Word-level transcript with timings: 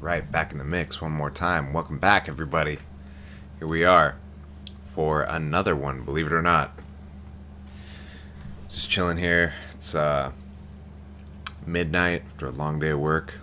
right, 0.00 0.32
back 0.32 0.50
in 0.52 0.58
the 0.58 0.64
mix 0.64 1.00
one 1.00 1.12
more 1.12 1.30
time. 1.30 1.74
Welcome 1.74 1.98
back, 1.98 2.28
everybody. 2.28 2.78
Here 3.58 3.68
we 3.68 3.84
are 3.84 4.16
for 4.94 5.22
another 5.22 5.76
one, 5.76 6.04
believe 6.04 6.26
it 6.26 6.32
or 6.32 6.40
not. 6.40 6.78
Just 8.70 8.90
chilling 8.90 9.18
here. 9.18 9.54
It's 9.72 9.94
uh, 9.94 10.32
midnight 11.66 12.22
after 12.32 12.46
a 12.46 12.50
long 12.50 12.78
day 12.80 12.90
of 12.90 12.98
work. 12.98 13.40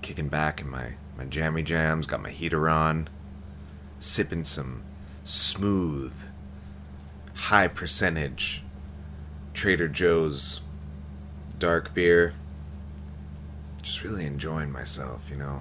Kicking 0.00 0.28
back 0.28 0.60
in 0.60 0.70
my, 0.70 0.92
my 1.18 1.24
jammy 1.24 1.64
jams, 1.64 2.06
got 2.06 2.22
my 2.22 2.30
heater 2.30 2.68
on, 2.68 3.08
sipping 3.98 4.44
some 4.44 4.82
smooth, 5.24 6.22
high 7.34 7.68
percentage 7.68 8.62
Trader 9.54 9.88
Joe's 9.88 10.60
dark 11.58 11.92
beer 11.94 12.34
just 13.90 14.04
really 14.04 14.24
enjoying 14.24 14.70
myself, 14.70 15.28
you 15.28 15.36
know. 15.36 15.60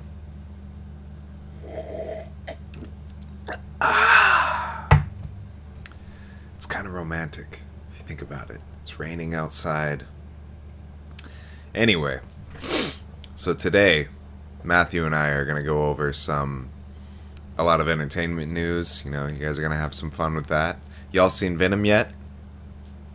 Ah, 3.82 5.04
it's 6.55 6.68
kind 6.68 6.86
of 6.86 6.93
romantic 6.93 7.61
if 7.92 7.97
you 7.97 8.05
think 8.05 8.21
about 8.21 8.52
it. 8.52 8.61
It's 8.83 9.00
raining 9.00 9.33
outside. 9.33 10.05
Anyway, 11.74 12.19
so 13.36 13.55
today, 13.55 14.10
Matthew 14.64 15.07
and 15.07 15.16
I 15.16 15.30
are 15.30 15.43
going 15.43 15.57
to 15.57 15.64
go 15.64 15.86
over 15.86 16.14
some, 16.14 16.69
a 17.57 17.64
lot 17.64 17.82
of 17.82 17.89
entertainment 17.89 18.52
news. 18.52 19.02
You 19.04 19.10
know, 19.10 19.25
you 19.25 19.43
guys 19.43 19.57
are 19.57 19.64
going 19.64 19.71
to 19.71 19.77
have 19.77 19.96
some 19.96 20.11
fun 20.11 20.36
with 20.36 20.46
that. 20.50 20.77
Y'all 21.11 21.32
seen 21.32 21.57
Venom 21.57 21.83
yet? 21.83 22.11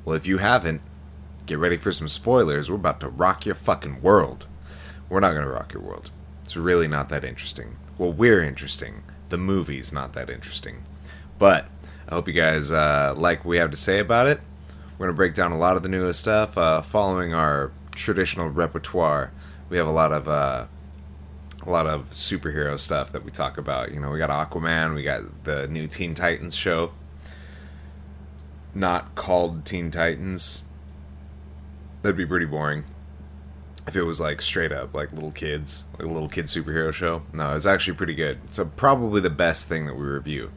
Well, 0.05 0.17
if 0.17 0.27
you 0.27 0.39
haven't, 0.39 0.83
get 1.47 1.61
ready 1.61 1.77
for 1.77 1.93
some 1.93 2.09
spoilers. 2.09 2.69
We're 2.69 2.75
about 2.75 2.99
to 2.99 3.09
rock 3.09 3.47
your 3.47 3.55
fucking 3.55 4.03
world. 4.03 4.49
We're 5.09 5.21
not 5.21 5.33
going 5.33 5.45
to 5.45 5.51
rock 5.51 5.73
your 5.73 5.83
world. 5.83 6.11
It's 6.45 6.57
really 6.57 6.89
not 6.89 7.09
that 7.11 7.25
interesting. 7.25 7.77
Well, 7.99 8.13
we're 8.13 8.43
interesting. 8.43 9.03
The 9.29 9.39
movie's 9.39 9.93
not 9.93 10.13
that 10.15 10.31
interesting. 10.31 10.85
But 11.39 11.69
I 12.09 12.15
hope 12.15 12.29
you 12.29 12.35
guys 12.35 12.71
uh, 12.71 13.15
like 13.17 13.41
what 13.41 13.51
we 13.51 13.57
have 13.59 13.71
to 13.71 13.77
say 13.77 13.99
about 13.99 14.27
it. 14.27 14.41
We're 14.93 15.07
going 15.07 15.15
to 15.15 15.17
break 15.17 15.35
down 15.35 15.53
a 15.53 15.59
lot 15.59 15.77
of 15.77 15.83
the 15.83 15.89
newest 15.89 16.21
stuff 16.21 16.57
uh, 16.57 16.81
following 16.83 17.35
our 17.35 17.73
traditional 17.93 18.49
repertoire. 18.49 19.33
We 19.69 19.77
have 19.77 19.87
a 19.87 19.93
lot 19.93 20.13
of 20.13 20.29
uh, 20.29 20.67
a 21.63 21.71
lot 21.71 21.87
of 21.87 22.11
superhero 22.11 22.79
stuff 22.79 23.11
that 23.13 23.25
we 23.25 23.31
talk 23.31 23.59
about. 23.59 23.93
You 23.93 24.01
know, 24.01 24.11
we 24.11 24.19
got 24.19 24.31
Aquaman, 24.31 24.95
we 24.95 25.03
got 25.03 25.45
the 25.45 25.67
new 25.67 25.87
Teen 25.87 26.15
Titans 26.15 26.55
show, 26.55 26.93
not 28.75 29.15
called 29.15 29.65
Teen 29.65 29.91
Titans. 29.91 30.65
That'd 32.03 32.17
be 32.17 32.27
pretty 32.27 32.47
boring 32.47 32.85
if 33.87 33.97
it 33.97 34.03
was 34.03 34.21
like 34.21 34.41
straight 34.41 34.73
up 34.73 34.95
like 34.95 35.13
little 35.13 35.33
kids, 35.33 35.85
like 35.99 36.09
a 36.09 36.11
little 36.11 36.29
kid 36.29 36.47
superhero 36.47 36.93
show. 36.93 37.23
No, 37.33 37.55
it's 37.55 37.67
actually 37.67 37.97
pretty 37.97 38.15
good. 38.15 38.39
It's 38.45 38.59
a, 38.59 38.65
probably 38.65 39.21
the 39.21 39.31
best 39.31 39.69
thing 39.69 39.87
that 39.87 39.95
we 39.95 40.05
review. 40.05 40.51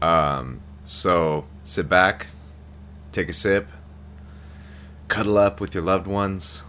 Um, 0.00 0.60
so 0.84 1.46
sit 1.62 1.88
back, 1.88 2.28
take 3.12 3.28
a 3.28 3.32
sip, 3.32 3.68
cuddle 5.08 5.38
up 5.38 5.60
with 5.60 5.74
your 5.74 5.82
loved 5.82 6.06
ones, 6.06 6.62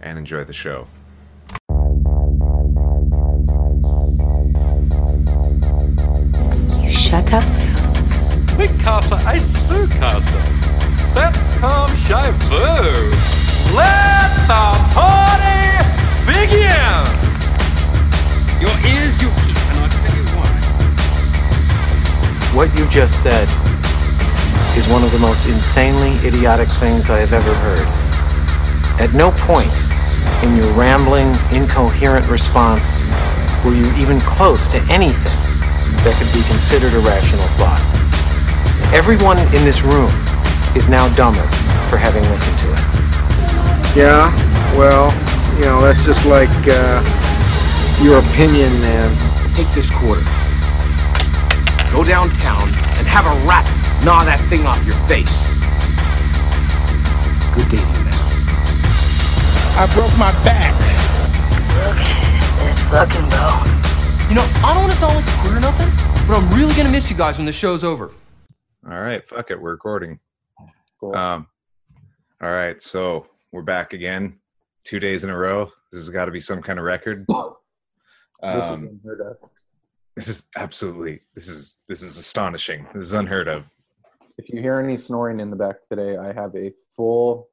and 0.00 0.18
enjoy 0.18 0.44
the 0.44 0.52
show. 0.52 0.88
You 6.82 6.90
shut 6.90 7.32
up 7.32 7.44
now. 7.44 7.74
Mikasa 8.56 9.16
é 9.16 9.40
sucasa. 9.40 10.38
That 11.14 11.34
comes 11.60 11.98
shabu. 12.00 13.43
Let 13.72 14.30
the 14.50 14.76
party 14.92 15.80
begin! 16.26 17.06
Your 18.60 18.76
ears 18.84 19.14
you 19.22 19.30
keep, 19.46 19.56
and 19.70 19.78
I'll 19.78 19.88
tell 19.88 20.14
you 20.14 20.26
why. 20.36 20.50
What 22.54 22.76
you 22.78 22.86
just 22.88 23.22
said 23.22 23.48
is 24.76 24.86
one 24.88 25.04
of 25.04 25.12
the 25.12 25.18
most 25.18 25.46
insanely 25.46 26.16
idiotic 26.26 26.68
things 26.80 27.08
I 27.08 27.18
have 27.20 27.32
ever 27.32 27.54
heard. 27.54 27.86
At 29.00 29.14
no 29.14 29.30
point 29.32 29.72
in 30.44 30.56
your 30.56 30.72
rambling, 30.74 31.34
incoherent 31.52 32.28
response 32.28 32.94
were 33.64 33.74
you 33.74 33.90
even 33.96 34.20
close 34.20 34.68
to 34.68 34.78
anything 34.90 35.38
that 36.04 36.14
could 36.18 36.32
be 36.34 36.42
considered 36.46 36.92
a 36.92 37.00
rational 37.00 37.48
thought. 37.56 37.80
Everyone 38.92 39.38
in 39.38 39.64
this 39.64 39.82
room 39.82 40.12
is 40.76 40.88
now 40.88 41.08
dumber 41.14 41.46
for 41.88 41.96
having 41.96 42.22
listened 42.24 42.58
to 42.58 42.72
it. 42.72 42.93
Yeah, 43.94 44.26
well, 44.76 45.12
you 45.56 45.66
know, 45.66 45.80
that's 45.80 46.04
just 46.04 46.26
like 46.26 46.50
uh, 46.66 46.98
your 48.02 48.18
opinion, 48.18 48.80
man. 48.80 49.54
Take 49.54 49.72
this 49.72 49.88
quarter. 49.88 50.24
Go 51.92 52.02
downtown 52.02 52.74
and 52.98 53.06
have 53.06 53.24
a 53.24 53.46
rat 53.46 53.64
gnaw 54.02 54.24
that 54.24 54.44
thing 54.50 54.66
off 54.66 54.84
your 54.84 54.98
face. 55.06 55.30
Good 57.54 57.70
day 57.70 57.78
to 57.78 57.86
you 57.86 58.04
now. 58.04 58.26
I 59.78 59.86
broke 59.94 60.10
my 60.18 60.32
back. 60.42 60.74
That 62.58 62.76
fucking 62.90 63.30
bone. 63.30 64.28
You 64.28 64.34
know, 64.34 64.66
I 64.66 64.74
don't 64.74 64.82
want 64.82 64.92
to 64.92 64.98
sound 64.98 65.14
like 65.14 65.24
a 65.24 65.38
queer 65.38 65.58
or 65.58 65.60
nothing, 65.60 65.90
but 66.26 66.36
I'm 66.36 66.52
really 66.52 66.74
gonna 66.74 66.90
miss 66.90 67.08
you 67.08 67.16
guys 67.16 67.38
when 67.38 67.46
the 67.46 67.52
show's 67.52 67.84
over. 67.84 68.10
All 68.90 69.00
right, 69.00 69.24
fuck 69.24 69.52
it, 69.52 69.62
we're 69.62 69.70
recording. 69.70 70.18
Cool. 70.98 71.14
Um, 71.14 71.46
all 72.42 72.50
right, 72.50 72.82
so 72.82 73.28
we're 73.54 73.62
back 73.62 73.92
again, 73.92 74.36
two 74.82 74.98
days 74.98 75.22
in 75.22 75.30
a 75.30 75.36
row. 75.38 75.66
This 75.92 76.00
has 76.00 76.10
got 76.10 76.24
to 76.24 76.32
be 76.32 76.40
some 76.40 76.60
kind 76.60 76.78
of 76.78 76.84
record. 76.84 77.24
This 78.42 78.64
is 78.66 78.70
Um, 78.72 79.00
this 80.16 80.28
is 80.28 80.48
absolutely 80.58 81.22
this 81.34 81.48
is 81.48 81.80
this 81.88 82.02
is 82.02 82.18
astonishing. 82.18 82.86
This 82.92 83.06
is 83.06 83.14
unheard 83.14 83.48
of. 83.48 83.64
If 84.36 84.52
you 84.52 84.60
hear 84.60 84.78
any 84.80 84.98
snoring 84.98 85.40
in 85.40 85.48
the 85.48 85.56
back 85.56 85.76
today, 85.88 86.18
I 86.18 86.34
have 86.34 86.54
a 86.54 86.72
full 86.94 87.48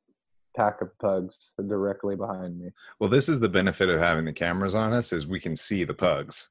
pack 0.58 0.82
of 0.82 0.90
pugs 1.00 1.52
directly 1.66 2.18
behind 2.18 2.60
me. 2.60 2.72
Well, 3.00 3.10
this 3.10 3.30
is 3.30 3.40
the 3.40 3.48
benefit 3.48 3.88
of 3.88 4.00
having 4.02 4.26
the 4.26 4.34
cameras 4.34 4.76
on 4.76 4.92
us 4.92 5.14
is 5.14 5.26
we 5.26 5.40
can 5.40 5.56
see 5.56 5.86
the 5.86 5.94
pugs. 5.94 6.50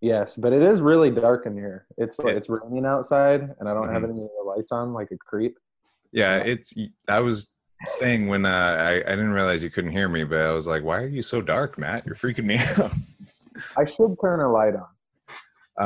Yes, 0.00 0.34
but 0.36 0.54
it 0.54 0.62
is 0.62 0.80
really 0.80 1.10
dark 1.10 1.44
in 1.44 1.54
here. 1.54 1.84
It's 1.98 2.16
it's 2.20 2.48
raining 2.48 2.86
outside, 2.86 3.54
and 3.60 3.68
I 3.68 3.74
don't 3.74 3.92
have 3.92 4.02
Mhm. 4.02 4.10
any 4.14 4.22
of 4.22 4.30
the 4.38 4.44
lights 4.46 4.72
on 4.72 4.94
like 4.94 5.10
a 5.10 5.18
creep. 5.18 5.58
Yeah, 6.10 6.36
it's. 6.38 6.72
I 7.06 7.20
was 7.20 7.52
saying 7.86 8.28
when 8.28 8.44
uh, 8.46 8.76
I 8.78 8.96
I 8.96 9.16
didn't 9.16 9.32
realize 9.32 9.62
you 9.62 9.70
couldn't 9.70 9.92
hear 9.92 10.08
me, 10.08 10.24
but 10.24 10.38
I 10.38 10.52
was 10.52 10.66
like, 10.66 10.82
"Why 10.82 10.98
are 11.02 11.06
you 11.06 11.22
so 11.22 11.40
dark, 11.40 11.78
Matt? 11.78 12.06
You're 12.06 12.14
freaking 12.14 12.44
me 12.44 12.58
out." 12.78 12.92
I 13.76 13.84
should 13.84 14.16
turn 14.20 14.40
a 14.40 14.50
light 14.50 14.74
on. 14.74 14.86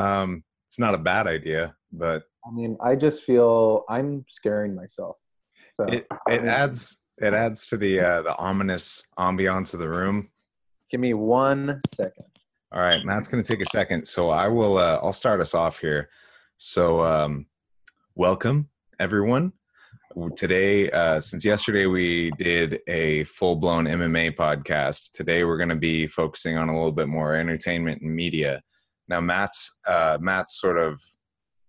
um, 0.01 0.43
it's 0.67 0.79
not 0.79 0.93
a 0.95 0.97
bad 0.99 1.27
idea, 1.27 1.75
but 1.91 2.23
I 2.45 2.51
mean, 2.51 2.77
I 2.83 2.95
just 2.95 3.23
feel 3.23 3.85
I'm 3.89 4.25
scaring 4.27 4.75
myself. 4.75 5.17
So 5.71 5.85
it 5.85 6.07
it 6.27 6.43
adds 6.43 7.03
it 7.17 7.33
adds 7.33 7.67
to 7.67 7.77
the 7.77 7.99
uh, 7.99 8.21
the 8.23 8.37
ominous 8.37 9.07
ambiance 9.17 9.73
of 9.73 9.79
the 9.79 9.89
room. 9.89 10.29
give 10.91 10.99
me 10.99 11.13
one 11.13 11.79
second. 11.95 12.25
All 12.71 12.81
right, 12.81 13.05
Matt's 13.05 13.27
going 13.27 13.43
to 13.43 13.47
take 13.47 13.61
a 13.61 13.69
second, 13.69 14.07
so 14.07 14.31
I 14.31 14.47
will. 14.47 14.77
Uh, 14.79 14.99
I'll 15.03 15.13
start 15.13 15.39
us 15.41 15.53
off 15.53 15.77
here. 15.77 16.09
So, 16.57 17.03
um, 17.03 17.45
welcome 18.15 18.69
everyone. 18.99 19.53
Today, 20.35 20.91
uh, 20.91 21.19
since 21.19 21.43
yesterday 21.43 21.87
we 21.87 22.29
did 22.37 22.81
a 22.87 23.23
full 23.23 23.55
blown 23.55 23.85
MMA 23.85 24.35
podcast, 24.35 25.11
today 25.11 25.43
we're 25.43 25.57
going 25.57 25.69
to 25.69 25.75
be 25.75 26.05
focusing 26.05 26.55
on 26.55 26.69
a 26.69 26.75
little 26.75 26.91
bit 26.91 27.07
more 27.07 27.33
entertainment 27.33 28.01
and 28.01 28.15
media. 28.15 28.61
Now, 29.07 29.21
Matt's 29.21 29.71
uh, 29.87 30.19
Matt's 30.21 30.59
sort 30.59 30.77
of 30.77 31.01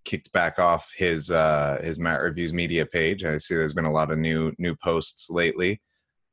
kicked 0.04 0.30
back 0.32 0.58
off 0.58 0.92
his 0.96 1.30
uh, 1.30 1.80
his 1.82 1.98
Matt 1.98 2.20
Reviews 2.20 2.52
media 2.52 2.84
page. 2.84 3.24
I 3.24 3.38
see 3.38 3.54
there's 3.54 3.72
been 3.72 3.86
a 3.86 3.92
lot 3.92 4.10
of 4.10 4.18
new 4.18 4.52
new 4.58 4.76
posts 4.76 5.30
lately 5.30 5.80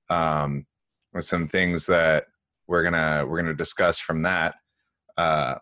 um, 0.09 0.65
with 1.13 1.23
some 1.23 1.47
things 1.47 1.85
that 1.85 2.25
we're 2.67 2.83
gonna 2.83 3.25
we're 3.25 3.41
gonna 3.41 3.53
discuss 3.53 3.99
from 3.99 4.23
that. 4.23 4.55
Uh, 5.17 5.55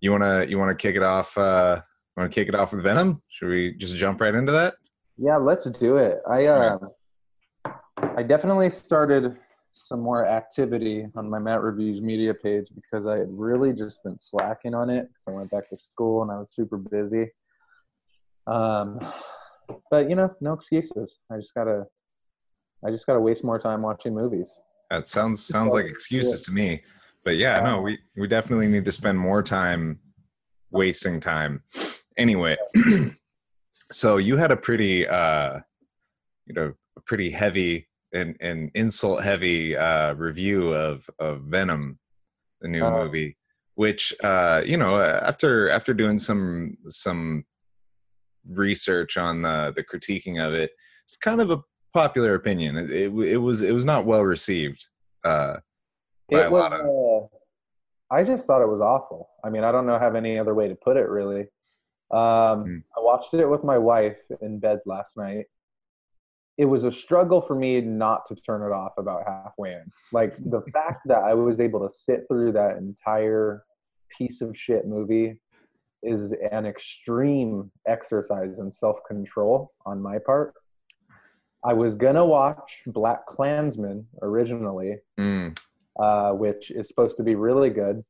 you 0.00 0.10
wanna 0.10 0.46
you 0.48 0.58
wanna 0.58 0.74
kick 0.74 0.96
it 0.96 1.02
off? 1.02 1.36
Uh, 1.36 1.82
want 2.16 2.30
to 2.30 2.34
kick 2.34 2.48
it 2.48 2.54
off 2.54 2.72
with 2.72 2.82
Venom? 2.82 3.22
Should 3.28 3.48
we 3.48 3.74
just 3.74 3.96
jump 3.96 4.20
right 4.20 4.34
into 4.34 4.52
that? 4.52 4.74
Yeah, 5.18 5.36
let's 5.36 5.68
do 5.70 5.96
it. 5.98 6.20
I 6.28 6.46
uh, 6.46 6.78
I 8.16 8.22
definitely 8.22 8.70
started 8.70 9.36
some 9.74 10.00
more 10.00 10.26
activity 10.26 11.06
on 11.14 11.30
my 11.30 11.38
Matt 11.38 11.62
Reviews 11.62 12.00
media 12.00 12.34
page 12.34 12.68
because 12.74 13.06
I 13.06 13.18
had 13.18 13.28
really 13.30 13.72
just 13.72 14.02
been 14.02 14.18
slacking 14.18 14.74
on 14.74 14.90
it 14.90 15.08
because 15.08 15.24
I 15.28 15.30
went 15.30 15.50
back 15.50 15.68
to 15.70 15.78
school 15.78 16.22
and 16.22 16.30
I 16.30 16.38
was 16.38 16.52
super 16.52 16.76
busy. 16.76 17.30
Um, 18.46 19.00
but 19.90 20.10
you 20.10 20.16
know, 20.16 20.34
no 20.40 20.52
excuses. 20.52 21.18
I 21.30 21.36
just 21.36 21.54
gotta, 21.54 21.86
I 22.84 22.90
just 22.90 23.06
gotta 23.06 23.20
waste 23.20 23.44
more 23.44 23.58
time 23.58 23.82
watching 23.82 24.14
movies. 24.14 24.50
That 24.90 25.08
sounds 25.08 25.46
sounds 25.46 25.72
like 25.72 25.86
excuses 25.86 26.42
to 26.42 26.52
me. 26.52 26.82
But 27.24 27.36
yeah, 27.36 27.60
no, 27.60 27.80
we 27.80 27.98
we 28.16 28.26
definitely 28.26 28.66
need 28.66 28.84
to 28.84 28.92
spend 28.92 29.18
more 29.18 29.42
time 29.42 30.00
wasting 30.70 31.20
time. 31.20 31.62
Anyway, 32.18 32.58
so 33.92 34.16
you 34.16 34.36
had 34.36 34.50
a 34.50 34.56
pretty 34.56 35.06
uh 35.06 35.60
you 36.46 36.54
know, 36.54 36.74
a 36.96 37.00
pretty 37.02 37.30
heavy 37.30 37.88
and, 38.12 38.36
and 38.40 38.70
insult 38.74 39.22
heavy 39.22 39.76
uh 39.76 40.14
review 40.14 40.72
of 40.72 41.08
of 41.18 41.42
Venom 41.42 41.98
the 42.60 42.68
new 42.68 42.84
Uh, 42.84 43.04
movie, 43.04 43.36
which 43.74 44.14
uh, 44.22 44.62
you 44.64 44.76
know, 44.76 45.00
after 45.00 45.68
after 45.70 45.94
doing 45.94 46.18
some 46.18 46.76
some 46.88 47.44
research 48.48 49.16
on 49.16 49.42
the 49.42 49.72
the 49.74 49.84
critiquing 49.84 50.44
of 50.44 50.52
it, 50.54 50.70
it's 51.04 51.16
kind 51.16 51.40
of 51.40 51.50
a 51.50 51.62
popular 51.94 52.34
opinion. 52.34 52.76
It 52.76 52.90
it, 52.90 53.12
it 53.34 53.36
was 53.38 53.62
it 53.62 53.72
was 53.72 53.84
not 53.84 54.06
well 54.06 54.22
received. 54.24 54.86
Uh, 55.24 55.56
by 56.30 56.40
It 56.40 56.46
a 56.46 56.50
was, 56.50 56.60
lot 56.60 56.72
of 56.72 56.80
uh, 56.80 57.26
I 58.14 58.24
just 58.24 58.46
thought 58.46 58.62
it 58.62 58.68
was 58.68 58.80
awful. 58.80 59.28
I 59.44 59.50
mean, 59.50 59.64
I 59.64 59.72
don't 59.72 59.86
know 59.86 59.98
have 59.98 60.14
any 60.16 60.38
other 60.38 60.54
way 60.54 60.68
to 60.68 60.74
put 60.74 60.96
it 60.96 61.08
really. 61.08 61.46
Um, 62.12 62.64
Mm. 62.64 62.82
I 62.96 63.00
watched 63.00 63.32
it 63.34 63.46
with 63.46 63.64
my 63.64 63.78
wife 63.78 64.20
in 64.40 64.58
bed 64.58 64.80
last 64.86 65.16
night. 65.16 65.46
It 66.58 66.66
was 66.66 66.84
a 66.84 66.92
struggle 66.92 67.40
for 67.40 67.54
me 67.54 67.80
not 67.80 68.26
to 68.26 68.34
turn 68.36 68.62
it 68.62 68.72
off 68.72 68.92
about 68.98 69.26
halfway 69.26 69.72
in. 69.72 69.90
Like 70.12 70.36
the 70.38 70.60
fact 70.72 71.00
that 71.06 71.22
I 71.22 71.32
was 71.34 71.58
able 71.60 71.80
to 71.88 71.92
sit 71.94 72.24
through 72.28 72.52
that 72.52 72.76
entire 72.76 73.64
piece 74.16 74.42
of 74.42 74.56
shit 74.56 74.86
movie 74.86 75.40
is 76.02 76.32
an 76.50 76.66
extreme 76.66 77.70
exercise 77.86 78.58
in 78.58 78.70
self 78.70 78.98
control 79.08 79.72
on 79.86 80.02
my 80.02 80.18
part. 80.18 80.52
I 81.64 81.72
was 81.72 81.94
gonna 81.94 82.26
watch 82.26 82.82
Black 82.86 83.24
Klansman 83.26 84.06
originally, 84.20 84.98
Mm, 85.18 85.56
uh, 85.98 86.32
which 86.32 86.70
is 86.72 86.88
supposed 86.88 87.16
to 87.18 87.22
be 87.22 87.36
really 87.36 87.70
good. 87.70 88.04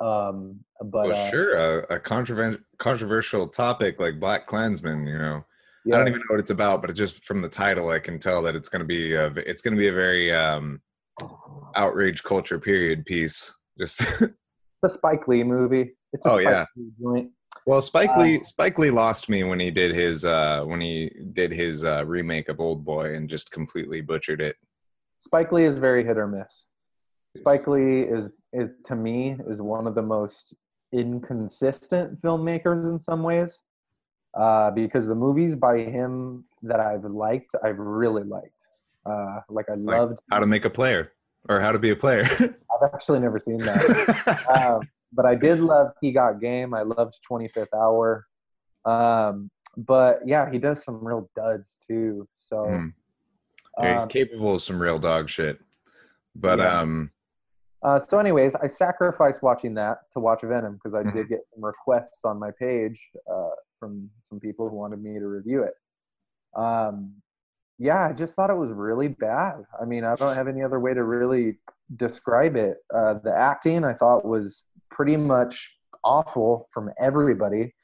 Um, 0.00 0.60
but 0.80 1.08
well, 1.08 1.26
uh, 1.26 1.30
sure, 1.30 1.54
a, 1.56 1.96
a 1.96 2.00
controver- 2.00 2.60
controversial 2.78 3.48
topic 3.48 3.98
like 3.98 4.20
Black 4.20 4.46
Klansman, 4.46 5.06
you 5.06 5.18
know. 5.18 5.44
I 5.86 5.90
don't 5.96 6.08
even 6.08 6.20
know 6.20 6.26
what 6.28 6.40
it's 6.40 6.50
about, 6.50 6.82
but 6.82 6.94
just 6.94 7.24
from 7.24 7.40
the 7.40 7.48
title, 7.48 7.88
I 7.88 7.98
can 7.98 8.18
tell 8.18 8.42
that 8.42 8.54
it's 8.54 8.68
going 8.68 8.80
to 8.80 8.86
be 8.86 9.14
a, 9.14 9.28
it's 9.28 9.62
going 9.62 9.74
to 9.74 9.78
be 9.78 9.88
a 9.88 9.92
very 9.92 10.34
um, 10.34 10.82
outrage 11.74 12.22
culture 12.22 12.58
period 12.58 13.06
piece. 13.06 13.56
Just 13.78 13.98
the 14.82 14.88
Spike 14.90 15.26
Lee 15.28 15.42
movie. 15.44 15.92
It's 16.12 16.26
a 16.26 16.30
Oh, 16.30 16.34
Spike 16.34 16.44
yeah. 16.44 16.64
Lee 16.76 16.90
joint. 17.00 17.30
well, 17.66 17.80
Spike 17.80 18.10
Uh, 18.10 18.20
Lee 18.20 18.42
Spike 18.42 18.78
Lee 18.78 18.90
lost 18.90 19.28
me 19.30 19.44
when 19.44 19.60
he 19.60 19.70
did 19.70 19.94
his 19.94 20.24
uh, 20.26 20.62
when 20.64 20.80
he 20.80 21.10
did 21.32 21.52
his 21.52 21.84
uh, 21.84 22.04
remake 22.06 22.48
of 22.50 22.60
Old 22.60 22.84
Boy 22.84 23.14
and 23.14 23.28
just 23.28 23.50
completely 23.50 24.00
butchered 24.02 24.42
it. 24.42 24.56
Spike 25.20 25.52
Lee 25.52 25.64
is 25.64 25.78
very 25.78 26.04
hit 26.04 26.18
or 26.18 26.26
miss. 26.26 26.64
Spike 27.36 27.66
Lee 27.66 28.02
is, 28.02 28.28
is 28.52 28.70
to 28.84 28.96
me 28.96 29.36
is 29.46 29.60
one 29.62 29.86
of 29.86 29.94
the 29.94 30.02
most 30.02 30.54
inconsistent 30.92 32.20
filmmakers 32.22 32.90
in 32.90 32.98
some 32.98 33.22
ways. 33.22 33.58
Uh, 34.34 34.70
because 34.70 35.06
the 35.06 35.14
movies 35.14 35.54
by 35.54 35.78
him 35.78 36.44
that 36.62 36.80
I've 36.80 37.04
liked, 37.04 37.50
I've 37.64 37.78
really 37.78 38.24
liked. 38.24 38.66
Uh, 39.06 39.40
like 39.48 39.66
I 39.70 39.74
Like 39.74 39.98
loved. 39.98 40.18
How 40.30 40.38
to 40.38 40.46
make 40.46 40.64
a 40.64 40.70
player 40.70 41.12
or 41.48 41.60
how 41.60 41.72
to 41.72 41.78
be 41.78 41.90
a 41.90 41.96
player. 41.96 42.24
I've 42.40 42.90
actually 42.94 43.20
never 43.20 43.38
seen 43.38 43.58
that. 43.58 44.46
um, 44.54 44.88
but 45.12 45.24
I 45.24 45.34
did 45.34 45.60
love 45.60 45.92
He 46.00 46.12
Got 46.12 46.40
Game. 46.40 46.74
I 46.74 46.82
loved 46.82 47.18
25th 47.30 47.66
Hour. 47.74 48.26
Um, 48.84 49.50
but 49.76 50.20
yeah, 50.26 50.50
he 50.50 50.58
does 50.58 50.84
some 50.84 51.04
real 51.04 51.30
duds 51.34 51.76
too. 51.86 52.28
So 52.36 52.56
Mm. 52.66 52.92
Yeah, 53.80 53.92
he's 53.92 54.02
um, 54.02 54.08
capable 54.08 54.54
of 54.56 54.62
some 54.62 54.80
real 54.80 54.98
dog 54.98 55.28
shit. 55.28 55.60
But 56.34 56.58
Yeah. 56.58 56.80
um, 56.80 57.10
Uh, 57.82 57.98
so, 57.98 58.18
anyways, 58.18 58.54
I 58.56 58.66
sacrificed 58.66 59.42
watching 59.42 59.74
that 59.74 59.98
to 60.12 60.20
watch 60.20 60.42
Venom 60.42 60.74
because 60.74 60.94
I 60.94 61.02
Mhm. 61.04 61.12
did 61.12 61.28
get 61.28 61.40
some 61.54 61.64
requests 61.64 62.24
on 62.24 62.38
my 62.38 62.50
page 62.50 63.00
uh, 63.30 63.50
from 63.78 64.10
some 64.24 64.40
people 64.40 64.68
who 64.68 64.76
wanted 64.76 65.02
me 65.02 65.18
to 65.18 65.26
review 65.28 65.62
it. 65.62 65.74
Um, 66.56 67.14
yeah, 67.78 68.08
I 68.08 68.12
just 68.12 68.34
thought 68.34 68.50
it 68.50 68.56
was 68.56 68.72
really 68.72 69.06
bad. 69.08 69.64
I 69.80 69.84
mean, 69.84 70.02
I 70.04 70.16
don't 70.16 70.34
have 70.34 70.48
any 70.48 70.62
other 70.64 70.80
way 70.80 70.94
to 70.94 71.04
really 71.04 71.60
describe 71.96 72.56
it. 72.56 72.78
Uh, 72.92 73.14
the 73.14 73.32
acting 73.32 73.84
I 73.84 73.92
thought 73.94 74.24
was 74.24 74.64
pretty 74.90 75.16
much 75.16 75.78
awful 76.02 76.68
from 76.72 76.90
everybody. 76.98 77.74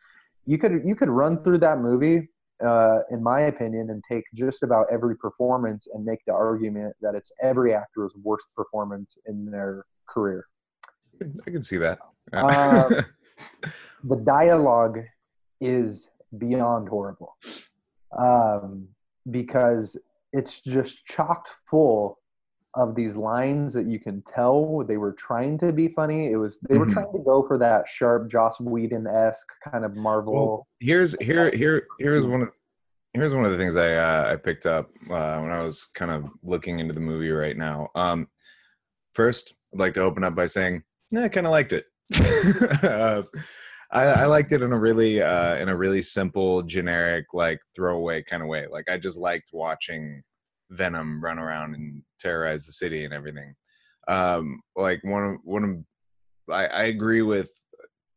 You 0.47 0.59
could 0.59 0.83
you 0.85 0.97
could 0.97 1.09
run 1.09 1.43
through 1.45 1.59
that 1.59 1.79
movie, 1.79 2.29
uh, 2.65 3.01
in 3.11 3.23
my 3.23 3.43
opinion, 3.43 3.91
and 3.91 4.03
take 4.11 4.25
just 4.35 4.63
about 4.63 4.87
every 4.91 5.17
performance 5.17 5.87
and 5.93 6.05
make 6.05 6.21
the 6.27 6.33
argument 6.33 6.95
that 7.01 7.15
it's 7.15 7.31
every 7.43 7.75
actor's 7.75 8.13
worst 8.23 8.47
performance 8.57 9.19
in 9.27 9.51
their 9.51 9.85
career. 10.09 10.47
I 11.47 11.51
can 11.51 11.63
see 11.63 11.77
that. 11.79 11.99
Um, 12.33 13.05
The 14.07 14.17
dialogue 14.17 15.01
is 15.63 16.11
beyond 16.37 16.91
horrible 16.91 17.37
um, 18.19 18.87
because 19.31 19.97
it's 20.35 20.61
just 20.61 21.07
chocked 21.07 21.49
full 21.71 22.19
of 22.77 22.95
these 22.95 23.17
lines 23.17 23.73
that 23.73 23.87
you 23.87 23.99
can 24.01 24.21
tell 24.23 24.83
they 24.85 24.97
were 24.97 25.13
trying 25.13 25.57
to 25.59 25.73
be 25.73 25.89
funny. 25.89 26.33
It 26.33 26.37
was 26.37 26.59
they 26.69 26.77
were 26.79 26.87
Mhm. 26.87 26.93
trying 26.93 27.13
to 27.13 27.21
go 27.21 27.47
for 27.47 27.57
that 27.59 27.87
sharp 27.89 28.29
Joss 28.29 28.61
Whedon 28.61 29.07
esque 29.07 29.47
kind 29.65 29.85
of 29.85 29.95
Marvel. 29.95 30.33
Well, 30.33 30.67
here's 30.81 31.19
here 31.23 31.51
here 31.51 31.87
here's 31.99 32.27
one 32.27 32.43
of 32.43 32.51
here's 33.13 33.35
one 33.35 33.45
of 33.45 33.53
the 33.53 33.59
things 33.59 33.77
I 33.77 33.95
uh, 33.95 34.33
I 34.33 34.37
picked 34.37 34.67
up 34.67 34.91
uh, 35.11 35.39
when 35.41 35.53
I 35.53 35.63
was 35.63 35.85
kind 35.85 36.11
of 36.11 36.29
looking 36.43 36.81
into 36.81 36.95
the 36.95 37.01
movie 37.01 37.31
right 37.31 37.57
now. 37.57 37.91
Um, 37.95 38.29
first, 39.15 39.55
I'd 39.73 39.79
like 39.81 39.95
to 39.95 40.01
open 40.03 40.25
up 40.25 40.35
by 40.35 40.47
saying, 40.47 40.83
yeah, 41.11 41.23
I 41.25 41.29
kind 41.29 41.47
of 41.47 41.53
liked 41.53 41.73
it. 41.73 41.87
uh, 42.83 43.23
I, 43.93 44.05
I 44.05 44.25
liked 44.27 44.51
it 44.51 44.63
in 44.63 44.73
a 44.73 44.79
really 44.79 45.23
uh, 45.23 45.55
in 45.57 45.69
a 45.69 45.77
really 45.77 46.03
simple, 46.03 46.63
generic, 46.63 47.27
like 47.33 47.61
throwaway 47.77 48.23
kind 48.23 48.43
of 48.43 48.49
way. 48.49 48.67
Like 48.67 48.89
I 48.91 48.99
just 48.99 49.19
liked 49.19 49.51
watching 49.53 50.23
Venom 50.75 51.23
run 51.23 51.39
around 51.39 51.75
and 51.75 52.03
terrorize 52.19 52.67
the 52.67 52.73
city 52.73 53.05
and 53.05 53.15
everything. 53.15 53.55
Um, 54.09 54.61
like 54.77 55.03
one 55.05 55.25
of 55.25 55.37
one 55.45 55.65
of 55.65 56.55
I, 56.55 56.67
I 56.67 56.83
agree 56.85 57.23
with 57.23 57.51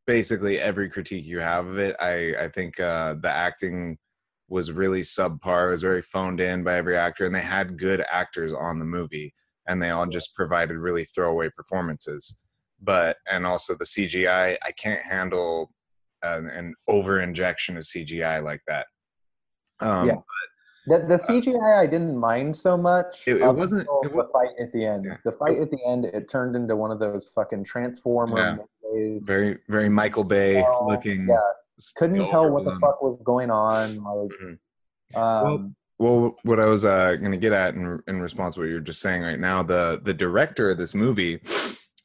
basically 0.06 0.60
every 0.60 0.90
critique 0.90 1.26
you 1.26 1.40
have 1.40 1.68
of 1.68 1.78
it. 1.78 1.96
I 2.00 2.36
I 2.40 2.48
think 2.48 2.80
uh, 2.80 3.16
the 3.22 3.30
acting 3.30 3.98
was 4.50 4.72
really 4.72 5.02
subpar. 5.02 5.68
It 5.68 5.72
was 5.72 5.82
very 5.82 6.02
phoned 6.02 6.40
in 6.40 6.64
by 6.64 6.76
every 6.76 6.98
actor, 6.98 7.26
and 7.26 7.36
they 7.36 7.42
had 7.42 7.78
good 7.78 8.04
actors 8.10 8.54
on 8.54 8.80
the 8.80 8.86
movie, 8.86 9.34
and 9.68 9.82
they 9.82 9.90
all 9.90 10.06
just 10.06 10.34
provided 10.36 10.78
really 10.78 11.06
throwaway 11.06 11.50
performances. 11.56 12.38
But 12.82 13.18
and 13.30 13.46
also 13.46 13.76
the 13.76 13.86
CGI, 13.86 14.58
I 14.64 14.72
can't 14.72 15.02
handle 15.02 15.72
an, 16.24 16.48
an 16.48 16.76
over 16.88 17.20
injection 17.22 17.78
of 17.78 17.84
CGI 17.84 18.44
like 18.44 18.62
that. 18.68 18.88
Um, 19.80 20.08
Yeah. 20.08 20.16
The, 20.88 21.00
the 21.00 21.18
CGI 21.20 21.80
I 21.80 21.86
didn't 21.86 22.18
mind 22.18 22.56
so 22.56 22.78
much. 22.78 23.24
It- 23.28 23.42
it 23.42 23.56
wasn't- 23.56 23.82
until 23.82 24.02
it 24.04 24.14
wa- 24.16 24.24
the 24.24 24.30
fight 24.30 24.50
at 24.60 24.72
the 24.74 24.86
end. 24.86 25.06
Yeah. 25.06 25.18
The 25.26 25.34
fight 25.34 25.60
at 25.60 25.70
the 25.70 25.80
end, 25.86 26.06
it 26.06 26.30
turned 26.30 26.56
into 26.56 26.76
one 26.76 26.92
of 26.92 27.00
those 27.00 27.28
fucking 27.36 27.66
transformer 27.66 28.38
Yeah. 28.94 29.18
very 29.26 29.60
very 29.68 29.90
Michael 29.90 30.24
Bay 30.24 30.64
Oh, 30.66 30.88
looking. 30.88 31.28
yeah. 31.28 31.38
Couldn't 31.98 32.26
tell 32.30 32.50
what 32.50 32.64
the 32.64 32.78
fuck 32.80 33.02
was 33.02 33.20
going 33.24 33.52
on. 33.52 33.96
Like, 33.98 34.32
Mhm. 34.42 34.58
um, 35.16 35.76
Well, 36.00 36.36
what 36.44 36.60
I 36.60 36.66
was 36.68 36.86
uh, 36.86 37.16
going 37.16 37.32
to 37.32 37.38
get 37.38 37.54
at 37.54 37.74
in, 37.76 38.00
in 38.08 38.20
response 38.22 38.54
to 38.56 38.62
what 38.62 38.70
you're 38.70 38.80
just 38.80 39.02
saying 39.02 39.24
right 39.24 39.40
now, 39.40 39.64
the 39.64 40.00
the 40.04 40.14
director 40.14 40.70
of 40.72 40.78
this 40.78 40.94
movie, 40.96 41.42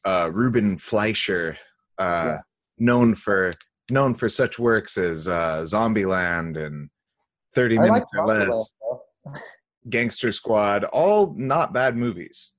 uh, 0.03 0.29
Ruben 0.33 0.77
Fleischer, 0.77 1.57
uh, 1.99 2.23
Yeah. 2.25 2.37
known 2.79 3.13
for 3.15 3.53
known 3.91 4.15
for 4.15 4.29
such 4.29 4.57
works 4.57 4.97
as 4.97 5.27
uh, 5.27 5.61
Zombieland 5.61 6.57
and 6.57 6.89
Thirty 7.53 7.77
I 7.77 7.81
like 7.83 7.91
Minutes 7.91 8.11
or 8.15 8.27
Less. 8.27 8.73
Gangster 9.89 10.31
Squad, 10.31 10.85
all 10.85 11.33
not 11.37 11.73
bad 11.73 11.97
movies. 11.97 12.53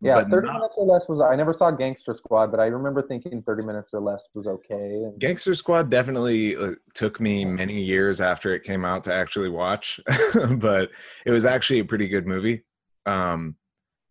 Yeah, 0.00 0.22
30 0.22 0.46
not- 0.46 0.54
minutes 0.54 0.74
or 0.76 0.86
less 0.86 1.08
was. 1.08 1.20
I 1.20 1.34
never 1.34 1.54
saw 1.54 1.70
Gangster 1.70 2.12
Squad, 2.12 2.50
but 2.50 2.60
I 2.60 2.66
remember 2.66 3.00
thinking 3.00 3.42
30 3.42 3.64
minutes 3.64 3.94
or 3.94 4.00
less 4.00 4.28
was 4.34 4.46
okay. 4.46 5.02
And 5.04 5.18
Gangster 5.18 5.54
Squad 5.54 5.88
definitely 5.88 6.56
uh, 6.56 6.72
took 6.94 7.20
me 7.20 7.44
many 7.46 7.80
years 7.80 8.20
after 8.20 8.52
it 8.52 8.64
came 8.64 8.84
out 8.84 9.04
to 9.04 9.14
actually 9.14 9.48
watch, 9.48 10.00
but 10.56 10.90
it 11.24 11.30
was 11.30 11.46
actually 11.46 11.78
a 11.78 11.84
pretty 11.84 12.08
good 12.08 12.26
movie. 12.26 12.64
Um, 13.06 13.56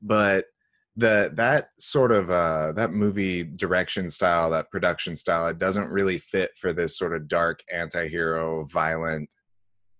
but 0.01 0.45
the 0.95 1.31
that 1.35 1.69
sort 1.77 2.11
of 2.11 2.31
uh, 2.31 2.71
that 2.71 2.91
movie 2.91 3.43
direction 3.43 4.09
style, 4.09 4.49
that 4.49 4.71
production 4.71 5.15
style, 5.15 5.47
it 5.47 5.59
doesn't 5.59 5.89
really 5.89 6.17
fit 6.17 6.51
for 6.57 6.73
this 6.73 6.97
sort 6.97 7.13
of 7.13 7.27
dark 7.27 7.59
anti-hero, 7.71 8.65
violent 8.65 9.29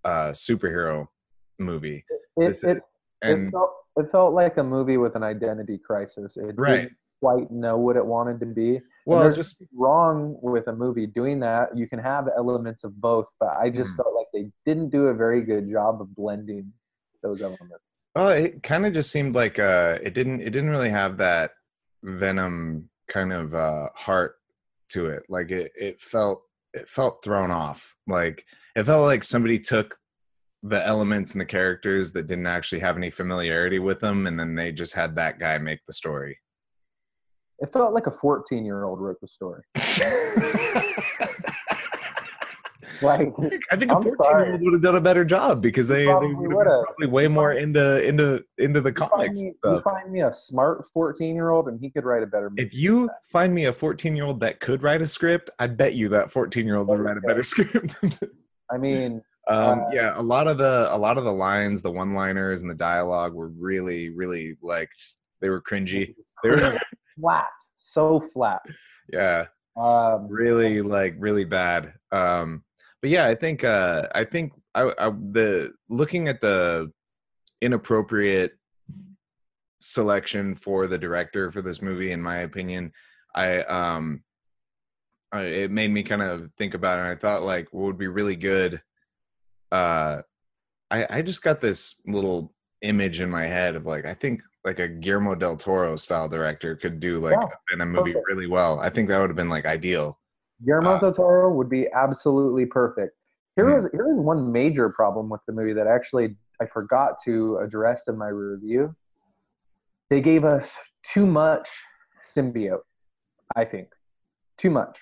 uh, 0.04 0.30
superhero 0.32 1.06
movie. 1.58 2.04
it, 2.08 2.20
This 2.36 2.58
is- 2.64 2.76
it, 2.76 2.82
it, 3.22 3.50
felt, 3.50 3.72
it 3.96 4.10
felt 4.10 4.34
like 4.34 4.56
a 4.58 4.64
movie 4.64 4.96
with 4.96 5.16
an 5.16 5.22
identity 5.22 5.78
crisis. 5.78 6.36
It 6.36 6.54
Right. 6.58 6.76
didn't 6.82 6.96
quite 7.22 7.50
know 7.50 7.78
what 7.78 7.96
it 7.96 8.04
wanted 8.04 8.38
to 8.40 8.46
be. 8.46 8.80
well, 9.06 9.20
and 9.20 9.26
there's 9.26 9.36
just 9.36 9.62
wrong 9.74 10.36
with 10.42 10.66
a 10.68 10.74
movie 10.74 11.06
doing 11.06 11.40
that. 11.40 11.76
You 11.76 11.86
can 11.88 11.98
have 11.98 12.28
elements 12.36 12.84
of 12.84 13.00
both, 13.00 13.28
but 13.40 13.50
I 13.56 13.70
just 13.70 13.92
Mm. 13.92 13.96
felt 13.96 14.14
like 14.14 14.26
they 14.34 14.50
didn't 14.66 14.90
do 14.90 15.08
a 15.08 15.14
very 15.14 15.40
good 15.42 15.70
job 15.70 16.00
of 16.02 16.14
blending 16.14 16.72
those 17.22 17.40
elements. 17.40 17.84
Well, 18.14 18.28
it 18.28 18.62
kind 18.62 18.84
of 18.86 18.92
just 18.92 19.10
seemed 19.10 19.34
like 19.34 19.58
uh, 19.58 19.98
it 20.02 20.12
didn't. 20.14 20.40
It 20.40 20.50
didn't 20.50 20.70
really 20.70 20.90
have 20.90 21.16
that 21.18 21.52
Venom 22.02 22.88
kind 23.08 23.32
of 23.32 23.54
uh, 23.54 23.88
heart 23.94 24.36
to 24.90 25.06
it. 25.06 25.24
Like 25.28 25.50
it, 25.50 25.72
it 25.74 25.98
felt, 26.00 26.42
it 26.74 26.86
felt 26.86 27.22
thrown 27.24 27.50
off. 27.50 27.96
Like 28.06 28.44
it 28.76 28.84
felt 28.84 29.04
like 29.04 29.24
somebody 29.24 29.58
took 29.58 29.96
the 30.62 30.84
elements 30.86 31.32
and 31.32 31.40
the 31.40 31.46
characters 31.46 32.12
that 32.12 32.26
didn't 32.26 32.46
actually 32.46 32.80
have 32.80 32.96
any 32.96 33.10
familiarity 33.10 33.78
with 33.78 34.00
them, 34.00 34.26
and 34.26 34.40
then 34.40 34.54
they 34.54 34.72
just 34.72 34.94
had 34.94 35.14
that 35.16 35.38
guy 35.38 35.58
make 35.58 35.80
the 35.86 35.92
story. 35.92 36.38
It 37.58 37.72
felt 37.72 37.94
like 37.94 38.06
a 38.06 38.10
14 38.10 38.64
year 38.64 38.82
old 38.82 39.00
wrote 39.00 39.20
the 39.20 39.28
story. 39.28 39.62
like 43.02 43.32
I 43.70 43.76
think 43.76 43.92
a 43.92 43.96
I'm 43.96 44.02
14 44.02 44.16
year 44.30 44.52
old 44.52 44.62
would 44.62 44.72
have 44.72 44.82
done 44.82 44.96
a 44.96 45.00
better 45.00 45.24
job 45.24 45.60
because 45.60 45.86
they, 45.86 46.06
they 46.06 46.12
would 46.12 46.66
have 46.66 46.84
probably 46.84 47.06
way 47.08 47.28
more 47.28 47.52
into 47.52 48.04
into 48.04 48.42
into 48.58 48.80
the 48.80 48.90
You 48.90 48.94
find, 48.94 49.10
comics 49.10 49.42
me, 49.42 49.52
you 49.64 49.80
find 49.82 50.10
me 50.10 50.20
a 50.22 50.32
smart 50.32 50.84
14 50.92 51.34
year 51.34 51.50
old 51.50 51.68
and 51.68 51.78
he 51.78 51.90
could 51.90 52.04
write 52.04 52.22
a 52.22 52.26
better 52.26 52.50
movie. 52.50 52.62
If 52.62 52.74
you 52.74 53.10
find 53.30 53.54
me 53.54 53.66
a 53.66 53.72
14 53.72 54.16
year 54.16 54.24
old 54.24 54.40
that 54.40 54.60
could 54.60 54.82
write 54.82 55.02
a 55.02 55.06
script, 55.06 55.50
I 55.58 55.66
bet 55.66 55.94
you 55.94 56.08
that 56.08 56.30
14 56.30 56.66
year 56.66 56.76
old 56.76 56.88
would 56.88 57.00
write 57.00 57.18
a 57.18 57.20
better 57.20 57.42
script. 57.44 57.94
I 58.70 58.78
mean, 58.78 59.22
um, 59.48 59.80
Uh, 59.80 59.90
yeah, 59.92 60.12
a 60.16 60.22
lot 60.22 60.46
of 60.48 60.58
the 60.58 60.88
a 60.90 60.96
lot 60.96 61.18
of 61.18 61.24
the 61.24 61.32
lines, 61.32 61.82
the 61.82 61.90
one 61.90 62.14
liners, 62.14 62.62
and 62.62 62.70
the 62.70 62.74
dialogue 62.74 63.34
were 63.34 63.48
really 63.48 64.10
really 64.10 64.56
like 64.62 64.90
they 65.40 65.50
were 65.50 65.60
cringy. 65.60 66.14
They 66.42 66.50
were 66.50 66.78
flat, 67.20 67.46
so 67.76 68.20
flat. 68.20 68.62
yeah. 69.12 69.46
Um, 69.76 70.28
really 70.28 70.82
like 70.82 71.16
really 71.18 71.44
bad 71.44 71.94
um 72.12 72.62
but 73.02 73.10
yeah 73.10 73.26
i 73.26 73.34
think 73.34 73.64
uh 73.64 74.06
i 74.14 74.22
think 74.22 74.52
I, 74.72 74.82
I 74.96 75.10
the 75.10 75.72
looking 75.88 76.28
at 76.28 76.40
the 76.40 76.92
inappropriate 77.60 78.52
selection 79.80 80.54
for 80.54 80.86
the 80.86 80.96
director 80.96 81.50
for 81.50 81.60
this 81.60 81.82
movie 81.82 82.12
in 82.12 82.22
my 82.22 82.38
opinion 82.38 82.92
i 83.34 83.62
um 83.62 84.22
I, 85.34 85.42
it 85.42 85.70
made 85.70 85.90
me 85.90 86.02
kind 86.02 86.22
of 86.22 86.50
think 86.56 86.74
about 86.74 86.98
it 86.98 87.02
and 87.02 87.10
i 87.10 87.14
thought 87.16 87.42
like 87.42 87.68
what 87.72 87.84
would 87.84 87.98
be 87.98 88.06
really 88.06 88.36
good 88.36 88.80
uh 89.72 90.22
i 90.90 91.06
i 91.10 91.22
just 91.22 91.42
got 91.42 91.60
this 91.60 92.00
little 92.06 92.54
image 92.82 93.20
in 93.20 93.30
my 93.30 93.44
head 93.46 93.74
of 93.74 93.84
like 93.84 94.04
i 94.06 94.14
think 94.14 94.42
like 94.64 94.78
a 94.78 94.88
guillermo 94.88 95.34
del 95.34 95.56
toro 95.56 95.96
style 95.96 96.28
director 96.28 96.76
could 96.76 97.00
do 97.00 97.18
like 97.18 97.32
Yeah, 97.32 97.48
in 97.72 97.80
a 97.80 97.86
movie 97.86 98.12
perfect. 98.12 98.26
really 98.28 98.46
well 98.46 98.78
i 98.80 98.88
think 98.88 99.08
that 99.08 99.18
would 99.20 99.30
have 99.30 99.36
been 99.36 99.48
like 99.48 99.66
ideal 99.66 100.18
Guillermo 100.64 100.94
Uh, 100.94 101.00
del 101.00 101.12
Toro 101.12 101.52
would 101.52 101.68
be 101.68 101.88
absolutely 101.92 102.64
perfect. 102.64 103.12
Here 103.56 103.68
Hmm. 103.68 103.76
is 103.76 103.88
here 103.92 104.08
is 104.12 104.18
one 104.18 104.50
major 104.52 104.88
problem 104.88 105.28
with 105.28 105.40
the 105.46 105.52
movie 105.52 105.72
that 105.74 105.88
actually 105.88 106.36
I 106.62 106.66
forgot 106.66 107.16
to 107.24 107.58
address 107.58 108.04
in 108.06 108.16
my 108.16 108.28
review. 108.28 108.94
They 110.10 110.20
gave 110.20 110.44
us 110.44 110.72
too 111.02 111.26
much 111.26 111.68
symbiote. 112.24 112.82
I 113.56 113.64
think 113.64 113.88
too 114.56 114.70
much. 114.70 114.98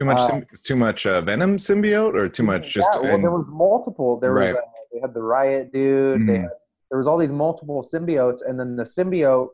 Too 0.00 0.06
much, 0.06 0.20
Uh, 0.20 0.40
too 0.64 0.76
much 0.76 1.06
uh, 1.06 1.20
Venom 1.20 1.56
symbiote, 1.56 2.14
or 2.14 2.28
too 2.28 2.42
much 2.42 2.72
just. 2.72 2.88
Yeah, 2.94 3.00
well, 3.00 3.14
in- 3.14 3.22
there 3.22 3.30
was 3.30 3.46
multiple. 3.48 4.18
There 4.18 4.32
Right. 4.32 4.54
was 4.54 4.62
uh, 4.62 4.66
they 4.92 5.00
had 5.00 5.14
the 5.14 5.22
riot 5.22 5.72
dude. 5.72 6.26
They 6.26 6.38
Mhm. 6.38 6.42
had 6.42 6.50
there 6.90 6.98
was 6.98 7.06
all 7.06 7.18
these 7.18 7.32
multiple 7.32 7.82
symbiotes, 7.82 8.38
and 8.46 8.58
then 8.58 8.76
the 8.76 8.84
symbiote 8.84 9.48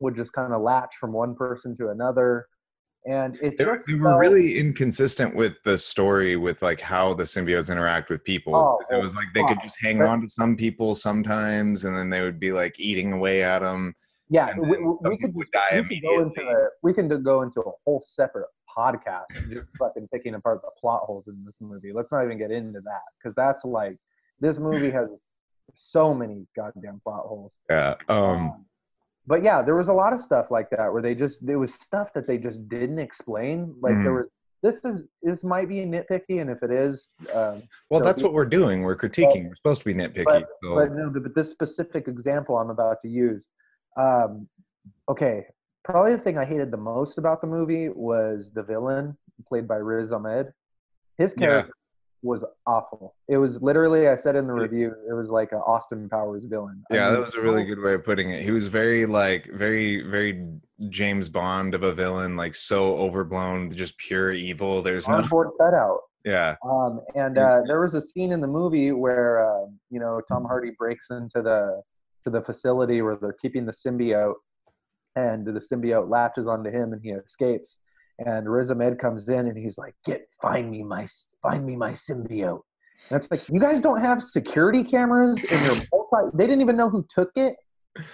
would 0.00 0.14
just 0.14 0.32
kind 0.32 0.52
of 0.52 0.62
latch 0.62 0.96
from 0.96 1.12
one 1.12 1.34
person 1.34 1.74
to 1.76 1.88
another, 1.88 2.46
and 3.06 3.36
it 3.42 3.56
they, 3.58 3.64
were- 3.64 3.76
just 3.76 3.86
they 3.88 3.94
were 3.94 4.18
really 4.18 4.58
inconsistent 4.58 5.34
with 5.34 5.54
the 5.64 5.76
story, 5.78 6.36
with 6.36 6.60
like 6.62 6.80
how 6.80 7.12
the 7.14 7.24
symbiotes 7.24 7.70
interact 7.70 8.10
with 8.10 8.22
people. 8.24 8.54
Oh, 8.54 8.78
it 8.94 9.00
was 9.00 9.14
like 9.16 9.26
they 9.34 9.42
could 9.44 9.60
just 9.62 9.76
hang 9.80 10.02
on 10.02 10.20
to 10.22 10.28
some 10.28 10.56
people 10.56 10.94
sometimes, 10.94 11.84
and 11.86 11.96
then 11.96 12.10
they 12.10 12.20
would 12.20 12.38
be 12.38 12.52
like 12.52 12.78
eating 12.78 13.12
away 13.12 13.42
at 13.42 13.60
them. 13.60 13.94
Yeah, 14.30 14.54
we, 14.58 14.78
we, 14.78 14.96
could 15.02 15.18
people 15.18 15.32
would 15.34 15.46
just- 15.52 15.52
die 15.52 15.80
we 15.88 16.00
could 16.00 16.08
go 16.08 16.20
into 16.22 16.40
the, 16.40 16.70
we 16.82 16.92
can 16.94 17.22
go 17.22 17.42
into 17.42 17.60
a 17.60 17.70
whole 17.84 18.00
separate 18.02 18.48
podcast 18.76 19.24
just 19.50 19.76
fucking 19.76 20.08
picking 20.12 20.34
apart 20.34 20.60
the 20.62 20.70
plot 20.80 21.02
holes 21.04 21.28
in 21.28 21.42
this 21.44 21.56
movie. 21.60 21.92
Let's 21.92 22.12
not 22.12 22.24
even 22.24 22.38
get 22.38 22.50
into 22.50 22.80
that 22.80 23.02
because 23.18 23.34
that's 23.34 23.64
like 23.64 23.96
this 24.40 24.58
movie 24.58 24.90
has 24.90 25.08
so 25.74 26.12
many 26.14 26.46
goddamn 26.56 27.00
plot 27.02 27.24
holes. 27.26 27.52
Yeah. 27.70 27.94
Um. 28.08 28.64
but 29.26 29.42
yeah, 29.42 29.62
there 29.62 29.74
was 29.74 29.88
a 29.88 29.92
lot 29.92 30.12
of 30.12 30.20
stuff 30.20 30.50
like 30.50 30.68
that 30.70 30.92
where 30.92 31.00
they 31.02 31.14
just 31.14 31.44
there 31.46 31.58
was 31.58 31.72
stuff 31.74 32.12
that 32.14 32.26
they 32.26 32.36
just 32.38 32.68
didn't 32.68 32.98
explain. 32.98 33.74
Like 33.80 33.94
there 33.94 34.12
Mhm. 34.12 34.16
was 34.16 34.26
this 34.62 34.82
is 34.84 35.06
this 35.22 35.44
might 35.44 35.68
be 35.68 35.76
nitpicky, 35.84 36.40
and 36.40 36.48
if 36.50 36.62
it 36.62 36.70
is, 36.70 37.10
um, 37.34 37.62
Well, 37.90 38.00
that's 38.00 38.22
what 38.22 38.32
we're 38.32 38.46
doing. 38.46 38.82
We're 38.82 38.96
critiquing. 38.96 39.46
We're 39.48 39.54
supposed 39.56 39.82
to 39.82 39.84
be 39.86 39.92
nitpicky. 39.94 40.24
but, 40.24 40.48
so. 40.62 40.74
but 40.74 40.92
no, 40.92 41.10
but 41.10 41.34
this 41.34 41.50
specific 41.50 42.08
example 42.08 42.56
I'm 42.56 42.70
about 42.70 42.98
to 43.00 43.08
use, 43.08 43.48
um, 43.98 44.48
okay, 45.08 45.46
probably 45.84 46.12
the 46.12 46.22
thing 46.22 46.38
I 46.38 46.44
hated 46.44 46.70
the 46.70 46.76
most 46.78 47.18
about 47.18 47.40
the 47.40 47.46
movie 47.46 47.88
was 47.90 48.50
the 48.54 48.62
villain 48.62 49.16
played 49.46 49.68
by 49.68 49.76
Riz 49.76 50.12
Ahmed. 50.12 50.52
His 51.18 51.34
Yeah. 51.36 51.46
character 51.46 51.72
was 52.22 52.42
awful. 52.66 53.14
It 53.28 53.36
was 53.36 53.60
literally, 53.60 54.08
I 54.08 54.16
said 54.16 54.34
in 54.34 54.46
the 54.46 54.54
review, 54.54 54.94
it 55.08 55.12
was 55.12 55.30
like 55.30 55.52
a 55.52 55.58
Austin 55.58 56.08
Powers 56.08 56.44
villain. 56.44 56.82
I 56.90 56.94
yeah, 56.94 57.04
mean, 57.04 57.14
that 57.14 57.22
was 57.24 57.34
a 57.34 57.40
really 57.42 57.64
good 57.64 57.78
way 57.80 57.92
of 57.92 58.02
putting 58.04 58.30
it. 58.30 58.42
He 58.42 58.50
was 58.50 58.66
very 58.66 59.04
like 59.04 59.44
very 59.52 60.00
very 60.02 60.48
James 60.88 61.28
Bond 61.28 61.74
of 61.74 61.82
a 61.82 61.92
villain, 61.92 62.34
like 62.36 62.54
so 62.54 62.96
overblown, 62.96 63.70
just 63.70 63.98
pure 63.98 64.32
evil. 64.32 64.80
There's 64.80 65.06
no 65.06 65.20
cutout. 65.60 66.00
yeah. 66.24 66.56
Um, 66.64 67.02
and 67.14 67.36
uh, 67.36 67.60
there 67.66 67.82
was 67.82 67.92
a 67.92 68.00
scene 68.00 68.32
in 68.32 68.40
the 68.40 68.48
movie 68.48 68.92
where 68.92 69.46
uh, 69.46 69.66
you 69.90 70.00
know 70.00 70.22
Tom 70.26 70.46
Hardy 70.46 70.70
breaks 70.78 71.10
into 71.10 71.42
the 71.42 71.82
to 72.22 72.30
the 72.30 72.40
facility 72.40 73.02
where 73.02 73.16
they're 73.16 73.34
keeping 73.34 73.66
the 73.66 73.72
symbiote, 73.72 74.36
and 75.16 75.46
the 75.46 75.60
symbiote 75.60 76.08
latches 76.08 76.46
onto 76.46 76.70
him 76.70 76.92
and 76.92 77.02
he 77.02 77.10
escapes. 77.10 77.78
And 78.24 78.48
Riz 78.48 78.70
Ahmed 78.70 78.98
comes 78.98 79.28
in 79.28 79.48
and 79.48 79.56
he's 79.58 79.76
like, 79.76 79.94
"Get 80.04 80.28
find 80.40 80.70
me 80.70 80.82
my 80.84 81.06
find 81.42 81.64
me 81.66 81.74
my 81.76 81.92
symbiote." 81.92 82.62
And 83.10 83.16
it's 83.16 83.30
like 83.30 83.48
you 83.48 83.60
guys 83.60 83.80
don't 83.80 84.00
have 84.00 84.22
security 84.22 84.84
cameras 84.84 85.42
in 85.42 85.62
your 85.64 85.74
multi. 85.92 86.36
They 86.36 86.46
didn't 86.46 86.60
even 86.60 86.76
know 86.76 86.88
who 86.88 87.04
took 87.08 87.30
it. 87.36 87.56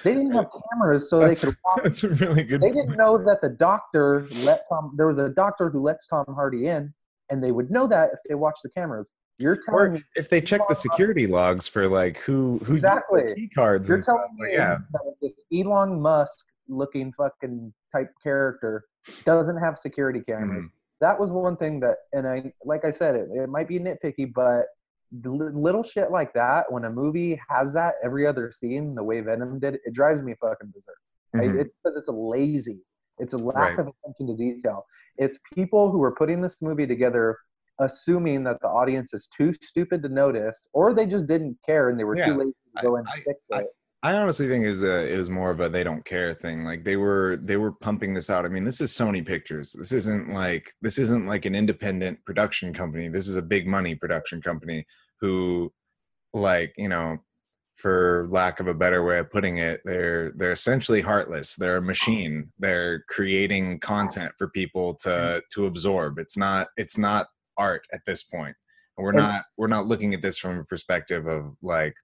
They 0.03 0.15
didn't 0.15 0.33
have 0.33 0.47
cameras, 0.73 1.09
so 1.09 1.21
That's, 1.21 1.41
they 1.41 1.49
could. 1.49 1.57
Watch. 1.65 1.81
that's 1.85 2.05
a 2.05 2.09
really 2.11 2.43
good. 2.43 2.61
They 2.61 2.71
didn't 2.71 2.97
know 2.97 3.17
that 3.19 3.39
the 3.41 3.49
doctor 3.51 4.27
let 4.43 4.63
Tom. 4.69 4.95
There 4.97 5.07
was 5.07 5.19
a 5.19 5.29
doctor 5.31 5.71
who 5.71 5.81
lets 5.81 6.07
Tom 6.07 6.25
Hardy 6.35 6.67
in, 6.67 6.93
and 7.31 7.43
they 7.43 7.51
would 7.53 7.71
know 7.71 7.87
that 7.87 8.11
if 8.13 8.19
they 8.29 8.35
watched 8.35 8.63
the 8.63 8.71
cameras. 8.71 9.11
You're 9.39 9.57
telling 9.57 9.81
Or 9.81 9.91
me 9.93 10.03
if 10.17 10.29
they 10.29 10.43
check 10.43 10.61
the 10.69 10.75
security 10.75 11.27
logs 11.27 11.67
for 11.67 11.89
like 11.89 12.19
who 12.19 12.59
who 12.65 12.75
exactly. 12.75 13.29
the 13.29 13.35
key 13.35 13.49
cards 13.49 13.89
You're 13.89 14.03
stuff, 14.03 14.17
telling 14.17 14.37
but 14.39 14.45
me 14.49 14.53
yeah, 14.53 14.79
that 14.93 15.15
this 15.23 15.33
Elon 15.53 15.99
Musk 16.01 16.45
looking 16.71 17.13
fucking 17.13 17.73
type 17.93 18.11
character 18.23 18.85
doesn't 19.25 19.57
have 19.59 19.79
security 19.79 20.21
cameras. 20.21 20.65
Mhm. 20.67 20.71
That 21.01 21.19
was 21.19 21.31
one 21.33 21.57
thing 21.57 21.81
that, 21.81 21.97
and 22.13 22.27
I 22.29 22.53
like 22.65 22.85
I 22.85 22.91
said, 22.91 23.17
it, 23.17 23.29
it 23.33 23.49
might 23.49 23.69
be 23.69 23.79
nitpicky, 23.79 24.33
but 24.33 24.67
little 25.25 25.83
shit 25.83 26.11
like 26.11 26.33
that, 26.35 26.71
when 26.71 26.85
a 26.85 26.91
movie 26.91 27.41
has 27.49 27.73
that 27.73 27.95
every 28.03 28.27
other 28.27 28.53
scene, 28.53 28.95
the 28.95 29.03
way 29.03 29.21
Venom 29.21 29.59
did, 29.59 29.75
it 29.85 29.93
drives 29.93 30.23
me 30.23 30.35
fucking 30.41 30.73
berserk. 30.73 30.97
Right? 31.35 31.49
Mhm. 31.51 31.61
It's 31.63 31.75
because 31.83 31.97
it's 31.97 32.09
a 32.09 32.13
lazy. 32.13 32.81
It's 33.19 33.33
a 33.33 33.39
lack 33.39 33.77
Right. 33.77 33.79
of 33.81 33.89
attention 34.05 34.27
to 34.29 34.37
detail. 34.37 34.85
It's 35.17 35.39
people 35.53 35.91
who 35.91 36.03
are 36.03 36.13
putting 36.15 36.41
this 36.41 36.63
movie 36.63 36.87
together 36.87 37.37
assuming 37.81 38.45
that 38.45 38.61
the 38.61 38.69
audience 38.69 39.15
is 39.15 39.27
too 39.29 39.55
stupid 39.63 40.03
to 40.03 40.09
notice, 40.11 40.61
or 40.75 40.93
they 40.93 41.07
just 41.07 41.27
didn't 41.27 41.57
care 41.65 41.89
and 41.89 41.99
they 41.99 42.05
were 42.05 42.15
Yeah. 42.17 42.27
too 42.27 42.35
lazy 42.35 42.55
to 42.77 42.83
go 42.83 42.97
in 42.97 43.07
I- 43.09 43.15
and 43.15 43.23
fix 43.25 43.41
it. 43.51 43.75
I 44.03 44.17
honestly 44.17 44.49
think 44.49 44.65
it 44.65 44.71
was 44.71 44.83
a 44.83 45.13
it 45.13 45.17
was 45.19 45.29
more 45.29 45.51
of 45.51 45.61
a 45.61 45.69
they 45.69 45.85
don't 45.85 46.05
care 46.05 46.33
thing. 46.33 46.65
Like 46.65 46.85
they 46.85 46.97
were 46.97 47.39
they 47.43 47.59
were 47.59 47.73
pumping 47.73 48.15
this 48.15 48.31
out. 48.31 48.47
I 48.47 48.49
mean, 48.49 48.65
this 48.65 48.81
is 48.81 48.93
Sony 48.93 49.25
Pictures. 49.25 49.73
This 49.73 49.93
isn't 49.93 50.33
like 50.33 50.73
this 50.81 50.99
isn't 50.99 51.27
like 51.27 51.45
an 51.45 51.55
independent 51.55 52.25
production 52.25 52.73
company. 52.73 53.09
This 53.09 53.29
is 53.29 53.37
a 53.37 53.43
big 53.43 53.67
money 53.67 53.95
production 53.95 54.41
company 54.41 54.87
who 55.21 55.71
like, 56.33 56.73
you 56.79 56.89
know, 56.89 57.19
for 57.75 58.27
lack 58.31 58.61
of 58.61 58.67
a 58.67 58.75
better 58.75 59.05
way 59.05 59.19
of 59.19 59.31
putting 59.31 59.59
it, 59.59 59.83
they're 59.85 60.33
they're 60.33 60.53
essentially 60.53 61.03
heartless. 61.03 61.55
They're 61.57 61.77
a 61.77 61.83
machine. 61.83 62.53
They're 62.59 63.05
creating 63.09 63.81
content 63.81 64.33
for 64.39 64.49
people 64.49 64.95
mm-hmm. 64.95 65.11
to 65.11 65.43
to 65.53 65.67
absorb. 65.67 66.19
It's 66.19 66.39
not 66.39 66.69
it's 66.79 66.97
not 66.97 67.27
art 67.59 67.87
at 67.93 68.01
this 68.07 68.23
point. 68.23 68.57
And 68.97 69.05
we're 69.05 69.13
not 69.13 69.45
we're 69.59 69.67
not 69.67 69.87
looking 69.87 70.15
at 70.15 70.23
this 70.23 70.39
from 70.39 70.59
a 70.59 70.65
perspective 70.65 71.27
of 71.27 71.55
like 71.63 71.95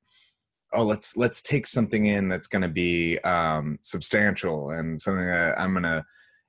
oh 0.73 0.82
let's 0.82 1.16
let's 1.16 1.42
take 1.42 1.66
something 1.66 2.06
in 2.06 2.28
that's 2.28 2.49
going 2.49 2.62
to 2.62 2.68
be 2.68 3.18
um 3.20 3.78
substantial 3.82 4.70
and 4.70 5.00
something 5.00 5.26
that 5.26 5.58
i'm 5.61 5.73
going 5.73 5.82
to 5.82 6.04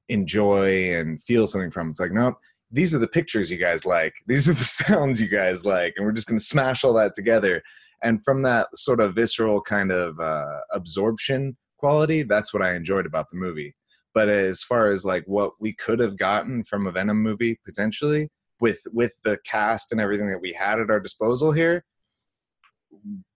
enjoy 0.09 0.93
and 0.93 1.21
feel 1.21 1.47
something 1.47 1.71
from. 1.71 1.89
It's 1.89 1.99
like 1.99 2.11
no 2.11 2.37
these 2.69 2.93
are 2.93 2.99
the 2.99 3.07
pictures 3.07 3.49
you 3.49 3.57
guys 3.57 3.85
like. 3.85 4.13
These 4.27 4.49
are 4.49 4.53
the 4.53 4.63
sounds 4.63 5.21
you 5.21 5.29
guys 5.29 5.65
like 5.65 5.93
and 5.95 6.05
we're 6.05 6.11
just 6.11 6.27
going 6.27 6.39
to 6.39 6.43
smash 6.43 6.83
all 6.83 6.93
that 6.93 7.15
together. 7.15 7.63
And 8.03 8.21
from 8.23 8.43
that 8.43 8.67
sort 8.75 8.99
of 8.99 9.15
visceral 9.15 9.61
kind 9.61 9.91
of 9.91 10.19
uh 10.19 10.59
absorption 10.71 11.57
quality 11.77 12.23
that's 12.23 12.53
what 12.53 12.63
i 12.63 12.73
enjoyed 12.73 13.05
about 13.05 13.27
the 13.31 13.37
movie. 13.37 13.75
But 14.13 14.29
as 14.29 14.63
far 14.63 14.89
as 14.91 15.05
like 15.05 15.23
what 15.27 15.51
we 15.59 15.73
could 15.73 15.99
have 15.99 16.17
gotten 16.17 16.63
from 16.63 16.87
a 16.87 16.91
venom 16.91 17.21
movie 17.21 17.59
potentially 17.65 18.29
with 18.59 18.79
with 18.91 19.13
the 19.23 19.37
cast 19.45 19.91
and 19.91 20.01
everything 20.01 20.27
that 20.27 20.41
we 20.41 20.53
had 20.53 20.79
at 20.79 20.89
our 20.89 20.99
disposal 20.99 21.51
here 21.51 21.83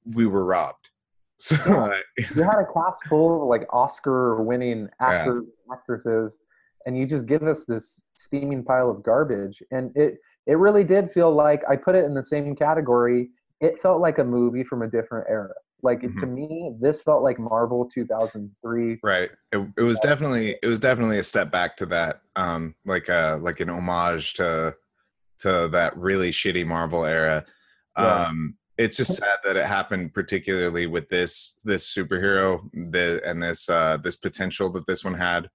we 0.06 0.26
were 0.26 0.46
robbed. 0.46 0.90
So 1.42 1.56
uh, 1.56 1.98
you 2.36 2.44
had 2.44 2.60
a 2.60 2.68
cast 2.72 3.04
full 3.10 3.42
of 3.42 3.48
like 3.50 3.66
Oscar 3.74 4.44
winning 4.44 4.88
actors, 5.00 5.46
actresses, 5.74 6.38
and 6.86 6.96
you 6.96 7.08
just 7.08 7.26
give 7.26 7.42
us 7.42 7.66
this 7.66 8.00
steaming 8.16 8.64
pile 8.64 8.92
of 8.92 9.02
garbage. 9.02 9.64
And 9.72 9.92
it 9.96 10.20
it 10.46 10.60
really 10.60 10.84
did 10.84 11.12
feel 11.12 11.32
like 11.34 11.64
I 11.68 11.78
put 11.78 11.96
it 11.96 12.06
in 12.06 12.14
the 12.14 12.24
same 12.24 12.56
category. 12.56 13.32
It 13.60 13.82
felt 13.82 14.02
like 14.02 14.20
a 14.20 14.24
movie 14.24 14.64
from 14.64 14.84
a 14.84 14.88
different 14.88 15.26
era. 15.32 15.50
Like 15.82 16.02
to 16.02 16.08
Mhm. 16.10 16.30
me, 16.32 16.76
this 16.80 17.02
felt 17.02 17.24
like 17.24 17.40
Marvel 17.40 17.90
2003. 17.92 19.00
Right. 19.02 19.32
It, 19.52 19.68
it 19.78 19.82
was 19.82 20.00
definitely 20.00 20.58
it 20.62 20.68
was 20.68 20.78
definitely 20.80 21.18
a 21.18 21.24
step 21.24 21.52
back 21.52 21.76
to 21.78 21.88
that, 21.88 22.22
um, 22.36 22.76
like 22.86 23.10
a 23.10 23.40
like 23.42 23.60
an 23.62 23.70
homage 23.72 24.34
to 24.36 24.76
to 25.40 25.68
that 25.70 25.98
really 25.98 26.30
shitty 26.30 26.68
Marvel 26.68 27.04
era. 27.04 27.44
Yeah. 27.98 28.28
Um, 28.28 28.58
it's 28.82 28.98
just 28.98 29.16
sad 29.16 29.38
that 29.44 29.58
it 29.58 29.66
happened, 29.66 30.14
particularly 30.14 30.88
with 30.88 31.08
this 31.10 31.60
this 31.64 31.94
superhero 31.94 32.62
the 32.74 33.22
and 33.26 33.42
this 33.42 33.70
uh, 33.70 33.98
this 33.98 34.16
potential 34.16 34.70
that 34.72 34.88
this 34.88 35.04
one 35.04 35.14
had. 35.14 35.50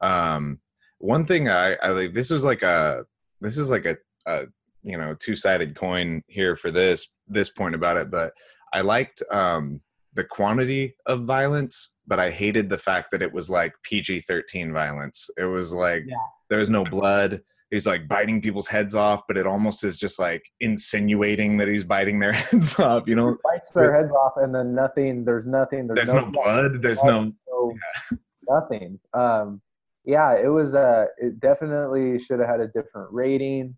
Um, 0.00 0.60
one 0.98 1.26
thing 1.26 1.48
I, 1.48 1.74
I 1.82 1.88
like 1.90 2.14
this 2.14 2.30
was 2.30 2.44
like 2.44 2.62
a 2.62 3.04
this 3.40 3.58
is 3.58 3.70
like 3.70 3.84
a, 3.84 3.96
a 4.26 4.46
you 4.82 4.96
know 4.96 5.14
two 5.18 5.36
sided 5.36 5.74
coin 5.74 6.22
here 6.26 6.56
for 6.56 6.70
this 6.70 7.14
this 7.28 7.50
point 7.50 7.74
about 7.74 7.96
it, 7.96 8.10
but 8.10 8.32
I 8.72 8.80
liked 8.80 9.22
um, 9.30 9.80
the 10.14 10.24
quantity 10.24 10.96
of 11.06 11.24
violence, 11.24 12.00
but 12.06 12.18
I 12.18 12.30
hated 12.30 12.68
the 12.70 12.78
fact 12.78 13.10
that 13.12 13.22
it 13.22 13.32
was 13.32 13.50
like 13.50 13.74
PG 13.82 14.20
thirteen 14.20 14.72
violence. 14.72 15.28
It 15.36 15.44
was 15.44 15.72
like 15.72 16.04
Yeah. 16.06 16.16
there 16.48 16.58
was 16.58 16.70
no 16.70 16.84
blood. 16.84 17.42
He's 17.74 17.86
like 17.86 18.06
biting 18.06 18.40
people's 18.40 18.68
heads 18.68 18.94
off, 18.94 19.26
but 19.26 19.36
it 19.36 19.46
almost 19.46 19.82
is 19.82 19.98
just 19.98 20.18
like 20.20 20.44
insinuating 20.60 21.56
that 21.56 21.66
he's 21.66 21.82
biting 21.82 22.20
their 22.20 22.32
heads 22.44 22.78
off. 22.78 23.08
You 23.08 23.16
know, 23.16 23.36
Bites 23.42 23.70
their 23.70 23.92
heads 23.92 24.12
off, 24.12 24.34
and 24.36 24.54
then 24.54 24.74
nothing. 24.74 25.24
There's 25.24 25.44
nothing. 25.44 25.88
There's, 25.88 25.96
there's 25.96 26.12
no 26.14 26.30
blood. 26.30 26.80
There's 26.80 27.02
no 27.02 27.32
no 27.48 27.74
nothing. 28.48 29.00
Um, 29.12 29.60
yeah, 30.04 30.34
it 30.38 30.48
was. 30.48 30.76
Uh, 30.76 31.06
it 31.18 31.40
definitely 31.40 32.20
should 32.20 32.38
have 32.38 32.48
had 32.48 32.60
a 32.60 32.68
different 32.68 33.12
rating. 33.12 33.76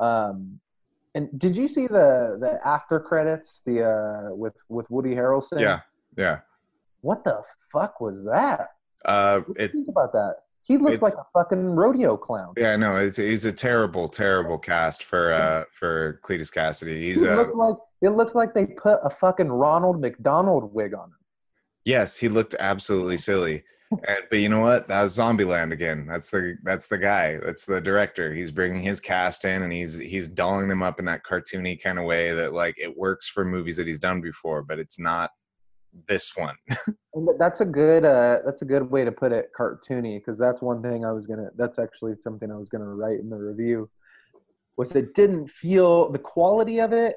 Um, 0.00 0.58
and 1.14 1.28
did 1.38 1.56
you 1.56 1.68
see 1.68 1.86
the 1.86 2.38
the 2.40 2.58
after 2.66 2.98
credits? 2.98 3.62
The 3.64 3.84
uh, 3.84 4.34
with 4.34 4.56
with 4.68 4.90
Woody 4.90 5.14
Harrelson. 5.14 5.60
yeah 5.60 5.80
yeah. 6.16 6.40
What 7.02 7.22
the 7.22 7.42
fuck 7.72 8.00
was 8.00 8.24
that? 8.24 8.70
Uh, 9.04 9.40
What 9.40 9.56
do 9.56 9.62
you 9.62 9.64
it 9.66 9.72
think 9.72 9.88
about 9.88 10.12
that? 10.12 10.34
He 10.68 10.76
looked 10.76 10.96
it's- 10.96 11.02
like 11.02 11.14
a 11.14 11.26
fucking 11.32 11.64
rodeo 11.70 12.16
clown. 12.16 12.52
yeah 12.56 12.76
no. 12.76 12.96
It's 12.96 13.16
he's 13.16 13.46
a 13.46 13.52
terrible 13.52 14.08
terrible 14.08 14.58
cast 14.58 15.02
for 15.02 15.32
uh 15.32 15.64
for 15.72 16.20
Cletus 16.22 16.52
Kasady. 16.54 17.00
He's 17.00 17.20
He 17.22 17.26
a 17.26 17.34
looked 17.34 17.56
like 17.56 17.76
it 18.02 18.10
looked 18.10 18.36
like 18.36 18.54
they 18.54 18.66
put 18.66 19.00
a 19.02 19.10
fucking 19.10 19.48
Ronald 19.48 20.00
McDonald 20.00 20.72
wig 20.72 20.94
on 20.94 21.08
him. 21.08 21.14
Yes, 21.84 22.16
he 22.18 22.28
looked 22.28 22.54
absolutely 22.60 23.16
silly. 23.16 23.64
And, 24.06 24.18
but 24.28 24.36
you 24.40 24.50
know 24.50 24.60
what? 24.60 24.86
That 24.88 25.00
was 25.00 25.16
Zombieland 25.16 25.72
again. 25.72 26.06
That's 26.06 26.28
the 26.28 26.58
that's 26.62 26.88
the 26.88 26.98
guy. 26.98 27.38
That's 27.38 27.64
the 27.64 27.80
director. 27.80 28.34
He's 28.34 28.50
bringing 28.50 28.82
his 28.82 29.00
cast 29.00 29.46
in, 29.46 29.62
and 29.62 29.72
he's 29.72 29.96
he's 29.96 30.28
dolling 30.28 30.68
them 30.68 30.82
up 30.82 30.98
in 31.00 31.06
that 31.06 31.22
cartoony 31.24 31.82
kind 31.82 31.98
of 31.98 32.04
way 32.04 32.34
that 32.34 32.52
like 32.52 32.74
it 32.78 32.94
works 32.98 33.26
for 33.28 33.46
movies 33.46 33.78
that 33.78 33.86
he's 33.86 33.98
done 34.00 34.20
before, 34.20 34.62
but 34.62 34.78
it's 34.78 35.00
not 35.00 35.30
this 36.06 36.36
one. 36.36 36.56
That's 37.38 37.60
a 37.60 37.64
good 37.64 38.04
uh, 38.04 38.38
that's 38.44 38.62
a 38.62 38.64
good 38.64 38.88
way 38.88 39.04
to 39.04 39.10
put 39.10 39.32
it, 39.32 39.50
cartoony, 39.58 40.20
because 40.20 40.38
that's 40.38 40.62
one 40.62 40.80
thing 40.82 41.04
I 41.04 41.10
was 41.10 41.26
gonna. 41.26 41.48
That's 41.56 41.80
actually 41.80 42.14
something 42.20 42.52
I 42.52 42.56
was 42.56 42.68
gonna 42.68 42.94
write 42.94 43.18
in 43.18 43.28
the 43.28 43.36
review. 43.36 43.90
Was 44.76 44.92
it 44.92 45.14
didn't 45.14 45.50
feel 45.50 46.12
the 46.12 46.18
quality 46.18 46.78
of 46.78 46.92
it 46.92 47.16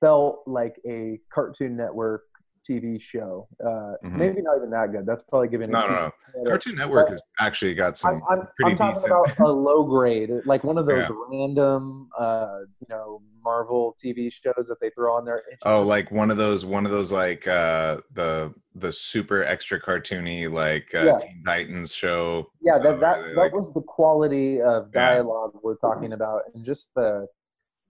felt 0.00 0.42
like 0.46 0.76
a 0.86 1.18
Cartoon 1.32 1.76
Network 1.76 2.27
TV 2.68 3.00
show. 3.00 3.48
Uh, 3.64 3.94
Mhm. 4.04 4.16
Maybe 4.16 4.42
not 4.42 4.56
even 4.58 4.70
that 4.70 4.92
good. 4.92 5.06
That's 5.06 5.22
probably 5.22 5.48
giving 5.48 5.70
it. 5.70 5.72
No, 5.72 5.86
no, 5.86 6.12
no. 6.36 6.50
Cartoon 6.50 6.76
Network 6.76 7.06
But 7.06 7.12
has 7.12 7.22
actually 7.40 7.74
got 7.74 7.88
I'm, 7.88 7.94
some 7.94 8.22
I'm, 8.28 8.48
pretty 8.56 8.72
I'm 8.72 8.76
talking 8.78 9.02
decent. 9.02 9.06
about 9.38 9.48
a 9.48 9.52
low 9.52 9.84
grade, 9.84 10.30
like 10.44 10.64
one 10.64 10.78
of 10.78 10.86
those 10.86 11.08
Yeah. 11.08 11.16
random, 11.30 12.08
uh, 12.18 12.60
you 12.80 12.86
know, 12.88 13.22
Marvel 13.42 13.96
TV 14.02 14.30
shows 14.30 14.66
that 14.68 14.78
they 14.80 14.90
throw 14.90 15.14
on 15.14 15.24
there. 15.24 15.42
Oh, 15.64 15.82
like 15.82 16.10
one 16.10 16.30
of 16.30 16.36
those, 16.36 16.66
one 16.66 16.84
of 16.84 16.92
those, 16.92 17.10
like 17.12 17.46
uh 17.48 18.00
the 18.12 18.52
the 18.74 18.92
super 18.92 19.42
extra 19.42 19.80
cartoony, 19.80 20.50
like 20.52 20.94
uh, 20.94 21.04
Yeah. 21.04 21.18
Teen 21.18 21.42
Titans 21.44 21.94
show. 21.94 22.50
yeah 22.60 22.72
So 22.74 22.82
that 22.82 23.00
that, 23.00 23.18
really, 23.22 23.34
that 23.36 23.52
was 23.52 23.72
the 23.72 23.82
quality 23.82 24.60
of 24.60 24.90
Yeah. 24.94 25.14
dialogue 25.14 25.52
we're 25.62 25.76
talking 25.76 26.12
about 26.12 26.42
and 26.54 26.64
just 26.64 26.92
the 26.94 27.26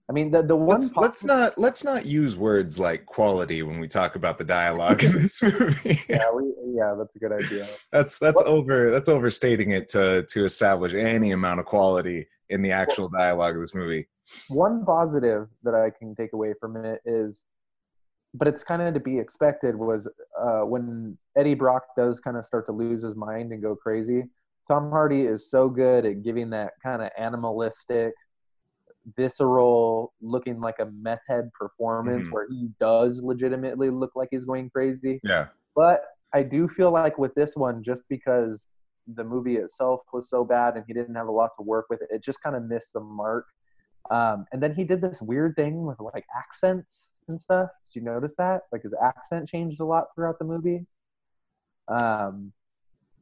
i 0.09 0.11
mean 0.11 0.31
the 0.31 0.41
the 0.41 0.55
one 0.55 0.79
let's, 0.79 0.95
let's 0.95 1.23
not 1.23 1.57
let's 1.57 1.83
not 1.83 2.05
use 2.05 2.35
words 2.35 2.79
like 2.79 3.05
quality 3.05 3.61
when 3.61 3.79
we 3.79 3.87
talk 3.87 4.15
about 4.15 4.37
the 4.37 4.43
dialogue 4.43 5.03
in 5.03 5.13
this 5.13 5.41
movie. 5.43 6.01
yeah 6.09 6.29
we, 6.33 6.51
yeah 6.73 6.95
that's 6.97 7.15
a 7.15 7.19
good 7.19 7.31
idea 7.31 7.67
that's 7.91 8.17
that's 8.17 8.41
over 8.43 8.91
that's 8.91 9.09
overstating 9.09 9.71
it 9.71 9.87
to 9.89 10.25
to 10.29 10.43
establish 10.43 10.93
any 10.93 11.31
amount 11.31 11.59
of 11.59 11.65
quality 11.65 12.27
in 12.49 12.61
the 12.61 12.71
actual 12.71 13.07
dialogue 13.09 13.53
of 13.53 13.61
this 13.61 13.75
movie. 13.75 14.07
one 14.47 14.83
positive 14.85 15.47
that 15.63 15.75
i 15.75 15.89
can 15.89 16.15
take 16.15 16.33
away 16.33 16.53
from 16.59 16.75
it 16.83 16.99
is 17.05 17.45
but 18.35 18.47
it's 18.47 18.63
kind 18.63 18.81
of 18.81 18.93
to 18.93 18.99
be 18.99 19.17
expected 19.17 19.75
was 19.75 20.07
uh, 20.41 20.61
when 20.61 21.17
eddie 21.37 21.55
brock 21.55 21.83
does 21.95 22.19
kind 22.19 22.37
of 22.37 22.45
start 22.45 22.65
to 22.65 22.71
lose 22.71 23.03
his 23.03 23.15
mind 23.15 23.51
and 23.51 23.61
go 23.61 23.75
crazy 23.75 24.23
tom 24.67 24.89
hardy 24.89 25.21
is 25.21 25.49
so 25.49 25.69
good 25.69 26.05
at 26.05 26.23
giving 26.23 26.49
that 26.49 26.73
kind 26.83 27.01
of 27.01 27.09
animalistic 27.17 28.13
visceral 29.15 30.13
looking 30.21 30.59
like 30.59 30.79
a 30.79 30.85
meth 30.87 31.21
head 31.27 31.49
performance 31.53 32.27
Mhm. 32.27 32.31
where 32.31 32.47
he 32.49 32.69
does 32.79 33.21
legitimately 33.21 33.89
look 33.89 34.15
like 34.15 34.29
he's 34.31 34.45
going 34.45 34.69
crazy 34.69 35.19
Yeah. 35.23 35.47
But 35.75 36.03
I 36.33 36.43
do 36.43 36.67
feel 36.67 36.91
like 36.91 37.17
with 37.17 37.33
this 37.35 37.55
one, 37.55 37.81
just 37.83 38.03
because 38.09 38.65
the 39.07 39.23
movie 39.23 39.57
itself 39.57 40.01
was 40.13 40.29
so 40.29 40.43
bad 40.43 40.75
and 40.75 40.85
he 40.85 40.93
didn't 40.93 41.15
have 41.15 41.27
a 41.27 41.31
lot 41.31 41.51
to 41.57 41.63
work 41.63 41.85
with, 41.89 42.01
it 42.11 42.21
just 42.21 42.41
kind 42.43 42.55
of 42.55 42.63
missed 42.63 42.93
the 42.93 42.99
mark. 42.99 43.47
Um, 44.11 44.45
and 44.51 44.61
then 44.61 44.73
he 44.75 44.83
did 44.83 45.01
this 45.01 45.21
weird 45.21 45.55
thing 45.55 45.85
with 45.85 45.99
like 45.99 46.25
accents 46.35 47.13
and 47.27 47.39
stuff. 47.39 47.69
Did 47.85 47.95
you 47.99 48.01
notice 48.05 48.35
that? 48.35 48.63
Like 48.71 48.83
his 48.83 48.93
accent 49.01 49.47
changed 49.47 49.79
a 49.79 49.85
lot 49.85 50.07
throughout 50.13 50.37
the 50.39 50.45
movie. 50.45 50.85
Um, 51.87 52.53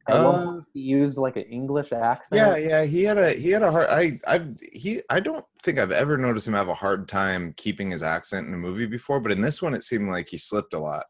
Uh, 0.08 0.60
he 0.72 0.80
used 0.80 1.18
like 1.18 1.36
an 1.36 1.44
English 1.44 1.92
accent. 1.92 2.38
Yeah, 2.38 2.56
yeah, 2.56 2.84
he 2.84 3.04
had 3.04 3.18
a 3.18 3.32
he 3.32 3.50
had 3.50 3.62
a 3.62 3.70
hard 3.70 3.88
I 3.88 4.18
I 4.26 4.46
he 4.72 5.02
I 5.10 5.20
don't 5.20 5.44
think 5.62 5.78
I've 5.78 5.92
ever 5.92 6.16
noticed 6.16 6.48
him 6.48 6.54
have 6.54 6.68
a 6.68 6.74
hard 6.74 7.08
time 7.08 7.54
keeping 7.56 7.90
his 7.90 8.02
accent 8.02 8.46
in 8.48 8.54
a 8.54 8.58
movie 8.58 8.86
before, 8.86 9.20
but 9.20 9.32
in 9.32 9.40
this 9.40 9.60
one 9.60 9.74
it 9.74 9.82
seemed 9.82 10.08
like 10.08 10.28
he 10.28 10.38
slipped 10.38 10.74
a 10.74 10.78
lot. 10.78 11.04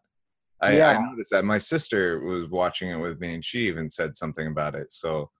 I, 0.60 0.82
I 0.82 1.00
noticed 1.10 1.30
that 1.30 1.44
my 1.44 1.58
sister 1.58 2.18
was 2.20 2.48
watching 2.48 2.90
it 2.90 2.96
with 2.96 3.20
me 3.20 3.34
and 3.34 3.44
she 3.44 3.68
even 3.68 3.88
said 3.88 4.16
something 4.16 4.48
about 4.48 4.74
it. 4.74 4.90
So 4.90 5.30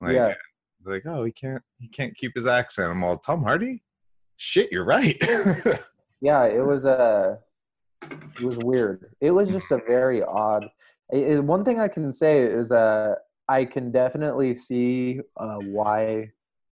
like 0.00 0.14
Yeah. 0.14 0.34
like, 0.84 1.06
oh 1.06 1.24
he 1.24 1.32
can't 1.32 1.62
he 1.78 1.88
can't 1.88 2.14
keep 2.14 2.32
his 2.34 2.46
accent. 2.46 2.90
I'm 2.90 3.02
all 3.02 3.16
Tom 3.16 3.42
Hardy? 3.42 3.82
Shit, 4.36 4.70
you're 4.70 4.84
right. 4.84 5.16
yeah 6.20 6.44
it 6.44 6.64
was 6.64 6.84
uh, 6.84 7.36
it 8.02 8.40
was 8.42 8.58
weird 8.58 9.10
it 9.20 9.30
was 9.30 9.48
just 9.48 9.70
a 9.70 9.80
very 9.86 10.22
odd 10.22 10.66
it, 11.10 11.42
one 11.44 11.64
thing 11.64 11.78
i 11.80 11.88
can 11.88 12.12
say 12.12 12.40
is 12.40 12.70
uh 12.72 13.14
i 13.48 13.64
can 13.64 13.90
definitely 13.92 14.54
see 14.54 15.20
uh 15.36 15.56
why 15.56 16.28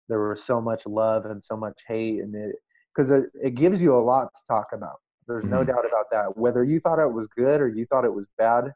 there 0.10 0.28
was 0.30 0.44
so 0.44 0.62
much 0.62 0.86
love 0.86 1.26
and 1.26 1.44
so 1.44 1.56
much 1.58 1.80
hate 1.88 2.20
and 2.22 2.36
it 2.36 2.56
because 2.96 3.12
it, 3.12 3.26
it 3.44 3.56
gives 3.56 3.82
you 3.82 3.94
a 3.96 4.00
lot 4.00 4.30
to 4.34 4.42
talk 4.48 4.68
about. 4.72 4.98
There's 5.28 5.50
no 5.50 5.64
Mhm. 5.64 5.68
doubt 5.68 5.86
about 5.86 6.06
that. 6.12 6.38
Whether 6.38 6.64
you 6.64 6.80
thought 6.80 6.98
it 7.00 7.12
was 7.12 7.28
good 7.28 7.60
or 7.60 7.68
you 7.68 7.86
thought 7.88 8.06
it 8.06 8.14
was 8.14 8.28
bad 8.38 8.72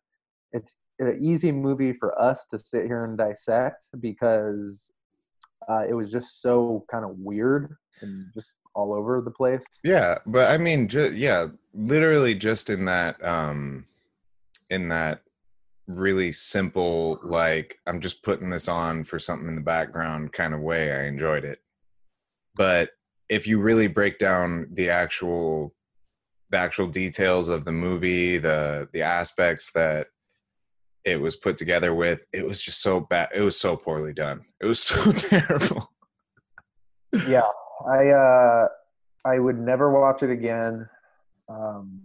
it's 0.51 0.75
an 0.97 1.19
easy 1.21 1.51
movie 1.51 1.93
for 1.93 2.19
us 2.19 2.43
to 2.51 2.59
sit 2.59 2.85
here 2.85 3.05
and 3.05 3.17
dissect 3.17 3.85
because 3.99 4.89
uh, 5.69 5.85
it 5.87 5.93
was 5.93 6.11
just 6.11 6.41
so 6.41 6.83
kind 6.91 7.05
of 7.05 7.11
weird 7.19 7.77
and 8.01 8.25
just 8.33 8.55
all 8.75 8.93
over 8.93 9.21
the 9.21 9.31
place. 9.31 9.63
Yeah, 9.83 10.17
but 10.25 10.51
I 10.51 10.57
mean, 10.57 10.87
ju- 10.87 11.13
yeah, 11.15 11.47
literally 11.73 12.33
just 12.35 12.69
in 12.69 12.85
that, 12.85 13.23
um, 13.23 13.85
in 14.69 14.89
that 14.89 15.21
really 15.89 16.31
simple, 16.31 17.19
like 17.23 17.77
I'm 17.87 17.99
just 17.99 18.23
putting 18.23 18.49
this 18.49 18.67
on 18.67 19.03
for 19.03 19.19
something 19.19 19.47
in 19.49 19.55
the 19.55 19.61
background 19.61 20.31
kind 20.31 20.53
of 20.53 20.61
way. 20.61 20.93
I 20.93 21.03
enjoyed 21.05 21.43
it, 21.43 21.59
but 22.55 22.91
if 23.27 23.47
you 23.47 23.59
really 23.59 23.87
break 23.87 24.19
down 24.19 24.67
the 24.71 24.89
actual, 24.89 25.73
the 26.49 26.57
actual 26.57 26.87
details 26.87 27.47
of 27.47 27.65
the 27.65 27.71
movie, 27.71 28.37
the 28.37 28.87
the 28.93 29.01
aspects 29.01 29.71
that 29.73 30.07
it 31.03 31.19
was 31.19 31.35
put 31.35 31.57
together 31.57 31.93
with, 31.93 32.25
it 32.33 32.45
was 32.45 32.61
just 32.61 32.81
so 32.81 32.99
bad. 32.99 33.29
It 33.33 33.41
was 33.41 33.59
so 33.59 33.75
poorly 33.75 34.13
done. 34.13 34.45
It 34.61 34.65
was 34.65 34.79
so 34.83 35.11
terrible. 35.11 35.91
yeah 37.27 37.41
i 37.89 38.07
uh 38.09 38.67
i 39.25 39.39
would 39.39 39.57
never 39.57 39.91
watch 39.91 40.21
it 40.21 40.29
again 40.29 40.87
um 41.49 42.01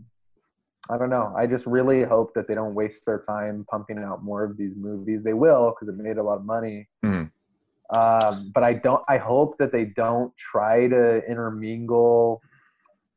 i 0.90 0.98
don't 0.98 1.10
know 1.10 1.32
i 1.36 1.46
just 1.46 1.66
really 1.66 2.02
hope 2.02 2.34
that 2.34 2.46
they 2.48 2.54
don't 2.54 2.74
waste 2.74 3.04
their 3.06 3.20
time 3.20 3.64
pumping 3.70 3.98
out 3.98 4.22
more 4.22 4.44
of 4.44 4.56
these 4.56 4.74
movies 4.76 5.22
they 5.22 5.32
will 5.34 5.70
because 5.70 5.88
it 5.92 5.96
made 6.02 6.18
a 6.18 6.22
lot 6.22 6.36
of 6.38 6.44
money 6.44 6.88
Mhm. 7.04 7.30
um 7.96 8.50
but 8.54 8.62
i 8.62 8.72
don't 8.72 9.02
i 9.08 9.16
hope 9.16 9.56
that 9.58 9.72
they 9.72 9.84
don't 9.84 10.34
try 10.36 10.86
to 10.88 11.24
intermingle 11.26 12.40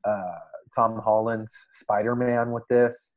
uh 0.06 0.36
tom 0.76 1.00
holland's 1.00 1.56
spider-man 1.74 2.52
with 2.52 2.68
this 2.68 3.12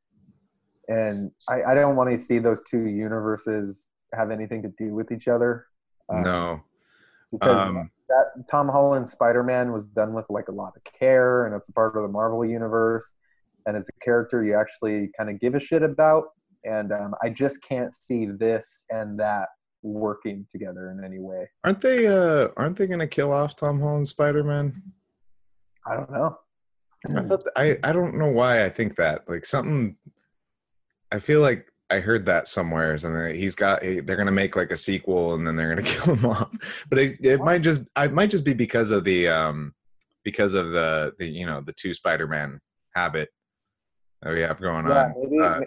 and 0.87 1.31
i 1.49 1.63
i 1.63 1.73
don't 1.73 1.95
want 1.95 2.09
to 2.09 2.17
see 2.17 2.39
those 2.39 2.61
two 2.69 2.87
universes 2.87 3.85
have 4.13 4.31
anything 4.31 4.61
to 4.61 4.69
do 4.77 4.93
with 4.93 5.11
each 5.11 5.27
other 5.27 5.67
um, 6.09 6.23
no. 6.23 6.61
because 7.31 7.67
Um, 7.69 7.89
that 8.09 8.45
Tom 8.49 8.67
Holland 8.67 9.07
Spider 9.07 9.41
Man 9.41 9.71
was 9.71 9.85
done 9.87 10.11
with 10.13 10.25
like 10.29 10.49
a 10.49 10.51
lot 10.51 10.73
of 10.75 10.83
care, 10.83 11.45
and 11.45 11.55
it's 11.55 11.69
a 11.69 11.71
part 11.71 11.95
of 11.95 12.01
the 12.01 12.09
Marvel 12.09 12.43
universe. 12.43 13.13
And 13.65 13.77
it's 13.77 13.89
a 13.89 14.03
character 14.03 14.43
you 14.43 14.55
actually 14.55 15.09
kind 15.17 15.29
of 15.29 15.39
give 15.39 15.55
a 15.55 15.59
shit 15.59 15.83
about. 15.83 16.25
And 16.63 16.91
um, 16.91 17.15
I 17.23 17.29
just 17.29 17.61
can't 17.63 17.95
see 17.95 18.27
this 18.27 18.85
and 18.89 19.19
that 19.19 19.47
working 19.83 20.45
together 20.51 20.91
in 20.91 21.03
any 21.03 21.19
way. 21.19 21.49
Aren't 21.63 21.81
they? 21.81 22.07
Uh, 22.07 22.49
aren't 22.57 22.77
they 22.77 22.87
gonna 22.87 23.07
kill 23.07 23.31
off 23.31 23.55
Tom 23.55 23.79
Holland's 23.79 24.11
Spider 24.11 24.43
Man? 24.43 24.81
I 25.87 25.95
don't 25.95 26.11
know. 26.11 26.37
I 27.17 27.23
thought 27.23 27.41
I 27.55 27.77
I 27.83 27.91
don't 27.91 28.17
know 28.17 28.31
why 28.31 28.63
I 28.63 28.69
think 28.69 28.95
that. 28.97 29.27
Like 29.27 29.45
something. 29.45 29.95
I 31.11 31.19
feel 31.19 31.41
like 31.41 31.67
I 31.89 31.99
heard 31.99 32.25
that 32.27 32.47
somewhere. 32.47 32.97
Something 32.97 33.35
he's 33.35 33.55
got. 33.55 33.81
They're 33.81 34.01
gonna 34.01 34.31
make 34.31 34.55
like 34.55 34.71
a 34.71 34.77
sequel, 34.77 35.33
and 35.33 35.45
then 35.45 35.55
they're 35.55 35.69
gonna 35.69 35.81
kill 35.87 36.15
him 36.15 36.25
off. 36.25 36.85
But 36.89 36.99
it, 36.99 37.25
it 37.25 37.41
might 37.41 37.63
just. 37.63 37.81
I 37.95 38.07
might 38.07 38.29
just 38.29 38.45
be 38.45 38.53
because 38.53 38.91
of 38.91 39.03
the 39.03 39.27
um, 39.27 39.73
because 40.23 40.53
of 40.53 40.71
the 40.71 41.13
the 41.17 41.27
you 41.27 41.45
know 41.45 41.61
the 41.61 41.73
two 41.73 41.93
Spider 41.93 42.27
Man 42.27 42.59
habit 42.93 43.29
that 44.21 44.33
we 44.33 44.41
have 44.41 44.59
going 44.61 44.85
Yeah, 44.87 45.07
on. 45.07 45.15
maybe, 45.17 45.39
Uh, 45.39 45.61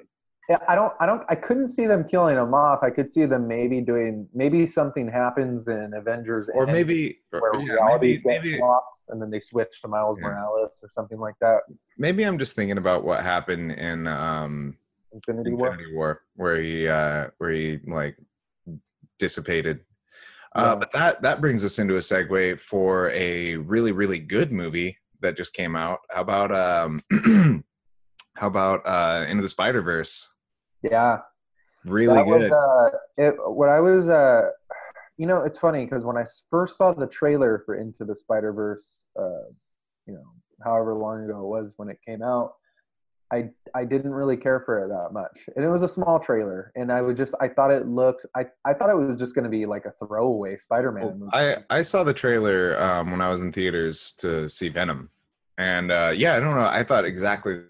yeah, 0.48 0.58
I 0.68 0.74
don't, 0.74 0.92
I 1.00 1.06
don't, 1.06 1.22
I 1.28 1.34
couldn't 1.34 1.70
see 1.70 1.86
them 1.86 2.04
killing 2.04 2.36
him 2.36 2.52
off. 2.54 2.80
I 2.82 2.90
could 2.90 3.10
see 3.10 3.24
them 3.24 3.48
maybe 3.48 3.80
doing, 3.80 4.28
maybe 4.34 4.66
something 4.66 5.08
happens 5.08 5.66
in 5.68 5.92
Avengers, 5.94 6.50
or 6.52 6.66
maybe 6.66 7.18
where 7.30 7.54
yeah, 7.60 7.72
realities 7.74 8.20
maybe, 8.24 8.34
get 8.36 8.44
maybe, 8.44 8.56
swapped, 8.58 8.98
and 9.08 9.20
then 9.20 9.30
they 9.30 9.40
switch 9.40 9.80
to 9.82 9.88
Miles 9.88 10.18
Yeah. 10.20 10.28
Morales 10.28 10.80
or 10.82 10.88
something 10.90 11.18
like 11.18 11.34
that. 11.40 11.62
maybe 11.98 12.24
I'm 12.24 12.38
just 12.38 12.54
thinking 12.56 12.78
about 12.78 13.04
what 13.04 13.22
happened 13.22 13.72
in 13.72 14.06
um 14.06 14.76
Infinity 15.12 15.54
War. 15.54 15.68
Infinity 15.70 15.94
War, 15.94 16.20
where 16.36 16.56
he 16.56 16.88
uh 16.88 17.28
where 17.38 17.50
he 17.50 17.80
like 17.86 18.16
dissipated. 19.18 19.80
Uh, 20.54 20.66
Yeah. 20.66 20.74
but 20.74 20.92
that 20.92 21.22
that 21.22 21.40
brings 21.40 21.64
us 21.64 21.78
into 21.78 21.94
a 21.96 22.00
segue 22.00 22.60
for 22.60 23.08
a 23.10 23.56
really 23.56 23.92
really 23.92 24.18
good 24.18 24.52
movie 24.52 24.98
that 25.20 25.38
just 25.38 25.54
came 25.54 25.74
out. 25.74 26.00
How 26.10 26.20
about 26.20 26.52
um 26.52 27.00
how 28.34 28.46
about 28.46 28.82
uh 28.86 29.26
Into 29.28 29.42
the 29.42 29.48
Spider 29.48 29.82
Verse? 29.82 30.34
Yeah, 30.82 31.18
Really 31.84 32.14
that 32.14 32.26
good. 32.26 32.50
Was, 32.50 32.92
uh, 32.92 32.98
it, 33.18 33.34
what 33.46 33.68
I 33.68 33.80
was, 33.80 34.08
uh, 34.08 34.50
you 35.16 35.26
know, 35.26 35.42
it's 35.42 35.58
funny 35.58 35.84
because 35.84 36.04
when 36.04 36.16
I 36.16 36.24
first 36.50 36.78
saw 36.78 36.92
the 36.92 37.06
trailer 37.06 37.62
for 37.66 37.76
Into 37.76 38.04
the 38.04 38.16
Spider 38.16 38.52
Verse, 38.52 38.96
uh, 39.18 39.50
you 40.06 40.14
know, 40.14 40.24
however 40.64 40.94
long 40.94 41.24
ago 41.24 41.40
it 41.40 41.46
was 41.46 41.74
when 41.76 41.88
it 41.88 41.98
came 42.06 42.22
out, 42.22 42.54
I 43.32 43.50
I 43.74 43.84
didn't 43.84 44.12
really 44.12 44.36
care 44.36 44.60
for 44.60 44.84
it 44.84 44.88
that 44.88 45.12
much, 45.12 45.48
and 45.56 45.64
it 45.64 45.68
was 45.68 45.82
a 45.82 45.88
small 45.88 46.18
trailer, 46.18 46.72
and 46.76 46.92
I 46.92 47.02
would 47.02 47.16
just 47.16 47.34
I 47.40 47.48
thought 47.48 47.70
it 47.70 47.86
looked 47.86 48.26
I 48.34 48.46
I 48.64 48.74
thought 48.74 48.90
it 48.90 48.96
was 48.96 49.18
just 49.18 49.34
going 49.34 49.44
to 49.44 49.50
be 49.50 49.66
like 49.66 49.86
a 49.86 49.92
throwaway 49.92 50.56
Spider-Man 50.58 51.18
movie. 51.18 51.30
I 51.32 51.56
I 51.70 51.82
saw 51.82 52.04
the 52.04 52.14
trailer 52.14 52.80
um 52.80 53.10
when 53.10 53.20
I 53.20 53.30
was 53.30 53.40
in 53.40 53.50
theaters 53.52 54.12
to 54.18 54.48
see 54.48 54.68
Venom. 54.68 55.10
And 55.56 55.90
uh 55.90 56.12
yeah, 56.14 56.34
I 56.34 56.40
don't 56.40 56.54
know. 56.54 56.66
I 56.66 56.82
thought 56.82 57.04
exactly 57.04 57.62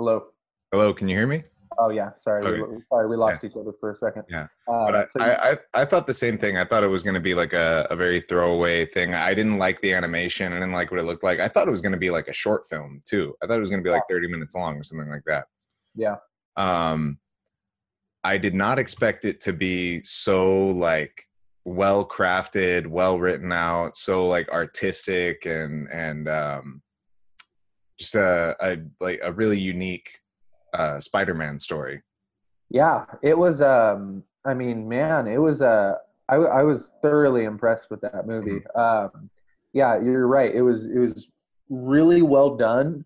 Hello. 0.00 0.28
Hello, 0.72 0.94
can 0.94 1.08
you 1.10 1.16
hear 1.18 1.26
me? 1.26 1.44
Oh 1.78 1.90
yeah, 1.90 2.12
sorry, 2.16 2.62
we, 2.62 2.80
sorry, 2.88 3.06
we 3.06 3.16
lost 3.16 3.44
each 3.44 3.52
other 3.54 3.72
for 3.78 3.90
a 3.90 3.94
second. 3.94 4.22
Yeah. 4.30 4.46
Uh, 4.66 4.86
but 4.86 4.96
I, 4.96 5.02
so 5.02 5.20
I, 5.20 5.50
I, 5.50 5.58
I 5.74 5.84
thought 5.84 6.06
the 6.06 6.14
same 6.14 6.38
thing. 6.38 6.56
I 6.56 6.64
thought 6.64 6.82
it 6.82 6.86
was 6.88 7.02
going 7.02 7.16
to 7.16 7.20
be 7.20 7.34
like 7.34 7.52
a, 7.52 7.86
a 7.90 7.96
very 7.96 8.20
throwaway 8.20 8.86
thing. 8.86 9.12
I 9.12 9.34
didn't 9.34 9.58
like 9.58 9.78
the 9.82 9.92
animation. 9.92 10.54
I 10.54 10.56
didn't 10.56 10.72
like 10.72 10.90
what 10.90 11.00
it 11.00 11.02
looked 11.02 11.22
like. 11.22 11.38
I 11.38 11.48
thought 11.48 11.68
it 11.68 11.70
was 11.70 11.82
going 11.82 11.92
to 11.92 11.98
be 11.98 12.10
like 12.10 12.28
a 12.28 12.32
short 12.32 12.66
film 12.66 13.02
too. 13.06 13.34
I 13.42 13.46
thought 13.46 13.58
it 13.58 13.60
was 13.60 13.68
going 13.68 13.82
to 13.82 13.86
be 13.86 13.90
like 13.92 14.04
30 14.08 14.28
minutes 14.28 14.54
long 14.54 14.78
or 14.78 14.84
something 14.84 15.10
like 15.10 15.24
that. 15.26 15.44
yeah, 15.94 16.16
Um, 16.56 17.18
I 18.24 18.38
did 18.38 18.54
not 18.54 18.78
expect 18.78 19.26
it 19.26 19.42
to 19.42 19.52
be 19.52 20.02
so 20.02 20.68
like 20.68 21.24
well 21.66 22.08
crafted, 22.08 22.86
well 22.86 23.18
written 23.18 23.52
out, 23.52 23.96
so 23.96 24.26
like 24.26 24.48
artistic 24.48 25.44
and 25.44 25.90
and 25.92 26.26
um, 26.26 26.80
just 28.00 28.14
a, 28.14 28.56
a 28.60 28.78
like 28.98 29.20
a 29.22 29.30
really 29.30 29.60
unique 29.60 30.10
uh, 30.72 30.98
Spider-Man 30.98 31.58
story. 31.58 32.02
Yeah, 32.70 33.04
it 33.22 33.36
was. 33.36 33.60
Um, 33.60 34.24
I 34.44 34.54
mean, 34.54 34.88
man, 34.88 35.26
it 35.26 35.38
was. 35.38 35.60
Uh, 35.60 35.96
I, 36.28 36.36
I 36.36 36.62
was 36.62 36.90
thoroughly 37.02 37.44
impressed 37.44 37.90
with 37.90 38.00
that 38.00 38.26
movie. 38.26 38.64
Um, 38.74 39.28
yeah, 39.74 40.00
you're 40.00 40.26
right. 40.26 40.54
It 40.54 40.62
was. 40.62 40.86
It 40.86 40.98
was 40.98 41.28
really 41.68 42.22
well 42.22 42.56
done. 42.56 43.04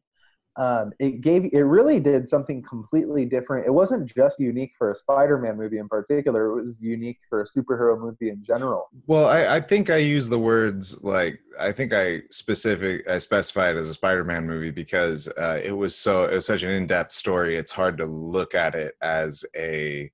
Um, 0.56 0.92
it 1.00 1.20
gave. 1.20 1.46
It 1.52 1.62
really 1.62 1.98
did 1.98 2.28
something 2.28 2.62
completely 2.62 3.24
different. 3.24 3.66
It 3.66 3.70
wasn't 3.72 4.06
just 4.06 4.38
unique 4.38 4.72
for 4.78 4.92
a 4.92 4.96
Spider-Man 4.96 5.56
movie 5.56 5.78
in 5.78 5.88
particular. 5.88 6.46
It 6.46 6.54
was 6.62 6.78
unique 6.80 7.18
for 7.28 7.40
a 7.42 7.44
superhero 7.44 7.98
movie 8.00 8.30
in 8.30 8.44
general. 8.44 8.88
Well, 9.08 9.26
I, 9.26 9.56
I 9.56 9.60
think 9.60 9.90
I 9.90 9.96
use 9.96 10.28
the 10.28 10.38
words 10.38 11.02
like 11.02 11.40
I 11.58 11.72
think 11.72 11.92
I 11.92 12.22
specific 12.30 13.08
I 13.08 13.18
specified 13.18 13.76
as 13.76 13.88
a 13.88 13.94
Spider-Man 13.94 14.46
movie 14.46 14.70
because 14.70 15.26
uh, 15.36 15.60
it 15.62 15.72
was 15.72 15.96
so 15.96 16.24
it 16.26 16.34
was 16.34 16.46
such 16.46 16.62
an 16.62 16.70
in-depth 16.70 17.10
story. 17.12 17.56
It's 17.56 17.72
hard 17.72 17.98
to 17.98 18.06
look 18.06 18.54
at 18.54 18.76
it 18.76 18.94
as 19.02 19.44
a. 19.56 20.10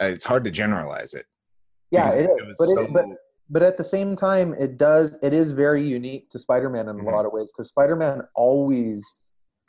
It's 0.00 0.24
hard 0.24 0.44
to 0.44 0.50
generalize 0.50 1.12
it. 1.12 1.26
Yeah, 1.90 2.12
it 2.12 2.30
is. 2.48 2.56
but, 2.58 2.66
so- 2.66 2.80
it, 2.80 2.92
but 2.92 3.04
but 3.50 3.62
at 3.62 3.76
the 3.76 3.84
same 3.84 4.16
time, 4.16 4.54
it 4.54 4.76
does. 4.78 5.16
It 5.22 5.32
is 5.32 5.52
very 5.52 5.86
unique 5.86 6.30
to 6.30 6.38
Spider-Man 6.38 6.88
in 6.88 6.96
Mhm. 6.98 7.08
a 7.08 7.10
lot 7.10 7.26
of 7.26 7.32
ways 7.32 7.50
because 7.52 7.68
Spider-Man 7.68 8.22
always 8.34 9.02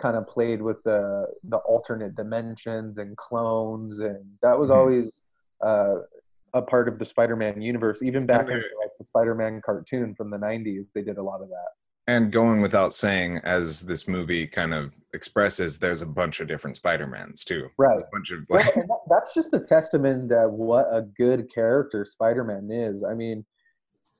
kind 0.01 0.15
of 0.15 0.27
played 0.27 0.61
with 0.61 0.81
the 0.83 1.27
the 1.43 1.57
alternate 1.57 2.15
dimensions 2.15 2.97
and 2.97 3.15
clones, 3.17 3.99
and 3.99 4.25
that 4.41 4.57
was 4.57 4.69
Mhm. 4.69 4.75
always 4.75 5.21
uh, 5.61 5.95
a 6.53 6.61
part 6.61 6.87
of 6.87 6.97
the 6.99 7.05
Spider-Man 7.05 7.61
universe. 7.61 8.01
Even 8.01 8.25
back 8.25 8.49
in 8.49 8.55
like 8.55 8.91
the 8.97 9.03
Spider-Man 9.05 9.61
cartoon 9.61 10.15
from 10.15 10.29
the 10.29 10.37
'90s, 10.37 10.91
they 10.93 11.01
did 11.01 11.17
a 11.17 11.23
lot 11.23 11.41
of 11.41 11.49
that. 11.49 11.69
and 12.07 12.31
going 12.31 12.59
without 12.59 12.91
saying, 12.91 13.37
as 13.43 13.81
this 13.81 14.07
movie 14.07 14.47
kind 14.47 14.73
of 14.73 14.95
expresses, 15.13 15.77
there's 15.77 16.01
a 16.01 16.07
bunch 16.07 16.39
of 16.39 16.47
different 16.47 16.75
Spider-Mans 16.75 17.45
too. 17.45 17.69
Right. 17.77 17.89
There's 17.89 18.01
a 18.01 18.09
bunch 18.11 18.31
of 18.31 18.39
Well, 18.49 18.63
like, 18.65 18.73
that, 18.73 18.99
that's 19.07 19.33
just 19.35 19.53
a 19.53 19.59
testament 19.59 20.29
to 20.29 20.47
what 20.49 20.87
a 20.89 21.03
good 21.03 21.53
character 21.53 22.05
Spider-Man 22.05 22.71
is. 22.71 23.03
I 23.03 23.13
mean, 23.13 23.45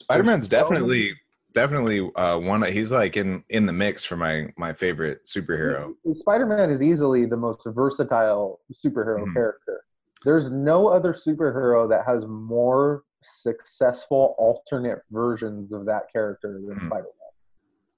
Spider-Man's 0.01 0.47
there's 0.49 0.62
definitely 0.63 1.13
definitely 1.53 2.12
uh, 2.15 2.38
one. 2.39 2.63
He's 2.63 2.91
like 2.91 3.17
in 3.17 3.43
in 3.49 3.65
the 3.65 3.73
mix 3.73 4.03
for 4.05 4.15
my 4.17 4.47
my 4.57 4.73
favorite 4.73 5.25
superhero. 5.25 5.93
Spider-Man 6.13 6.69
is 6.69 6.81
easily 6.81 7.25
the 7.25 7.38
most 7.38 7.65
versatile 7.65 8.62
superhero 8.73 9.25
Mhm. 9.25 9.33
character. 9.33 9.81
There's 10.25 10.49
no 10.51 10.88
other 10.88 11.13
superhero 11.13 11.88
that 11.89 12.05
has 12.05 12.25
more 12.25 13.03
successful 13.21 14.35
alternate 14.38 15.01
versions 15.12 15.73
of 15.73 15.85
that 15.85 16.12
character 16.12 16.53
than 16.65 16.75
Mhm. 16.77 16.85
Spider-Man. 16.85 17.13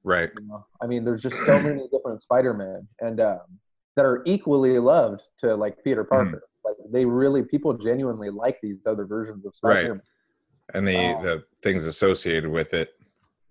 Right. 0.03 0.31
You 0.39 0.47
know? 0.47 0.65
I 0.81 0.87
mean, 0.87 1.03
there's 1.05 1.21
just 1.21 1.35
so 1.45 1.59
many 1.61 1.87
different 1.89 2.21
Spider-Man 2.23 2.87
and 3.01 3.19
um, 3.21 3.41
that 3.95 4.05
are 4.05 4.23
equally 4.25 4.79
loved 4.79 5.21
to 5.39 5.55
like 5.55 5.83
Peter 5.83 6.03
Parker. 6.03 6.43
Like 6.63 6.77
they 6.91 7.05
really, 7.05 7.43
people 7.43 7.73
genuinely 7.73 8.29
like 8.29 8.59
these 8.61 8.85
other 8.85 9.05
versions 9.05 9.45
of 9.45 9.53
Spider 9.55 9.81
Man. 9.81 9.91
Right. 9.91 10.01
And 10.73 10.87
the 10.87 10.95
Uh, 10.95 11.21
the 11.21 11.43
things 11.61 11.85
associated 11.85 12.49
with 12.49 12.73
it. 12.73 12.93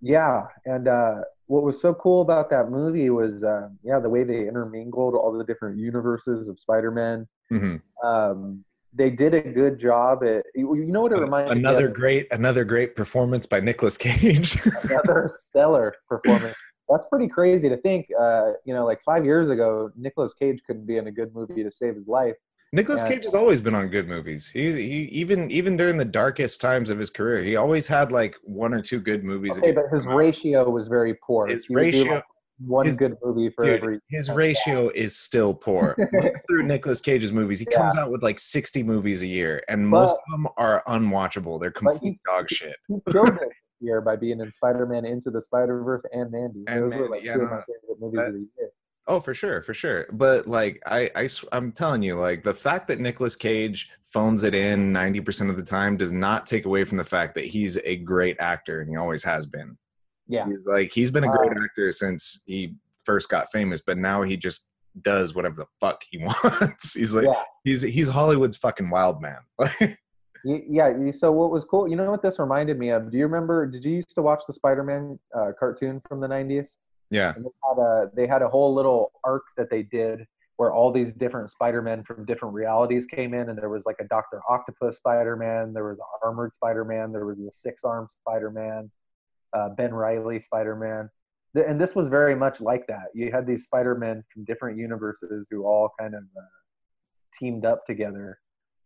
Yeah, 0.01 0.47
and 0.65 0.87
uh, 0.87 1.21
what 1.45 1.63
was 1.63 1.79
so 1.79 1.93
cool 1.93 2.21
about 2.21 2.49
that 2.49 2.69
movie 2.69 3.09
was, 3.09 3.43
uh, 3.43 3.69
yeah, 3.83 3.99
the 3.99 4.09
way 4.09 4.23
they 4.23 4.47
intermingled 4.47 5.13
all 5.15 5.31
the 5.31 5.43
different 5.43 5.77
universes 5.77 6.49
of 6.49 6.57
Spider-Man. 6.57 7.27
hmm 7.49 7.75
Um, 8.03 8.65
they 8.93 9.09
did 9.09 9.33
a 9.33 9.41
good 9.41 9.77
job 9.77 10.23
at. 10.23 10.43
You 10.55 10.85
know 10.87 11.01
what 11.01 11.11
it 11.13 11.15
reminded 11.17 11.53
me 11.53 11.59
Another 11.59 11.87
of? 11.87 11.93
great 11.93 12.27
another 12.31 12.65
great 12.65 12.95
performance 12.95 13.45
by 13.45 13.59
Nicolas 13.61 13.97
Cage. 13.97 14.57
another 14.83 15.29
stellar 15.31 15.95
performance. 16.09 16.55
That's 16.89 17.05
pretty 17.05 17.29
crazy 17.29 17.69
to 17.69 17.77
think. 17.77 18.07
Uh, 18.19 18.51
you 18.65 18.73
know, 18.73 18.85
like 18.85 18.99
five 19.05 19.23
years 19.23 19.47
ago, 19.49 19.91
Nicolas 19.95 20.33
Cage 20.33 20.61
couldn't 20.67 20.85
be 20.85 20.97
in 20.97 21.07
a 21.07 21.11
good 21.11 21.33
movie 21.33 21.63
to 21.63 21.71
save 21.71 21.95
his 21.95 22.07
life. 22.07 22.35
Nicolas 22.73 23.01
Yeah. 23.03 23.09
Cage 23.09 23.23
has 23.25 23.33
always 23.35 23.59
been 23.59 23.75
on 23.75 23.89
good 23.89 24.07
movies. 24.07 24.49
He's 24.49 24.75
he 24.75 25.03
even 25.11 25.51
even 25.51 25.75
during 25.75 25.97
the 25.97 26.05
darkest 26.05 26.61
times 26.61 26.89
of 26.89 26.97
his 26.97 27.09
career, 27.09 27.43
he 27.43 27.55
always 27.57 27.87
had 27.87 28.11
like 28.11 28.35
one 28.43 28.73
or 28.73 28.81
two 28.81 28.99
good 29.01 29.23
movies. 29.23 29.57
Okay, 29.57 29.71
but 29.73 29.85
his 29.91 30.05
ratio 30.05 30.69
was 30.69 30.87
very 30.87 31.15
poor. 31.25 31.47
His 31.47 31.65
He 31.65 31.75
ratio- 31.75 32.13
like, 32.15 32.23
one 32.63 32.85
his- 32.85 32.95
good 32.95 33.15
movie 33.23 33.49
for 33.57 33.65
Dude, 33.65 33.81
every. 33.81 33.99
his 34.09 34.29
ratio 34.29 34.89
is 34.95 35.17
still 35.17 35.53
poor. 35.53 35.95
Look 36.13 36.33
through 36.47 36.63
Nicolas 36.63 37.01
Cage's 37.01 37.33
movies. 37.33 37.59
He 37.59 37.65
comes 37.65 37.97
out 37.97 38.11
with 38.11 38.23
like 38.23 38.39
60 38.39 38.83
movies 38.83 39.21
a 39.21 39.27
year, 39.27 39.63
and 39.67 39.85
most 39.87 40.11
But- 40.11 40.15
of 40.15 40.21
them 40.31 40.47
are 40.57 40.83
unwatchable. 40.87 41.59
They're 41.59 41.71
But 41.71 41.93
he- 41.95 41.99
complete 41.99 42.19
dog 42.25 42.49
shit. 42.49 42.75
He 42.87 43.87
year 43.87 43.99
by 43.99 44.15
being 44.15 44.39
in 44.39 44.51
Spider-Man 44.51 45.05
Into 45.05 45.31
the 45.31 45.41
Spider-Verse 45.41 46.03
and 46.13 46.31
Mandy. 46.31 46.63
And 46.67 46.83
Those 46.91 46.99
were 46.99 47.09
like 47.09 47.23
yeah, 47.23 47.33
two 47.33 47.41
of 47.41 47.49
my 47.49 47.61
favorite 47.61 47.99
movies 47.99 48.17
that- 48.19 48.27
of 48.27 48.33
the 48.33 48.39
year. 48.59 48.69
Oh, 49.07 49.19
for 49.19 49.33
sure, 49.33 49.61
for 49.61 49.73
sure. 49.73 50.05
But 50.11 50.47
like, 50.47 50.81
I, 50.85 51.09
I, 51.15 51.27
I'm 51.51 51.71
telling 51.71 52.01
you, 52.03 52.15
like, 52.15 52.43
the 52.43 52.53
fact 52.53 52.87
that 52.87 52.99
Nicolas 52.99 53.35
Cage 53.35 53.89
phones 54.03 54.43
it 54.43 54.53
in 54.53 54.93
90% 54.93 55.49
of 55.49 55.57
the 55.57 55.63
time 55.63 55.97
does 55.97 56.11
not 56.13 56.45
take 56.45 56.65
away 56.65 56.83
from 56.85 56.97
the 56.97 57.03
fact 57.03 57.33
that 57.35 57.45
he's 57.45 57.77
a 57.83 57.95
great 57.97 58.37
actor, 58.39 58.81
and 58.81 58.89
he 58.89 58.95
always 58.95 59.23
has 59.23 59.45
been. 59.45 59.77
Yeah. 60.27 60.45
He's 60.47 60.65
like, 60.65 60.91
he's 60.91 61.11
been 61.11 61.23
a 61.23 61.29
great 61.31 61.51
Um, 61.51 61.63
actor 61.63 61.91
since 61.91 62.43
he 62.45 62.75
first 63.03 63.27
got 63.29 63.51
famous, 63.51 63.81
but 63.81 63.97
now 63.97 64.21
he 64.21 64.37
just 64.37 64.69
does 65.01 65.33
whatever 65.33 65.55
the 65.55 65.65
fuck 65.79 66.03
he 66.09 66.17
wants. 66.23 66.93
he's 66.93 67.15
like, 67.15 67.25
Yeah. 67.25 67.41
he's 67.63 67.81
he's 67.81 68.09
Hollywood's 68.09 68.57
fucking 68.57 68.89
wild 68.89 69.21
man. 69.21 69.39
Yeah. 70.43 70.91
So 71.11 71.31
what 71.31 71.51
was 71.51 71.63
cool? 71.63 71.87
You 71.87 71.95
know 71.95 72.09
what 72.09 72.23
this 72.23 72.39
reminded 72.39 72.79
me 72.79 72.89
of? 72.89 73.11
Do 73.11 73.17
you 73.19 73.25
remember? 73.25 73.67
Did 73.67 73.85
you 73.85 73.97
used 73.97 74.15
to 74.15 74.23
watch 74.23 74.41
the 74.47 74.53
Spider-Man 74.53 75.19
uh, 75.35 75.51
cartoon 75.59 76.01
from 76.07 76.19
the 76.19 76.27
'90s? 76.27 76.77
Yeah. 77.11 77.33
And 77.35 77.45
they 77.45 77.51
had 77.69 77.77
a 77.77 78.09
they 78.15 78.25
had 78.25 78.41
a 78.41 78.49
whole 78.49 78.73
little 78.73 79.11
arc 79.23 79.43
that 79.57 79.69
they 79.69 79.83
did 79.83 80.25
where 80.61 80.71
all 80.71 80.91
these 80.91 81.11
different 81.13 81.49
Spider-Men 81.49 82.03
from 82.03 82.23
different 82.25 82.53
realities 82.53 83.07
came 83.07 83.33
in, 83.33 83.49
and 83.49 83.57
there 83.57 83.69
was 83.69 83.83
like 83.85 83.95
a 83.99 84.03
Doctor 84.03 84.39
Octopus 84.47 84.97
Spider-Man, 84.97 85.73
there 85.73 85.85
was 85.85 85.97
an 85.97 86.05
armored 86.23 86.53
Spider-Man, 86.53 87.11
there 87.11 87.25
was 87.25 87.39
the 87.39 87.49
six-armed 87.51 88.11
Spider-Man, 88.11 88.91
uh, 89.53 89.69
Ben 89.69 89.91
Riley 89.91 90.39
Spider-Man, 90.39 91.09
and 91.55 91.81
this 91.81 91.95
was 91.95 92.07
very 92.09 92.35
much 92.35 92.61
like 92.61 92.85
that. 92.85 93.05
You 93.15 93.31
had 93.31 93.47
these 93.47 93.63
Spider-Men 93.63 94.23
from 94.31 94.45
different 94.45 94.77
universes 94.77 95.47
who 95.49 95.63
all 95.65 95.89
kind 95.99 96.13
of 96.13 96.21
uh, 96.21 96.45
teamed 97.39 97.65
up 97.65 97.83
together, 97.87 98.37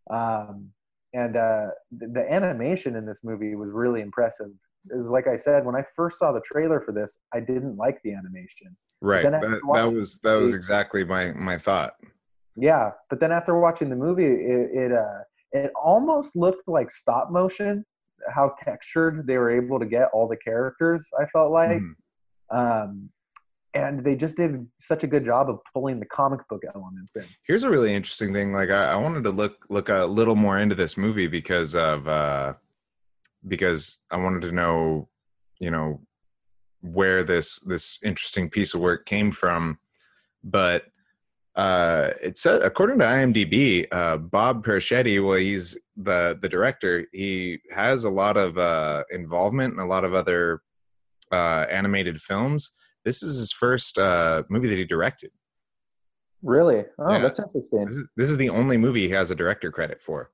um, 0.08 0.70
and 1.12 1.36
uh, 1.36 1.66
the, 1.92 2.06
the 2.08 2.32
animation 2.32 2.96
in 2.96 3.04
this 3.04 3.20
movie 3.22 3.54
was 3.54 3.70
really 3.70 4.00
impressive. 4.00 4.48
Is 4.90 5.08
like 5.08 5.26
I 5.26 5.36
said, 5.36 5.64
when 5.64 5.74
I 5.74 5.84
first 5.94 6.18
saw 6.18 6.32
the 6.32 6.40
trailer 6.40 6.80
for 6.80 6.92
this, 6.92 7.18
I 7.34 7.40
didn't 7.40 7.76
like 7.76 8.00
the 8.02 8.12
animation. 8.12 8.76
Right. 9.00 9.22
That, 9.22 9.60
that 9.74 9.92
was 9.92 10.18
that 10.20 10.36
was 10.36 10.54
exactly 10.54 11.04
my 11.04 11.32
my 11.32 11.58
thought. 11.58 11.94
Yeah, 12.56 12.92
but 13.10 13.20
then 13.20 13.32
after 13.32 13.58
watching 13.58 13.90
the 13.90 13.96
movie, 13.96 14.24
it 14.24 14.70
it, 14.72 14.92
uh, 14.92 15.18
it 15.52 15.72
almost 15.80 16.34
looked 16.36 16.66
like 16.68 16.90
stop 16.90 17.30
motion. 17.30 17.84
How 18.32 18.54
textured 18.64 19.26
they 19.26 19.36
were 19.36 19.50
able 19.50 19.78
to 19.78 19.86
get 19.86 20.08
all 20.12 20.26
the 20.26 20.38
characters. 20.38 21.06
I 21.20 21.26
felt 21.26 21.52
like, 21.52 21.82
Mhm. 21.82 21.94
um, 22.50 23.10
and 23.74 24.02
they 24.02 24.16
just 24.16 24.36
did 24.38 24.66
such 24.80 25.04
a 25.04 25.06
good 25.06 25.24
job 25.24 25.50
of 25.50 25.60
pulling 25.74 26.00
the 26.00 26.06
comic 26.06 26.40
book 26.48 26.62
elements 26.74 27.14
in. 27.14 27.24
Here's 27.46 27.62
a 27.62 27.70
really 27.70 27.94
interesting 27.94 28.32
thing. 28.32 28.52
Like 28.54 28.70
I, 28.70 28.92
I 28.92 28.96
wanted 28.96 29.22
to 29.24 29.30
look 29.30 29.66
look 29.68 29.90
a 29.90 30.06
little 30.06 30.34
more 30.34 30.58
into 30.58 30.74
this 30.74 30.96
movie 30.96 31.26
because 31.26 31.74
of 31.74 32.08
uh 32.08 32.54
because 33.46 33.98
I 34.10 34.16
wanted 34.16 34.42
to 34.42 34.52
know, 34.52 35.08
you 35.58 35.70
know, 35.70 36.00
where 36.82 37.24
this 37.24 37.58
this 37.60 37.98
interesting 38.04 38.48
piece 38.50 38.74
of 38.74 38.80
work 38.80 39.06
came 39.06 39.30
from. 39.32 39.78
But 40.44 40.84
uh 41.56 42.10
it 42.22 42.36
said 42.38 42.62
according 42.62 42.98
to 42.98 43.04
IMDb, 43.04 43.86
uh 43.90 44.18
Bob 44.18 44.64
Persichetti, 44.64 45.24
well 45.26 45.38
he's 45.38 45.78
the 45.96 46.38
the 46.40 46.48
director, 46.48 47.06
he 47.12 47.58
has 47.74 48.04
a 48.04 48.10
lot 48.10 48.36
of 48.36 48.58
uh 48.58 49.04
involvement 49.10 49.74
in 49.74 49.80
a 49.80 49.86
lot 49.86 50.04
of 50.04 50.14
other 50.14 50.60
uh 51.32 51.66
animated 51.70 52.20
films. 52.20 52.72
This 53.04 53.22
is 53.22 53.36
his 53.38 53.52
first 53.52 53.98
uh 53.98 54.42
movie 54.48 54.68
that 54.68 54.78
he 54.78 54.84
directed. 54.84 55.30
Really? 56.42 56.84
Oh, 56.98 57.12
Yeah. 57.12 57.20
that's 57.22 57.38
interesting. 57.40 57.86
This 57.86 57.94
is 57.96 58.08
this 58.16 58.30
is 58.30 58.36
the 58.36 58.50
only 58.50 58.76
movie 58.76 59.08
he 59.08 59.14
has 59.14 59.30
a 59.30 59.34
director 59.34 59.72
credit 59.72 60.00
for. 60.00 60.30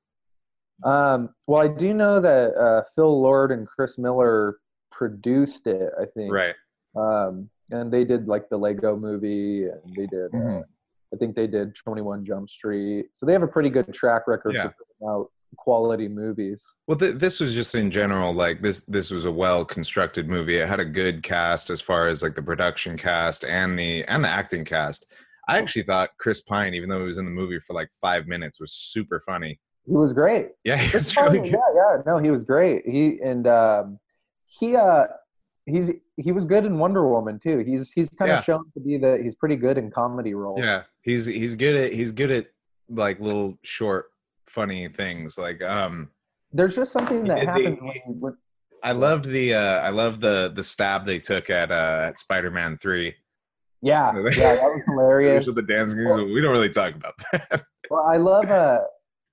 Um, 0.84 1.30
well, 1.46 1.60
I 1.60 1.68
do 1.68 1.94
know 1.94 2.20
that 2.20 2.54
uh, 2.54 2.82
Phil 2.94 3.20
Lord 3.20 3.52
and 3.52 3.66
Chris 3.66 3.98
Miller 3.98 4.58
produced 4.90 5.66
it. 5.66 5.92
I 6.00 6.04
think. 6.06 6.32
Right. 6.32 6.54
Um, 6.96 7.48
and 7.70 7.90
they 7.92 8.04
did 8.04 8.28
like 8.28 8.48
the 8.48 8.56
Lego 8.58 8.96
Movie, 8.96 9.64
and 9.64 9.94
they 9.96 10.06
did. 10.06 10.26
Uh, 10.34 10.38
Mhm. 10.38 10.64
I 11.14 11.16
think 11.18 11.36
they 11.36 11.46
did 11.46 11.74
Twenty 11.74 12.00
One 12.02 12.24
Jump 12.24 12.48
Street. 12.48 13.06
So 13.12 13.26
they 13.26 13.32
have 13.34 13.42
a 13.42 13.48
pretty 13.48 13.68
good 13.70 13.92
track 13.92 14.26
record 14.26 14.54
Yeah. 14.54 14.68
for 14.68 14.74
putting 14.78 15.08
out 15.08 15.30
quality 15.58 16.08
movies. 16.08 16.64
Well, 16.86 16.96
th- 16.96 17.16
this 17.16 17.38
was 17.38 17.54
just 17.54 17.74
in 17.74 17.90
general 17.90 18.32
like 18.32 18.62
this. 18.62 18.80
This 18.86 19.10
was 19.10 19.26
a 19.26 19.30
well 19.32 19.64
constructed 19.64 20.26
movie. 20.28 20.56
It 20.56 20.66
had 20.68 20.80
a 20.80 20.84
good 20.86 21.22
cast 21.22 21.68
as 21.68 21.80
far 21.82 22.06
as 22.06 22.22
like 22.22 22.34
the 22.34 22.42
production 22.42 22.96
cast 22.96 23.44
and 23.44 23.78
the 23.78 24.04
and 24.04 24.24
the 24.24 24.28
acting 24.28 24.64
cast. 24.64 25.04
I 25.48 25.58
actually 25.58 25.82
thought 25.82 26.10
Chris 26.18 26.40
Pine, 26.40 26.72
even 26.72 26.88
though 26.88 27.00
he 27.00 27.06
was 27.06 27.18
in 27.18 27.24
the 27.26 27.30
movie 27.30 27.58
for 27.58 27.74
like 27.74 27.90
five 28.00 28.26
minutes, 28.26 28.58
was 28.60 28.72
super 28.72 29.20
funny. 29.20 29.60
He 29.86 29.92
was 29.92 30.12
great. 30.12 30.48
Yeah, 30.64 30.76
he 30.76 30.96
was 30.96 31.16
really 31.16 31.40
good. 31.40 31.50
Yeah, 31.52 31.58
yeah. 31.74 31.96
No, 32.06 32.18
he 32.18 32.30
was 32.30 32.44
great. 32.44 32.86
He 32.86 33.18
and 33.22 33.46
um, 33.46 33.98
he 34.46 34.76
uh 34.76 35.04
he's 35.66 35.90
he 36.16 36.30
was 36.32 36.44
good 36.44 36.64
in 36.64 36.78
Wonder 36.78 37.08
Woman 37.08 37.38
too. 37.42 37.58
He's 37.58 37.90
he's 37.90 38.08
kind 38.10 38.30
of 38.30 38.38
Yeah. 38.38 38.42
shown 38.42 38.64
to 38.74 38.80
be 38.80 38.96
that 38.98 39.20
he's 39.22 39.34
pretty 39.34 39.56
good 39.56 39.78
in 39.78 39.90
comedy 39.90 40.34
roles. 40.34 40.60
Yeah, 40.60 40.82
he's 41.02 41.26
he's 41.26 41.54
good 41.56 41.74
at 41.74 41.92
he's 41.92 42.12
good 42.12 42.30
at 42.30 42.46
like 42.88 43.18
little 43.20 43.58
short 43.62 44.06
funny 44.46 44.88
things. 44.88 45.36
Like 45.38 45.62
um, 45.62 46.10
There's 46.52 46.76
just 46.76 46.92
something 46.92 47.24
that 47.24 47.40
did 47.40 47.48
the- 47.48 47.52
happens 47.52 47.82
when, 47.82 48.20
when 48.20 48.36
I 48.84 48.92
loved 48.92 49.24
the 49.26 49.54
uh, 49.54 49.80
I 49.80 49.88
loved 49.90 50.20
the 50.20 50.52
the 50.54 50.62
stab 50.64 51.06
they 51.06 51.18
took 51.18 51.50
at 51.50 51.72
uh, 51.72 52.06
at 52.08 52.18
Spider 52.20 52.50
Man 52.52 52.78
three. 52.78 53.14
yeah, 53.80 54.12
yeah, 54.16 54.22
that 54.22 54.62
was 54.62 54.82
hilarious. 54.86 55.46
The 55.46 55.62
dancing, 55.62 56.06
so 56.08 56.24
we 56.24 56.40
don't 56.40 56.52
really 56.52 56.70
talk 56.70 56.94
about 56.94 57.14
that. 57.32 57.64
Well, 57.90 58.04
I 58.08 58.16
love 58.16 58.48
uh 58.50 58.78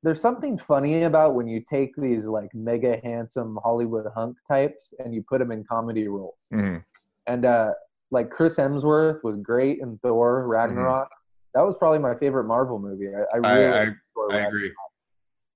there's 0.04 0.22
something 0.22 0.58
funny 0.58 1.04
about 1.04 1.36
when 1.36 1.48
you 1.48 1.62
take 1.62 1.94
these 1.98 2.26
like 2.26 2.50
mega 2.54 3.00
handsome 3.04 3.60
Hollywood 3.64 4.06
hunk 4.16 4.38
types 4.48 4.94
and 5.00 5.14
you 5.14 5.24
put 5.28 5.40
them 5.40 5.52
in 5.52 5.64
comedy 5.64 6.08
roles. 6.08 6.48
Mhm. 6.54 6.84
And 7.28 7.46
uh 7.46 7.74
like 8.12 8.30
Chris 8.32 8.56
Hemsworth 8.58 9.24
was 9.24 9.36
great 9.38 9.80
in 9.82 9.98
Thor 10.00 10.48
Ragnarok. 10.48 11.10
That 11.54 11.62
was 11.62 11.76
probably 11.78 12.00
my 12.00 12.16
favorite 12.16 12.46
Marvel 12.46 12.80
movie. 12.80 13.10
I, 13.14 13.22
I 13.22 13.26
I 13.34 13.38
really 13.38 13.66
I, 13.68 13.82
enjoy 13.84 13.96
I 14.32 14.38
agree. 14.48 14.72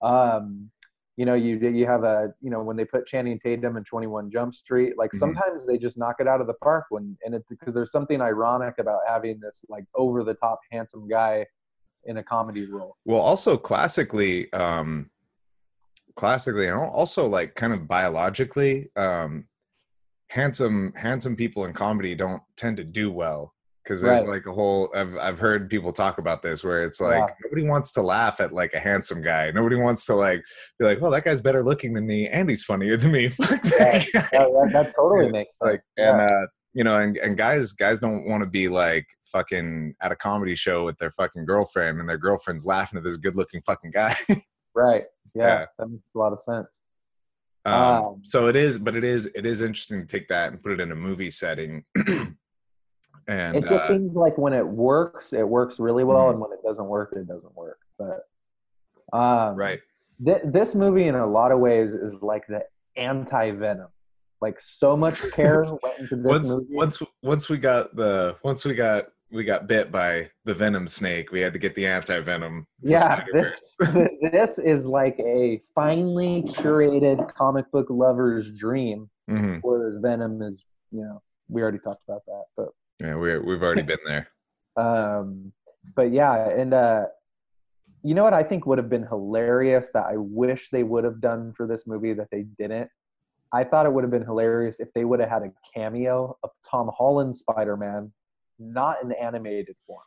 Um 0.02 0.70
you 1.16 1.26
know, 1.28 1.36
you 1.36 1.58
you 1.60 1.86
have 1.86 2.04
a 2.04 2.34
you 2.42 2.50
know 2.50 2.64
when 2.64 2.76
they 2.76 2.86
put 2.86 3.06
Channing 3.06 3.40
Tatum 3.40 3.78
in 3.78 3.84
Twenty 3.84 4.08
One 4.08 4.32
Jump 4.32 4.54
Street, 4.56 4.98
like 4.98 5.12
Mhm. 5.12 5.20
sometimes 5.20 5.66
they 5.66 5.78
just 5.78 5.98
knock 5.98 6.16
it 6.20 6.28
out 6.28 6.42
of 6.42 6.48
the 6.48 6.56
park 6.56 6.86
when 6.90 7.16
and 7.24 7.34
it's 7.36 7.48
because 7.48 7.74
there's 7.74 7.92
something 7.92 8.20
ironic 8.20 8.76
about 8.80 9.02
having 9.08 9.40
this 9.40 9.64
like 9.70 9.86
over 9.96 10.24
the 10.24 10.34
top 10.34 10.60
handsome 10.72 11.08
guy 11.08 11.46
in 12.06 12.18
a 12.18 12.24
comedy 12.24 12.66
role. 12.70 12.98
Well, 13.06 13.22
also 13.22 13.58
classically, 13.58 14.52
um, 14.54 15.10
classically, 16.16 16.68
and 16.68 16.78
also 16.78 17.26
like 17.28 17.56
kind 17.56 17.74
of 17.74 17.88
biologically, 17.88 18.90
um, 18.96 19.46
handsome 20.30 20.94
handsome 20.96 21.36
people 21.36 21.66
in 21.66 21.74
comedy 21.74 22.16
don't 22.16 22.42
tend 22.58 22.78
to 22.78 22.84
do 22.84 23.12
well 23.12 23.54
because 23.84 24.02
there's 24.02 24.20
Right. 24.22 24.30
like 24.30 24.46
a 24.46 24.52
whole. 24.52 24.90
I've 24.96 25.16
I've 25.18 25.40
heard 25.40 25.70
people 25.70 25.92
talk 25.94 26.18
about 26.18 26.42
this 26.42 26.64
where 26.64 26.84
it's 26.84 27.02
like 27.02 27.18
Yeah. 27.28 27.36
nobody 27.44 27.64
wants 27.68 27.92
to 27.94 28.02
laugh 28.02 28.40
at 28.42 28.54
like 28.54 28.74
a 28.74 28.80
handsome 28.80 29.22
guy. 29.22 29.52
Nobody 29.52 29.76
wants 29.76 30.06
to 30.06 30.16
like 30.16 30.42
be 30.80 30.86
like, 30.86 31.02
well, 31.02 31.12
that 31.12 31.24
guy's 31.24 31.42
better 31.42 31.64
looking 31.64 31.94
than 31.94 32.06
me, 32.08 32.28
and 32.28 32.50
he's 32.50 32.64
funnier 32.64 32.98
than 32.98 33.12
me. 33.12 33.28
Fuck 33.30 33.62
that 33.62 34.06
guy. 34.14 34.22
that, 34.32 34.94
totally 34.96 35.30
makes 35.32 35.58
sense. 35.58 35.72
like 35.72 35.82
and 35.98 36.22
uh 36.22 36.48
you 36.74 36.84
know 36.84 36.96
and, 36.96 37.18
and 37.18 37.38
guys 37.38 37.74
guys 37.74 38.00
don't 38.00 38.26
want 38.26 38.42
to 38.42 38.50
be 38.50 38.68
like 38.68 39.08
fucking 39.26 39.94
at 40.02 40.12
a 40.12 40.16
comedy 40.16 40.56
show 40.56 40.86
with 40.86 40.98
their 40.98 41.12
fucking 41.12 41.46
girlfriend 41.46 42.00
and 42.00 42.08
their 42.08 42.18
girlfriend's 42.18 42.66
laughing 42.66 42.98
at 42.98 43.04
this 43.04 43.18
good 43.18 43.36
looking 43.36 43.62
fucking 43.62 43.92
guy 43.92 44.14
right. 44.76 45.06
Yeah, 45.36 45.48
Yeah. 45.62 45.66
that 45.80 45.90
makes 45.90 46.14
a 46.16 46.18
lot 46.20 46.34
of 46.34 46.40
sense. 46.42 46.68
um, 47.66 47.74
Um, 47.74 48.20
so 48.24 48.48
it 48.48 48.56
is 48.56 48.78
but 48.80 48.96
it 48.96 49.04
is 49.04 49.26
it 49.36 49.46
is 49.46 49.62
interesting 49.62 50.02
to 50.02 50.08
take 50.08 50.28
that 50.30 50.52
and 50.52 50.62
put 50.62 50.72
it 50.72 50.80
in 50.80 50.92
a 50.92 50.96
movie 50.96 51.32
setting 51.32 51.84
and 53.28 53.56
it 53.56 53.62
just 53.68 53.86
uh, 53.86 53.88
seems 53.88 54.16
like 54.16 54.38
when 54.38 54.54
it 54.54 54.68
works, 54.68 55.32
it 55.34 55.48
works 55.48 55.80
really 55.80 56.04
well, 56.04 56.26
Mhm. 56.28 56.32
and 56.32 56.40
when 56.42 56.52
it 56.52 56.60
doesn't 56.64 56.86
work, 56.88 57.14
it 57.16 57.26
doesn't 57.28 57.56
work. 57.56 57.80
But 57.98 58.28
um, 59.18 59.56
right 59.56 59.80
th- 60.26 60.42
this 60.46 60.76
movie, 60.76 61.08
in 61.08 61.16
a 61.16 61.26
lot 61.26 61.52
of 61.52 61.60
ways, 61.60 61.92
is 61.94 62.16
like 62.22 62.46
the 62.48 62.66
anti 62.98 63.52
Venom. 63.52 63.88
Like 64.44 64.60
so 64.60 64.96
much 64.98 65.22
care 65.32 65.64
went 65.82 66.00
into 66.00 66.18
this 66.18 66.26
once 66.26 66.50
movie. 66.50 66.66
once 66.70 67.02
once 67.22 67.50
we 67.50 67.58
got 67.58 67.96
the 67.96 68.36
once 68.44 68.66
we 68.66 68.76
got 68.76 69.06
we 69.32 69.44
got 69.44 69.68
bit 69.68 69.92
by 69.92 70.30
the 70.46 70.54
venom 70.54 70.88
snake 70.88 71.32
we 71.32 71.40
had 71.40 71.54
to 71.54 71.60
get 71.60 71.74
the 71.76 71.88
anti-venom 71.88 72.68
yeah, 72.82 73.24
this, 73.34 73.76
this 74.32 74.60
is 74.60 74.86
like 74.86 75.18
a 75.20 75.60
finely 75.74 76.44
curated 76.44 77.34
comic 77.34 77.72
book 77.72 77.88
lover's 77.90 78.52
dream. 78.52 79.10
Mhm. 79.32 79.62
Whereas 79.64 79.98
Venom 79.98 80.42
is, 80.42 80.66
you 80.92 81.02
know, 81.02 81.22
we 81.48 81.62
already 81.62 81.80
talked 81.80 82.04
about 82.08 82.24
that, 82.28 82.44
but 82.58 82.68
yeah 83.00 83.16
we're, 83.16 83.42
we've 83.42 83.64
already 83.64 83.82
been 83.82 83.98
there 84.06 84.28
um 84.78 85.52
but 85.96 86.12
yeah 86.12 86.50
and 86.50 86.74
uh 86.74 87.06
you 88.04 88.14
know 88.14 88.24
what 88.24 88.34
i 88.34 88.44
think 88.44 88.66
would 88.66 88.78
have 88.78 88.90
been 88.90 89.08
hilarious 89.08 89.92
that 89.92 90.06
i 90.06 90.16
wish 90.16 90.70
they 90.70 90.84
would 90.84 91.04
have 91.04 91.20
done 91.22 91.54
for 91.56 91.66
this 91.68 91.86
movie 91.88 92.14
that 92.14 92.28
they 92.32 92.44
didn't 92.58 92.90
i 93.54 93.64
thought 93.64 93.86
it 93.86 93.94
would 93.94 94.04
have 94.04 94.12
been 94.12 94.26
hilarious 94.26 94.80
if 94.80 94.92
they 94.94 95.06
would 95.06 95.20
have 95.20 95.30
had 95.30 95.44
a 95.44 95.52
cameo 95.74 96.38
of 96.44 96.50
tom 96.70 96.90
holland 96.98 97.36
spider-man 97.36 98.12
not 98.60 99.04
in 99.04 99.12
animated 99.14 99.76
form. 99.86 100.04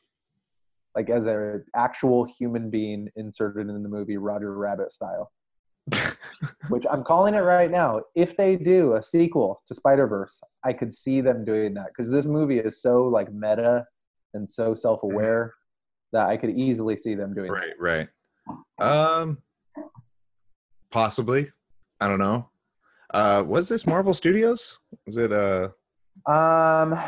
Like 0.95 1.11
as 1.11 1.27
an 1.27 1.65
actual 1.75 2.25
human 2.25 2.71
being 2.71 3.09
inserted 3.17 3.69
in 3.69 3.83
the 3.83 3.89
movie 3.89 4.17
roger 4.17 4.57
rabbit 4.57 4.93
style. 4.93 5.31
Which 6.69 6.85
i'm 6.91 7.05
calling 7.05 7.35
it 7.35 7.41
right 7.41 7.71
now. 7.71 8.03
If 8.15 8.37
they 8.37 8.57
do 8.57 8.95
a 8.95 9.03
sequel 9.03 9.63
to 9.69 9.75
spider-verse 9.75 10.41
i 10.65 10.73
could 10.73 10.93
see 10.93 11.21
them 11.21 11.45
doing 11.45 11.75
that. 11.75 11.89
Because 11.89 12.11
this 12.11 12.27
movie 12.27 12.59
is 12.59 12.81
so 12.81 13.05
like 13.05 13.33
meta 13.33 13.85
and 14.35 14.49
so 14.49 14.75
self-aware 14.75 15.55
that 16.13 16.29
i 16.29 16.37
could 16.37 16.59
easily 16.59 16.97
see 16.97 17.15
them 17.15 17.35
doing 17.35 17.53
that. 17.53 17.75
right 17.79 18.09
right. 18.81 19.21
Um 19.23 19.39
possibly. 20.91 21.49
I 22.01 22.09
don't 22.09 22.19
know 22.19 22.49
uh 23.15 23.43
was 23.47 23.69
this 23.69 23.87
marvel 23.87 24.13
studios 24.15 24.79
was 25.05 25.17
it 25.17 25.33
uh 25.33 25.69
um 26.31 26.99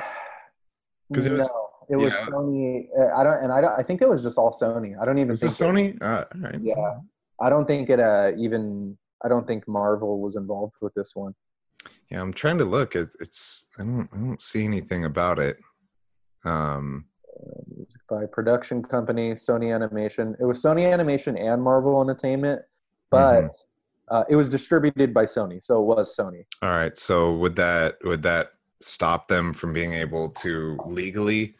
'Cause 1.12 1.26
it 1.26 1.32
was- 1.32 1.48
no, 1.48 1.68
it 1.90 1.96
was 1.96 2.12
yeah. 2.12 2.26
sony 2.26 2.86
uh, 2.98 3.16
i 3.16 3.24
don't 3.24 3.42
and 3.42 3.52
i 3.52 3.60
don't 3.60 3.78
i 3.78 3.82
think 3.82 4.02
it 4.02 4.08
was 4.08 4.22
just 4.22 4.36
all 4.38 4.56
sony 4.60 5.00
i 5.00 5.04
don't 5.04 5.18
even 5.18 5.30
is 5.30 5.40
think 5.40 5.50
this 5.50 5.60
it- 5.60 5.64
sony 5.64 6.02
uh 6.02 6.24
all 6.34 6.40
right 6.40 6.60
yeah 6.60 6.98
i 7.40 7.48
don't 7.48 7.66
think 7.66 7.88
it 7.90 8.00
uh 8.00 8.30
even 8.38 8.96
I 9.24 9.26
don't 9.26 9.48
think 9.48 9.66
Marvel 9.66 10.20
was 10.20 10.36
involved 10.36 10.74
with 10.80 10.94
this 10.94 11.10
one. 11.16 11.34
Yeah, 12.08 12.20
I'm 12.20 12.32
trying 12.32 12.56
to 12.58 12.64
look. 12.64 12.94
It, 12.94 13.08
it's 13.18 13.66
I 13.76 13.82
don't 13.82 14.08
I 14.12 14.16
don't 14.16 14.40
see 14.40 14.62
anything 14.64 15.06
about 15.06 15.40
it. 15.40 15.56
Um, 16.44 17.06
Music 17.66 18.00
by 18.08 18.26
production 18.26 18.80
company 18.84 19.32
Sony 19.32 19.74
Animation. 19.74 20.36
It 20.38 20.44
was 20.44 20.62
Sony 20.62 20.88
Animation 20.92 21.36
and 21.36 21.60
Marvel 21.60 22.00
Entertainment, 22.00 22.62
but 23.10 23.42
Mhm. 23.46 23.54
Uh, 24.10 24.24
it 24.28 24.36
was 24.36 24.48
distributed 24.48 25.12
by 25.14 25.24
Sony, 25.24 25.62
so 25.62 25.80
it 25.82 25.86
was 25.86 26.16
Sony. 26.16 26.44
all 26.62 26.70
right. 26.70 26.96
So 26.96 27.34
would 27.36 27.56
that 27.56 27.96
would 28.04 28.22
that 28.22 28.52
stop 28.80 29.28
them 29.28 29.52
from 29.52 29.72
being 29.72 29.92
able 29.92 30.28
to 30.30 30.78
legally 30.86 31.54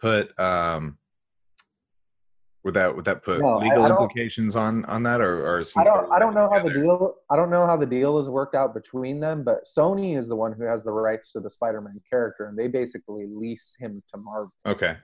put 0.00 0.38
um 0.38 0.98
would 2.64 2.74
that 2.74 2.94
would 2.94 3.04
that 3.04 3.22
put 3.24 3.40
No, 3.40 3.58
legal 3.58 3.84
I 3.84 3.88
don't- 3.88 4.02
implications 4.02 4.56
on 4.56 4.84
on 4.86 5.02
that 5.04 5.20
or 5.20 5.46
or 5.46 5.62
I 5.76 5.84
don't. 5.84 6.12
I 6.12 6.18
don't 6.18 6.34
know 6.34 6.50
how 6.52 6.62
the 6.62 6.70
deal. 6.70 7.14
I 7.30 7.36
don't 7.36 7.50
know 7.50 7.66
how 7.66 7.76
the 7.76 7.86
deal 7.86 8.18
is 8.18 8.28
worked 8.28 8.54
out 8.54 8.74
between 8.74 9.20
them, 9.20 9.42
but 9.44 9.64
Sony 9.64 10.18
is 10.18 10.28
the 10.28 10.36
one 10.36 10.52
who 10.52 10.64
has 10.64 10.84
the 10.84 10.92
rights 10.92 11.32
to 11.32 11.40
the 11.40 11.48
Spider-Man 11.50 12.00
character, 12.10 12.46
and 12.46 12.58
they 12.58 12.66
basically 12.68 13.26
lease 13.30 13.74
him 13.78 14.02
to 14.12 14.20
Marvel. 14.20 14.52
Okay. 14.66 14.96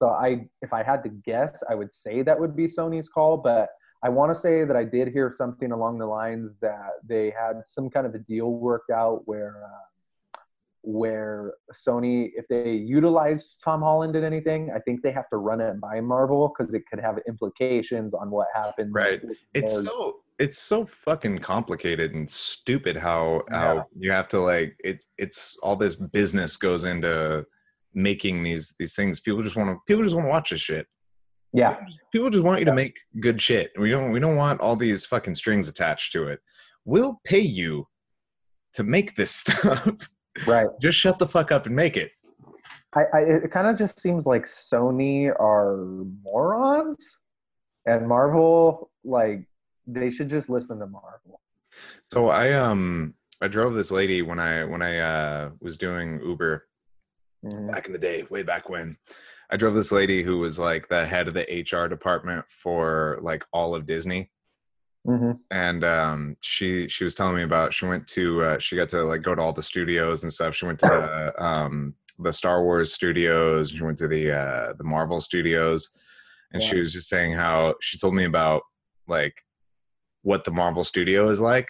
So 0.00 0.08
I, 0.08 0.48
if 0.62 0.72
I 0.72 0.82
had 0.82 1.04
to 1.04 1.10
guess, 1.10 1.62
I 1.70 1.74
would 1.76 1.92
say 1.92 2.22
that 2.22 2.38
would 2.38 2.56
be 2.56 2.66
Sony's 2.66 3.08
call, 3.08 3.36
but 3.36 3.68
I 4.04 4.08
want 4.08 4.32
to 4.34 4.36
say 4.40 4.64
that 4.64 4.76
I 4.76 4.84
did 4.84 5.08
hear 5.08 5.32
something 5.36 5.70
along 5.72 5.98
the 5.98 6.06
lines 6.06 6.56
that 6.60 6.94
they 7.06 7.30
had 7.30 7.62
some 7.64 7.88
kind 7.88 8.06
of 8.06 8.14
a 8.14 8.18
deal 8.18 8.52
worked 8.54 8.90
out 8.90 9.22
where, 9.26 9.62
uh, 9.64 10.38
where 10.82 11.54
Sony, 11.72 12.30
if 12.34 12.48
they 12.48 12.72
utilize 12.72 13.54
Tom 13.62 13.80
Holland 13.82 14.16
in 14.16 14.24
anything, 14.24 14.72
I 14.74 14.80
think 14.80 15.02
they 15.02 15.12
have 15.12 15.28
to 15.30 15.36
run 15.36 15.60
it 15.60 15.80
by 15.80 16.00
Marvel 16.00 16.52
because 16.56 16.74
it 16.74 16.82
could 16.90 16.98
have 16.98 17.20
implications 17.28 18.12
on 18.14 18.30
what 18.30 18.48
happens. 18.52 18.92
Right. 18.92 19.22
It's 19.54 19.82
so 19.84 20.16
it's 20.40 20.58
so 20.58 20.84
fucking 20.84 21.38
complicated 21.38 22.14
and 22.14 22.28
stupid 22.28 22.96
how 22.96 23.42
how 23.50 23.74
Yeah. 23.74 23.82
you 23.96 24.10
have 24.10 24.26
to 24.28 24.40
like 24.40 24.74
it's 24.82 25.06
it's 25.18 25.56
all 25.62 25.76
this 25.76 25.94
business 25.94 26.56
goes 26.56 26.82
into 26.84 27.46
making 27.94 28.42
these 28.42 28.74
these 28.76 28.94
things. 28.96 29.20
People 29.20 29.44
just 29.44 29.54
want 29.54 29.70
to 29.70 29.78
people 29.86 30.02
just 30.02 30.16
want 30.16 30.26
to 30.26 30.30
watch 30.30 30.50
this 30.50 30.60
shit. 30.60 30.88
Yeah. 31.52 31.76
People 32.12 32.30
just 32.30 32.44
want 32.44 32.60
you 32.60 32.64
to 32.66 32.74
make 32.74 32.96
good 33.20 33.40
shit. 33.40 33.70
We 33.78 33.90
don't 33.90 34.12
we 34.12 34.20
don't 34.20 34.36
want 34.36 34.60
all 34.60 34.76
these 34.76 35.04
fucking 35.06 35.34
strings 35.34 35.68
attached 35.68 36.12
to 36.12 36.28
it. 36.28 36.40
We'll 36.84 37.20
pay 37.24 37.40
you 37.40 37.86
to 38.74 38.82
make 38.84 39.14
this 39.14 39.30
stuff. 39.34 40.10
Right. 40.46 40.66
just 40.80 40.98
shut 40.98 41.18
the 41.18 41.28
fuck 41.28 41.52
up 41.52 41.66
and 41.66 41.76
make 41.76 41.96
it. 41.96 42.10
I, 42.94 43.00
I 43.14 43.18
it 43.20 43.50
kind 43.50 43.66
of 43.66 43.76
just 43.78 44.00
seems 44.00 44.26
like 44.26 44.44
Sony 44.46 45.28
are 45.28 45.76
morons, 46.24 47.18
and 47.86 48.06
Marvel 48.08 48.90
like 49.04 49.46
they 49.86 50.10
should 50.10 50.28
just 50.30 50.48
listen 50.48 50.78
to 50.78 50.86
Marvel. 50.86 51.40
So 52.12 52.28
I 52.28 52.52
um 52.52 53.14
I 53.40 53.48
drove 53.48 53.74
this 53.74 53.90
lady 53.90 54.22
when 54.22 54.38
I 54.38 54.64
when 54.64 54.82
I 54.82 54.98
uh 54.98 55.50
was 55.60 55.76
doing 55.78 56.20
Uber 56.24 56.66
Mhm. 57.44 57.72
back 57.72 57.86
in 57.86 57.92
the 57.92 57.98
day, 57.98 58.24
way 58.30 58.42
back 58.44 58.68
when. 58.68 58.96
I 59.52 59.56
drove 59.56 59.74
this 59.74 59.92
lady 59.92 60.22
who 60.22 60.38
was 60.38 60.58
like 60.58 60.88
the 60.88 61.04
head 61.04 61.28
of 61.28 61.34
the 61.34 61.66
HR 61.70 61.86
department 61.86 62.48
for 62.48 63.18
like 63.20 63.44
all 63.52 63.74
of 63.74 63.86
Disney. 63.86 64.30
Mhm. 65.06 65.40
And 65.50 65.84
um, 65.84 66.36
she 66.40 66.88
she 66.88 67.04
was 67.04 67.14
telling 67.14 67.36
me 67.36 67.42
about 67.42 67.74
she 67.74 67.84
went 67.84 68.06
to 68.08 68.42
uh, 68.42 68.58
she 68.58 68.76
got 68.76 68.88
to 68.90 69.02
like 69.02 69.22
go 69.22 69.34
to 69.34 69.42
all 69.42 69.52
the 69.52 69.62
studios 69.62 70.22
and 70.22 70.32
stuff. 70.32 70.54
She 70.54 70.64
went 70.64 70.78
to 70.78 70.86
the 70.86 71.44
um, 71.44 71.94
the 72.18 72.32
Star 72.32 72.62
Wars 72.62 72.92
studios. 72.92 73.70
She 73.70 73.82
went 73.82 73.98
to 73.98 74.08
the 74.08 74.32
uh, 74.32 74.72
the 74.78 74.84
Marvel 74.84 75.20
studios, 75.20 75.90
and 76.52 76.62
she 76.62 76.78
was 76.78 76.92
just 76.92 77.08
saying 77.08 77.32
how 77.32 77.74
she 77.80 77.98
told 77.98 78.14
me 78.14 78.24
about 78.24 78.62
like 79.06 79.42
what 80.22 80.44
the 80.44 80.50
Marvel 80.50 80.84
studio 80.84 81.28
is 81.28 81.40
like. 81.40 81.68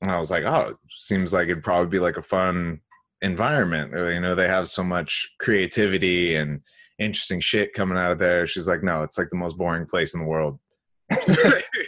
And 0.00 0.10
I 0.10 0.18
was 0.18 0.30
like, 0.30 0.44
oh, 0.44 0.76
seems 0.90 1.32
like 1.32 1.48
it'd 1.48 1.62
probably 1.62 1.88
be 1.88 2.00
like 2.00 2.16
a 2.16 2.22
fun 2.22 2.80
environment. 3.20 3.94
Or, 3.94 4.12
you 4.12 4.20
know, 4.20 4.34
they 4.34 4.48
have 4.48 4.68
so 4.68 4.82
much 4.82 5.30
creativity 5.38 6.34
and 6.34 6.60
interesting 6.98 7.40
shit 7.40 7.72
coming 7.74 7.98
out 7.98 8.12
of 8.12 8.18
there. 8.18 8.46
She's 8.46 8.68
like, 8.68 8.82
no, 8.82 9.02
it's 9.02 9.18
like 9.18 9.30
the 9.30 9.36
most 9.36 9.56
boring 9.58 9.86
place 9.86 10.14
in 10.14 10.20
the 10.20 10.26
world. 10.26 10.58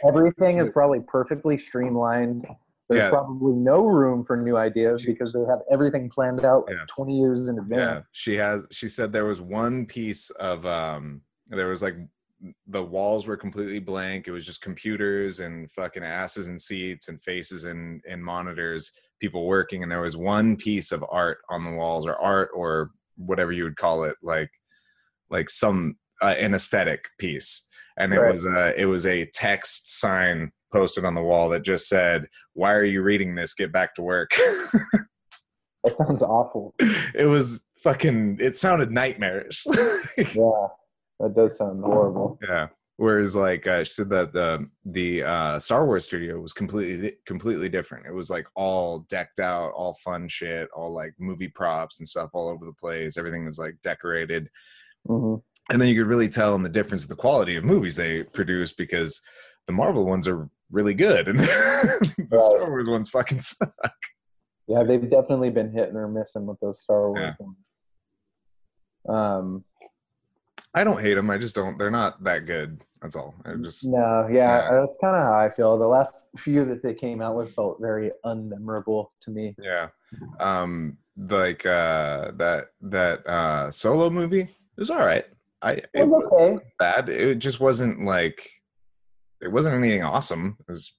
Everything 0.07 0.59
is 0.59 0.71
probably 0.71 1.01
perfectly 1.01 1.57
streamlined. 1.57 2.47
There's 2.89 2.99
Yeah. 3.05 3.11
probably 3.11 3.55
no 3.55 3.87
room 3.87 4.25
for 4.25 4.37
new 4.37 4.57
ideas 4.57 5.05
because 5.05 5.33
they 5.33 5.41
have 5.49 5.61
everything 5.71 6.11
planned 6.11 6.45
out 6.45 6.67
like 6.67 6.77
Yeah. 6.77 6.85
20 6.89 7.19
years 7.19 7.49
in 7.49 7.57
Yeah, 7.57 7.63
advance. 7.63 8.09
she 8.13 8.35
has. 8.37 8.67
She 8.71 8.89
said 8.89 9.13
there 9.13 9.25
was 9.25 9.41
one 9.41 9.87
piece 9.87 10.29
of 10.31 10.67
um, 10.67 11.23
there 11.49 11.69
was 11.69 11.83
like 11.83 11.97
the 12.67 12.83
walls 12.83 13.27
were 13.27 13.39
completely 13.39 13.79
blank. 13.79 14.29
It 14.29 14.33
was 14.33 14.45
just 14.45 14.61
computers 14.61 15.41
and 15.41 15.71
fucking 15.73 16.05
asses 16.05 16.49
and 16.49 16.61
seats 16.61 17.09
and 17.09 17.21
faces 17.23 17.65
and 17.65 18.03
and 18.07 18.23
monitors, 18.23 18.93
people 19.19 19.47
working, 19.47 19.83
and 19.83 19.91
there 19.91 20.03
was 20.03 20.17
one 20.17 20.55
piece 20.57 20.93
of 20.93 21.03
art 21.11 21.39
on 21.49 21.65
the 21.65 21.71
walls 21.73 22.07
or 22.07 22.17
art 22.17 22.51
or 22.55 22.91
whatever 23.17 23.53
you 23.53 23.65
would 23.65 23.77
call 23.77 24.05
it, 24.05 24.17
like 24.23 24.51
like 25.31 25.51
some 25.51 25.97
uh, 26.23 26.35
an 26.39 26.55
aesthetic 26.55 27.09
piece, 27.19 27.67
and 27.99 28.13
it 28.15 28.19
Right. 28.21 28.31
was 28.33 28.45
a 28.45 28.81
it 28.81 28.87
was 28.87 29.07
a 29.07 29.27
text 29.27 29.99
sign 29.99 30.53
posted 30.73 31.05
on 31.05 31.15
the 31.15 31.23
wall 31.23 31.49
that 31.51 31.63
just 31.63 31.89
said, 31.89 32.29
"Why 32.53 32.73
are 32.75 32.85
you 32.85 33.03
reading 33.03 33.35
this? 33.35 33.55
Get 33.55 33.73
back 33.73 33.95
to 33.97 34.03
work." 34.03 34.31
That 35.85 35.97
sounds 35.99 36.23
awful. 36.23 36.75
it 37.15 37.27
was 37.27 37.67
fucking 37.83 38.39
it 38.41 38.57
sounded 38.57 38.91
nightmarish 38.91 39.67
Yeah, 40.17 40.69
that 41.21 41.35
does 41.37 41.59
sound 41.59 41.85
horrible. 41.85 42.39
yeah 42.49 42.69
whereas 42.97 43.37
like 43.37 43.67
uh, 43.67 43.85
she 43.85 43.93
said 43.93 44.09
that 44.09 44.33
the 44.33 44.67
the 44.87 45.23
uh 45.23 45.59
star 45.59 45.85
wars 45.85 46.05
studio 46.07 46.41
was 46.41 46.55
completely 46.55 47.13
completely 47.27 47.69
different 47.69 48.07
it 48.07 48.15
was 48.15 48.31
like 48.31 48.47
all 48.57 49.01
decked 49.11 49.41
out 49.41 49.73
all 49.73 49.93
fun 50.03 50.27
shit 50.27 50.69
all 50.75 50.91
like 50.91 51.13
movie 51.19 51.49
props 51.49 51.99
and 52.01 52.09
stuff 52.09 52.31
all 52.33 52.49
over 52.49 52.65
the 52.65 52.73
place 52.73 53.19
everything 53.19 53.45
was 53.45 53.59
like 53.59 53.77
decorated 53.83 54.49
hmm 55.07 55.35
and 55.71 55.81
then 55.81 55.89
you 55.89 55.99
could 55.99 56.09
really 56.09 56.29
tell 56.29 56.55
in 56.55 56.63
the 56.63 56.69
difference 56.69 57.05
of 57.05 57.09
the 57.09 57.17
quality 57.17 57.57
of 57.57 57.65
movies 57.65 57.97
they 57.97 58.23
produce 58.23 58.73
because 58.73 59.23
the 59.67 59.73
marvel 59.73 60.05
ones 60.05 60.29
are 60.29 60.49
really 60.71 60.93
good 60.95 61.27
and 61.29 61.39
the 61.41 62.27
Right. 62.31 62.41
star 62.41 62.69
wars 62.69 62.89
ones 62.89 63.09
fucking 63.09 63.41
suck 63.41 63.73
Yeah, 64.69 64.83
they've 64.83 65.09
definitely 65.11 65.51
been 65.51 65.73
hitting 65.73 65.97
or 65.97 66.07
missing 66.09 66.45
with 66.47 66.59
those 66.61 66.81
Star 66.83 67.11
Wars 67.11 67.35
Yeah. 67.39 67.47
ones. 67.47 67.57
Um, 69.09 69.65
i 70.77 70.83
don't 70.83 71.01
hate 71.01 71.15
them 71.15 71.31
i 71.31 71.39
just 71.39 71.55
don't 71.55 71.79
they're 71.79 71.91
not 71.91 72.23
that 72.25 72.47
good 72.47 72.81
that's 73.01 73.15
all 73.17 73.35
i 73.45 73.55
just 73.55 73.85
no, 73.87 74.27
yeah, 74.31 74.63
Yeah. 74.71 74.81
that's 74.81 74.97
kind 75.01 75.15
of 75.17 75.23
how 75.23 75.35
I 75.39 75.51
feel. 75.51 75.79
The 75.79 75.87
last 75.87 76.19
few 76.39 76.65
that 76.65 76.83
they 76.83 76.95
came 76.95 77.21
out 77.21 77.37
with 77.37 77.55
felt 77.55 77.79
very 77.81 78.11
unmemorable 78.25 79.09
to 79.23 79.31
me. 79.31 79.55
Yeah. 79.59 79.89
Um 80.41 80.97
like 81.17 81.65
uh 81.67 82.33
that 82.37 82.69
that 82.81 83.27
uh 83.27 83.71
solo 83.71 84.09
movie 84.11 84.49
was 84.79 84.91
all 84.91 85.05
right. 85.05 85.25
I 85.63 85.73
it 85.73 85.89
It 85.95 86.09
was 86.09 86.25
okay. 86.33 86.65
bad. 86.79 87.09
It 87.09 87.39
just 87.39 87.61
wasn't 87.61 88.05
like 88.05 88.49
it 89.43 89.49
wasn't 89.49 89.75
anything 89.75 90.03
awesome. 90.03 90.57
It 90.61 90.71
was 90.71 90.93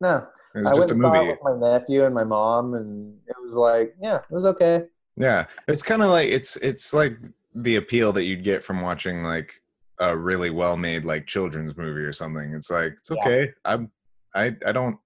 No, 0.00 0.26
it 0.54 0.60
was 0.60 0.70
I 0.70 0.74
just 0.74 0.90
a 0.90 0.94
it 0.94 0.98
movie. 0.98 1.28
with 1.28 1.38
my 1.42 1.56
nephew 1.56 2.04
and 2.04 2.14
my 2.14 2.24
mom, 2.24 2.74
and 2.74 3.16
it 3.26 3.36
was 3.44 3.54
like, 3.54 3.94
yeah, 4.00 4.16
it 4.16 4.30
was 4.30 4.44
okay. 4.44 4.84
Yeah. 5.16 5.46
It's 5.68 5.82
kind 5.82 6.02
of 6.02 6.10
like 6.10 6.28
it's 6.30 6.56
it's 6.56 6.92
like 6.92 7.18
the 7.54 7.76
appeal 7.76 8.12
that 8.12 8.24
you'd 8.24 8.44
get 8.44 8.62
from 8.62 8.82
watching 8.82 9.22
like 9.22 9.62
a 9.98 10.14
really 10.16 10.50
well 10.50 10.76
made 10.76 11.04
like 11.06 11.26
children's 11.26 11.74
movie 11.76 12.02
or 12.02 12.12
something. 12.12 12.52
It's 12.52 12.70
like 12.70 12.92
it's 12.98 13.10
Yeah. 13.10 13.16
okay. 13.20 13.52
I'm 13.64 13.90
I 14.34 14.54
I 14.66 14.72
don't 14.72 14.98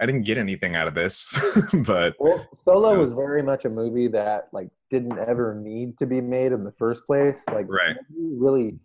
I 0.00 0.06
didn't 0.06 0.22
get 0.22 0.38
anything 0.38 0.74
out 0.74 0.88
of 0.88 0.94
this, 0.94 1.28
but 1.86 2.14
Well, 2.18 2.48
Solo 2.64 2.92
Yeah. 2.92 2.98
was 2.98 3.12
very 3.12 3.42
much 3.42 3.66
a 3.66 3.68
movie 3.70 4.08
that 4.08 4.48
like 4.52 4.70
didn't 4.92 5.18
ever 5.18 5.54
need 5.54 5.96
to 5.98 6.04
be 6.06 6.20
made 6.20 6.52
in 6.52 6.62
the 6.64 6.72
first 6.72 7.04
place. 7.06 7.40
Like, 7.50 7.66
Right. 7.68 7.96
you 8.14 8.36
really, 8.38 8.78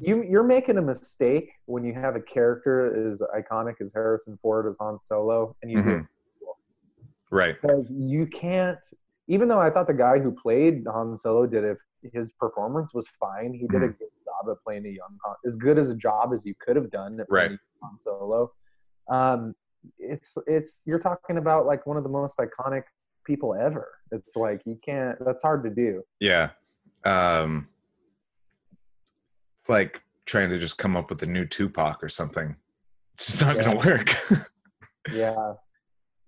you 0.00 0.22
you're 0.24 0.42
making 0.42 0.76
a 0.76 0.82
mistake 0.82 1.50
when 1.66 1.84
you 1.84 1.94
have 1.94 2.16
a 2.16 2.20
character 2.20 3.08
as 3.08 3.22
iconic 3.34 3.76
as 3.80 3.92
Harrison 3.94 4.36
Ford 4.42 4.66
as 4.66 4.74
Han 4.80 4.98
Solo, 5.06 5.54
and 5.62 5.70
you 5.70 5.80
do 5.82 5.88
Mhm. 5.88 6.06
right. 7.30 7.54
because 7.62 7.88
you 7.90 8.26
can't. 8.26 8.80
Even 9.28 9.46
though 9.46 9.60
I 9.60 9.70
thought 9.70 9.86
the 9.86 9.94
guy 9.94 10.18
who 10.18 10.32
played 10.32 10.84
Han 10.86 11.16
Solo 11.16 11.46
did 11.46 11.62
it, 11.62 11.78
his 12.12 12.32
performance 12.32 12.92
was 12.92 13.06
fine. 13.20 13.54
He 13.54 13.68
did 13.68 13.84
a 13.84 13.88
Mhm. 13.88 13.98
good 13.98 14.08
job 14.24 14.50
at 14.50 14.56
playing 14.64 14.84
a 14.86 14.88
young 14.88 15.16
Han, 15.24 15.36
as 15.46 15.54
good 15.54 15.78
as 15.78 15.88
a 15.90 15.94
job 15.94 16.32
as 16.34 16.44
you 16.44 16.56
could 16.56 16.74
have 16.74 16.90
done 16.90 17.20
at 17.20 17.26
Right. 17.30 17.56
Han 17.82 17.98
Solo. 17.98 18.52
Um, 19.08 19.54
it's 19.98 20.36
it's 20.48 20.82
you're 20.86 20.98
talking 20.98 21.38
about 21.38 21.66
like 21.66 21.86
one 21.86 21.96
of 21.96 22.02
the 22.02 22.08
most 22.08 22.36
iconic 22.38 22.82
people 23.24 23.54
ever. 23.54 23.88
It's 24.10 24.36
like 24.36 24.62
you 24.64 24.78
can't. 24.84 25.16
That's 25.24 25.42
hard 25.42 25.64
to 25.64 25.70
do. 25.70 26.02
Yeah. 26.20 26.50
Um 27.04 27.68
it's 29.58 29.68
like 29.68 30.00
trying 30.26 30.50
to 30.50 30.58
just 30.58 30.78
come 30.78 30.96
up 30.96 31.10
with 31.10 31.22
a 31.22 31.26
new 31.26 31.44
Tupac 31.46 32.02
or 32.02 32.08
something. 32.08 32.56
It's 33.14 33.26
just 33.26 33.40
not 33.42 33.56
gonna 33.56 33.76
work. 33.76 34.10
Yeah, 35.12 35.54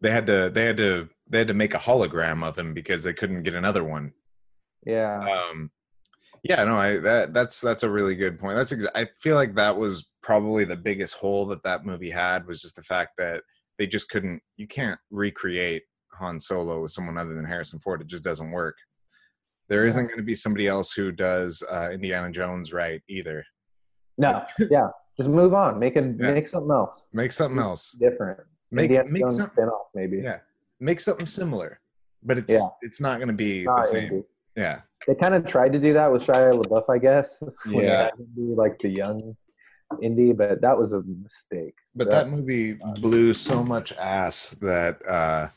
they 0.01 0.11
had 0.11 0.27
to 0.27 0.51
they 0.51 0.65
had 0.65 0.77
to 0.79 1.09
they 1.29 1.39
had 1.39 1.47
to 1.47 1.55
make 1.55 1.75
a 1.75 1.79
hologram 1.79 2.45
of 2.45 2.59
him 2.59 2.75
because 2.75 3.05
they 3.05 3.13
couldn't 3.13 3.45
get 3.45 3.55
another 3.55 3.85
one. 3.85 4.13
yeah, 4.85 5.21
Um 5.21 5.71
yeah, 6.43 6.65
no, 6.65 6.77
I 6.77 6.97
that 6.99 7.33
that's 7.33 7.61
that's 7.61 7.85
a 7.85 7.89
really 7.89 8.17
good 8.17 8.37
point. 8.39 8.57
That's 8.57 8.73
exa- 8.73 8.91
I 8.95 9.07
feel 9.17 9.37
like 9.37 9.55
that 9.55 9.77
was 9.77 10.11
probably 10.25 10.65
the 10.65 10.75
biggest 10.75 11.15
hole 11.15 11.47
that 11.47 11.63
that 11.63 11.87
movie 11.87 12.11
had 12.11 12.49
was 12.49 12.61
just 12.63 12.75
the 12.75 12.83
fact 12.83 13.13
that 13.19 13.45
they 13.79 13.87
just 13.87 14.09
couldn't. 14.11 14.43
You 14.57 14.67
can't 14.67 14.99
recreate 15.13 15.85
Han 16.19 16.39
Solo 16.41 16.81
with 16.83 16.91
someone 16.91 17.19
other 17.19 17.35
than 17.35 17.45
Harrison 17.45 17.79
Ford. 17.79 18.01
It 18.01 18.07
just 18.07 18.25
doesn't 18.25 18.51
work. 18.51 18.77
There 19.69 19.87
isn't 19.87 20.07
going 20.07 20.19
to 20.19 20.23
be 20.25 20.35
somebody 20.35 20.69
else 20.69 20.93
who 20.93 21.11
does 21.11 21.63
uh, 21.71 21.91
Indiana 21.91 22.31
Jones 22.31 22.73
right 22.73 23.03
either. 23.09 23.45
No, 24.19 24.45
yeah, 24.71 24.89
just 25.17 25.29
move 25.29 25.55
on. 25.55 25.79
Make 25.79 25.97
it 25.97 26.05
Yeah. 26.21 26.33
make 26.33 26.47
something 26.49 26.71
else 26.71 27.07
Make 27.13 27.33
something 27.33 27.59
else. 27.59 27.93
different. 27.93 28.41
Make 28.71 28.91
Indiana 28.91 29.11
make 29.11 29.23
Jones 29.23 29.37
some, 29.37 29.47
spin-off 29.49 29.87
maybe. 29.95 30.19
yeah. 30.19 30.39
Make 30.81 31.01
something 31.01 31.27
similar, 31.27 31.81
but 32.23 32.39
it's 32.39 32.53
Yeah. 32.53 32.69
it's 32.83 33.01
not 33.01 33.19
going 33.19 33.29
to 33.29 33.35
be 33.35 33.65
the 33.65 33.83
same. 33.85 34.25
Yeah, 34.57 34.83
They 35.09 35.15
kind 35.17 35.35
of 35.35 35.45
tried 35.47 35.73
to 35.73 35.79
do 35.81 35.93
that 35.95 36.13
with 36.13 36.23
Shia 36.25 36.53
LaBeouf, 36.63 36.85
I 36.89 36.99
guess. 36.99 37.43
Yeah. 37.67 38.11
be 38.37 38.43
like 38.55 38.79
the 38.79 38.89
young 38.91 39.37
indie, 40.03 40.37
but 40.37 40.61
that 40.61 40.79
was 40.79 40.93
a 40.93 41.03
mistake. 41.03 41.75
but 41.95 42.07
Yeah. 42.09 42.15
that 42.17 42.29
movie 42.31 42.75
blew 43.01 43.33
so 43.33 43.65
much 43.65 43.93
ass 43.95 44.51
that 44.61 45.05
uh, 45.09 45.49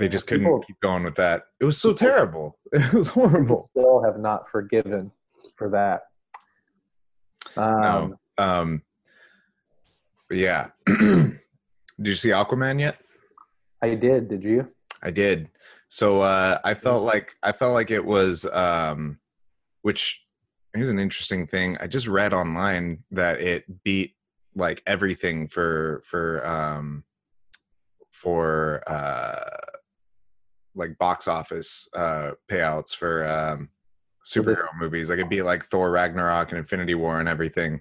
they 0.00 0.08
just 0.08 0.26
couldn't 0.26 0.44
people- 0.46 0.60
keep 0.60 0.80
going 0.80 1.04
with 1.04 1.14
that. 1.16 1.44
It 1.60 1.64
was 1.64 1.78
so 1.78 1.92
terrible. 1.92 2.58
It 2.72 2.92
was 2.92 3.08
horrible. 3.08 3.68
still 3.70 4.02
have 4.04 4.18
not 4.18 4.50
forgiven 4.50 5.10
for 5.56 5.70
that. 5.70 6.02
Um, 7.56 7.80
No. 7.80 8.18
Um, 8.38 8.82
yeah. 10.30 10.68
did 10.86 11.38
you 11.98 12.14
see 12.14 12.28
Aquaman 12.30 12.78
yet? 12.80 12.98
I 13.82 13.94
did. 13.94 14.28
Did 14.28 14.44
you? 14.44 14.68
I 15.02 15.10
did. 15.10 15.48
So 15.88 16.20
uh, 16.22 16.58
I 16.64 16.74
felt 16.74 17.04
like 17.04 17.34
I 17.42 17.52
felt 17.52 17.72
like 17.72 17.90
it 17.90 18.04
was, 18.04 18.44
um, 18.52 19.18
which 19.82 20.22
here's 20.74 20.90
an 20.90 20.98
interesting 20.98 21.46
thing. 21.46 21.78
I 21.80 21.86
just 21.86 22.06
read 22.08 22.34
online 22.34 23.04
that 23.12 23.40
it 23.40 23.64
beat 23.84 24.14
like 24.54 24.82
everything 24.86 25.48
for 25.48 26.02
for 26.04 26.46
um, 26.46 27.04
for 28.12 28.82
uh, 28.86 29.57
like 30.78 30.96
box 30.98 31.28
office 31.28 31.88
uh, 31.94 32.32
payouts 32.50 32.94
for 32.94 33.26
um, 33.26 33.68
superhero 34.26 34.68
movies. 34.78 35.10
Like 35.10 35.18
it'd 35.18 35.28
be 35.30 35.42
like 35.42 35.64
Thor 35.66 35.90
Ragnarok 35.90 36.50
and 36.50 36.58
Infinity 36.58 36.94
War 36.94 37.20
and 37.20 37.28
everything. 37.28 37.80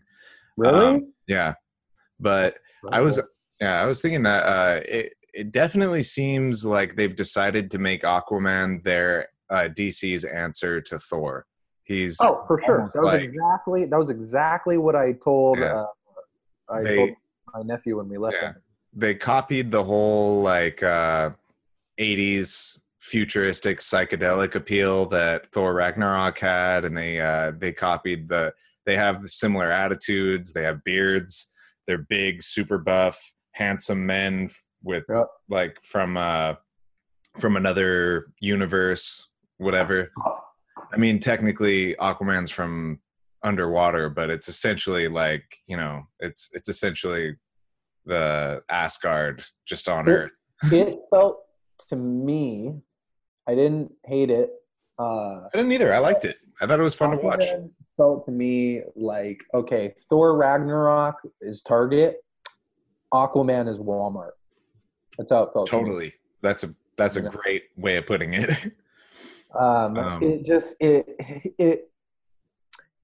Really? 0.57 0.85
Um, 0.85 1.13
yeah, 1.27 1.53
but 2.19 2.57
I 2.91 3.01
was 3.01 3.19
yeah, 3.61 3.81
I 3.81 3.85
was 3.85 4.01
thinking 4.01 4.23
that 4.23 4.43
uh, 4.43 4.81
it 4.87 5.13
it 5.33 5.51
definitely 5.51 6.03
seems 6.03 6.65
like 6.65 6.95
they've 6.95 7.15
decided 7.15 7.69
to 7.71 7.77
make 7.77 8.01
Aquaman 8.03 8.83
their 8.83 9.27
uh, 9.49 9.69
DC's 9.71 10.25
answer 10.25 10.81
to 10.81 10.97
Thor. 10.97 11.45
He's 11.83 12.17
Oh, 12.21 12.43
for 12.47 12.61
sure. 12.65 12.77
That 12.79 12.83
was 12.83 12.95
like- 13.13 13.21
exactly 13.21 13.85
that 13.85 13.97
was 13.99 14.09
exactly 14.09 14.77
what 14.77 14.95
I 14.95 15.13
told. 15.13 15.59
Yeah. 15.59 15.83
Uh, 15.83 15.85
I 16.69 16.83
They- 16.83 16.95
told 16.97 17.09
my 17.53 17.61
nephew 17.61 17.97
when 17.97 18.09
we 18.09 18.17
left. 18.17 18.35
Yeah. 18.41 18.49
him. 18.49 18.55
they 18.93 19.13
copied 19.15 19.71
the 19.71 19.83
whole 19.83 20.41
like 20.41 20.81
uh 20.83 21.29
80s 21.99 22.81
futuristic 23.11 23.79
psychedelic 23.79 24.53
appeal 24.55 25.05
that 25.05 25.45
Thor 25.53 25.73
Ragnarok 25.73 26.37
had 26.39 26.83
and 26.83 26.97
they 26.97 27.19
uh 27.21 27.51
they 27.57 27.71
copied 27.71 28.27
the 28.27 28.53
they 28.85 28.95
have 28.95 29.21
similar 29.27 29.71
attitudes, 29.71 30.53
they 30.53 30.63
have 30.63 30.83
beards, 30.83 31.53
they're 31.87 32.05
big, 32.09 32.41
super 32.41 32.77
buff, 32.77 33.17
handsome 33.53 34.05
men 34.05 34.49
with 34.83 35.05
Yep. 35.09 35.27
like 35.49 35.81
from 35.81 36.17
uh 36.17 36.55
from 37.39 37.55
another 37.55 38.27
universe, 38.39 39.27
whatever. 39.57 40.11
I 40.91 40.97
mean 40.97 41.19
technically 41.19 41.95
Aquaman's 41.95 42.51
from 42.51 42.99
underwater, 43.43 44.09
but 44.09 44.29
it's 44.29 44.49
essentially 44.49 45.07
like, 45.07 45.57
you 45.65 45.77
know, 45.77 46.07
it's 46.19 46.49
it's 46.53 46.67
essentially 46.67 47.37
the 48.05 48.63
Asgard 48.69 49.45
just 49.65 49.87
on 49.87 50.07
It- 50.09 50.11
Earth. 50.11 50.31
it 50.73 50.97
felt 51.09 51.39
to 51.89 51.95
me, 51.95 52.81
I 53.47 53.55
didn't 53.55 53.93
hate 54.05 54.29
it. 54.29 54.51
Uh, 54.99 55.45
I 55.45 55.49
didn't 55.53 55.71
either. 55.71 55.93
I 55.93 55.99
liked 55.99 56.25
it. 56.25 56.37
I 56.59 56.65
thought 56.67 56.79
it 56.79 56.83
was 56.83 56.95
fun 56.95 57.11
to 57.11 57.17
watch. 57.17 57.45
Felt 57.95 58.25
to 58.25 58.31
me 58.31 58.81
like 58.95 59.43
okay, 59.53 59.95
Thor 60.09 60.35
Ragnarok 60.37 61.15
is 61.41 61.61
Target, 61.61 62.23
Aquaman 63.13 63.67
is 63.67 63.77
Walmart. 63.77 64.31
That's 65.17 65.31
how 65.31 65.43
it 65.43 65.53
felt. 65.53 65.69
to 65.69 65.77
me. 65.77 65.83
Totally. 65.83 66.13
That's 66.41 66.63
a 66.63 66.75
that's 66.97 67.15
a 67.15 67.21
Yeah. 67.23 67.29
great 67.29 67.63
way 67.77 67.97
of 67.97 68.05
putting 68.05 68.33
it. 68.33 68.49
Um, 69.57 69.97
Um, 69.97 70.21
it 70.23 70.43
just 70.43 70.75
it 70.81 71.07
it 71.57 71.89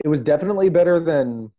it 0.04 0.08
was 0.08 0.22
definitely 0.22 0.70
better 0.70 1.00
than 1.00 1.50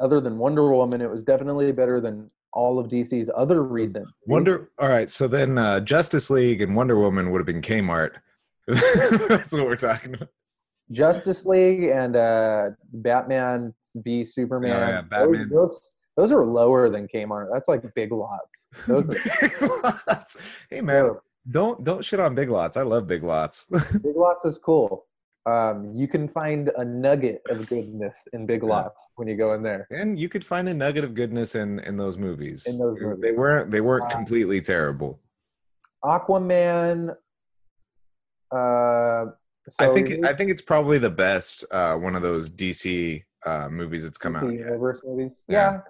other 0.00 0.20
than 0.20 0.38
Wonder 0.38 0.68
Woman. 0.72 1.00
It 1.00 1.08
was 1.08 1.22
definitely 1.22 1.70
better 1.70 2.00
than 2.00 2.28
all 2.52 2.78
of 2.78 2.88
DC's 2.88 3.30
other 3.34 3.62
recent. 3.62 4.06
Wonder. 4.26 4.70
All 4.78 4.88
right. 4.88 5.08
So 5.10 5.28
then, 5.28 5.58
uh, 5.58 5.80
Justice 5.80 6.30
League 6.30 6.60
and 6.60 6.74
Wonder 6.76 6.98
Woman 6.98 7.30
would 7.30 7.38
have 7.38 7.46
been 7.46 7.62
Kmart. 7.62 8.12
that's 8.66 9.52
what 9.52 9.64
we're 9.64 9.76
talking 9.76 10.14
about. 10.14 10.28
Justice 10.90 11.46
League 11.46 11.84
and 11.84 12.16
uh, 12.16 12.70
Batman 12.92 13.74
v 13.96 14.24
Superman. 14.24 14.70
Oh, 14.70 14.78
yeah, 14.78 15.00
those- 15.00 15.08
Batman. 15.10 15.48
Those, 15.48 15.90
those, 16.16 16.32
are 16.32 16.44
lower 16.44 16.90
than 16.90 17.08
Kmart. 17.08 17.48
That's 17.52 17.68
like 17.68 17.82
big 17.94 18.12
lots. 18.12 18.66
Those 18.86 19.04
are, 19.04 20.24
hey 20.70 20.80
man, 20.82 21.12
don't 21.50 21.82
don't 21.82 22.04
shit 22.04 22.20
on 22.20 22.34
Big 22.34 22.50
Lots. 22.50 22.76
I 22.76 22.82
love 22.82 23.06
Big 23.06 23.22
Lots. 23.22 23.66
big 24.02 24.16
lots 24.16 24.44
is 24.44 24.58
cool. 24.58 25.06
Um, 25.44 25.92
you 25.96 26.06
can 26.06 26.28
find 26.28 26.70
a 26.76 26.84
nugget 26.84 27.42
of 27.50 27.66
goodness 27.68 28.14
in 28.32 28.46
Big 28.46 28.62
Lots 28.62 29.10
when 29.16 29.26
you 29.26 29.36
go 29.36 29.54
in 29.54 29.62
there. 29.62 29.88
and 29.90 30.16
you 30.18 30.28
could 30.28 30.44
find 30.44 30.68
a 30.68 30.74
nugget 30.74 31.02
of 31.04 31.14
goodness 31.14 31.54
in 31.56 31.80
in 31.80 31.96
those 31.96 32.16
movies. 32.16 32.66
In 32.72 32.78
those 32.78 32.96
They- 32.98 33.04
movies. 33.06 33.22
They 33.22 33.32
weren't 33.32 33.70
they 33.70 33.80
weren't 33.80 34.04
Uh, 34.04 34.10
completely 34.10 34.60
terrible. 34.60 35.20
Aquaman. 36.04 37.16
Uh, 38.54 39.26
I 39.78 39.88
think 39.94 40.24
I 40.24 40.34
think 40.34 40.50
it's 40.50 40.62
probably 40.62 40.98
the 40.98 41.10
best 41.10 41.64
uh, 41.70 41.96
one 41.96 42.14
of 42.14 42.22
those 42.22 42.50
DC 42.50 43.22
uh, 43.46 43.68
movies 43.68 44.04
that's 44.04 44.18
come 44.18 44.36
out 44.36 44.44
DC 44.44 44.58
yet. 44.58 44.66
Universe 44.66 45.00
movies. 45.04 45.42
Yeah. 45.48 45.72
Yeah. 45.74 45.80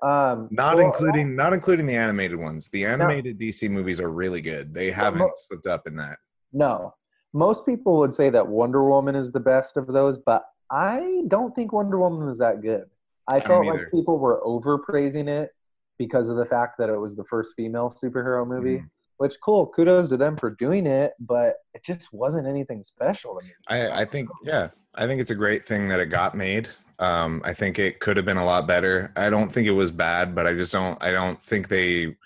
Um, 0.00 0.48
Not 0.50 0.76
well, 0.76 0.86
including 0.86 1.34
not 1.34 1.52
including 1.52 1.86
the 1.86 1.96
animated 1.96 2.38
ones. 2.38 2.68
The 2.70 2.84
animated 2.84 3.38
DC 3.38 3.68
movies 3.70 4.00
are 4.00 4.10
really 4.10 4.40
good. 4.40 4.72
They 4.72 4.90
haven't 4.90 5.18
mo- 5.20 5.32
slipped 5.36 5.66
up 5.66 5.86
in 5.86 5.96
that. 5.96 6.18
No, 6.52 6.94
most 7.32 7.66
people 7.66 7.98
would 7.98 8.14
say 8.14 8.30
that 8.30 8.46
Wonder 8.46 8.84
Woman 8.88 9.14
is 9.14 9.32
the 9.32 9.40
best 9.40 9.76
of 9.76 9.86
those, 9.86 10.18
but 10.18 10.44
I 10.70 11.22
don't 11.28 11.54
think 11.54 11.72
Wonder 11.72 11.98
Woman 11.98 12.26
was 12.26 12.38
that 12.38 12.62
good. 12.62 12.84
I 13.28 13.38
don't 13.38 13.48
felt 13.48 13.66
like 13.66 13.90
people 13.90 14.18
were 14.18 14.40
overpraising 14.44 15.28
it 15.28 15.50
because 15.98 16.28
of 16.28 16.36
the 16.36 16.44
fact 16.44 16.78
that 16.78 16.88
it 16.88 16.96
was 16.96 17.16
the 17.16 17.24
first 17.24 17.54
female 17.56 17.90
superhero 18.02 18.46
movie. 18.46 18.78
Mhm. 18.78 18.90
Which 19.18 19.34
cool, 19.42 19.66
kudos 19.66 20.08
to 20.10 20.16
them 20.16 20.36
for 20.36 20.50
doing 20.50 20.86
it, 20.86 21.12
but 21.18 21.56
it 21.74 21.82
just 21.82 22.12
wasn't 22.12 22.46
anything 22.46 22.84
special 22.84 23.34
to 23.36 23.44
me. 23.44 23.52
I, 23.66 24.02
I 24.02 24.04
think 24.04 24.28
yeah, 24.44 24.68
I 24.94 25.06
think 25.08 25.20
it's 25.20 25.32
a 25.32 25.34
great 25.34 25.64
thing 25.64 25.88
that 25.88 25.98
it 25.98 26.06
got 26.06 26.36
made. 26.36 26.68
Um, 27.00 27.42
I 27.44 27.52
think 27.52 27.80
it 27.80 27.98
could 27.98 28.16
have 28.16 28.24
been 28.24 28.36
a 28.36 28.44
lot 28.44 28.68
better. 28.68 29.12
I 29.16 29.28
don't 29.28 29.50
think 29.50 29.66
it 29.66 29.72
was 29.72 29.90
bad, 29.90 30.36
but 30.36 30.46
I 30.46 30.52
just 30.54 30.72
don't. 30.72 31.02
I 31.02 31.10
don't 31.10 31.42
think 31.42 31.66
they 31.66 32.16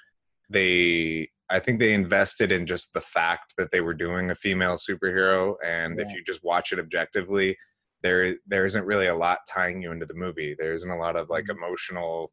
they. 0.50 1.30
I 1.52 1.60
think 1.60 1.78
they 1.78 1.92
invested 1.92 2.50
in 2.50 2.66
just 2.66 2.94
the 2.94 3.00
fact 3.00 3.54
that 3.58 3.70
they 3.70 3.82
were 3.82 3.94
doing 3.94 4.30
a 4.30 4.34
female 4.34 4.76
superhero, 4.76 5.54
and 5.64 6.00
if 6.00 6.10
you 6.12 6.24
just 6.24 6.42
watch 6.42 6.72
it 6.72 6.78
objectively, 6.78 7.56
there 8.02 8.36
there 8.46 8.64
isn't 8.64 8.84
really 8.84 9.06
a 9.06 9.14
lot 9.14 9.40
tying 9.48 9.82
you 9.82 9.92
into 9.92 10.06
the 10.06 10.14
movie. 10.14 10.56
There 10.58 10.72
isn't 10.72 10.90
a 10.90 10.98
lot 10.98 11.14
of 11.14 11.28
like 11.28 11.48
emotional 11.48 12.32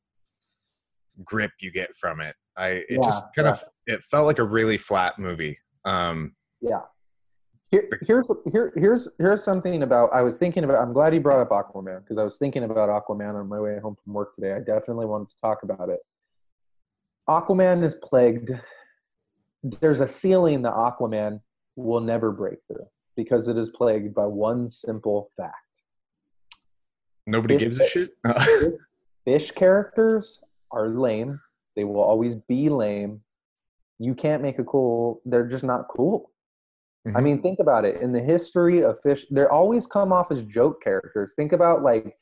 grip 1.24 1.52
you 1.60 1.72
get 1.72 1.96
from 1.98 2.22
it. 2.22 2.36
I 2.56 2.86
it 2.90 3.04
just 3.04 3.26
Yeah, 3.26 3.44
kind 3.44 3.48
of 3.54 3.64
it 3.88 4.04
felt 4.04 4.26
like 4.26 4.40
a 4.40 4.44
really 4.44 4.78
flat 4.78 5.20
movie. 5.20 5.58
Um, 5.86 6.36
Yeah. 6.62 6.82
Here, 7.72 7.88
here's 8.02 8.26
here, 8.52 8.74
here's 8.76 9.08
here's 9.20 9.44
something 9.44 9.84
about 9.84 10.10
I 10.12 10.24
was 10.24 10.38
thinking 10.38 10.64
about. 10.64 10.82
I'm 10.82 10.94
glad 10.94 11.14
you 11.14 11.20
brought 11.20 11.42
up 11.42 11.50
Aquaman 11.50 12.00
because 12.00 12.18
I 12.18 12.24
was 12.24 12.38
thinking 12.38 12.64
about 12.64 12.90
Aquaman 12.90 13.36
on 13.36 13.48
my 13.48 13.60
way 13.60 13.80
home 13.80 13.96
from 14.04 14.14
work 14.14 14.34
today. 14.34 14.54
I 14.54 14.60
definitely 14.60 15.06
wanted 15.06 15.30
to 15.30 15.36
talk 15.40 15.62
about 15.62 15.90
it. 15.90 16.00
Aquaman 17.28 17.84
is 17.84 17.96
plagued. 17.96 18.52
There's 19.64 20.00
a 20.02 20.08
ceiling 20.08 20.62
that 20.64 20.74
Aquaman 20.74 21.42
will 21.76 22.00
never 22.02 22.32
break 22.32 22.60
through 22.68 22.86
because 23.16 23.48
it 23.48 23.58
is 23.58 23.70
plagued 23.70 24.14
by 24.16 24.26
one 24.26 24.70
simple 24.70 25.32
fact: 25.36 25.56
nobody 27.28 27.56
Fish- 27.56 27.64
gives 27.64 27.80
a 27.80 27.86
shit. 27.86 28.12
fish 29.26 29.52
characters 29.52 30.40
are 30.72 30.88
lame. 30.90 31.40
They 31.76 31.84
will 31.84 32.02
always 32.02 32.36
be 32.36 32.70
lame. 32.70 33.22
You 34.00 34.16
can't 34.16 34.42
make 34.42 34.60
a 34.60 34.64
cool. 34.64 35.22
They're 35.26 35.48
just 35.48 35.64
not 35.64 35.88
cool. 35.90 36.32
I 37.08 37.10
Mhm. 37.20 37.24
mean, 37.24 37.42
think 37.42 37.60
about 37.60 37.86
it. 37.86 38.02
In 38.02 38.12
the 38.12 38.20
history 38.22 38.84
of 38.84 39.00
fish, 39.02 39.26
they're 39.30 39.52
always 39.52 39.88
come 39.88 40.12
off 40.14 40.32
as 40.32 40.42
joke 40.44 40.82
characters. 40.82 41.34
Think 41.36 41.52
about 41.54 41.82
like 41.84 42.16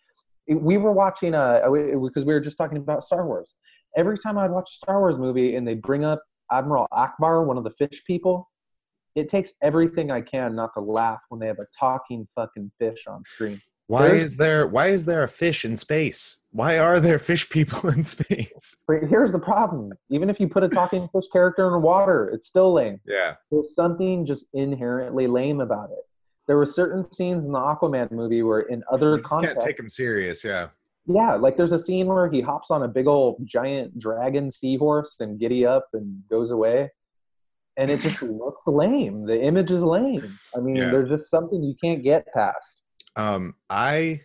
we 0.47 0.77
were 0.77 0.91
watching 0.91 1.35
uh 1.35 1.59
because 1.69 2.25
we 2.25 2.33
were 2.33 2.39
just 2.39 2.57
talking 2.57 2.77
about 2.77 3.03
Star 3.03 3.27
Wars. 3.27 3.53
Every 3.95 4.17
time 4.17 4.37
I'd 4.37 4.51
watch 4.51 4.69
a 4.73 4.77
Star 4.77 4.99
Wars 4.99 5.17
movie 5.17 5.55
and 5.55 5.67
they 5.67 5.73
bring 5.75 6.03
up 6.03 6.23
Admiral 6.51 6.87
Ackbar, 6.93 7.45
one 7.45 7.57
of 7.57 7.63
the 7.63 7.71
fish 7.71 8.03
people, 8.05 8.49
it 9.15 9.29
takes 9.29 9.53
everything 9.61 10.11
I 10.11 10.21
can 10.21 10.55
not 10.55 10.73
to 10.75 10.79
laugh 10.79 11.21
when 11.29 11.39
they 11.39 11.47
have 11.47 11.59
a 11.59 11.65
talking 11.77 12.27
fucking 12.35 12.71
fish 12.79 13.07
on 13.07 13.23
screen. 13.25 13.59
Why 13.87 14.09
There's- 14.09 14.23
is 14.23 14.37
there 14.37 14.67
why 14.67 14.87
is 14.87 15.05
there 15.05 15.23
a 15.23 15.29
fish 15.29 15.63
in 15.63 15.77
space? 15.77 16.43
Why 16.51 16.77
are 16.77 16.99
there 16.99 17.17
fish 17.19 17.49
people 17.49 17.89
in 17.89 18.03
space? 18.03 18.83
Here's 19.09 19.31
the 19.31 19.39
problem: 19.39 19.93
even 20.09 20.29
if 20.29 20.39
you 20.41 20.49
put 20.49 20.63
a 20.63 20.69
talking 20.69 21.07
fish 21.13 21.23
character 21.31 21.65
in 21.67 21.71
the 21.71 21.79
water, 21.79 22.29
it's 22.33 22.47
still 22.47 22.73
lame. 22.73 22.99
Yeah. 23.07 23.35
There's 23.49 23.73
something 23.73 24.25
just 24.25 24.45
inherently 24.53 25.27
lame 25.27 25.61
about 25.61 25.91
it. 25.91 26.03
There 26.47 26.57
were 26.57 26.65
certain 26.65 27.09
scenes 27.11 27.45
in 27.45 27.51
the 27.53 27.59
Aquaman 27.59 28.11
movie 28.11 28.43
where, 28.43 28.61
in 28.61 28.83
other 28.91 29.17
You 29.17 29.21
just 29.21 29.41
can't 29.41 29.59
take 29.59 29.79
him 29.79 29.89
serious, 29.89 30.43
yeah. 30.43 30.67
Yeah, 31.07 31.35
like 31.35 31.55
there's 31.57 31.71
a 31.71 31.79
scene 31.79 32.07
where 32.07 32.29
he 32.29 32.41
hops 32.41 32.69
on 32.69 32.83
a 32.83 32.87
big 32.87 33.07
old 33.07 33.37
giant 33.45 33.97
dragon 33.97 34.51
seahorse 34.51 35.15
and 35.19 35.39
giddy 35.39 35.65
up 35.65 35.87
and 35.93 36.21
goes 36.29 36.51
away, 36.51 36.91
and 37.77 37.89
it 37.89 38.01
just 38.01 38.21
looks 38.23 38.61
lame. 38.67 39.25
The 39.25 39.41
image 39.41 39.71
is 39.71 39.83
lame. 39.83 40.31
I 40.55 40.59
mean, 40.59 40.75
Yeah. 40.75 40.91
there's 40.91 41.09
just 41.09 41.29
something 41.29 41.63
you 41.63 41.75
can't 41.81 42.03
get 42.03 42.25
past. 42.33 42.81
Um, 43.15 43.55
I 43.69 44.21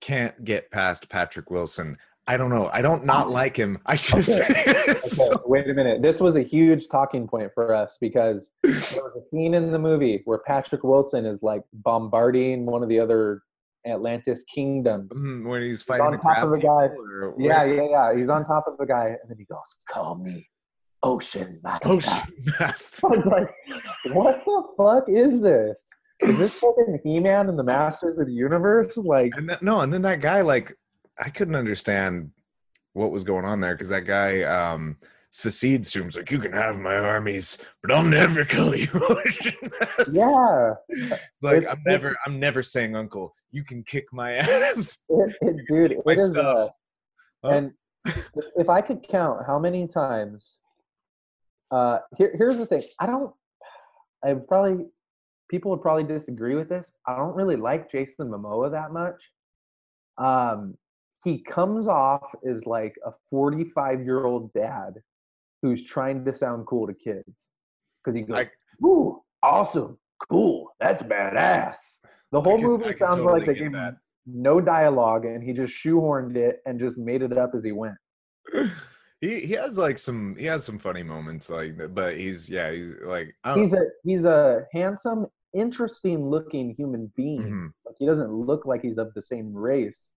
can't 0.00 0.44
get 0.44 0.70
past 0.70 1.08
Patrick 1.08 1.50
Wilson. 1.50 1.98
I 2.26 2.36
don't 2.36 2.50
know. 2.50 2.68
I 2.70 2.82
don't 2.82 3.06
not 3.06 3.30
like 3.30 3.56
him. 3.56 3.78
I 3.86 3.96
just 3.96 4.28
Okay, 4.40 5.36
wait 5.46 5.68
a 5.68 5.72
minute. 5.72 6.02
This 6.02 6.20
was 6.20 6.36
a 6.36 6.42
huge 6.42 6.88
talking 6.88 7.26
point 7.26 7.50
for 7.54 7.74
us 7.74 7.96
because 8.00 8.50
there 8.62 8.74
was 9.02 9.16
a 9.16 9.22
scene 9.30 9.54
in 9.54 9.72
the 9.72 9.78
movie 9.78 10.22
where 10.26 10.38
Patrick 10.38 10.84
Wilson 10.84 11.24
is 11.24 11.42
like 11.42 11.62
bombarding 11.72 12.66
one 12.66 12.82
of 12.82 12.88
the 12.90 13.00
other 13.00 13.42
Atlantis 13.86 14.44
kingdoms. 14.44 15.10
Mm, 15.12 15.48
when 15.48 15.62
he's 15.62 15.70
He's 15.70 15.82
fighting 15.82 16.06
on 16.06 16.12
the 16.12 16.18
top 16.18 16.38
of 16.38 16.52
a 16.52 16.58
guy. 16.58 16.88
Yeah, 17.38 17.64
yeah, 17.64 17.88
yeah. 17.88 18.16
He's 18.16 18.28
on 18.28 18.44
top 18.44 18.64
of 18.66 18.74
a 18.80 18.86
guy, 18.86 19.06
and 19.06 19.28
then 19.28 19.38
he 19.38 19.44
goes, 19.44 19.76
"Call 19.88 20.16
me 20.16 20.48
Ocean 21.02 21.60
Master." 21.62 21.88
Ocean 21.88 22.34
Master. 22.60 23.06
I 23.06 23.08
was 23.10 23.26
like, 23.26 24.14
"What 24.14 24.42
the 24.44 24.62
fuck 24.76 25.04
is 25.08 25.40
this? 25.40 25.82
Is 26.20 26.38
this 26.38 26.54
fucking 26.54 27.00
He-Man 27.04 27.48
and 27.48 27.58
the 27.58 27.64
Masters 27.64 28.18
of 28.18 28.26
the 28.26 28.32
Universe?" 28.32 28.96
Like, 28.96 29.32
And 29.36 29.48
that, 29.50 29.62
no, 29.62 29.80
and 29.80 29.92
then 29.92 30.02
that 30.02 30.20
guy, 30.20 30.40
like, 30.40 30.72
I 31.18 31.30
couldn't 31.30 31.56
understand 31.56 32.30
what 32.92 33.12
was 33.12 33.24
going 33.24 33.44
on 33.44 33.60
there 33.60 33.74
because 33.74 33.90
that 33.90 34.06
guy 34.06 34.42
um 34.42 34.96
secedes 35.30 35.90
to 35.92 35.98
him. 36.00 36.04
He's 36.06 36.16
like, 36.16 36.30
"You 36.30 36.38
can 36.38 36.52
have 36.52 36.78
my 36.78 36.96
armies, 36.96 37.64
but 37.82 37.92
I'll 37.92 38.02
never 38.02 38.44
call 38.44 38.74
you 38.74 38.88
yeah, 40.12 40.74
It's 40.88 41.42
like 41.42 41.62
It- 41.62 41.68
I'm 41.68 41.82
never, 41.86 42.16
I'm 42.26 42.38
never 42.40 42.62
saying, 42.62 42.96
"Uncle, 42.96 43.34
you 43.50 43.64
can 43.64 43.82
kick 43.82 44.06
my 44.12 44.32
ass." 44.36 45.04
it, 45.08 45.36
it, 45.42 45.56
dude, 45.68 45.92
it 45.92 46.02
is. 46.06 46.30
stuff. 46.30 46.68
Uh, 46.68 46.72
Huh? 47.44 47.50
And 47.50 47.72
if- 48.56 48.68
I 48.68 48.80
could 48.80 49.06
count 49.06 49.46
how 49.46 49.60
many 49.60 49.86
times, 49.86 50.58
uh, 51.70 52.00
here, 52.16 52.32
here's 52.36 52.56
the 52.56 52.66
thing. 52.66 52.82
I 52.98 53.06
don't. 53.06 53.32
I 54.24 54.34
probably 54.34 54.86
people 55.48 55.70
would 55.70 55.82
probably 55.82 56.02
disagree 56.04 56.56
with 56.56 56.68
this. 56.68 56.90
I 57.06 57.16
don't 57.16 57.36
really 57.36 57.54
like 57.56 57.90
Jason 57.92 58.28
Momoa 58.28 58.72
that 58.72 58.92
much. 58.92 59.22
Um, 60.18 60.76
he 61.22 61.38
comes 61.38 61.86
off 61.86 62.22
as 62.48 62.66
like 62.66 62.96
a 63.06 63.12
45 63.30 64.04
year 64.04 64.24
old 64.24 64.52
dad 64.52 64.94
who's 65.62 65.84
trying 65.84 66.24
to 66.24 66.32
sound 66.34 66.66
cool 66.66 66.86
to 66.86 66.94
kids 66.94 67.48
because 68.02 68.14
he 68.14 68.22
goes, 68.22 68.38
I- 68.46 68.84
"Ooh, 68.86 69.22
awesome, 69.42 69.98
cool, 70.30 70.70
that's 70.80 71.02
badass." 71.02 71.98
The 72.32 72.40
whole 72.40 72.56
can- 72.58 72.66
movie 72.66 72.92
sounds 72.94 73.16
totally 73.16 73.38
like 73.40 73.46
they 73.46 73.54
get 73.54 73.62
gave 73.64 73.72
that. 73.72 73.96
no 74.26 74.60
dialogue 74.60 75.24
and 75.24 75.42
he 75.42 75.52
just 75.52 75.72
shoehorned 75.74 76.36
it 76.36 76.60
and 76.66 76.78
just 76.78 76.98
made 76.98 77.22
it 77.22 77.36
up 77.36 77.54
as 77.54 77.64
he 77.64 77.72
went. 77.72 77.96
he 79.20 79.40
he 79.40 79.52
has 79.54 79.76
like 79.78 79.98
some 79.98 80.36
he 80.36 80.44
has 80.46 80.64
some 80.64 80.78
funny 80.78 81.02
moments 81.02 81.50
like 81.50 81.76
but 81.94 82.16
he's 82.16 82.48
yeah 82.48 82.70
he's 82.70 82.94
like 83.02 83.34
He's 83.54 83.72
a 83.72 83.84
he's 84.04 84.24
a 84.24 84.64
handsome, 84.72 85.26
interesting 85.54 86.28
looking 86.28 86.74
human 86.74 87.10
being. 87.16 87.42
Mhm. 87.42 87.72
Like 87.86 87.96
he 87.98 88.06
doesn't 88.06 88.30
look 88.32 88.64
like 88.66 88.82
he's 88.82 88.98
of 88.98 89.12
the 89.14 89.22
same 89.22 89.52
race. 89.52 90.08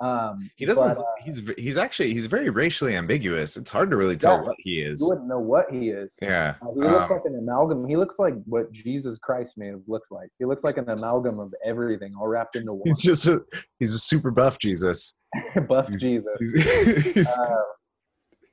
Um, 0.00 0.50
he 0.56 0.66
doesn't 0.66 0.88
but, 0.96 0.98
uh, 0.98 1.04
he's 1.24 1.40
he's 1.56 1.78
actually 1.78 2.12
he's 2.12 2.26
very 2.26 2.50
racially 2.50 2.96
ambiguous 2.96 3.56
it's 3.56 3.70
hard 3.70 3.90
to 3.90 3.96
really 3.96 4.16
tell 4.16 4.38
Yeah, 4.38 4.42
what 4.42 4.56
he 4.58 4.82
is. 4.82 5.00
you 5.00 5.08
wouldn't 5.08 5.28
know 5.28 5.38
what 5.38 5.66
he 5.70 5.90
is. 5.90 6.12
yeah 6.20 6.56
Uh, 6.60 6.72
he 6.74 6.80
looks 6.80 7.10
um, 7.10 7.16
like 7.16 7.24
an 7.26 7.36
amalgam. 7.38 7.86
He 7.88 7.96
looks 7.96 8.18
like 8.18 8.34
what 8.44 8.72
Jesus 8.72 9.18
Christ 9.18 9.56
may 9.56 9.68
have 9.68 9.82
looked 9.86 10.10
like. 10.10 10.30
He 10.40 10.44
looks 10.46 10.64
like 10.64 10.78
an 10.78 10.88
amalgam 10.90 11.38
of 11.38 11.54
everything, 11.64 12.12
all 12.20 12.26
wrapped 12.26 12.56
into 12.56 12.72
one. 12.72 12.82
he's 12.86 12.98
just 13.00 13.26
a 13.28 13.44
he's 13.78 13.94
a 13.94 13.98
super 13.98 14.30
buff 14.32 14.58
jesus 14.58 15.16
Buff 15.68 15.86
he's- 15.88 16.00
Jesus. 16.00 16.26
he's, 16.40 17.14
he's, 17.14 17.28
Uh, 17.28 17.46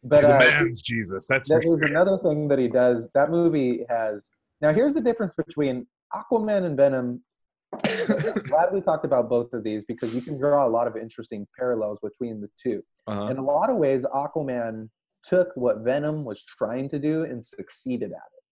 but 0.03 0.17
he's 0.19 0.29
a 0.29 0.35
uh, 0.35 0.39
man's 0.39 0.81
jesus 0.83 1.25
that's 1.27 1.49
that 1.49 1.63
was 1.65 1.79
another 1.81 2.17
thing 2.19 2.47
that 2.49 2.59
he 2.59 2.67
does. 2.67 3.07
That 3.15 3.29
movie 3.31 3.85
has 3.89 4.29
now. 4.61 4.73
Here's 4.73 4.93
the 4.93 5.01
difference 5.01 5.33
between 5.35 5.87
Aquaman 6.13 6.65
and 6.65 6.77
Venom. 6.77 7.23
I'm 7.73 8.33
glad 8.43 8.73
we 8.73 8.81
talked 8.81 9.05
about 9.05 9.29
both 9.29 9.53
of 9.53 9.63
these 9.63 9.83
because 9.85 10.13
you 10.13 10.21
can 10.21 10.37
draw 10.37 10.67
a 10.67 10.69
lot 10.69 10.87
of 10.87 10.97
interesting 10.97 11.47
parallels 11.57 11.99
between 12.03 12.41
the 12.41 12.49
two. 12.61 12.83
uh-huh. 13.07 13.27
In 13.27 13.37
a 13.37 13.43
lot 13.43 13.69
of 13.69 13.77
ways, 13.77 14.03
Aquaman 14.13 14.89
took 15.23 15.49
what 15.55 15.79
Venom 15.79 16.23
was 16.23 16.43
trying 16.43 16.89
to 16.89 16.99
do 16.99 17.23
and 17.23 17.43
succeeded 17.43 18.11
at 18.11 18.17
it. 18.17 18.43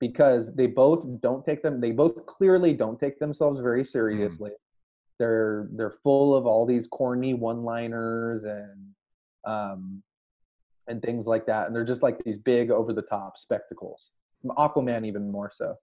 Because 0.00 0.54
they 0.54 0.66
both 0.66 1.04
don't 1.20 1.44
take 1.44 1.62
them, 1.62 1.80
they 1.80 1.90
both 1.90 2.26
clearly 2.26 2.74
don't 2.74 2.98
take 2.98 3.18
themselves 3.18 3.60
very 3.60 3.84
seriously. 3.84 4.50
They're 5.18 5.68
they're 5.72 5.94
full 6.02 6.34
of 6.34 6.46
all 6.46 6.66
these 6.66 6.88
corny 6.88 7.34
one-liners 7.34 8.42
and 8.42 8.94
um, 9.46 10.02
and 10.88 11.00
things 11.00 11.26
like 11.26 11.46
that, 11.46 11.66
and 11.66 11.74
they're 11.76 11.84
just 11.84 12.02
like 12.02 12.22
these 12.24 12.38
big 12.38 12.70
over-the-top 12.70 13.38
spectacles. 13.38 14.10
Aquaman 14.44 15.06
even 15.06 15.30
more 15.30 15.50
so. 15.54 15.76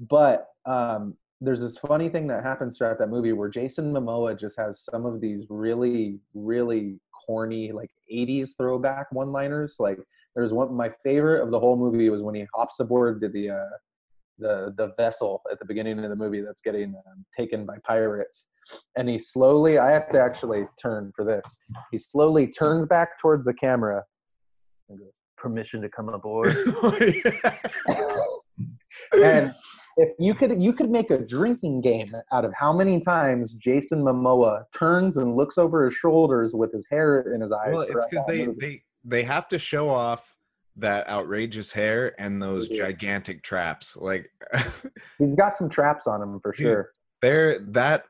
But 0.00 0.48
um, 0.64 1.16
there's 1.42 1.60
this 1.60 1.76
funny 1.78 2.08
thing 2.08 2.28
that 2.28 2.44
happens 2.44 2.78
throughout 2.78 2.98
that 3.00 3.08
movie 3.08 3.32
where 3.32 3.48
Jason 3.48 3.92
Momoa 3.92 4.38
just 4.38 4.56
has 4.58 4.84
some 4.84 5.04
of 5.04 5.20
these 5.20 5.44
really, 5.48 6.20
really 6.34 7.00
corny, 7.26 7.72
like 7.72 7.90
80s 8.12 8.50
throwback 8.56 9.10
one 9.10 9.32
liners. 9.32 9.74
Like, 9.80 9.98
there's 10.36 10.52
one, 10.52 10.72
my 10.72 10.92
favorite 11.02 11.42
of 11.42 11.50
the 11.50 11.58
whole 11.58 11.76
movie 11.76 12.08
was 12.10 12.22
when 12.22 12.36
he 12.36 12.46
hops 12.54 12.78
aboard 12.78 13.20
to 13.22 13.28
the, 13.28 13.50
uh, 13.50 13.76
the, 14.38 14.72
the 14.76 14.92
vessel 14.96 15.42
at 15.50 15.58
the 15.58 15.64
beginning 15.64 15.98
of 15.98 16.10
the 16.10 16.16
movie 16.16 16.42
that's 16.42 16.60
getting 16.60 16.94
um, 16.94 17.24
taken 17.36 17.66
by 17.66 17.76
pirates. 17.84 18.46
And 18.96 19.08
he 19.08 19.18
slowly, 19.18 19.78
I 19.78 19.90
have 19.90 20.10
to 20.12 20.20
actually 20.20 20.66
turn 20.80 21.12
for 21.16 21.24
this. 21.24 21.58
He 21.90 21.98
slowly 21.98 22.46
turns 22.46 22.86
back 22.86 23.18
towards 23.20 23.44
the 23.44 23.54
camera 23.54 24.04
and 24.88 24.98
goes, 25.00 25.10
Permission 25.36 25.82
to 25.82 25.88
come 25.88 26.08
aboard. 26.08 26.54
and 29.12 29.52
if 30.02 30.10
you 30.18 30.34
could 30.34 30.60
you 30.60 30.72
could 30.72 30.90
make 30.90 31.10
a 31.10 31.18
drinking 31.18 31.80
game 31.80 32.12
out 32.32 32.44
of 32.44 32.52
how 32.52 32.72
many 32.72 33.00
times 33.00 33.52
Jason 33.54 34.02
Momoa 34.02 34.64
turns 34.76 35.16
and 35.16 35.36
looks 35.36 35.58
over 35.58 35.84
his 35.84 35.94
shoulders 35.94 36.52
with 36.52 36.72
his 36.72 36.84
hair 36.90 37.20
in 37.32 37.40
his 37.40 37.52
eyes. 37.52 37.72
well 37.72 37.82
it's 37.82 38.06
because 38.06 38.24
they 38.26 38.46
movie. 38.46 38.60
they 38.60 38.82
they 39.04 39.22
have 39.22 39.48
to 39.48 39.58
show 39.58 39.88
off 39.88 40.36
that 40.76 41.08
outrageous 41.08 41.70
hair 41.70 42.14
and 42.18 42.42
those 42.42 42.68
gigantic 42.68 43.42
traps 43.42 43.96
like 43.96 44.30
he's 45.18 45.34
got 45.36 45.56
some 45.56 45.68
traps 45.68 46.06
on 46.06 46.20
him 46.20 46.40
for 46.40 46.52
Dude. 46.52 46.58
sure. 46.58 46.90
there 47.20 47.58
that 47.58 48.04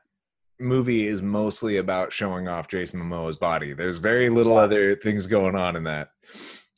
movie 0.59 1.07
is 1.07 1.21
mostly 1.21 1.77
about 1.77 2.11
showing 2.13 2.47
off 2.47 2.67
Jason 2.67 3.01
Momoa's 3.01 3.35
body. 3.35 3.73
There's 3.73 3.97
very 3.97 4.29
little 4.29 4.57
other 4.57 4.95
things 4.95 5.27
going 5.27 5.55
on 5.55 5.75
in 5.75 5.83
that. 5.83 6.11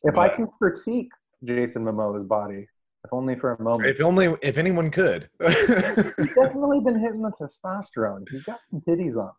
If 0.03 0.17
I 0.17 0.29
can 0.29 0.47
critique 0.57 1.11
Jason 1.43 1.83
Momoa's 1.83 2.25
body, 2.25 2.67
if 3.05 3.13
only 3.13 3.35
for 3.35 3.53
a 3.53 3.61
moment, 3.61 3.87
If 3.89 4.01
only 4.01 4.35
if 4.41 4.57
anyone 4.57 4.91
could. 4.91 5.29
he's 5.47 5.67
definitely 6.35 6.79
been 6.81 6.99
hitting 6.99 7.21
the 7.21 7.31
testosterone. 7.39 8.25
He's 8.31 8.43
got 8.43 8.59
some 8.65 8.81
titties 8.81 9.15
on 9.15 9.27
him. 9.27 9.33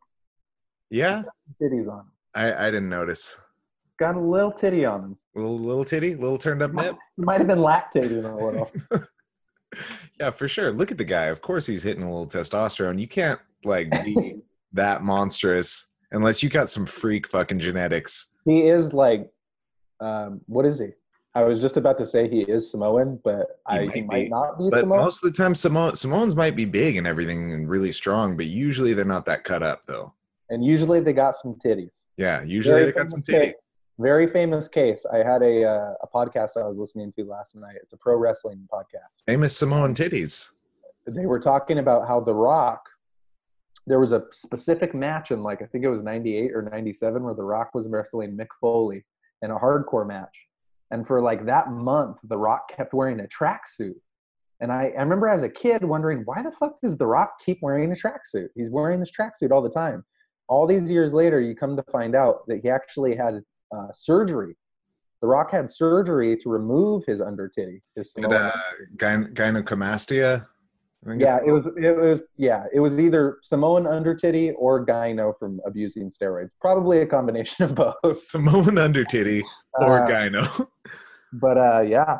yeah, 0.90 1.22
Titties 1.60 1.88
on 1.88 2.00
him. 2.00 2.12
I, 2.34 2.52
I 2.66 2.70
didn't 2.70 2.88
notice. 2.88 3.36
Got 3.98 4.16
a 4.16 4.20
little 4.20 4.52
titty 4.52 4.84
on 4.84 5.00
him. 5.02 5.18
Little 5.34 5.58
little 5.58 5.84
titty, 5.84 6.14
little 6.14 6.38
turned 6.38 6.62
up 6.62 6.72
nip. 6.72 6.96
He 7.16 7.22
might 7.24 7.38
have 7.38 7.48
been 7.48 7.58
lactating 7.60 8.24
a 8.24 8.44
little. 8.44 8.70
Yeah, 10.18 10.30
for 10.30 10.48
sure. 10.48 10.72
Look 10.72 10.90
at 10.90 10.96
the 10.96 11.04
guy. 11.04 11.24
Of 11.26 11.42
course, 11.42 11.66
he's 11.66 11.82
hitting 11.82 12.02
a 12.02 12.10
little 12.10 12.26
testosterone. 12.26 12.98
You 12.98 13.08
can't 13.08 13.38
like 13.64 13.90
be 14.04 14.36
that 14.72 15.02
monstrous 15.02 15.90
unless 16.12 16.42
you 16.42 16.48
got 16.48 16.70
some 16.70 16.86
freak 16.86 17.28
fucking 17.28 17.58
genetics. 17.58 18.34
he 18.46 18.60
is 18.68 18.94
like, 18.94 19.28
um, 20.00 20.40
what 20.46 20.64
is 20.64 20.78
he? 20.78 20.90
I 21.36 21.42
was 21.44 21.60
just 21.60 21.76
about 21.76 21.98
to 21.98 22.06
say 22.06 22.28
he 22.28 22.40
is 22.42 22.70
Samoan, 22.70 23.20
but 23.22 23.60
I, 23.66 23.80
he 23.82 23.86
might 23.86 24.06
might 24.06 24.22
be. 24.24 24.28
not 24.30 24.58
be 24.58 24.68
But 24.70 24.80
Samoan. 24.80 24.98
most 25.00 25.22
of 25.24 25.30
the 25.32 25.36
time, 25.36 25.54
Simone 25.54 25.94
Samoans 25.94 26.34
might 26.34 26.56
be 26.56 26.64
big 26.64 26.96
and 26.96 27.06
everything 27.06 27.52
and 27.52 27.68
really 27.68 27.92
strong, 27.92 28.36
but 28.36 28.46
usually 28.46 28.94
they're 28.94 29.04
not 29.04 29.26
that 29.26 29.44
cut 29.44 29.62
up 29.62 29.84
though. 29.86 30.12
and 30.50 30.64
usually 30.64 31.00
they 31.00 31.12
got 31.12 31.34
some 31.34 31.54
titties. 31.64 32.00
Yeah, 32.16 32.42
usually 32.42 32.74
Very 32.80 32.86
they 32.86 32.92
got 32.98 33.10
some 33.10 33.20
titties. 33.20 33.42
case- 33.42 33.54
Very 33.98 34.26
famous 34.28 34.68
case. 34.68 35.04
I 35.12 35.18
had 35.18 35.42
a 35.42 35.64
uh, 35.64 35.94
a 36.02 36.08
podcast 36.18 36.56
I 36.56 36.66
was 36.68 36.76
listening 36.78 37.12
to 37.18 37.24
last 37.24 37.54
night. 37.54 37.76
It's 37.82 37.92
a 37.92 37.96
pro 37.98 38.16
wrestling 38.16 38.66
podcast. 38.72 39.12
Famous 39.26 39.56
Samoan 39.56 39.94
titties. 39.94 40.50
They 41.06 41.26
were 41.26 41.40
talking 41.40 41.78
about 41.78 42.08
how 42.08 42.18
The 42.20 42.34
Rock. 42.34 42.82
There 43.88 44.00
was 44.00 44.12
a 44.12 44.24
specific 44.32 44.94
match 44.94 45.30
in 45.30 45.42
like 45.42 45.60
I 45.62 45.66
think 45.66 45.84
it 45.84 45.88
was 45.90 46.02
'98 46.02 46.52
or 46.54 46.62
'97 46.62 47.22
where 47.22 47.34
The 47.34 47.44
Rock 47.44 47.70
was 47.74 47.88
wrestling 47.88 48.36
Mick 48.36 48.48
Foley 48.60 49.04
in 49.42 49.50
a 49.50 49.58
hardcore 49.58 50.06
match, 50.06 50.36
and 50.90 51.06
for 51.06 51.20
like 51.20 51.46
that 51.46 51.70
month, 51.70 52.18
The 52.24 52.36
Rock 52.38 52.70
kept 52.74 52.94
wearing 52.94 53.20
a 53.20 53.24
tracksuit. 53.24 53.94
And 54.60 54.72
I, 54.72 54.92
I 54.96 55.02
remember 55.02 55.28
as 55.28 55.42
a 55.42 55.48
kid 55.48 55.84
wondering 55.84 56.22
why 56.24 56.42
the 56.42 56.52
fuck 56.52 56.80
does 56.82 56.96
The 56.96 57.06
Rock 57.06 57.40
keep 57.44 57.58
wearing 57.60 57.92
a 57.92 57.94
tracksuit? 57.94 58.48
He's 58.54 58.70
wearing 58.70 59.00
this 59.00 59.10
tracksuit 59.10 59.50
all 59.50 59.62
the 59.62 59.70
time. 59.70 60.04
All 60.48 60.66
these 60.66 60.88
years 60.88 61.12
later, 61.12 61.40
you 61.40 61.54
come 61.54 61.76
to 61.76 61.82
find 61.92 62.14
out 62.14 62.46
that 62.46 62.60
he 62.62 62.70
actually 62.70 63.16
had 63.16 63.42
uh, 63.76 63.88
surgery. 63.92 64.56
The 65.20 65.26
Rock 65.28 65.50
had 65.50 65.68
surgery 65.68 66.36
to 66.36 66.48
remove 66.48 67.04
his 67.04 67.20
under 67.20 67.48
titty. 67.48 67.82
His 67.96 68.12
And, 68.16 68.24
Samoan 68.26 68.40
uh, 68.42 68.52
gyn- 68.98 69.34
gynecomastia. 69.34 70.46
Yeah, 71.14 71.38
it 71.44 71.52
was 71.52 71.66
it 71.76 71.96
was 71.96 72.22
yeah, 72.36 72.64
it 72.72 72.80
was 72.80 72.98
either 72.98 73.38
Samoan 73.42 73.86
under 73.86 74.14
titty 74.14 74.50
or 74.52 74.84
gyno 74.84 75.38
from 75.38 75.60
abusing 75.64 76.10
steroids. 76.10 76.50
Probably 76.60 77.00
a 77.00 77.06
combination 77.06 77.64
of 77.64 77.74
both. 77.74 78.18
Samoan 78.18 78.76
under 78.78 79.04
titty 79.04 79.44
or 79.74 80.04
Uh, 80.04 80.08
gyno. 80.08 80.66
But 81.32 81.58
uh, 81.58 81.80
yeah, 81.80 82.18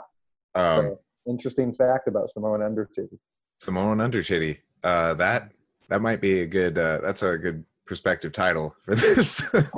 Um, 0.54 0.82
so, 0.82 1.00
interesting 1.26 1.74
fact 1.74 2.06
about 2.06 2.30
Samoan 2.30 2.62
under 2.62 2.84
titty. 2.84 3.18
Samoan 3.58 4.00
under 4.00 4.22
titty. 4.22 4.60
Uh, 4.84 5.14
that 5.14 5.52
that 5.88 6.00
might 6.00 6.20
be 6.20 6.42
a 6.42 6.46
good. 6.46 6.78
Uh, 6.78 7.00
that's 7.02 7.22
a 7.22 7.36
good 7.38 7.64
perspective 7.86 8.32
title 8.32 8.76
for 8.84 8.94
this. 8.94 9.42
um, 9.54 9.74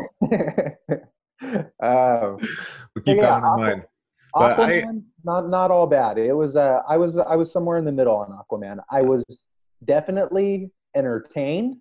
we'll 1.81 3.05
keep 3.05 3.17
yeah, 3.17 3.31
that 3.31 3.37
in 3.39 3.43
mind. 3.43 3.83
But 4.35 4.59
I- 4.59 4.83
Aquaman, 4.83 5.03
not 5.25 5.49
not 5.49 5.71
all 5.71 5.87
bad. 5.87 6.19
It 6.19 6.33
was 6.33 6.57
uh, 6.57 6.83
I 6.89 6.97
was 6.97 7.17
I 7.17 7.37
was 7.37 7.53
somewhere 7.53 7.79
in 7.79 7.85
the 7.85 7.93
middle 7.93 8.17
on 8.17 8.31
Aquaman. 8.31 8.79
I 8.91 9.03
was 9.03 9.25
definitely 9.85 10.71
entertained. 10.95 11.77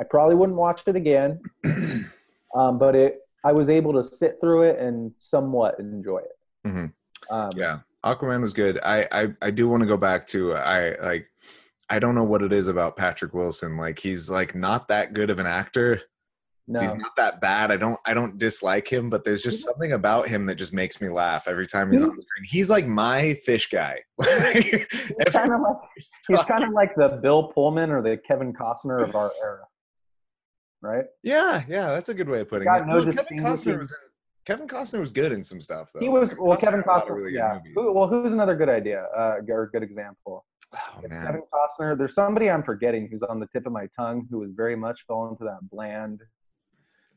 I 0.00 0.04
probably 0.04 0.34
wouldn't 0.34 0.58
watch 0.58 0.82
it 0.86 0.96
again, 0.96 1.40
um, 2.54 2.78
but 2.78 2.94
it 2.94 3.20
I 3.44 3.52
was 3.52 3.68
able 3.68 3.92
to 3.94 4.04
sit 4.04 4.38
through 4.40 4.62
it 4.62 4.78
and 4.78 5.12
somewhat 5.18 5.78
enjoy 5.78 6.18
it. 6.18 6.38
Mhm. 6.68 6.92
Um, 7.30 7.50
Yeah, 7.56 7.80
Aquaman 8.04 8.40
was 8.42 8.52
good. 8.52 8.78
I 8.84 9.06
I, 9.12 9.28
I 9.42 9.50
do 9.50 9.68
want 9.68 9.82
to 9.82 9.86
go 9.86 9.96
back 9.96 10.26
to 10.28 10.54
I 10.54 10.96
like. 11.02 11.26
I 11.90 11.98
don't 11.98 12.14
know 12.14 12.24
what 12.24 12.42
it 12.42 12.52
is 12.54 12.68
about 12.68 12.96
Patrick 12.96 13.34
Wilson. 13.34 13.76
Like 13.76 13.98
he's 13.98 14.30
like 14.30 14.54
not 14.54 14.88
that 14.88 15.12
good 15.12 15.28
of 15.28 15.38
an 15.38 15.46
actor. 15.46 16.00
No, 16.68 16.80
He's 16.80 16.94
not 16.94 17.16
that 17.16 17.40
bad. 17.40 17.72
I 17.72 17.76
don't 17.76 17.98
I 18.06 18.14
don't 18.14 18.38
dislike 18.38 18.86
him, 18.86 19.10
but 19.10 19.24
there's 19.24 19.42
just 19.42 19.64
something 19.64 19.92
about 19.92 20.28
him 20.28 20.46
that 20.46 20.54
just 20.54 20.72
makes 20.72 21.00
me 21.00 21.08
laugh 21.08 21.48
every 21.48 21.66
time 21.66 21.90
he's 21.90 22.04
on 22.04 22.14
the 22.14 22.22
screen. 22.22 22.44
He's 22.44 22.70
like 22.70 22.86
my 22.86 23.34
fish 23.34 23.68
guy. 23.68 23.98
he's 24.22 24.86
kind 25.30 25.52
of 25.52 25.60
like 25.60 25.76
he's 26.28 26.44
kind 26.44 26.62
of 26.62 26.70
like 26.72 26.94
the 26.96 27.18
Bill 27.20 27.48
Pullman 27.48 27.90
or 27.90 28.00
the 28.00 28.16
Kevin 28.16 28.52
Costner 28.52 29.02
of 29.02 29.16
our 29.16 29.32
era, 29.42 29.64
right? 30.82 31.04
Yeah, 31.24 31.64
yeah, 31.68 31.88
that's 31.88 32.10
a 32.10 32.14
good 32.14 32.28
way 32.28 32.40
of 32.40 32.48
putting 32.48 32.68
it. 32.68 32.86
no 32.86 32.94
Well, 32.94 33.12
Kevin 33.12 33.38
Costner 33.38 33.78
was 33.78 33.90
in, 33.90 33.98
Kevin 34.44 34.68
Costner 34.68 35.00
was 35.00 35.10
good 35.10 35.32
in 35.32 35.42
some 35.42 35.60
stuff 35.60 35.90
though. 35.92 36.00
He 36.00 36.08
was 36.08 36.32
well, 36.38 36.56
Kevin 36.56 36.80
had 36.80 36.86
a 36.86 36.92
lot 36.92 37.06
Costner. 37.06 37.16
really 37.16 37.34
yeah. 37.34 37.58
Who, 37.74 37.92
well, 37.92 38.06
who's 38.06 38.32
another 38.32 38.54
good 38.54 38.68
idea 38.68 39.06
uh, 39.16 39.38
or 39.48 39.68
good 39.72 39.82
example? 39.82 40.44
Oh 40.74 41.00
man, 41.08 41.26
Kevin 41.26 41.42
Costner. 41.52 41.98
There's 41.98 42.14
somebody 42.14 42.48
I'm 42.48 42.62
forgetting 42.62 43.08
who's 43.10 43.22
on 43.22 43.40
the 43.40 43.48
tip 43.48 43.66
of 43.66 43.72
my 43.72 43.88
tongue 43.98 44.28
who 44.30 44.38
was 44.38 44.52
very 44.56 44.76
much 44.76 45.00
fall 45.08 45.28
into 45.28 45.42
that 45.42 45.58
bland 45.68 46.20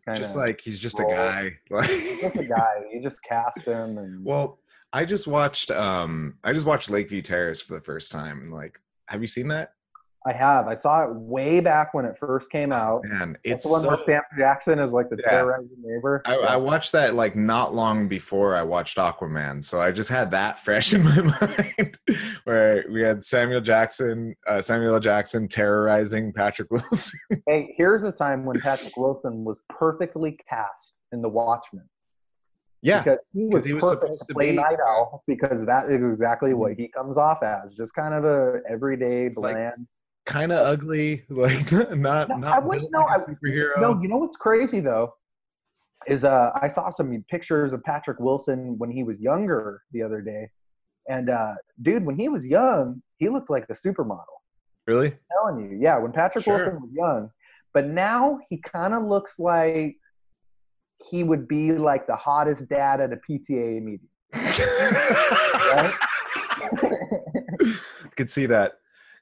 kind 0.06 0.18
just 0.18 0.36
of 0.36 0.42
like 0.42 0.62
he's 0.62 0.80
just 0.80 1.00
a 1.00 1.04
guy. 1.04 1.58
Like, 1.70 1.88
just 1.88 2.38
a 2.38 2.46
guy. 2.46 2.74
You 2.92 3.02
just 3.02 3.22
cast 3.24 3.62
him 3.62 3.98
and 3.98 4.24
well, 4.26 4.60
I 4.94 5.06
just 5.06 5.28
watched 5.28 5.72
um 5.72 6.36
I 6.44 6.54
just 6.54 6.66
watched 6.66 6.90
Lakeview 6.90 7.22
Terrace 7.22 7.62
for 7.62 7.74
the 7.74 7.82
first 7.82 8.12
time. 8.12 8.42
and 8.42 8.54
Like, 8.54 8.80
have 9.08 9.22
you 9.22 9.28
seen 9.28 9.50
that? 9.50 9.75
I 10.28 10.34
have. 10.34 10.68
I 10.68 10.74
saw 10.74 11.04
it 11.04 11.14
way 11.14 11.60
back 11.60 11.94
when 11.94 12.04
it 12.04 12.16
first 12.20 12.50
came 12.50 12.72
out. 12.72 13.04
Man, 13.06 13.38
That's 13.44 13.56
it's 13.58 13.66
the 13.66 13.72
one 13.72 13.82
so 13.82 13.90
where 13.90 13.98
Sam 14.08 14.22
Jackson 14.38 14.80
is 14.80 14.92
like 14.92 15.10
the 15.10 15.18
Yeah. 15.24 15.30
terrorizing 15.30 15.70
neighbor. 15.84 16.24
I, 16.26 16.36
I 16.36 16.56
watched 16.56 16.94
that 16.94 17.14
like 17.14 17.36
not 17.36 17.76
long 17.76 18.08
before 18.08 18.56
I 18.56 18.64
watched 18.64 18.98
Aquaman, 18.98 19.64
so 19.64 19.80
I 19.80 19.92
just 19.92 20.10
had 20.10 20.32
that 20.32 20.60
fresh 20.64 20.94
in 20.96 21.04
my 21.04 21.22
mind. 21.22 22.00
Where 22.46 22.86
we 22.92 23.02
had 23.02 23.24
Samuel 23.24 23.62
Jackson, 23.62 24.36
uh, 24.48 24.62
Samuel 24.62 25.00
Jackson 25.00 25.48
terrorizing 25.48 26.34
Patrick 26.34 26.70
Wilson. 26.72 27.20
Hey, 27.48 27.74
here's 27.78 28.04
a 28.04 28.12
time 28.12 28.46
when 28.46 28.60
Patrick 28.60 28.98
Wilson 28.98 29.44
was 29.44 29.62
perfectly 29.70 30.38
cast 30.50 30.94
in 31.12 31.22
The 31.22 31.30
Watchmen. 31.30 31.88
yeah, 32.82 33.04
because 33.04 33.20
he 33.34 33.46
was, 33.46 33.66
he 33.66 33.74
was 33.74 33.88
supposed 33.90 34.28
to 34.28 34.34
play 34.34 34.52
be- 34.52 34.58
Nite 34.58 34.80
Owl 34.88 35.24
because 35.28 35.64
that 35.66 35.90
is 35.92 36.02
exactly 36.04 36.54
what 36.56 36.74
he 36.74 36.88
comes 36.88 37.16
off 37.18 37.44
as, 37.44 37.74
just 37.76 37.94
kind 37.94 38.14
of 38.16 38.26
a 38.26 38.62
everyday 38.70 39.26
Like, 39.26 39.36
bland. 39.36 39.88
Kind 40.26 40.52
of 40.52 40.60
ugly, 40.66 41.24
like 41.30 41.72
not 41.72 42.30
No, 42.30 42.36
I 42.36 42.40
not 42.40 42.66
wouldn't 42.66 42.92
built 42.92 43.06
like 43.08 43.28
know. 43.28 43.34
a 43.34 43.36
superhero. 43.36 43.82
No, 43.82 44.02
you 44.02 44.08
know 44.08 44.18
what's 44.18 44.38
crazy 44.38 44.80
though 44.80 45.14
is 46.08 46.24
uh, 46.24 46.52
I 46.62 46.68
saw 46.68 46.90
some 46.92 47.24
pictures 47.30 47.74
of 47.74 47.84
Patrick 47.84 48.20
Wilson 48.20 48.78
when 48.78 48.92
he 48.92 49.04
was 49.04 49.20
younger 49.20 49.82
the 49.92 50.04
other 50.04 50.22
day, 50.22 50.50
and 51.10 51.30
uh, 51.32 51.54
dude, 51.82 52.06
when 52.06 52.16
he 52.16 52.30
was 52.30 52.46
young, 52.46 53.02
he 53.18 53.28
looked 53.30 53.50
like 53.50 53.66
a 53.70 53.74
supermodel. 53.74 54.24
really? 54.86 55.08
I'm 55.08 55.18
telling 55.56 55.72
you, 55.72 55.78
yeah, 55.82 55.98
when 55.98 56.12
Patrick 56.12 56.44
Sure. 56.44 56.58
Wilson 56.58 56.82
was 56.82 56.92
young, 56.94 57.32
but 57.74 57.88
now 57.88 58.38
he 58.50 58.58
kind 58.58 58.94
of 58.94 59.04
looks 59.04 59.40
like 59.40 59.96
he 61.10 61.24
would 61.24 61.48
be 61.48 61.72
like 61.74 62.06
the 62.08 62.16
hottest 62.16 62.68
dad 62.70 63.02
at 63.02 63.12
a 63.12 63.18
PTA 63.18 63.82
meeting. 63.82 64.08
Right? 64.34 65.94
I 66.62 68.10
could 68.16 68.30
see 68.30 68.46
that 68.46 68.74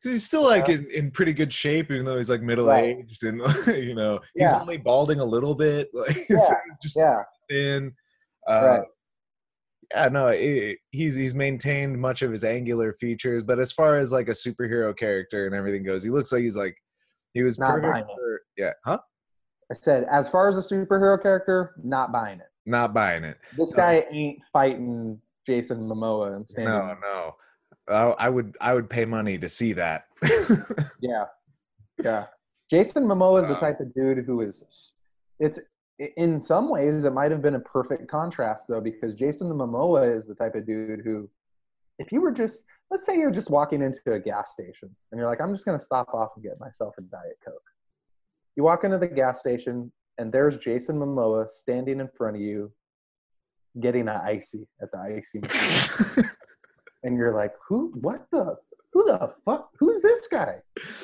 because 0.03 0.15
he's 0.15 0.25
still 0.25 0.43
like 0.43 0.67
in, 0.67 0.89
in 0.91 1.11
pretty 1.11 1.31
good 1.33 1.53
shape, 1.53 1.89
even 1.89 2.05
though 2.05 2.17
he's 2.17 2.29
like 2.29 2.41
middle 2.41 2.71
aged 2.71 3.23
and 3.23 3.41
you 3.67 3.95
know 3.95 4.19
he's 4.35 4.51
Yeah. 4.51 4.59
only 4.59 4.77
balding 4.77 5.19
a 5.19 5.25
little 5.25 5.55
bit. 5.55 5.89
Like 5.93 6.15
Yeah, 6.29 6.35
is 6.37 6.51
just 6.81 6.97
yeah, 6.97 7.23
thin. 7.49 7.93
Uh, 8.47 8.61
right. 8.65 8.87
Yeah, 9.91 10.07
no, 10.09 10.27
it, 10.27 10.79
he's 10.91 11.15
he's 11.15 11.33
maintained 11.35 11.97
much 11.99 12.21
of 12.21 12.31
his 12.31 12.43
angular 12.43 12.93
features, 12.93 13.43
but 13.43 13.59
as 13.59 13.71
far 13.71 13.97
as 13.99 14.11
like 14.11 14.27
a 14.27 14.31
superhero 14.31 14.95
character 14.95 15.45
and 15.45 15.55
everything 15.55 15.83
goes, 15.83 16.03
he 16.03 16.09
looks 16.09 16.31
like 16.31 16.41
he's 16.41 16.57
like 16.57 16.75
he 17.33 17.43
was 17.43 17.57
Not 17.57 17.71
perfect 17.75 17.93
buying 17.93 18.03
it. 18.03 18.15
for 18.15 18.41
yeah, 18.57 18.71
huh? 18.83 18.99
I 19.71 19.75
said, 19.75 20.05
as 20.11 20.27
far 20.27 20.49
as 20.49 20.57
a 20.57 20.61
superhero 20.61 21.21
character, 21.21 21.75
not 21.83 22.11
buying 22.11 22.39
it. 22.39 22.47
Not 22.65 22.93
buying 22.93 23.23
it. 23.23 23.37
This 23.57 23.71
No. 23.75 23.77
guy 23.83 24.05
ain't 24.11 24.39
fighting 24.51 25.19
Jason 25.45 25.87
Momoa 25.87 26.35
and 26.35 26.47
standing. 26.47 26.73
No, 26.73 26.95
no. 27.01 27.35
I, 27.87 28.15
I 28.19 28.29
would 28.29 28.55
I 28.61 28.73
would 28.73 28.89
pay 28.89 29.05
money 29.05 29.37
to 29.37 29.49
see 29.49 29.73
that. 29.73 30.05
Yeah, 31.01 31.25
yeah. 32.01 32.25
Jason 32.69 33.03
Momoa 33.03 33.41
is 33.41 33.47
the 33.49 33.55
type 33.55 33.81
of 33.81 33.93
dude 33.93 34.23
who 34.25 34.39
is. 34.39 34.93
It's 35.39 35.59
in 36.15 36.39
some 36.39 36.69
ways 36.69 37.03
it 37.03 37.11
might 37.13 37.29
have 37.29 37.41
been 37.41 37.55
a 37.55 37.59
perfect 37.59 38.09
contrast 38.09 38.65
though 38.69 38.79
because 38.79 39.13
Jason 39.13 39.49
Momoa 39.49 40.15
is 40.15 40.25
the 40.25 40.33
type 40.33 40.55
of 40.55 40.65
dude 40.65 41.01
who, 41.03 41.29
if 41.99 42.11
you 42.11 42.21
were 42.21 42.31
just 42.31 42.63
let's 42.89 43.05
say 43.05 43.17
you're 43.17 43.31
just 43.31 43.49
walking 43.49 43.81
into 43.81 43.99
a 44.13 44.19
gas 44.19 44.51
station 44.51 44.95
and 45.11 45.19
you're 45.19 45.27
like 45.27 45.41
I'm 45.41 45.53
just 45.53 45.65
gonna 45.65 45.79
stop 45.79 46.07
off 46.13 46.29
and 46.35 46.43
get 46.43 46.59
myself 46.59 46.93
a 46.97 47.01
diet 47.01 47.37
coke. 47.43 47.61
You 48.55 48.63
walk 48.63 48.85
into 48.85 48.97
the 48.97 49.07
gas 49.07 49.41
station 49.41 49.91
and 50.17 50.31
there's 50.31 50.57
Jason 50.57 50.97
Momoa 50.97 51.49
standing 51.49 51.99
in 51.99 52.07
front 52.17 52.37
of 52.37 52.41
you, 52.41 52.71
getting 53.81 54.07
an 54.07 54.21
icy 54.23 54.67
at 54.81 54.89
the 54.91 54.99
icy 54.99 55.39
machine. 55.43 56.29
And 57.03 57.17
you're 57.17 57.33
like, 57.33 57.53
who? 57.67 57.91
What 58.01 58.25
the? 58.31 58.57
Who 58.93 59.03
the 59.05 59.33
fuck? 59.43 59.69
Who's 59.79 60.03
this 60.03 60.27
guy? 60.27 60.57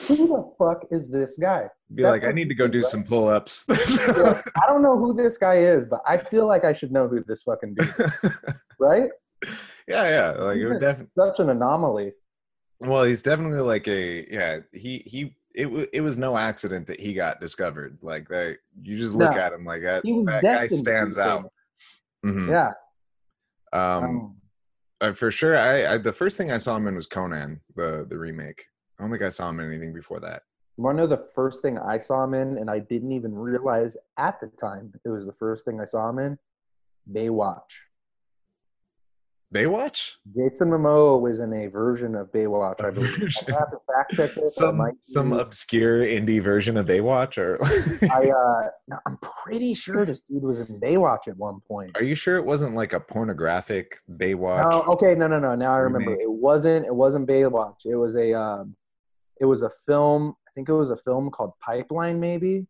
Who 0.08 0.16
the 0.28 0.54
fuck 0.60 0.86
is 0.92 1.10
this 1.10 1.38
guy? 1.40 1.70
Be 1.96 2.04
That's 2.04 2.12
like, 2.24 2.26
I 2.28 2.32
need 2.32 2.48
to 2.50 2.54
go 2.56 2.68
do 2.68 2.82
right? 2.82 2.88
some 2.88 3.04
pull 3.04 3.28
ups. 3.30 3.66
I 3.70 4.68
don't 4.68 4.84
know 4.84 4.96
who 4.96 5.16
this 5.16 5.38
guy 5.40 5.58
is, 5.58 5.88
but 5.88 6.02
I 6.08 6.18
feel 6.18 6.46
like 6.46 6.64
I 6.66 6.72
should 6.74 6.92
know 6.92 7.08
who 7.08 7.24
this 7.24 7.42
fucking 7.42 7.74
dude 7.74 7.88
is, 7.88 8.32
right? 8.80 9.10
yeah, 9.88 10.08
yeah. 10.08 10.30
Like 10.40 10.58
it 10.58 10.66
would 10.66 10.74
He's 10.74 10.82
definitely. 10.82 11.12
such 11.18 11.40
an 11.40 11.50
anomaly. 11.50 12.14
Well, 12.80 13.06
he's 13.06 13.24
definitely 13.24 13.62
like 13.62 13.88
a 13.88 14.28
yeah. 14.32 14.60
He 14.72 15.00
he. 15.08 15.36
It 15.56 15.66
wa 15.66 15.84
it 15.92 16.02
was 16.02 16.16
no 16.16 16.38
accident 16.38 16.86
that 16.88 17.00
he 17.02 17.16
got 17.16 17.42
discovered. 17.42 17.98
Like 18.04 18.30
that, 18.30 18.58
you 18.84 18.98
just 18.98 19.16
look 19.16 19.34
No. 19.34 19.42
at 19.42 19.52
him 19.52 19.66
like 19.66 19.82
that. 19.82 20.04
That 20.04 20.42
guy 20.44 20.68
destined 20.68 20.70
to 20.70 20.76
be 20.76 20.78
stands 20.78 21.18
out. 21.18 21.52
Mhm. 22.24 22.50
Yeah. 22.52 22.72
Um, 23.74 24.04
Um, 24.04 24.36
uh, 25.02 25.14
for 25.14 25.32
sure. 25.32 25.58
I, 25.58 25.94
I 25.94 25.98
the 25.98 26.14
first 26.14 26.38
thing 26.38 26.52
I 26.52 26.58
saw 26.58 26.76
him 26.78 26.88
in 26.88 26.96
was 26.96 27.08
Conan, 27.08 27.62
the 27.76 28.06
the 28.10 28.18
remake. 28.18 28.66
I 28.98 29.04
don't 29.04 29.12
think 29.12 29.24
I 29.24 29.30
saw 29.30 29.50
him 29.50 29.60
in 29.60 29.68
anything 29.68 29.94
before 29.94 30.20
that. 30.20 30.44
you 30.78 30.84
want 30.84 30.98
to 30.98 31.04
know 31.04 31.08
the 31.08 31.28
first 31.34 31.62
thing 31.62 31.78
I 31.78 31.98
saw 31.98 32.24
him 32.24 32.34
in, 32.34 32.58
and 32.58 32.70
I 32.70 32.80
didn't 32.80 33.12
even 33.14 33.34
realize 33.34 33.96
at 34.18 34.40
the 34.42 34.48
time 34.48 34.94
it 35.06 35.10
was 35.10 35.26
the 35.26 35.34
first 35.34 35.66
thing 35.66 35.80
I 35.80 35.86
saw 35.86 36.10
him 36.10 36.20
in? 36.20 36.38
Baywatch. 37.12 37.72
Baywatch. 39.54 40.12
Jason 40.36 40.70
Momoa 40.70 41.20
was 41.20 41.40
in 41.40 41.52
a 41.54 41.68
version 41.68 42.14
of 42.14 42.32
Baywatch, 42.32 42.84
I 42.86 42.92
believe. 42.92 43.18
version. 43.18 43.52
I 43.54 43.58
have 43.58 43.72
to 43.72 43.78
fact 43.92 44.12
check 44.16 44.32
this. 44.36 44.56
Some 44.56 44.80
some 45.02 45.32
be- 45.32 45.40
obscure 45.40 46.02
indie 46.06 46.42
version 46.42 46.78
of 46.78 46.86
Baywatch, 46.86 47.38
or 47.40 47.58
I 48.14 48.30
uh, 48.30 48.70
no, 48.88 49.00
I'm 49.08 49.18
pretty 49.18 49.74
sure 49.74 50.06
this 50.06 50.22
dude 50.22 50.44
was 50.44 50.70
in 50.70 50.80
Baywatch 50.80 51.28
at 51.28 51.36
one 51.38 51.62
point. 51.68 51.92
are 51.96 52.04
you 52.04 52.14
sure 52.14 52.38
it 52.38 52.46
wasn't 52.46 52.76
like 52.76 52.94
a 52.94 53.00
pornographic 53.00 53.98
Baywatch? 54.12 54.70
No, 54.72 54.84
okay, 54.94 55.16
no, 55.16 55.26
no, 55.28 55.40
no. 55.40 55.56
Now 55.56 55.74
I 55.74 55.78
remember. 55.80 56.14
It 56.14 56.30
wasn't. 56.30 56.86
It 56.86 56.94
wasn't 56.94 57.28
Baywatch. 57.28 57.86
It 57.86 57.96
was 57.96 58.16
a. 58.16 58.34
Um, 58.34 58.76
it 59.42 59.46
was 59.46 59.64
a 59.64 59.72
film. 59.88 60.36
I 60.48 60.52
think 60.54 60.70
it 60.70 60.74
was 60.74 60.92
a 60.92 60.98
film 60.98 61.32
called 61.32 61.54
Pipeline. 61.60 62.20
Maybe 62.20 62.56
it 62.58 62.68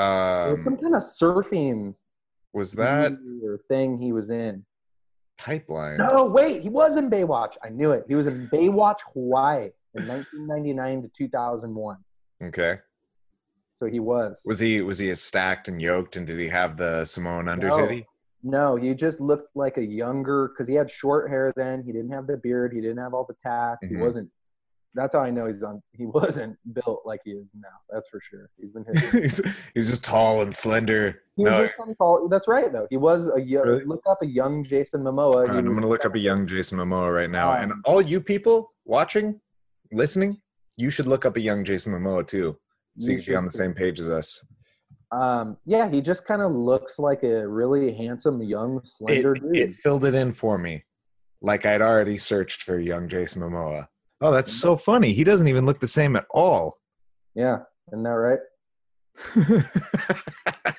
was 0.00 0.58
some 0.64 0.72
Um, 0.74 0.78
kind 0.78 0.94
of 0.96 1.02
surfing 1.02 1.94
was 2.52 2.72
that 2.72 3.12
thing 3.68 3.98
he 3.98 4.12
was 4.12 4.30
in. 4.30 4.64
Pipeline. 5.38 5.98
No, 5.98 6.26
wait, 6.26 6.62
he 6.62 6.68
was 6.68 6.96
in 6.96 7.10
Baywatch. 7.10 7.56
I 7.64 7.68
knew 7.68 7.90
it. 7.92 8.04
He 8.08 8.14
was 8.14 8.26
in 8.26 8.48
Baywatch 8.48 9.00
Hawaii 9.12 9.70
in 9.94 10.06
1999 10.06 11.02
to 11.02 11.08
2001. 11.08 11.96
Okay. 12.44 12.78
So 13.74 13.86
he 13.86 14.00
was. 14.00 14.40
Was 14.46 14.58
he 14.58 14.80
was 14.80 14.98
he 14.98 15.12
stacked 15.14 15.68
and 15.68 15.80
yoked, 15.82 16.16
and 16.16 16.26
did 16.26 16.38
he 16.38 16.48
have 16.48 16.76
the 16.76 17.04
Samoan 17.04 17.48
under 17.48 17.68
No. 17.68 18.02
No, 18.44 18.76
he 18.76 18.92
just 18.94 19.20
looked 19.20 19.54
like 19.54 19.76
a 19.76 19.84
younger 19.84 20.48
because 20.48 20.66
he 20.66 20.74
had 20.74 20.90
short 20.90 21.30
hair 21.30 21.52
then. 21.56 21.82
He 21.84 21.92
didn't 21.92 22.10
have 22.12 22.26
the 22.26 22.36
beard. 22.36 22.72
He 22.72 22.80
didn't 22.80 22.98
have 22.98 23.14
all 23.14 23.24
the 23.24 23.36
tats. 23.42 23.84
Mhm. 23.84 23.88
He 23.90 23.96
wasn't. 23.96 24.30
That's 24.94 25.14
how 25.14 25.22
I 25.22 25.30
know 25.30 25.46
he's 25.46 25.62
on. 25.62 25.82
He 25.92 26.06
wasn't 26.18 26.56
built 26.74 27.02
like 27.04 27.20
he 27.24 27.32
is 27.32 27.50
now. 27.54 27.68
That's 27.90 28.08
for 28.08 28.20
sure. 28.20 28.50
He's 28.58 28.72
been 28.72 28.84
hit. 28.92 29.22
he's, 29.22 29.40
he's 29.74 29.88
just 29.90 30.04
tall 30.04 30.42
and 30.42 30.54
slender. 30.54 31.22
He 31.36 31.44
was 31.44 31.52
No, 31.52 31.62
just 31.62 31.76
kind 31.76 31.90
of 31.90 31.96
tall. 31.98 32.28
That's 32.28 32.46
right, 32.48 32.72
though. 32.72 32.86
He 32.90 32.96
was 32.98 33.28
a 33.34 33.40
young. 33.40 33.64
Really? 33.66 33.84
Look 33.84 34.02
up 34.08 34.18
a 34.22 34.26
young 34.26 34.64
Jason 34.64 35.02
Momoa. 35.02 35.48
Right, 35.48 35.56
I'm 35.58 35.74
gonna 35.74 35.86
look 35.88 36.04
up 36.04 36.14
a 36.14 36.18
young 36.18 36.46
Jason 36.46 36.78
Momoa 36.78 37.14
right 37.14 37.30
now, 37.30 37.52
and 37.54 37.72
Um, 37.72 37.82
all 37.84 38.02
you 38.02 38.20
people 38.20 38.72
watching, 38.84 39.40
listening, 39.92 40.40
you 40.76 40.90
should 40.90 41.06
look 41.06 41.24
up 41.24 41.36
a 41.36 41.40
young 41.40 41.64
Jason 41.64 41.92
Momoa 41.92 42.26
too, 42.26 42.56
so 42.98 43.10
you, 43.10 43.16
You 43.18 43.22
can 43.22 43.32
be 43.32 43.36
on 43.36 43.44
the 43.44 43.50
same 43.50 43.72
page 43.74 43.98
as 44.00 44.10
us. 44.10 44.46
Um, 45.10 45.58
yeah, 45.66 45.90
he 45.90 46.00
just 46.00 46.24
kind 46.26 46.40
of 46.40 46.52
looks 46.52 46.98
like 46.98 47.22
a 47.22 47.46
really 47.46 47.92
handsome, 47.94 48.42
young, 48.42 48.78
It, 48.78 48.86
slender 48.86 49.34
dude. 49.34 49.56
it 49.56 49.74
filled 49.74 50.04
it 50.06 50.14
in 50.14 50.32
for 50.32 50.56
me, 50.58 50.84
like 51.42 51.66
I'd 51.66 51.82
already 51.82 52.16
searched 52.16 52.62
for 52.62 52.78
young 52.78 53.08
Jason 53.08 53.42
Momoa. 53.42 53.88
Oh, 54.22 54.30
that's 54.30 54.52
so 54.52 54.76
funny. 54.76 55.12
He 55.12 55.24
doesn't 55.24 55.48
even 55.48 55.66
look 55.66 55.80
the 55.80 55.88
same 55.88 56.14
at 56.16 56.26
all. 56.30 56.78
yeah, 57.34 57.58
isn't 57.92 58.04
that 58.04 58.10
right? 58.10 58.38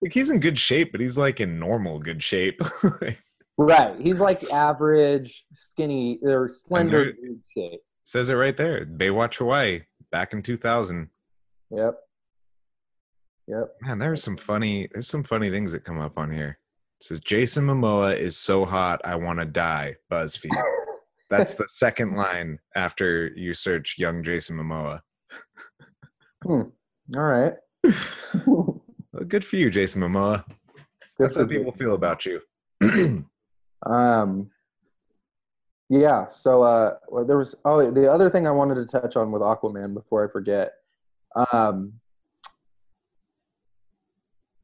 like 0.00 0.12
he's 0.12 0.30
in 0.30 0.40
good 0.40 0.58
shape, 0.58 0.92
but 0.92 1.00
he's 1.00 1.18
like 1.18 1.40
in 1.40 1.58
normal 1.58 1.98
good 1.98 2.22
shape. 2.22 2.60
Right. 3.58 4.00
He's 4.00 4.18
like 4.18 4.42
average, 4.50 5.44
skinny, 5.52 6.18
or 6.22 6.48
slender 6.48 7.12
shape. 7.54 7.80
Says 8.04 8.30
it 8.30 8.34
right 8.34 8.56
there. 8.56 8.86
Baywatch 8.86 9.34
Hawaii, 9.34 9.82
back 10.10 10.32
in 10.32 10.40
2000. 10.40 11.10
Yep. 11.70 11.94
Yep. 13.48 13.74
Man, 13.82 13.98
there's 13.98 14.22
some 14.22 14.38
funny. 14.38 14.88
There's 14.90 15.08
some 15.08 15.24
funny 15.24 15.50
things 15.50 15.72
that 15.72 15.84
come 15.84 16.00
up 16.00 16.16
on 16.16 16.30
here. 16.30 16.58
It 17.00 17.04
says 17.04 17.20
Jason 17.20 17.66
Momoa 17.66 18.16
is 18.16 18.38
so 18.38 18.64
hot, 18.64 19.02
I 19.04 19.16
want 19.16 19.40
to 19.40 19.44
die. 19.44 19.96
BuzzFeed. 20.10 20.56
That's 21.30 21.54
the 21.54 21.68
second 21.68 22.16
line 22.16 22.58
after 22.74 23.28
you 23.36 23.54
search 23.54 23.94
young 23.98 24.22
Jason 24.24 24.56
Momoa. 24.56 25.00
All 26.46 26.72
right. 27.14 27.54
Well, 29.12 29.24
good 29.24 29.44
for 29.44 29.56
you, 29.56 29.70
Jason 29.70 30.02
Momoa. 30.02 30.44
That's 31.18 31.34
how 31.34 31.44
people 31.44 31.72
feel 31.72 31.94
about 31.94 32.24
you. 32.26 32.40
Um, 33.86 34.50
yeah. 35.88 36.26
So 36.30 36.62
uh, 36.62 36.96
well, 37.08 37.24
there 37.24 37.38
was. 37.38 37.54
Oh, 37.64 37.90
the 37.90 38.12
other 38.12 38.28
thing 38.28 38.46
I 38.46 38.50
wanted 38.50 38.74
to 38.74 38.84
touch 38.84 39.16
on 39.16 39.32
with 39.32 39.40
Aquaman 39.40 39.94
before 39.94 40.28
I 40.28 40.30
forget. 40.30 40.72
Um, 41.50 41.94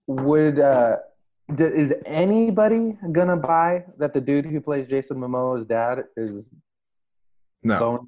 would 0.07 0.59
uh, 0.59 0.97
is 1.49 1.93
anybody 2.05 2.99
gonna 3.13 3.37
buy 3.37 3.85
that 3.99 4.13
the 4.13 4.21
dude 4.21 4.47
who 4.47 4.61
plays 4.61 4.89
Jason 4.89 5.19
Momoa's 5.19 5.65
dad 5.65 6.05
is 6.17 6.51
no, 7.63 8.07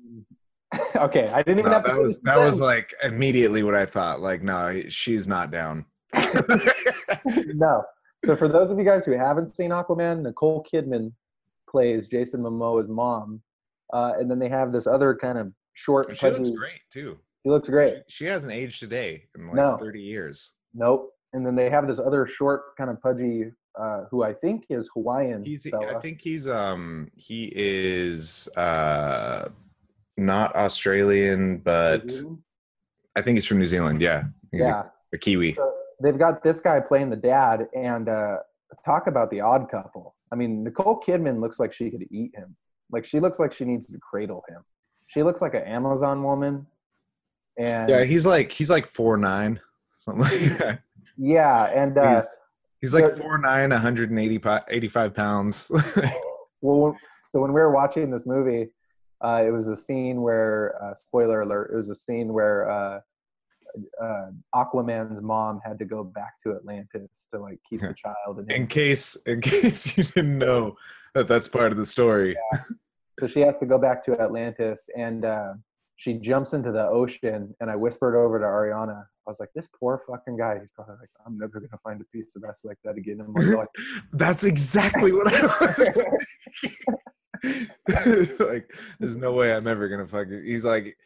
okay, 0.97 1.29
I 1.29 1.43
didn't 1.43 1.61
even 1.61 1.71
no, 1.71 1.77
have 1.77 1.85
to. 1.85 1.93
that 1.93 2.01
was 2.01 2.21
that 2.23 2.39
was 2.39 2.61
like 2.61 2.95
immediately 3.03 3.63
what 3.63 3.75
I 3.75 3.87
thought. 3.87 4.21
Like, 4.21 4.43
no, 4.43 4.83
she's 4.89 5.27
not 5.27 5.51
down. 5.51 5.85
no. 7.47 7.85
So 8.25 8.37
for 8.37 8.49
those 8.49 8.71
of 8.71 8.79
you 8.79 8.85
guys 8.85 9.05
who 9.05 9.13
haven't 9.13 9.55
seen 9.55 9.71
Aquaman, 9.71 10.23
Nicole 10.23 10.65
Kidman 10.71 11.13
plays 11.69 12.09
Jason 12.09 12.41
Momoa's 12.43 12.89
mom, 12.89 13.41
uh, 13.93 14.15
and 14.19 14.31
then 14.31 14.39
they 14.39 14.49
have 14.49 14.73
this 14.73 14.87
other 14.87 15.15
kind 15.15 15.39
of 15.39 15.53
short. 15.75 16.17
she 16.17 16.29
looks 16.29 16.51
great 16.51 16.81
too. 16.91 17.19
She 17.45 17.51
looks 17.51 17.69
great. 17.69 18.03
She, 18.09 18.25
she 18.25 18.25
hasn't 18.27 18.53
aged 18.53 18.81
today 18.81 19.25
in 19.37 19.47
like 19.47 19.57
No. 19.57 19.77
30 19.79 20.01
years. 20.01 20.55
Nope. 20.75 21.13
And 21.33 21.47
then 21.47 21.55
they 21.55 21.69
have 21.71 21.87
this 21.87 21.99
other 21.99 22.27
short, 22.27 22.77
kind 22.77 22.91
of 22.91 23.01
pudgy, 23.03 23.53
uh, 23.79 24.05
who 24.11 24.23
I 24.23 24.33
think 24.33 24.65
is 24.71 24.89
Hawaiian. 24.95 25.45
He's 25.45 25.69
fella. 25.69 25.97
I 25.97 26.01
think 26.01 26.21
he's 26.21 26.49
um 26.49 27.11
he 27.17 27.53
is 27.55 28.49
uh 28.57 29.49
not 30.17 30.55
Australian, 30.57 31.59
but 31.59 32.13
I 33.15 33.23
think 33.23 33.37
he's 33.37 33.47
from 33.47 33.59
New 33.59 33.67
Zealand. 33.67 34.01
Yeah, 34.01 34.25
he's 34.51 34.67
yeah. 34.67 34.85
a, 35.13 35.17
a 35.17 35.19
Kiwi. 35.19 35.55
So 35.55 35.73
they've 36.03 36.19
got 36.19 36.43
this 36.43 36.61
guy 36.61 36.81
playing 36.81 37.11
the 37.11 37.17
dad, 37.17 37.69
and 37.75 38.09
uh, 38.09 38.39
talk 38.85 39.07
about 39.07 39.31
the 39.31 39.41
odd 39.41 39.71
couple. 39.71 40.15
I 40.33 40.37
mean, 40.37 40.65
Nicole 40.65 41.01
Kidman 41.01 41.41
looks 41.41 41.59
like 41.59 41.73
she 41.73 41.91
could 41.91 42.07
eat 42.11 42.35
him. 42.35 42.57
Like 42.91 43.05
she 43.05 43.21
looks 43.21 43.39
like 43.39 43.53
she 43.53 43.65
needs 43.65 43.87
to 43.87 43.99
cradle 43.99 44.45
him. 44.49 44.63
She 45.07 45.23
looks 45.23 45.41
like 45.41 45.55
an 45.55 45.63
Amazon 45.63 46.23
woman. 46.23 46.67
And 47.57 47.89
Yeah, 47.89 48.05
he's 48.05 48.27
like 48.27 48.53
he's 48.53 48.71
like 48.71 48.87
four 48.87 49.17
nine, 49.17 49.61
something 49.97 50.23
like 50.23 50.59
that. 50.59 50.83
Yeah, 51.17 51.65
and 51.67 51.97
uh, 51.99 52.17
He's, 52.17 52.29
he's 52.81 52.95
like 52.95 53.11
so- 53.11 53.17
four 53.17 53.39
nine, 53.39 53.71
180 53.71 54.41
85 54.69 55.15
pounds. 55.15 55.71
well, 56.61 56.97
so 57.31 57.41
when 57.41 57.53
we 57.53 57.61
were 57.61 57.73
watching 57.73 58.11
this 58.11 58.27
movie, 58.27 58.69
uh, 59.21 59.43
it 59.47 59.51
was 59.51 59.69
a 59.69 59.77
scene 59.77 60.23
where, 60.23 60.81
uh, 60.83 60.95
spoiler 60.95 61.41
alert, 61.41 61.71
it 61.73 61.77
was 61.77 61.89
a 61.89 61.95
scene 61.95 62.33
where 62.33 62.71
uh, 62.71 63.01
uh, 64.03 64.27
Aquaman's 64.55 65.21
mom 65.21 65.61
had 65.65 65.79
to 65.79 65.85
go 65.85 66.05
back 66.05 66.35
to 66.43 66.55
Atlantis 66.55 67.27
to 67.33 67.39
like 67.39 67.59
keep 67.69 67.81
the 67.81 67.95
child. 67.97 68.39
And 68.39 68.51
in 68.51 68.67
case 68.67 69.17
in 69.27 69.41
case 69.53 69.97
you 69.97 70.05
didn't 70.05 70.39
know 70.39 70.77
that 71.15 71.29
that's 71.29 71.49
part 71.49 71.73
of 71.73 71.79
the 71.79 71.87
story. 71.87 72.37
so 73.19 73.27
she 73.27 73.41
has 73.41 73.55
to 73.61 73.67
go 73.67 73.79
back 73.79 74.05
to 74.05 74.19
Atlantis, 74.21 74.89
and 74.97 75.25
uh, 75.25 75.55
she 75.97 76.15
jumps 76.15 76.53
into 76.53 76.71
the 76.73 76.87
ocean. 76.87 77.55
And 77.61 77.71
I 77.71 77.77
whispered 77.77 78.17
over 78.17 78.39
to 78.39 78.45
Ariana, 78.45 79.05
I 79.29 79.31
was 79.31 79.41
like, 79.41 79.51
"This 79.55 79.69
poor 79.79 80.03
fucking 80.09 80.39
guy. 80.39 80.59
He's 80.59 80.71
probably 80.71 80.97
like, 81.01 81.11
I'm 81.27 81.37
never 81.37 81.61
gonna 81.61 81.79
find 81.85 82.01
a 82.01 82.05
piece 82.17 82.35
of 82.35 82.45
ass 82.45 82.63
like 82.65 82.79
that 82.85 82.97
again." 82.97 83.21
And 83.21 83.35
we're 83.35 83.59
like, 83.59 83.69
That's 84.13 84.43
exactly 84.43 85.13
what 85.13 85.33
I 85.33 85.43
was. 87.45 88.41
like, 88.41 88.75
there's 88.99 89.19
no 89.19 89.33
way 89.33 89.55
I'm 89.55 89.67
ever 89.67 89.89
gonna 89.89 90.09
fucking. 90.09 90.45
He's 90.47 90.65
like, 90.65 90.97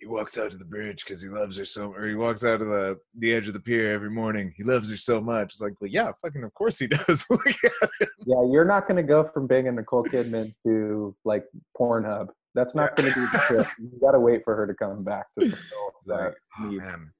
he 0.00 0.06
walks 0.06 0.38
out 0.38 0.50
to 0.50 0.56
the 0.56 0.64
bridge 0.64 1.04
because 1.04 1.22
he 1.22 1.28
loves 1.28 1.58
her 1.58 1.64
so, 1.64 1.92
or 1.92 2.06
he 2.06 2.14
walks 2.14 2.42
out 2.42 2.56
to 2.56 2.64
the 2.64 2.98
the 3.18 3.32
edge 3.34 3.48
of 3.48 3.54
the 3.54 3.60
pier 3.60 3.92
every 3.92 4.10
morning. 4.10 4.52
He 4.56 4.64
loves 4.64 4.90
her 4.90 4.96
so 4.96 5.20
much. 5.20 5.52
It's 5.52 5.60
like, 5.60 5.74
well, 5.80 5.90
yeah, 5.90 6.10
fucking, 6.22 6.42
of 6.42 6.54
course 6.54 6.78
he 6.78 6.86
does. 6.88 7.24
Look 7.28 7.46
at 7.46 7.72
him. 8.00 8.08
Yeah, 8.26 8.42
you're 8.50 8.64
not 8.64 8.88
going 8.88 8.96
to 8.96 9.02
go 9.02 9.24
from 9.24 9.46
being 9.46 9.68
a 9.68 9.72
Nicole 9.72 10.04
Kidman 10.04 10.54
to 10.66 11.14
like 11.24 11.44
Pornhub. 11.78 12.28
That's 12.54 12.74
not 12.74 12.96
going 12.96 13.12
to 13.12 13.14
be 13.14 13.26
the 13.26 13.38
trip. 13.46 13.66
You 13.78 14.00
got 14.00 14.12
to 14.12 14.20
wait 14.20 14.42
for 14.42 14.56
her 14.56 14.66
to 14.66 14.74
come 14.74 15.04
back 15.04 15.26
to 15.38 15.50
fulfill 15.50 15.92
It's 15.98 16.08
like, 16.08 16.34
oh 16.58 16.64
man, 16.64 17.12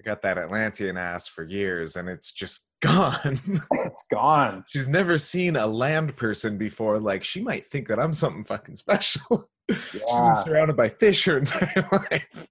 I 0.00 0.02
got 0.02 0.22
that 0.22 0.38
Atlantean 0.38 0.96
ass 0.96 1.28
for 1.28 1.42
years, 1.44 1.96
and 1.96 2.08
it's 2.08 2.32
just 2.32 2.68
gone. 2.80 3.38
It's 3.72 4.04
gone, 4.10 4.64
She's 4.68 4.88
never 4.88 5.18
seen 5.18 5.56
a 5.56 5.66
land 5.66 6.16
person 6.16 6.56
before. 6.56 6.98
Like, 6.98 7.22
she 7.22 7.42
might 7.42 7.66
think 7.66 7.88
that 7.88 7.98
I'm 7.98 8.14
something 8.14 8.44
fucking 8.44 8.76
special. 8.76 9.50
She's 9.70 10.00
Yeah. 10.08 10.22
been 10.32 10.36
surrounded 10.36 10.76
by 10.76 10.88
fish 10.88 11.24
her 11.26 11.36
entire 11.38 11.86
life. 11.92 12.48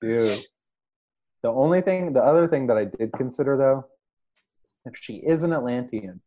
dude. 0.00 0.42
The 1.42 1.50
only 1.50 1.82
thing, 1.82 2.12
the 2.14 2.20
other 2.22 2.48
thing 2.48 2.66
that 2.68 2.76
I 2.78 2.86
did 2.86 3.12
consider 3.12 3.56
though, 3.56 3.86
if 4.86 4.98
she 4.98 5.16
is 5.16 5.42
an 5.44 5.52
Atlantean, 5.52 6.20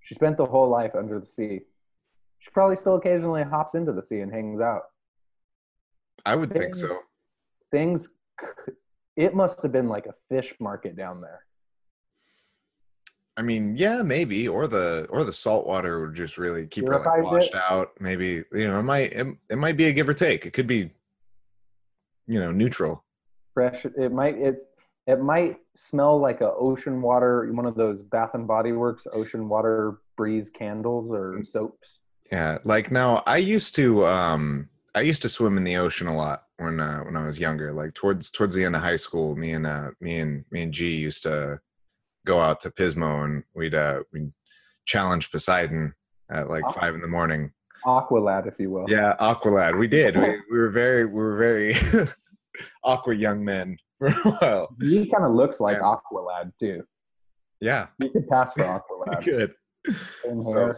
she 0.00 0.14
spent 0.14 0.36
the 0.36 0.46
whole 0.46 0.68
life 0.68 0.94
under 0.94 1.18
the 1.18 1.26
sea. 1.26 1.62
She 2.38 2.50
probably 2.50 2.76
still 2.76 2.94
occasionally 2.96 3.42
hops 3.42 3.74
into 3.74 3.92
the 3.92 4.02
sea 4.02 4.20
and 4.20 4.30
hangs 4.32 4.60
out. 4.60 4.82
I 6.26 6.36
would 6.36 6.52
think 6.52 6.74
so. 6.76 7.00
Things, 7.72 8.08
it 9.16 9.34
must 9.34 9.60
have 9.62 9.72
been 9.72 9.88
like 9.88 10.06
a 10.06 10.14
fish 10.28 10.54
market 10.60 10.96
down 10.96 11.20
there. 11.20 11.44
I 13.36 13.42
mean, 13.42 13.76
yeah, 13.76 14.02
maybe, 14.02 14.46
or 14.46 14.68
the 14.68 15.06
or 15.08 15.24
the 15.24 15.32
salt 15.32 15.66
water 15.66 16.00
would 16.00 16.14
just 16.14 16.36
really 16.36 16.66
keep 16.66 16.86
her 16.88 16.98
like 16.98 17.22
washed 17.22 17.54
it? 17.54 17.62
out. 17.70 17.92
Maybe 17.98 18.44
you 18.52 18.68
know, 18.68 18.78
it 18.78 18.82
might 18.82 19.12
it, 19.12 19.26
it 19.50 19.56
might 19.56 19.76
be 19.76 19.86
a 19.86 19.92
give 19.92 20.08
or 20.08 20.14
take. 20.14 20.44
It 20.44 20.52
could 20.52 20.66
be, 20.66 20.90
you 22.26 22.38
know, 22.40 22.52
neutral. 22.52 23.04
fresh 23.54 23.84
it 23.86 24.12
might 24.12 24.36
it 24.36 24.64
it 25.06 25.20
might 25.20 25.56
smell 25.74 26.18
like 26.18 26.40
a 26.42 26.52
ocean 26.52 27.00
water 27.02 27.50
one 27.52 27.66
of 27.66 27.74
those 27.74 28.02
bath 28.02 28.30
and 28.34 28.46
body 28.46 28.72
works 28.72 29.06
ocean 29.12 29.48
water 29.48 29.98
breeze 30.16 30.48
candles 30.50 31.10
or 31.10 31.38
Mm. 31.38 31.46
soaps 31.46 31.98
Yeah, 32.30 32.58
like 32.64 32.90
now 32.90 33.22
I 33.26 33.38
used 33.38 33.74
to 33.76 34.06
um 34.06 34.68
I 34.94 35.00
used 35.00 35.22
to 35.22 35.28
swim 35.30 35.56
in 35.56 35.64
the 35.64 35.76
ocean 35.76 36.06
a 36.06 36.14
lot 36.16 36.44
when 36.62 36.80
uh, 36.80 37.00
when 37.00 37.16
I 37.16 37.26
was 37.26 37.38
younger. 37.40 37.72
Like 37.72 37.94
towards 37.94 38.30
towards 38.30 38.54
the 38.54 38.64
end 38.64 38.76
of 38.76 38.82
high 38.82 38.96
school, 38.96 39.36
me 39.36 39.52
and 39.52 39.66
uh 39.66 39.90
me 40.00 40.18
and 40.20 40.44
me 40.50 40.62
and 40.62 40.72
G 40.72 40.94
used 40.96 41.22
to 41.24 41.60
go 42.26 42.40
out 42.40 42.60
to 42.60 42.70
Pismo 42.70 43.24
and 43.24 43.42
we'd 43.54 43.74
uh 43.74 44.02
we'd 44.12 44.32
challenge 44.86 45.30
Poseidon 45.30 45.94
at 46.30 46.48
like 46.48 46.64
Oh. 46.66 46.70
five 46.72 46.94
in 46.94 47.00
the 47.00 47.08
morning. 47.08 47.52
aqualad 47.84 48.46
if 48.46 48.58
you 48.60 48.70
will 48.70 48.86
Yeah, 48.88 49.14
Aqualad. 49.20 49.76
We 49.78 49.88
did. 49.88 50.16
We, 50.16 50.28
we 50.52 50.58
were 50.58 50.70
very 50.70 51.04
we 51.04 51.12
were 51.12 51.36
very 51.36 51.74
awkward 52.84 53.18
young 53.18 53.44
men 53.44 53.76
for 53.98 54.08
a 54.08 54.12
while. 54.12 54.76
he 54.80 55.08
kind 55.10 55.24
of 55.24 55.32
looks 55.32 55.60
like 55.60 55.78
Yeah. 55.78 55.94
aqualad 55.96 56.52
too 56.60 56.82
Yeah, 57.60 57.86
you 57.98 58.10
could 58.10 58.28
pass 58.28 58.52
for 58.52 58.62
aqualad 58.62 59.24
good. 59.24 59.52
So, 60.42 60.70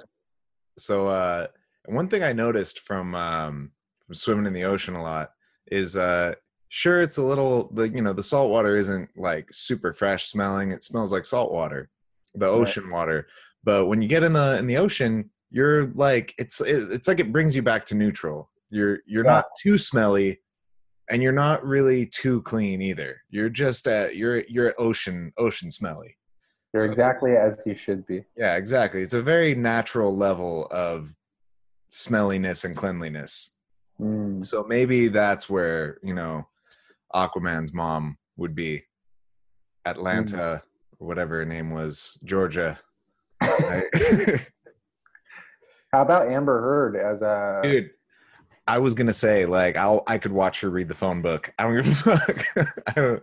so 0.78 1.08
uh 1.08 1.46
one 1.86 2.08
thing 2.08 2.22
i 2.22 2.32
noticed 2.32 2.80
from 2.80 3.14
um 3.14 3.72
from 4.06 4.14
swimming 4.14 4.46
in 4.46 4.54
the 4.54 4.64
ocean 4.64 4.94
a 4.94 5.02
lot 5.02 5.30
is 5.70 5.96
uh 5.96 6.34
sure 6.68 7.00
it's 7.00 7.16
a 7.18 7.22
little 7.22 7.70
the 7.72 7.88
you 7.88 8.02
know 8.02 8.12
the 8.12 8.22
salt 8.22 8.50
water 8.50 8.76
isn't 8.76 9.08
like 9.16 9.48
super 9.52 9.92
fresh 9.92 10.26
smelling 10.26 10.72
it 10.72 10.82
smells 10.82 11.12
like 11.12 11.24
salt 11.24 11.52
water 11.52 11.88
the 12.34 12.46
Right. 12.50 12.54
ocean 12.60 12.90
water 12.90 13.26
but 13.62 13.86
when 13.86 14.02
you 14.02 14.08
get 14.08 14.22
in 14.24 14.32
the 14.32 14.56
in 14.58 14.66
the 14.66 14.76
ocean 14.76 15.30
you're 15.50 15.86
like 15.94 16.34
it's 16.38 16.60
it, 16.60 16.90
it's 16.92 17.06
like 17.08 17.20
it 17.20 17.32
brings 17.32 17.54
you 17.54 17.62
back 17.62 17.84
to 17.86 17.94
neutral 17.94 18.50
you're 18.70 18.98
you're 19.06 19.24
not 19.24 19.44
too 19.62 19.78
smelly 19.78 20.40
and 21.10 21.22
you're 21.22 21.32
not 21.32 21.64
really 21.64 22.06
too 22.06 22.42
clean 22.42 22.82
either 22.82 23.18
you're 23.30 23.48
just 23.50 23.86
at 23.86 24.16
you're 24.16 24.42
you're 24.48 24.68
at 24.68 24.74
ocean 24.78 25.32
ocean 25.38 25.70
smelly 25.70 26.16
You're 26.74 26.84
So- 26.86 26.90
exactly 26.90 27.36
as 27.36 27.62
you 27.66 27.76
should 27.76 28.04
be. 28.04 28.24
yeah, 28.36 28.56
exactly. 28.56 29.00
It's 29.02 29.14
a 29.14 29.22
very 29.22 29.54
natural 29.54 30.16
level 30.16 30.66
of 30.72 31.14
smelliness 31.90 32.64
and 32.64 32.74
cleanliness. 32.76 33.53
Mm. 34.00 34.44
So 34.44 34.64
maybe 34.64 35.08
that's 35.08 35.48
where, 35.48 35.98
you 36.02 36.14
know, 36.14 36.46
Aquaman's 37.14 37.72
mom 37.72 38.18
would 38.36 38.54
be. 38.54 38.82
Atlanta, 39.86 40.62
or 40.98 41.06
whatever 41.06 41.36
her 41.38 41.44
name 41.44 41.70
was, 41.70 42.18
Georgia. 42.24 42.78
right? 43.42 43.84
How 45.92 46.02
about 46.02 46.28
Amber 46.28 46.60
Heard 46.60 46.96
as 46.96 47.22
a? 47.22 47.60
Dude, 47.62 47.90
I 48.66 48.78
was 48.78 48.94
gonna 48.94 49.12
say, 49.12 49.46
like, 49.46 49.76
I'll 49.76 50.02
I 50.06 50.18
could 50.18 50.32
watch 50.32 50.60
her 50.62 50.70
read 50.70 50.88
the 50.88 50.94
phone 50.94 51.22
book. 51.22 51.52
I 51.58 51.64
don't 51.64 51.76
give 51.76 51.88
a 51.88 51.94
fuck. 51.94 52.44
I 52.88 52.92
don't 52.92 53.22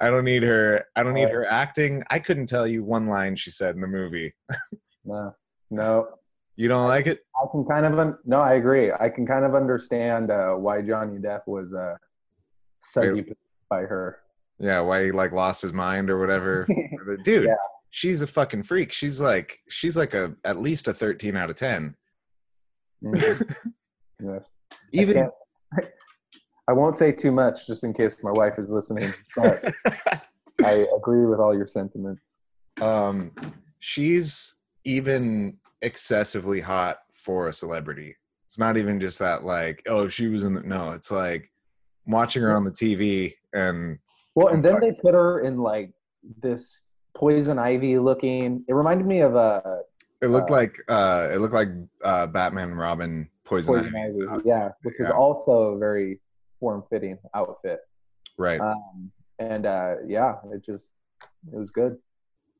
I 0.00 0.10
don't 0.10 0.24
need 0.24 0.42
her 0.44 0.86
I 0.96 1.02
don't 1.02 1.14
need 1.14 1.28
her 1.28 1.44
acting. 1.44 2.04
I 2.08 2.18
couldn't 2.20 2.46
tell 2.46 2.66
you 2.66 2.84
one 2.84 3.06
line 3.06 3.36
she 3.36 3.50
said 3.50 3.74
in 3.74 3.80
the 3.80 3.86
movie. 3.86 4.34
No, 5.02 5.34
no. 5.70 6.08
You 6.60 6.68
don't 6.68 6.88
like 6.88 7.06
it? 7.06 7.20
I 7.42 7.46
can 7.50 7.64
kind 7.64 7.86
of 7.86 7.98
un- 7.98 8.18
no. 8.26 8.38
I 8.42 8.52
agree. 8.56 8.92
I 8.92 9.08
can 9.08 9.26
kind 9.26 9.46
of 9.46 9.54
understand 9.54 10.30
uh, 10.30 10.52
why 10.56 10.82
Johnny 10.82 11.18
Depp 11.18 11.40
was 11.46 11.72
uh, 11.72 11.94
seduced 12.82 13.30
by 13.70 13.80
her. 13.80 14.18
Yeah, 14.58 14.80
why 14.80 15.04
he 15.06 15.10
like 15.10 15.32
lost 15.32 15.62
his 15.62 15.72
mind 15.72 16.10
or 16.10 16.18
whatever. 16.20 16.68
Dude, 17.24 17.46
Yeah. 17.46 17.54
she's 17.88 18.20
a 18.20 18.26
fucking 18.26 18.64
freak. 18.64 18.92
She's 18.92 19.22
like 19.22 19.58
she's 19.70 19.96
like 19.96 20.12
a 20.12 20.34
at 20.44 20.60
least 20.60 20.86
a 20.86 20.92
13 20.92 21.34
out 21.34 21.48
of 21.48 21.56
10. 21.56 21.96
Mhm. 23.04 23.54
Yes. 24.22 24.44
Even 24.92 25.30
I, 25.78 25.82
I 26.68 26.72
won't 26.74 26.94
say 26.94 27.10
too 27.10 27.32
much, 27.32 27.66
just 27.66 27.84
in 27.84 27.94
case 27.94 28.18
my 28.22 28.32
wife 28.32 28.58
is 28.58 28.68
listening. 28.68 29.10
But 29.34 29.64
I 30.62 30.84
agree 30.94 31.24
with 31.24 31.40
all 31.40 31.56
your 31.56 31.66
sentiments. 31.66 32.20
um 32.82 33.30
she's 33.78 34.56
even 34.84 35.56
excessively 35.82 36.60
hot 36.60 36.98
for 37.14 37.48
a 37.48 37.52
celebrity. 37.52 38.16
It's 38.46 38.58
not 38.58 38.76
even 38.76 38.98
just 39.00 39.18
that 39.20 39.44
like, 39.44 39.82
oh, 39.86 40.08
she 40.08 40.28
was 40.28 40.44
in 40.44 40.54
the 40.54 40.62
no, 40.62 40.90
it's 40.90 41.10
like 41.10 41.50
watching 42.06 42.42
her 42.42 42.54
on 42.56 42.64
the 42.64 42.70
TV 42.70 43.34
and 43.52 43.98
Well, 44.34 44.48
and 44.48 44.64
then 44.64 44.80
they 44.80 44.92
put 44.92 45.14
her 45.14 45.40
in 45.40 45.58
like 45.58 45.92
this 46.42 46.82
poison 47.14 47.58
ivy 47.58 47.98
looking. 47.98 48.64
It 48.68 48.74
reminded 48.74 49.06
me 49.06 49.20
of 49.20 49.34
a. 49.36 49.82
it 50.20 50.28
looked 50.28 50.50
Uh, 50.50 50.54
like 50.54 50.76
uh 50.88 51.28
it 51.32 51.38
looked 51.38 51.54
like 51.54 51.68
uh 52.04 52.26
Batman 52.26 52.72
Robin 52.74 53.28
poison, 53.44 53.74
poison 53.74 53.94
ivy. 53.96 54.26
ivy. 54.28 54.42
Yeah, 54.44 54.70
which 54.82 54.96
Yeah. 54.98 55.10
also 55.10 55.74
a 55.74 55.78
very 55.78 56.20
form 56.58 56.82
fitting 56.90 57.18
outfit. 57.34 57.80
Right. 58.36 58.60
Um, 58.60 59.10
and 59.38 59.64
uh, 59.66 59.94
yeah, 60.06 60.36
it 60.52 60.64
just 60.64 60.92
it 61.52 61.56
was 61.58 61.70
good. 61.70 61.96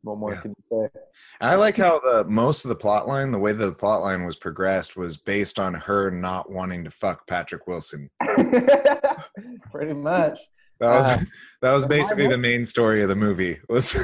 What 0.02 0.18
more 0.18 0.32
Yeah. 0.32 0.40
can 0.40 0.54
you 0.70 0.88
say? 0.92 1.00
I 1.40 1.56
like 1.56 1.76
how 1.76 2.00
the 2.00 2.24
most 2.24 2.64
of 2.64 2.68
the 2.70 2.74
plot 2.76 3.06
line, 3.06 3.32
the 3.32 3.38
way 3.38 3.52
the 3.52 3.72
plot 3.72 4.00
line 4.00 4.24
was 4.24 4.36
progressed, 4.36 4.96
was 4.96 5.16
based 5.18 5.58
on 5.58 5.74
her 5.74 6.10
not 6.10 6.50
wanting 6.50 6.84
to 6.84 6.90
fuck 6.90 7.26
Patrick 7.26 7.66
Wilson. 7.66 8.08
Pretty 9.70 9.92
much. 9.94 10.38
That 10.80 10.94
was 10.94 11.06
Uh, 11.12 11.18
that 11.62 11.72
was 11.72 11.86
basically 11.86 12.26
the 12.28 12.38
main 12.38 12.64
story 12.64 13.02
of 13.02 13.08
the 13.08 13.14
movie. 13.16 13.58
Was 13.68 13.94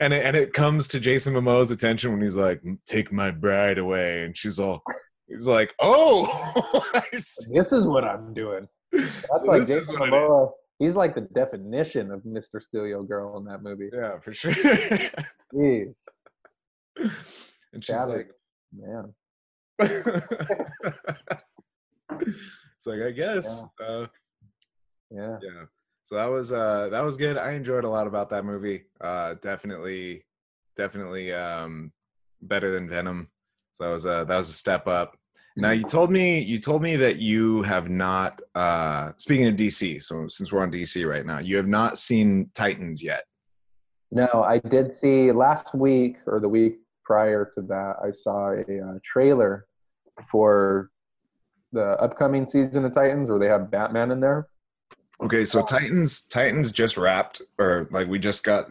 and 0.00 0.12
it, 0.14 0.24
and 0.24 0.34
it 0.36 0.52
comes 0.52 0.88
to 0.88 1.00
Jason 1.00 1.34
Momoa's 1.34 1.70
attention 1.70 2.12
when 2.12 2.22
he's 2.22 2.34
like, 2.34 2.62
"Take 2.86 3.12
my 3.12 3.30
bride 3.30 3.76
away," 3.78 4.22
and 4.24 4.36
she's 4.36 4.58
all, 4.58 4.82
he's 5.28 5.46
like, 5.46 5.74
"Oh, 5.80 6.82
This 7.12 7.36
is 7.50 7.84
what 7.84 8.04
I'm 8.04 8.32
doing. 8.32 8.66
That's 8.90 9.28
So 9.40 9.44
like 9.46 9.66
Jason 9.66 9.96
Momoa. 9.96 10.50
He's 10.82 10.96
like 10.96 11.14
the 11.14 11.20
definition 11.20 12.10
of 12.10 12.22
Mr. 12.22 12.60
Steal 12.60 12.86
Your 12.88 13.04
Girl 13.04 13.38
in 13.38 13.44
that 13.44 13.62
movie. 13.62 13.88
yeah, 13.92 14.18
for 14.18 14.34
sure." 14.34 14.52
Jeez, 15.54 15.94
and 17.72 17.84
she's 17.84 17.86
Savage. 17.94 18.26
like, 18.26 18.30
man. 18.76 19.14
"It's 22.10 22.86
like 22.86 23.00
I 23.02 23.10
guess." 23.12 23.62
Uh, 23.80 24.06
Yeah. 25.10 25.36
yeah 25.42 25.64
so 26.04 26.16
that 26.16 26.26
was 26.26 26.50
uh 26.52 26.88
that 26.88 27.02
was 27.04 27.16
good 27.18 27.36
i 27.36 27.52
enjoyed 27.52 27.84
a 27.84 27.88
lot 27.88 28.06
about 28.08 28.30
that 28.30 28.44
movie 28.46 28.84
uh 29.00 29.34
definitely 29.42 30.24
definitely 30.74 31.32
um 31.32 31.92
better 32.40 32.72
than 32.72 32.88
venom 32.88 33.28
so 33.72 33.84
that 33.84 33.92
was 33.92 34.06
a 34.06 34.24
that 34.26 34.36
was 34.36 34.48
a 34.48 34.52
step 34.54 34.86
up 34.88 35.16
now 35.56 35.70
you 35.70 35.82
told 35.82 36.10
me 36.10 36.40
you 36.40 36.58
told 36.58 36.82
me 36.82 36.96
that 36.96 37.16
you 37.18 37.62
have 37.62 37.90
not 37.90 38.40
uh 38.54 39.12
speaking 39.16 39.46
of 39.46 39.54
dc 39.54 40.02
so 40.02 40.26
since 40.28 40.50
we're 40.52 40.62
on 40.62 40.70
dc 40.72 41.08
right 41.08 41.26
now 41.26 41.38
you 41.38 41.56
have 41.56 41.68
not 41.68 41.98
seen 41.98 42.48
titans 42.54 43.02
yet 43.02 43.24
No, 44.10 44.28
I 44.44 44.58
did 44.58 44.94
see 44.94 45.32
last 45.32 45.74
week 45.74 46.16
or 46.26 46.38
the 46.40 46.48
week 46.48 46.76
prior 47.04 47.50
to 47.54 47.62
that. 47.62 47.96
I 48.04 48.12
saw 48.12 48.52
a 48.52 48.60
uh, 48.60 48.98
trailer 49.02 49.66
for 50.30 50.90
the 51.72 51.96
upcoming 51.98 52.44
season 52.46 52.84
of 52.84 52.92
Titans, 52.92 53.30
where 53.30 53.38
they 53.38 53.48
have 53.48 53.70
Batman 53.70 54.10
in 54.10 54.20
there. 54.20 54.48
okay 55.22 55.44
so 55.44 55.62
titans 55.64 56.22
titans 56.28 56.72
just 56.72 56.96
wrapped 56.96 57.40
or 57.58 57.88
like 57.90 58.08
we 58.08 58.18
just 58.18 58.44
got 58.44 58.68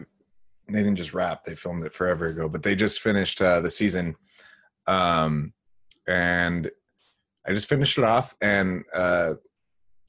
they 0.68 0.82
didn't 0.82 0.96
just 0.96 1.14
wrap 1.14 1.44
they 1.44 1.54
filmed 1.54 1.82
it 1.84 1.92
forever 1.94 2.26
ago 2.26 2.48
but 2.48 2.62
they 2.62 2.74
just 2.74 3.00
finished 3.00 3.40
uh 3.42 3.60
the 3.60 3.70
season 3.70 4.14
um 4.86 5.52
and 6.06 6.70
i 7.46 7.52
just 7.52 7.68
finished 7.68 7.98
it 7.98 8.04
off 8.04 8.34
and 8.40 8.82
uh 8.94 9.34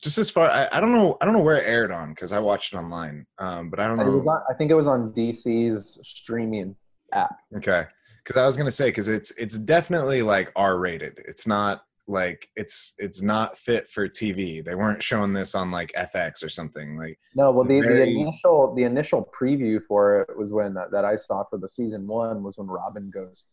just 0.01 0.17
as 0.17 0.29
far 0.29 0.49
i, 0.49 0.67
I 0.71 0.79
don't 0.79 0.91
know 0.91 1.17
i 1.21 1.25
don't 1.25 1.33
know 1.33 1.41
where 1.41 1.57
it 1.57 1.67
aired 1.67 1.91
on 1.91 2.09
because 2.09 2.31
i 2.31 2.39
watched 2.39 2.73
it 2.73 2.77
online 2.77 3.25
um 3.37 3.69
but 3.69 3.79
i 3.79 3.87
don't 3.87 3.97
was 3.97 4.23
know 4.25 4.31
on, 4.31 4.43
I 4.49 4.53
think 4.53 4.71
it 4.71 4.75
was 4.75 4.87
on 4.87 5.11
DC's 5.13 5.99
streaming 6.03 6.75
app. 7.11 7.35
okay 7.57 7.85
because 8.23 8.41
i 8.41 8.45
was 8.45 8.57
gonna 8.57 8.71
say 8.71 8.89
because 8.89 9.07
it's 9.07 9.31
it's 9.31 9.57
definitely 9.57 10.21
like 10.21 10.51
r 10.55 10.77
rated 10.79 11.21
it's 11.27 11.45
not 11.47 11.83
like 12.07 12.49
it's 12.55 12.95
it's 12.97 13.21
not 13.21 13.57
fit 13.57 13.87
for 13.87 14.09
tv 14.09 14.63
they 14.63 14.75
weren't 14.75 15.01
showing 15.01 15.31
this 15.31 15.55
on 15.55 15.71
like 15.71 15.91
fx 15.97 16.43
or 16.43 16.49
something 16.49 16.97
like 16.97 17.17
No, 17.35 17.51
well, 17.51 17.63
the, 17.63 17.79
the 17.79 18.03
initial 18.03 18.75
the 18.75 18.83
initial 18.83 19.29
preview 19.39 19.79
for 19.87 20.19
it 20.21 20.37
was 20.37 20.51
when 20.51 20.75
uh, 20.77 20.87
that 20.91 21.05
I 21.05 21.15
saw 21.15 21.43
for 21.49 21.57
the 21.57 21.69
season 21.69 22.05
one 22.05 22.43
was 22.43 22.57
when 22.57 22.67
Robin 22.67 23.09
goes, 23.09 23.45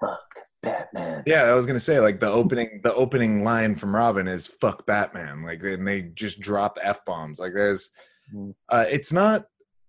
"Fuck 0.00 0.20
Batman." 0.62 1.22
Yeah, 1.26 1.42
I 1.42 1.54
was 1.54 1.66
gonna 1.66 1.80
say 1.80 2.00
like 2.00 2.20
the 2.20 2.28
opening 2.30 2.80
the 2.82 2.94
opening 2.94 3.44
line 3.44 3.74
from 3.74 3.94
Robin 3.94 4.26
is 4.28 4.46
"fuck 4.46 4.86
Batman," 4.86 5.42
like 5.42 5.62
and 5.62 5.86
they 5.86 6.02
just 6.02 6.40
drop 6.40 6.78
f 6.82 7.04
bombs. 7.04 7.38
Like 7.40 7.52
there's, 7.54 7.90
Mhm. 8.34 8.54
uh, 8.68 8.86
it's 8.88 9.12
not 9.12 9.46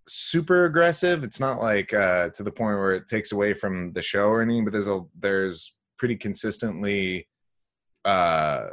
super 0.08 0.66
aggressive. 0.66 1.24
It's 1.24 1.40
not 1.40 1.60
like 1.62 1.94
uh, 1.94 2.30
to 2.30 2.44
the 2.44 2.52
point 2.52 2.78
where 2.78 2.94
it 2.94 3.08
takes 3.08 3.32
away 3.32 3.54
from 3.54 3.92
the 3.94 4.02
show 4.02 4.28
or 4.28 4.42
anything. 4.42 4.64
But 4.66 4.72
there's 4.74 4.88
a 4.88 5.02
there's 5.20 5.78
pretty 5.98 6.16
consistently, 6.16 7.28
uh, 8.06 8.70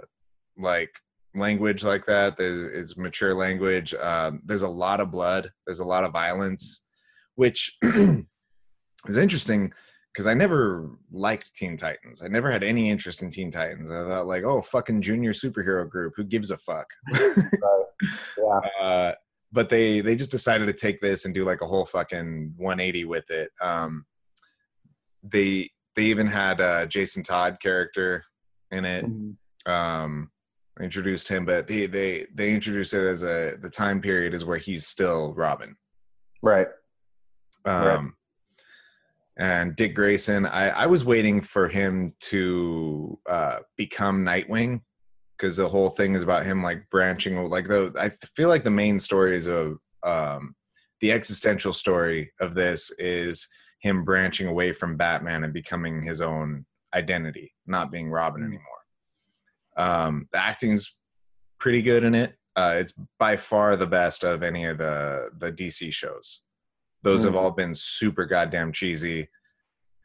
like 0.59 0.91
language 1.35 1.83
like 1.83 2.07
that. 2.07 2.37
There's 2.37 2.63
is 2.63 2.97
mature 2.97 3.35
language. 3.35 3.95
Um, 3.95 4.41
there's 4.45 4.63
a 4.63 4.69
lot 4.69 5.01
of 5.01 5.11
blood. 5.11 5.51
There's 5.67 5.81
a 5.81 5.85
lot 5.85 6.05
of 6.05 6.13
violence, 6.13 6.87
which 7.35 7.77
is 7.83 9.17
interesting 9.17 9.73
because 10.15 10.29
I 10.29 10.35
never 10.35 10.91
liked 11.11 11.53
Teen 11.57 11.77
Titans. 11.77 12.23
I 12.23 12.29
never 12.29 12.49
had 12.51 12.63
any 12.63 12.89
interest 12.89 13.21
in 13.21 13.31
Teen 13.31 13.51
Titans. 13.51 13.91
I 13.91 14.05
thought 14.07 14.29
like, 14.29 14.45
oh, 14.45 14.63
fucking 14.63 15.03
junior 15.03 15.33
superhero 15.33 15.89
group. 15.91 16.15
Who 16.17 16.23
gives 16.23 16.51
a 16.51 16.57
fuck? 16.57 16.87
Yeah, 18.37 18.61
uh, 18.81 19.13
but 19.53 19.69
they 19.69 20.01
they 20.01 20.17
just 20.17 20.33
decided 20.33 20.67
to 20.67 20.73
take 20.73 21.01
this 21.01 21.25
and 21.25 21.33
do 21.33 21.45
like 21.45 21.61
a 21.61 21.67
whole 21.67 21.87
fucking 21.87 22.55
180 22.57 23.05
with 23.05 23.31
it. 23.31 23.51
Um, 23.61 24.05
they 25.23 25.71
they 25.95 26.07
even 26.07 26.27
had 26.27 26.61
a 26.61 26.87
Jason 26.87 27.23
Todd 27.23 27.59
character 27.63 28.25
in 28.73 28.85
it. 28.85 29.05
Mhm. 29.07 29.37
Um, 29.67 30.31
introduced 30.81 31.29
him, 31.29 31.45
but 31.47 31.69
they 31.69 31.87
they 31.87 32.27
they 32.35 32.53
introduced 32.53 32.95
it 32.95 33.07
as 33.07 33.23
a 33.23 33.57
the 33.61 33.71
time 33.71 34.01
period 34.01 34.35
is 34.35 34.45
where 34.45 34.59
he's 34.59 34.87
still 34.87 35.33
Robin. 35.35 35.77
right. 36.43 36.67
Um, 37.65 37.85
Right. 37.87 38.11
And 39.37 39.75
Dick 39.75 39.95
Grayson, 39.95 40.47
I, 40.47 40.69
I 40.71 40.87
was 40.87 41.05
waiting 41.05 41.41
for 41.41 41.69
him 41.69 42.15
to 42.21 43.19
uh, 43.29 43.59
become 43.77 44.25
Nightwing 44.25 44.83
because 45.37 45.57
the 45.57 45.69
whole 45.69 45.89
thing 45.89 46.15
is 46.15 46.23
about 46.23 46.45
him 46.45 46.63
like 46.63 46.89
branching. 46.91 47.49
Like 47.51 47.67
the 47.67 47.93
I 47.99 48.11
feel 48.11 48.49
like 48.49 48.65
the 48.65 48.71
main 48.71 48.99
story 49.01 49.37
is 49.37 49.49
of 49.49 49.79
um, 50.05 50.55
the 51.01 51.11
existential 51.11 51.73
story 51.73 52.33
of 52.41 52.55
this 52.55 52.93
is 52.99 53.49
him 53.81 54.05
branching 54.05 54.47
away 54.47 54.73
from 54.73 54.97
Batman 54.97 55.45
and 55.45 55.53
becoming 55.53 56.03
his 56.03 56.21
own 56.21 56.65
identity, 56.95 57.53
not 57.67 57.91
being 57.91 58.11
Robin 58.11 58.43
Mm. 58.43 58.47
anymore. 58.47 58.63
Um, 59.77 60.29
the 60.33 60.39
acting's 60.39 60.97
pretty 61.59 61.83
good 61.83 62.05
in 62.05 62.15
it. 62.15 62.35
Uh, 62.55 62.75
it's 62.77 62.93
by 63.19 63.37
far 63.37 63.75
the 63.77 63.87
best 63.87 64.23
of 64.23 64.45
any 64.45 64.65
of 64.65 64.79
the 64.79 65.31
the 65.37 65.51
DC 65.51 65.93
shows. 65.93 66.43
Those 67.05 67.23
have 67.25 67.35
Mm. 67.35 67.37
all 67.39 67.51
been 67.53 67.75
super 67.75 68.25
goddamn 68.27 68.73
cheesy. 68.73 69.29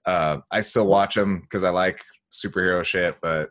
Uh, 0.05 0.37
I 0.51 0.61
still 0.61 0.85
watch 0.87 1.15
them 1.15 1.41
because 1.41 1.63
I 1.63 1.69
like 1.71 1.99
superhero 2.31 2.83
shit, 2.83 3.15
but 3.21 3.49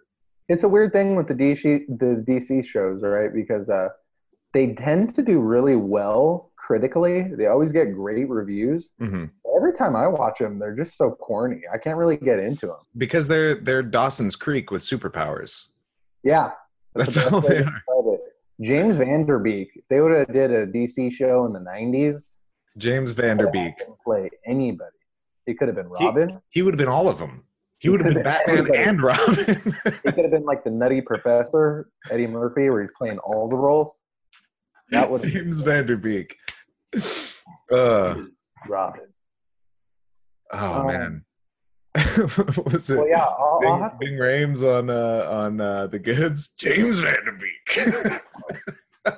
It's 0.49 0.63
a 0.63 0.69
weird 0.69 0.93
thing 0.93 1.17
with 1.17 1.27
the 1.29 1.35
DC 1.35 1.85
the 1.99 2.25
DC 2.27 2.65
shows, 2.65 3.03
right? 3.03 3.33
Because 3.35 3.69
uh, 3.69 3.89
they 4.55 4.75
tend 4.75 5.15
to 5.17 5.23
do 5.23 5.41
really 5.41 5.77
well 5.77 6.53
critically. 6.57 7.23
They 7.37 7.47
always 7.47 7.73
get 7.73 7.93
great 7.95 8.29
reviews. 8.29 8.91
mhm. 9.01 9.31
Every 9.57 9.73
time 9.73 9.97
I 9.97 10.07
watch 10.07 10.39
them, 10.39 10.59
they're 10.59 10.77
just 10.77 10.97
so 10.97 11.11
corny. 11.11 11.63
I 11.73 11.79
can't 11.79 11.97
really 11.99 12.17
get 12.17 12.39
into 12.39 12.67
them. 12.69 12.77
because 12.97 13.27
they're 13.29 13.55
they're 13.57 13.83
Dawson's 13.83 14.37
Creek 14.37 14.71
with 14.71 14.83
superpowers. 14.83 15.69
Yeah, 16.23 16.53
That's 16.95 17.15
the 17.17 17.31
all 17.33 17.41
they 17.41 17.63
are. 17.65 17.83
James 18.61 18.97
Van 18.97 19.25
Der 19.27 19.39
Beek. 19.39 19.69
They 19.89 20.01
would 20.01 20.13
have 20.17 20.33
did 20.33 20.51
a 20.51 20.67
DC 20.67 21.13
show 21.13 21.45
in 21.47 21.53
the 21.53 21.61
'90s. 21.61 22.27
James 22.79 23.13
Van 23.13 23.37
Der 23.37 23.51
Beek. 23.51 23.75
Play 24.05 24.31
anybody. 24.47 24.91
He 25.47 25.55
could 25.55 25.69
have 25.69 25.77
been 25.77 25.89
Robin. 25.89 26.41
He 26.51 26.63
would 26.63 26.75
have 26.75 26.79
been 26.79 26.89
all 26.89 27.09
of 27.09 27.19
them. 27.19 27.45
He 27.79 27.87
He 27.87 27.91
would 27.91 28.01
have 28.01 28.07
been 28.07 28.15
been 28.15 28.25
Batman 28.25 28.59
everybody. 28.59 28.79
and 28.83 29.03
Robin. 29.03 29.45
He 30.05 30.13
could 30.13 30.25
have 30.25 30.31
been 30.31 30.45
like 30.45 30.65
the 30.65 30.71
Nutty 30.71 31.01
Professor, 31.01 31.89
Eddie 32.11 32.27
Murphy, 32.27 32.69
where 32.71 32.81
he's 32.83 32.91
playing 32.99 33.19
all 33.19 33.49
the 33.49 33.57
roles. 33.57 34.01
That 34.91 35.11
would 35.11 35.23
James 35.23 35.61
Van 35.61 35.87
Der 35.87 35.97
Beek. 35.97 36.37
Uh, 37.71 38.23
Robin. 38.69 39.07
oh 40.53 40.81
Um, 40.81 40.87
man. 40.87 41.25
what 42.17 42.73
was 42.73 42.91
it? 42.91 42.97
Well, 42.97 43.09
yeah, 43.09 43.25
I'll, 43.25 43.55
I'll 43.55 43.61
Bing, 43.61 43.79
have 43.81 43.93
to 43.93 43.99
Bing 43.99 44.19
Rames 44.19 44.63
on 44.63 44.89
uh, 44.91 45.27
on 45.31 45.61
uh, 45.61 45.87
the 45.89 45.99
goods. 45.99 46.55
James 46.59 46.99
Van 47.01 47.15
Der 47.25 47.33
Beek. 47.33 48.23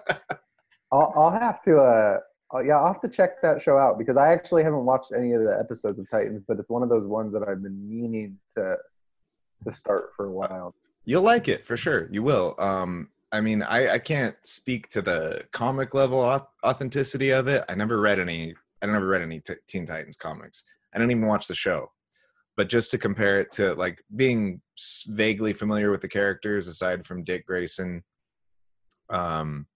I'll, 0.93 1.13
I'll 1.17 1.31
have 1.31 1.63
to 1.65 1.79
uh 1.79 2.19
I'll- 2.53 2.65
yeah 2.65 2.79
I'll 2.79 2.93
have 2.93 3.01
to 3.03 3.09
check 3.09 3.41
that 3.43 3.63
show 3.63 3.79
out 3.79 3.99
because 3.99 4.17
I 4.17 4.33
actually 4.33 4.63
haven't 4.65 4.85
watched 4.85 5.13
any 5.13 5.33
of 5.33 5.43
the 5.43 5.57
episodes 5.59 5.99
of 5.99 6.11
Titans, 6.11 6.43
but 6.47 6.59
it's 6.59 6.69
one 6.69 6.83
of 6.83 6.89
those 6.89 7.07
ones 7.07 7.33
that 7.33 7.47
I've 7.49 7.63
been 7.63 7.89
meaning 7.89 8.39
to 8.57 8.77
to 9.65 9.73
start 9.73 10.11
for 10.17 10.27
a 10.27 10.31
while. 10.33 10.75
You'll 11.05 11.23
like 11.23 11.49
it 11.49 11.67
for 11.67 11.77
sure. 11.77 12.09
You 12.11 12.23
will. 12.23 12.55
Um, 12.59 13.09
I 13.33 13.41
mean, 13.41 13.63
I, 13.63 13.95
I 13.95 13.99
can't 13.99 14.37
speak 14.43 14.89
to 14.89 15.03
the 15.03 15.45
comic 15.53 15.95
level 15.95 16.21
authenticity 16.65 17.31
of 17.31 17.47
it. 17.47 17.65
I 17.69 17.75
never 17.75 18.01
read 18.01 18.19
any. 18.19 18.55
I 18.83 18.87
never 18.87 19.07
read 19.07 19.23
any 19.23 19.41
t- 19.41 19.55
Teen 19.67 19.87
Titans 19.87 20.17
comics. 20.17 20.65
I 20.95 20.99
didn't 20.99 21.11
even 21.13 21.27
watch 21.27 21.47
the 21.47 21.55
show. 21.55 21.93
But 22.57 22.69
just 22.69 22.91
to 22.91 22.99
compare 22.99 23.39
it 23.41 23.51
to 23.53 23.75
like 23.75 24.03
being 24.17 24.61
vaguely 25.09 25.53
familiar 25.53 25.91
with 25.91 26.01
the 26.01 26.09
characters, 26.09 26.69
aside 26.69 27.05
from 27.07 27.25
Dick 27.25 27.47
Grayson, 27.47 28.03
um, 29.11 29.67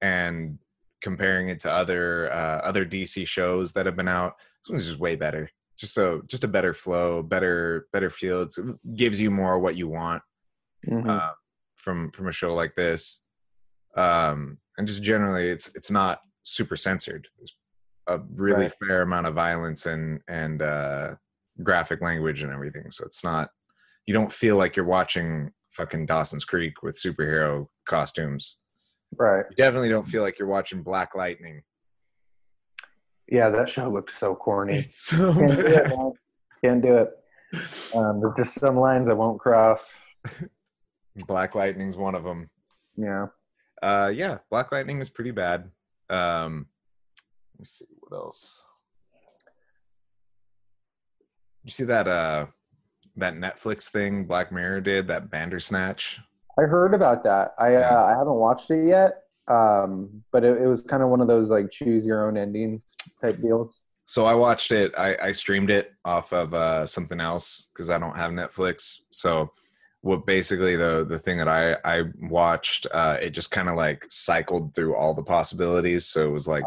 and 0.00 0.58
comparing 1.04 1.50
it 1.50 1.60
to 1.60 1.70
other 1.70 2.32
uh, 2.32 2.58
other 2.68 2.84
DC 2.84 3.28
shows 3.28 3.72
that 3.74 3.86
have 3.86 3.94
been 3.96 4.08
out, 4.08 4.32
this 4.62 4.70
one's 4.70 4.86
just 4.88 4.98
way 4.98 5.14
better. 5.14 5.48
Just 5.78 5.98
a 5.98 6.20
just 6.26 6.44
a 6.44 6.48
better 6.48 6.72
flow, 6.74 7.22
better 7.22 7.86
better 7.92 8.10
feel. 8.10 8.42
It's, 8.42 8.58
it 8.58 8.66
gives 8.96 9.20
you 9.20 9.30
more 9.30 9.58
what 9.60 9.76
you 9.76 9.86
want 9.88 10.22
Mm-hmm. 10.86 11.08
uh, 11.08 11.30
from 11.76 12.10
from 12.10 12.28
a 12.28 12.32
show 12.32 12.52
like 12.54 12.74
this 12.74 13.24
um 13.96 14.58
and 14.76 14.86
just 14.86 15.02
generally 15.02 15.48
it's 15.48 15.74
it's 15.74 15.90
not 15.90 16.18
super 16.42 16.76
censored 16.76 17.26
there's 17.38 17.56
a 18.06 18.18
really 18.34 18.64
Right. 18.64 18.74
fair 18.86 19.00
amount 19.02 19.26
of 19.26 19.34
violence 19.34 19.86
and 19.86 20.20
and 20.28 20.60
uh 20.60 21.14
graphic 21.62 22.02
language 22.02 22.42
and 22.42 22.52
everything 22.52 22.90
so 22.90 23.04
it's 23.06 23.24
not 23.24 23.48
you 24.06 24.12
don't 24.12 24.30
feel 24.32 24.56
like 24.56 24.76
you're 24.76 24.84
watching 24.98 25.52
fucking 25.70 26.04
dawson's 26.06 26.44
creek 26.44 26.82
with 26.82 27.00
superhero 27.00 27.66
costumes 27.86 28.60
Right. 29.18 29.44
you 29.50 29.56
definitely 29.56 29.88
don't 29.88 30.06
feel 30.06 30.22
like 30.22 30.38
you're 30.38 30.48
watching 30.48 30.82
black 30.82 31.14
lightning 31.14 31.62
Yeah, 33.28 33.48
that 33.50 33.68
show 33.68 33.88
looked 33.88 34.16
so 34.18 34.34
corny. 34.34 34.76
it's 34.76 35.06
so 35.06 35.32
Can't 35.34 35.50
do 35.56 35.66
it, 35.66 35.88
man. 35.88 36.12
Can't 36.62 36.82
do 36.82 36.94
it. 36.96 37.10
Um, 37.94 38.20
there's 38.20 38.34
just 38.36 38.58
some 38.60 38.76
lines 38.78 39.08
I 39.08 39.12
won't 39.12 39.38
cross. 39.40 39.88
black 41.26 41.54
lightning's 41.54 41.96
one 41.96 42.14
of 42.14 42.24
them 42.24 42.48
Yeah. 42.96 43.26
Uh, 43.82 44.10
yeah, 44.14 44.38
Black 44.50 44.72
Lightning 44.72 44.98
was 44.98 45.10
pretty 45.10 45.30
bad. 45.30 45.70
Um, 46.08 46.66
let 47.54 47.60
me 47.60 47.66
see 47.66 47.84
what 48.00 48.16
else. 48.16 48.64
You 51.64 51.70
see 51.70 51.84
that 51.84 52.08
uh 52.08 52.46
that 53.16 53.34
Netflix 53.34 53.90
thing 53.90 54.24
Black 54.24 54.50
Mirror 54.50 54.80
did 54.80 55.08
that 55.08 55.30
Bandersnatch? 55.30 56.18
I 56.58 56.62
heard 56.62 56.94
about 56.94 57.24
that. 57.24 57.54
I 57.58 57.72
Yeah. 57.72 57.98
uh, 57.98 58.04
I 58.04 58.10
haven't 58.18 58.34
watched 58.34 58.70
it 58.70 58.86
yet. 58.86 59.22
Um, 59.46 60.22
but 60.32 60.42
it, 60.44 60.62
it 60.62 60.66
was 60.66 60.80
kind 60.80 61.02
of 61.02 61.10
one 61.10 61.20
of 61.20 61.28
those 61.28 61.50
like 61.50 61.70
choose 61.70 62.04
your 62.06 62.26
own 62.26 62.36
ending 62.36 62.80
type 63.20 63.40
deals. 63.42 63.80
So 64.06 64.26
I 64.26 64.34
watched 64.34 64.72
it. 64.72 64.92
I, 64.96 65.16
I 65.20 65.32
streamed 65.32 65.70
it 65.70 65.92
off 66.04 66.32
of 66.32 66.54
uh, 66.54 66.86
something 66.86 67.20
else 67.20 67.70
because 67.72 67.90
I 67.90 67.98
don't 67.98 68.16
have 68.16 68.30
Netflix. 68.30 69.00
So 69.10 69.52
what 70.00 70.26
basically 70.26 70.76
the 70.76 71.04
the 71.08 71.18
thing 71.18 71.38
that 71.38 71.48
I 71.48 71.76
I 71.84 72.04
watched, 72.20 72.86
uh, 72.92 73.18
it 73.20 73.30
just 73.30 73.50
kind 73.50 73.68
of 73.68 73.76
like 73.76 74.04
cycled 74.08 74.74
through 74.74 74.94
all 74.96 75.14
the 75.14 75.22
possibilities. 75.22 76.06
So 76.06 76.26
it 76.26 76.32
was 76.32 76.46
like 76.46 76.64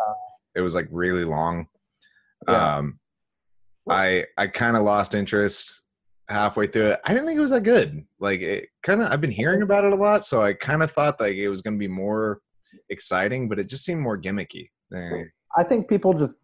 it 0.56 0.62
was 0.62 0.76
like 0.76 0.88
really 0.92 1.26
long. 1.26 1.68
Yeah. 2.48 2.78
Um, 2.78 3.00
I 3.90 4.26
I 4.38 4.48
kind 4.48 4.76
of 4.76 4.84
lost 4.84 5.14
interest 5.16 5.86
halfway 6.30 6.68
through 6.68 6.88
it. 6.88 7.00
I 7.06 7.14
didn't 7.14 7.26
think 7.28 7.38
it 7.38 7.42
was 7.42 7.52
that 7.52 7.64
good. 7.64 8.06
Like 8.20 8.42
it 8.42 8.70
kind 8.84 9.02
of 9.02 9.12
I've 9.12 9.22
been 9.22 9.32
hearing 9.32 9.62
about 9.62 9.84
it 9.86 9.94
a 9.94 9.96
lot, 9.96 10.24
so 10.24 10.42
I 10.42 10.54
kind 10.54 10.84
of 10.84 10.92
thought 10.92 11.20
like 11.20 11.36
it 11.36 11.50
was 11.50 11.62
going 11.62 11.76
to 11.76 11.80
be 11.80 11.88
more 11.88 12.42
exciting, 12.90 13.48
but 13.50 13.60
it 13.60 13.70
just 13.70 13.86
seemed 13.86 14.02
more 14.02 14.18
gimmicky. 14.18 14.70
I 15.56 15.64
think 15.64 15.88
people 15.88 16.14
just 16.14 16.36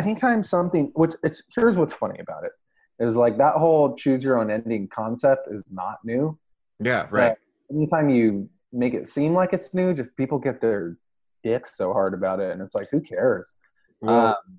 anytime 0.00 0.42
something 0.44 0.90
which 0.94 1.12
it's 1.22 1.42
here's 1.54 1.76
what's 1.76 1.92
funny 1.94 2.18
about 2.20 2.44
it 2.44 2.52
is 3.00 3.16
like 3.16 3.38
that 3.38 3.54
whole 3.54 3.94
choose 3.96 4.22
your 4.24 4.38
own 4.40 4.50
ending 4.50 4.88
concept 4.88 5.48
is 5.50 5.62
not 5.70 5.96
new. 6.04 6.36
Yeah, 6.80 7.06
right. 7.10 7.34
But 7.70 7.76
anytime 7.76 8.08
you 8.08 8.48
make 8.72 8.94
it 8.94 9.08
seem 9.08 9.34
like 9.34 9.52
it's 9.52 9.72
new, 9.74 9.94
just 9.94 10.14
people 10.16 10.38
get 10.38 10.60
their 10.60 10.96
dicks 11.44 11.76
so 11.76 11.92
hard 11.92 12.14
about 12.14 12.40
it, 12.40 12.50
and 12.52 12.60
it's 12.62 12.74
like 12.74 12.88
who 12.90 13.00
cares? 13.00 13.48
Well, 14.00 14.26
Um, 14.28 14.58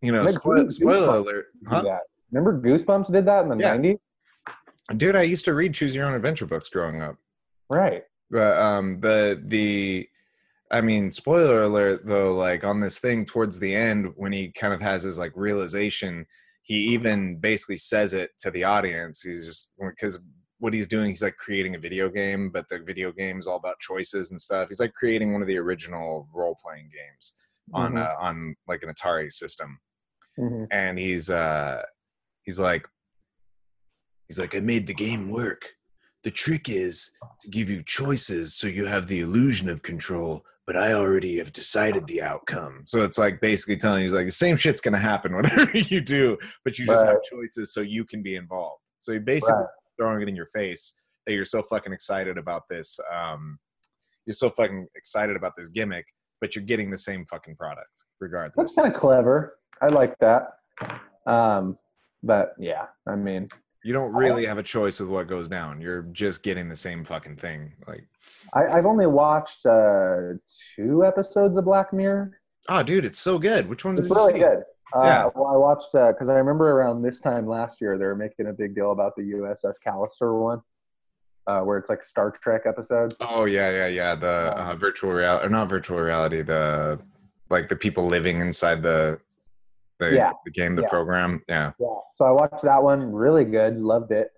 you 0.00 0.10
know, 0.12 0.22
like, 0.22 0.32
spoil, 0.34 0.64
Goosebumps 0.64 0.72
spoiler 0.72 1.18
alert. 1.18 1.46
Huh? 1.68 1.98
Remember 2.30 2.60
Goosebumps 2.60 3.12
did 3.12 3.26
that 3.26 3.42
in 3.44 3.48
the 3.50 3.56
Yeah. 3.56 3.76
'90s, 3.76 3.98
Dude, 4.96 5.16
I 5.16 5.22
used 5.22 5.44
to 5.46 5.54
read 5.54 5.74
choose 5.74 5.94
your 5.94 6.06
own 6.06 6.14
adventure 6.14 6.46
books 6.46 6.68
growing 6.68 7.00
up. 7.00 7.16
right? 7.68 8.04
But 8.30 8.56
um 8.58 9.00
the 9.00 9.42
the 9.46 10.08
I 10.70 10.80
mean, 10.80 11.10
spoiler 11.10 11.64
alert 11.64 12.06
though, 12.06 12.34
like 12.34 12.64
on 12.64 12.80
this 12.80 12.98
thing 12.98 13.26
towards 13.26 13.58
the 13.58 13.74
end 13.74 14.12
when 14.16 14.32
he 14.32 14.50
kind 14.52 14.72
of 14.72 14.80
has 14.80 15.02
his 15.02 15.18
like 15.18 15.32
realization, 15.34 16.26
he 16.62 16.76
even 16.94 17.36
basically 17.36 17.76
says 17.76 18.14
it 18.14 18.30
to 18.38 18.50
the 18.50 18.64
audience. 18.64 19.20
He's 19.22 19.44
just 19.46 19.74
because 19.78 20.18
what 20.60 20.72
he's 20.72 20.86
doing, 20.88 21.10
he's 21.10 21.22
like 21.22 21.36
creating 21.36 21.74
a 21.74 21.78
video 21.78 22.08
game, 22.08 22.48
but 22.50 22.68
the 22.68 22.78
video 22.78 23.12
game 23.12 23.38
is 23.38 23.46
all 23.46 23.56
about 23.56 23.80
choices 23.80 24.30
and 24.30 24.40
stuff. 24.40 24.68
He's 24.68 24.80
like 24.80 24.94
creating 24.94 25.32
one 25.32 25.42
of 25.42 25.48
the 25.48 25.58
original 25.58 26.28
role 26.32 26.56
playing 26.64 26.88
games 26.90 27.36
on 27.74 27.92
Mhm. 27.94 28.02
uh, 28.06 28.14
on 28.18 28.56
like 28.68 28.82
an 28.82 28.92
Atari 28.94 29.30
system. 29.32 29.78
Mhm. 30.38 30.66
and 30.70 30.98
he's 30.98 31.28
uh 31.28 31.82
he's 32.44 32.58
like 32.58 32.88
he's 34.32 34.38
like 34.38 34.56
i 34.56 34.60
made 34.60 34.86
the 34.86 34.94
game 34.94 35.28
work 35.30 35.68
the 36.24 36.30
trick 36.30 36.70
is 36.70 37.10
to 37.40 37.50
give 37.50 37.68
you 37.68 37.82
choices 37.82 38.54
so 38.54 38.66
you 38.66 38.86
have 38.86 39.06
the 39.06 39.20
illusion 39.20 39.68
of 39.68 39.82
control 39.82 40.42
but 40.66 40.74
i 40.74 40.94
already 40.94 41.36
have 41.36 41.52
decided 41.52 42.06
the 42.06 42.22
outcome 42.22 42.82
so 42.86 43.04
it's 43.04 43.18
like 43.18 43.42
basically 43.42 43.76
telling 43.76 43.98
you 43.98 44.04
he's 44.06 44.14
like 44.14 44.24
the 44.24 44.32
same 44.32 44.56
shit's 44.56 44.80
gonna 44.80 44.96
happen 44.98 45.34
whatever 45.36 45.76
you 45.76 46.00
do 46.00 46.38
but 46.64 46.78
you 46.78 46.86
just 46.86 47.04
have 47.04 47.22
choices 47.22 47.74
so 47.74 47.82
you 47.82 48.06
can 48.06 48.22
be 48.22 48.36
involved 48.36 48.80
so 49.00 49.12
he 49.12 49.18
basically 49.18 49.54
Right. 49.56 49.66
throwing 49.98 50.22
it 50.22 50.28
in 50.30 50.34
your 50.36 50.46
face 50.46 51.02
that 51.26 51.34
you're 51.34 51.44
so 51.44 51.62
fucking 51.62 51.92
excited 51.92 52.38
about 52.38 52.62
this 52.70 52.98
um 53.14 53.58
you're 54.24 54.32
so 54.32 54.48
fucking 54.48 54.86
excited 54.96 55.36
about 55.36 55.52
this 55.58 55.68
gimmick 55.68 56.06
but 56.40 56.56
you're 56.56 56.64
getting 56.64 56.90
the 56.90 56.96
same 56.98 57.26
fucking 57.26 57.54
product 57.56 58.04
regardless 58.18 58.54
That's 58.56 58.74
kind 58.74 58.88
of 58.88 58.98
clever. 58.98 59.58
I 59.82 59.88
like 59.88 60.16
that. 60.20 60.42
Um, 61.26 61.76
but 62.22 62.54
yeah, 62.58 62.86
I 63.06 63.14
mean, 63.16 63.48
You 63.84 63.92
don't 63.92 64.12
really 64.12 64.46
have 64.46 64.58
a 64.58 64.62
choice 64.62 65.00
with 65.00 65.08
what 65.08 65.26
goes 65.26 65.48
down. 65.48 65.80
You're 65.80 66.02
just 66.12 66.42
getting 66.42 66.68
the 66.68 66.76
same 66.76 67.04
fucking 67.04 67.36
thing. 67.36 67.72
Like, 67.86 68.06
I, 68.54 68.66
I've 68.66 68.86
only 68.86 69.06
watched 69.06 69.66
uh, 69.66 70.34
two 70.76 71.04
episodes 71.04 71.56
of 71.56 71.64
Black 71.64 71.92
Mirror. 71.92 72.38
oh, 72.68 72.82
dude, 72.82 73.04
it's 73.04 73.18
so 73.18 73.38
good. 73.38 73.68
Which 73.68 73.84
one 73.84 73.94
It's 73.94 74.08
really 74.08 74.34
good. 74.34 74.62
Uh, 74.94 75.02
Yeah. 75.04 75.28
Well, 75.34 75.46
I 75.46 75.56
watched 75.56 75.92
because 75.92 76.28
I 76.28 76.34
remember 76.34 76.70
around 76.70 77.02
this 77.02 77.18
time 77.20 77.46
last 77.46 77.80
year 77.80 77.98
they 77.98 78.04
were 78.04 78.16
making 78.16 78.46
a 78.46 78.52
big 78.52 78.74
deal 78.74 78.92
about 78.92 79.16
the 79.16 79.22
USS 79.22 79.74
Callister 79.84 80.38
one, 80.38 80.60
uh, 81.46 81.60
where 81.60 81.78
it's 81.78 81.88
like 81.88 82.04
Star 82.04 82.30
Trek 82.30 82.62
episode. 82.66 83.14
Oh 83.20 83.46
yeah, 83.46 83.70
yeah, 83.70 83.86
yeah. 83.88 84.14
The 84.14 84.54
uh, 84.56 84.76
virtual 84.76 85.12
reality, 85.12 85.46
or 85.46 85.48
not 85.48 85.68
virtual 85.68 85.98
reality. 85.98 86.42
The 86.42 87.00
like 87.50 87.68
the 87.68 87.76
people 87.76 88.06
living 88.06 88.40
inside 88.40 88.82
the 88.82 89.18
The, 90.10 90.16
Yeah. 90.16 90.32
the 90.44 90.50
game, 90.50 90.74
the 90.74 90.82
Yeah. 90.82 90.88
program. 90.88 91.42
Yeah. 91.48 91.72
Yeah. 91.78 91.86
So 92.12 92.24
I 92.24 92.30
watched 92.30 92.62
that 92.62 92.82
one. 92.82 93.12
Really 93.12 93.44
good. 93.44 93.76
Loved 93.78 94.10
it. 94.12 94.30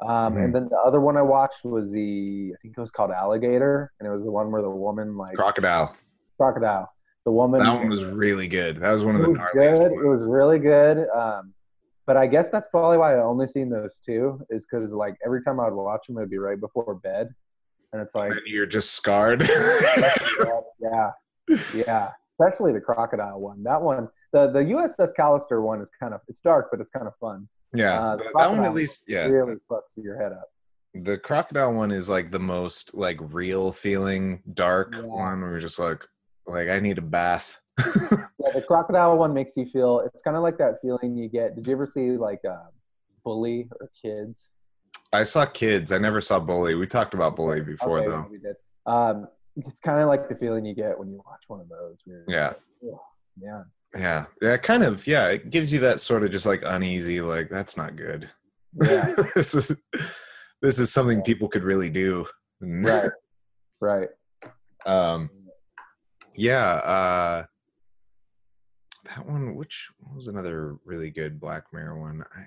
Um, 0.00 0.34
Mhm. 0.36 0.44
And 0.44 0.54
then 0.54 0.68
the 0.68 0.78
other 0.78 1.00
one 1.00 1.16
I 1.16 1.22
watched 1.22 1.64
was 1.64 1.90
the 1.90 2.52
I 2.54 2.56
think 2.62 2.78
it 2.78 2.80
was 2.80 2.90
called 2.92 3.10
Alligator, 3.10 3.92
and 3.98 4.06
it 4.08 4.12
was 4.12 4.22
the 4.22 4.30
one 4.30 4.52
where 4.52 4.62
the 4.62 4.70
woman 4.70 5.16
like 5.16 5.34
Crocodile. 5.36 5.94
crocodile. 6.36 6.88
The 7.24 7.32
woman. 7.32 7.60
That 7.60 7.74
one 7.74 7.88
was 7.90 8.04
really 8.04 8.46
good. 8.48 8.78
That 8.78 8.92
was 8.92 9.04
one 9.04 9.16
of 9.16 9.22
the 9.22 9.32
good. 9.52 9.78
ones. 9.78 9.80
It 9.80 10.06
was 10.06 10.28
really 10.28 10.60
good. 10.60 11.08
Um, 11.12 11.52
but 12.06 12.16
I 12.16 12.26
guess 12.28 12.48
that's 12.48 12.68
probably 12.70 12.96
why 12.96 13.16
I 13.16 13.22
only 13.22 13.46
seen 13.48 13.68
those 13.70 14.00
two 14.00 14.40
is 14.50 14.66
because 14.66 14.92
like 14.92 15.16
every 15.26 15.42
time 15.42 15.58
I 15.60 15.64
would 15.68 15.74
watch 15.74 16.06
them, 16.06 16.16
it'd 16.18 16.30
be 16.30 16.38
right 16.38 16.58
before 16.60 16.94
bed, 16.94 17.34
and 17.92 18.00
it's 18.00 18.14
like 18.14 18.30
And 18.30 18.40
you're 18.46 18.66
just 18.66 18.92
scarred. 18.94 19.42
yeah, 20.80 21.10
yeah. 21.74 22.10
Especially 22.40 22.72
the 22.78 22.80
crocodile 22.80 23.40
one. 23.40 23.62
That 23.64 23.82
one, 23.82 24.08
the 24.32 24.50
the 24.50 24.60
USS 24.60 25.10
Callister 25.18 25.62
one 25.62 25.80
is 25.80 25.90
kind 26.00 26.14
of 26.14 26.20
it's 26.28 26.40
dark, 26.40 26.68
but 26.70 26.80
it's 26.80 26.90
kind 26.90 27.06
of 27.06 27.14
fun. 27.20 27.48
yeah. 27.74 28.00
Uh, 28.00 28.16
that 28.16 28.50
one 28.50 28.64
at 28.64 28.74
least 28.74 29.04
yeah. 29.08 29.26
really 29.26 29.56
fucks 29.70 29.96
your 29.96 30.20
head 30.20 30.32
up. 30.32 30.48
The 30.94 31.18
crocodile 31.18 31.74
one 31.74 31.90
is 31.90 32.08
like 32.08 32.30
the 32.30 32.38
most 32.40 32.94
like 32.94 33.18
real 33.20 33.72
feeling 33.72 34.42
dark 34.54 34.92
Yeah. 34.94 35.02
one 35.02 35.40
where 35.40 35.50
you're 35.50 35.60
just 35.60 35.78
like 35.78 36.04
like 36.46 36.68
I 36.68 36.80
need 36.80 36.98
a 36.98 37.02
bath. 37.02 37.60
Yeah, 38.40 38.52
the 38.54 38.62
crocodile 38.62 39.18
one 39.18 39.34
makes 39.34 39.56
you 39.56 39.66
feel. 39.66 40.00
It's 40.00 40.22
kind 40.22 40.36
of 40.36 40.42
like 40.44 40.58
that 40.58 40.80
feeling 40.80 41.16
you 41.16 41.28
get. 41.28 41.56
Did 41.56 41.66
you 41.66 41.72
ever 41.72 41.86
see 41.86 42.12
like 42.12 42.40
uh, 42.48 42.68
Bully 43.24 43.68
or 43.80 43.90
Kids? 44.00 44.50
I 45.12 45.24
saw 45.24 45.44
kids. 45.44 45.90
I 45.90 45.98
never 45.98 46.20
saw 46.20 46.38
Bully. 46.38 46.74
We 46.74 46.86
talked 46.86 47.14
about 47.14 47.34
Bully 47.34 47.60
before 47.62 47.98
Okay, 47.98 48.08
though. 48.08 48.26
We 48.30 48.38
did. 48.38 48.56
Um, 48.86 49.26
it's 49.56 49.80
kind 49.80 49.98
of 50.00 50.08
like 50.08 50.28
the 50.28 50.36
feeling 50.36 50.64
you 50.64 50.74
get 50.74 50.98
when 50.98 51.08
you 51.10 51.20
watch 51.26 51.42
one 51.48 51.60
of 51.60 51.68
those. 51.68 52.02
Yeah. 52.28 52.48
like, 52.48 52.56
"Oh, 52.84 53.00
yeah. 53.40 53.62
Yeah. 53.94 54.26
Yeah, 54.42 54.56
kind 54.58 54.82
of 54.82 55.06
yeah, 55.06 55.28
it 55.28 55.50
gives 55.50 55.72
you 55.72 55.80
that 55.80 56.00
sort 56.00 56.22
of 56.24 56.30
just 56.30 56.46
like 56.46 56.62
uneasy, 56.64 57.20
like 57.20 57.48
that's 57.48 57.76
not 57.76 57.96
good. 57.96 58.28
Yeah. 58.82 59.14
this 59.34 59.54
is 59.54 59.76
this 60.60 60.78
is 60.78 60.92
something 60.92 61.22
people 61.22 61.48
could 61.48 61.64
really 61.64 61.90
do. 61.90 62.26
Right. 62.60 63.10
Right. 63.80 64.08
Um 64.84 65.30
yeah, 66.34 66.66
uh 66.72 67.44
that 69.04 69.26
one 69.26 69.54
which 69.54 69.90
what 70.00 70.16
was 70.16 70.26
another 70.26 70.76
really 70.84 71.10
good 71.10 71.38
Black 71.38 71.64
Mirror 71.72 72.00
one? 72.00 72.24
I 72.34 72.46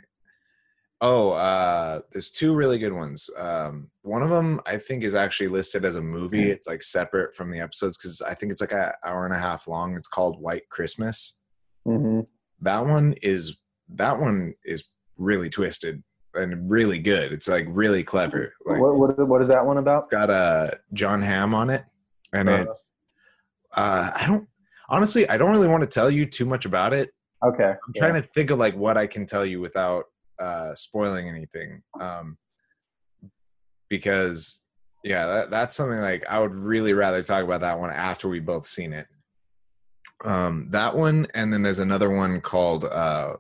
Oh, 1.04 1.32
uh 1.32 2.02
there's 2.12 2.30
two 2.30 2.54
really 2.54 2.78
good 2.78 2.94
ones. 2.94 3.30
Um 3.38 3.90
one 4.04 4.22
of 4.22 4.30
them 4.30 4.62
I 4.68 4.78
think 4.78 5.04
is 5.04 5.16
actually 5.16 5.48
listed 5.48 5.84
as 5.84 5.96
a 5.96 6.02
movie. 6.02 6.50
It's 6.52 6.68
like 6.68 6.84
separate 6.84 7.34
from 7.36 7.50
the 7.52 7.60
episodes 7.60 7.98
cuz 7.98 8.22
I 8.22 8.36
think 8.36 8.52
it's 8.52 8.62
like 8.62 8.72
an 8.72 8.92
hour 9.04 9.26
and 9.26 9.34
a 9.34 9.40
half 9.40 9.68
long. 9.68 9.96
It's 9.98 10.08
called 10.08 10.40
White 10.40 10.70
Christmas. 10.70 11.42
hmm 11.86 12.22
That 12.62 12.86
one 12.86 13.14
is 13.24 13.60
that 13.90 14.20
one 14.20 14.54
is 14.64 14.84
really 15.18 15.50
twisted 15.50 16.04
and 16.36 16.70
really 16.70 17.00
good. 17.00 17.34
It's 17.34 17.48
like 17.48 17.66
really 17.70 18.04
clever. 18.04 18.54
Like 18.66 18.80
what, 18.80 18.96
what 18.96 19.28
what 19.28 19.42
is 19.42 19.48
that 19.50 19.66
one 19.66 19.78
about? 19.80 20.00
it's 20.00 20.08
got 20.08 20.30
uh 20.30 20.72
Jon 20.94 21.22
Hamm 21.24 21.56
on 21.56 21.72
it 21.72 21.84
and 22.32 22.48
Uh. 22.48 22.66
it's 22.70 22.92
uh 23.76 24.12
I 24.16 24.28
don't 24.28 24.48
honestly 24.88 25.28
I 25.28 25.38
don't 25.38 25.50
really 25.52 25.68
want 25.68 25.82
to 25.82 25.90
tell 25.90 26.12
you 26.12 26.28
too 26.28 26.46
much 26.46 26.66
about 26.66 26.94
it. 26.94 27.10
Okay. 27.44 27.72
I'm 27.72 27.94
trying 27.96 28.14
to 28.14 28.22
think 28.22 28.52
of 28.52 28.60
like 28.60 28.76
what 28.76 28.98
I 28.98 29.08
can 29.08 29.26
tell 29.26 29.44
you 29.48 29.60
without 29.62 30.06
uh 30.40 30.76
spoiling 30.76 31.30
anything. 31.30 31.82
Um 32.00 32.38
because 33.90 34.64
yeah, 35.04 35.26
that, 35.26 35.50
that's 35.50 35.76
something 35.76 36.00
like 36.00 36.26
I 36.30 36.40
would 36.40 36.54
really 36.54 36.94
rather 36.94 37.24
talk 37.24 37.44
about 37.44 37.62
that 37.62 37.80
one 37.80 37.92
after 37.92 38.30
we 38.30 38.40
both 38.40 38.66
seen 38.66 38.94
it. 38.94 39.08
Um 40.24 40.68
that 40.72 40.96
one 40.96 41.28
and 41.34 41.52
then 41.52 41.64
there's 41.64 41.80
another 41.80 42.10
one 42.10 42.42
called 42.42 42.86
uh 42.86 43.38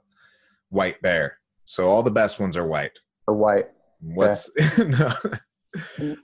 White 0.70 1.02
Bear. 1.02 1.38
So 1.66 1.90
all 1.90 2.04
the 2.04 2.12
best 2.12 2.40
ones 2.40 2.58
are 2.58 2.66
white. 2.66 3.00
Or 3.28 3.36
white. 3.36 3.70
What's 4.02 4.52
no. 4.78 5.14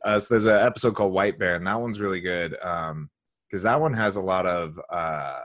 uh, 0.04 0.20
so 0.20 0.28
there's 0.34 0.46
an 0.46 0.66
episode 0.66 0.96
called 0.96 1.14
White 1.14 1.38
Bear, 1.38 1.56
and 1.56 1.68
that 1.68 1.80
one's 1.80 2.00
really 2.00 2.22
good 2.22 2.58
um, 2.62 3.10
because 3.48 3.64
that 3.64 3.80
one 3.80 3.94
has 3.94 4.16
a 4.16 4.22
lot 4.22 4.46
of 4.46 4.80
uh, 4.90 5.40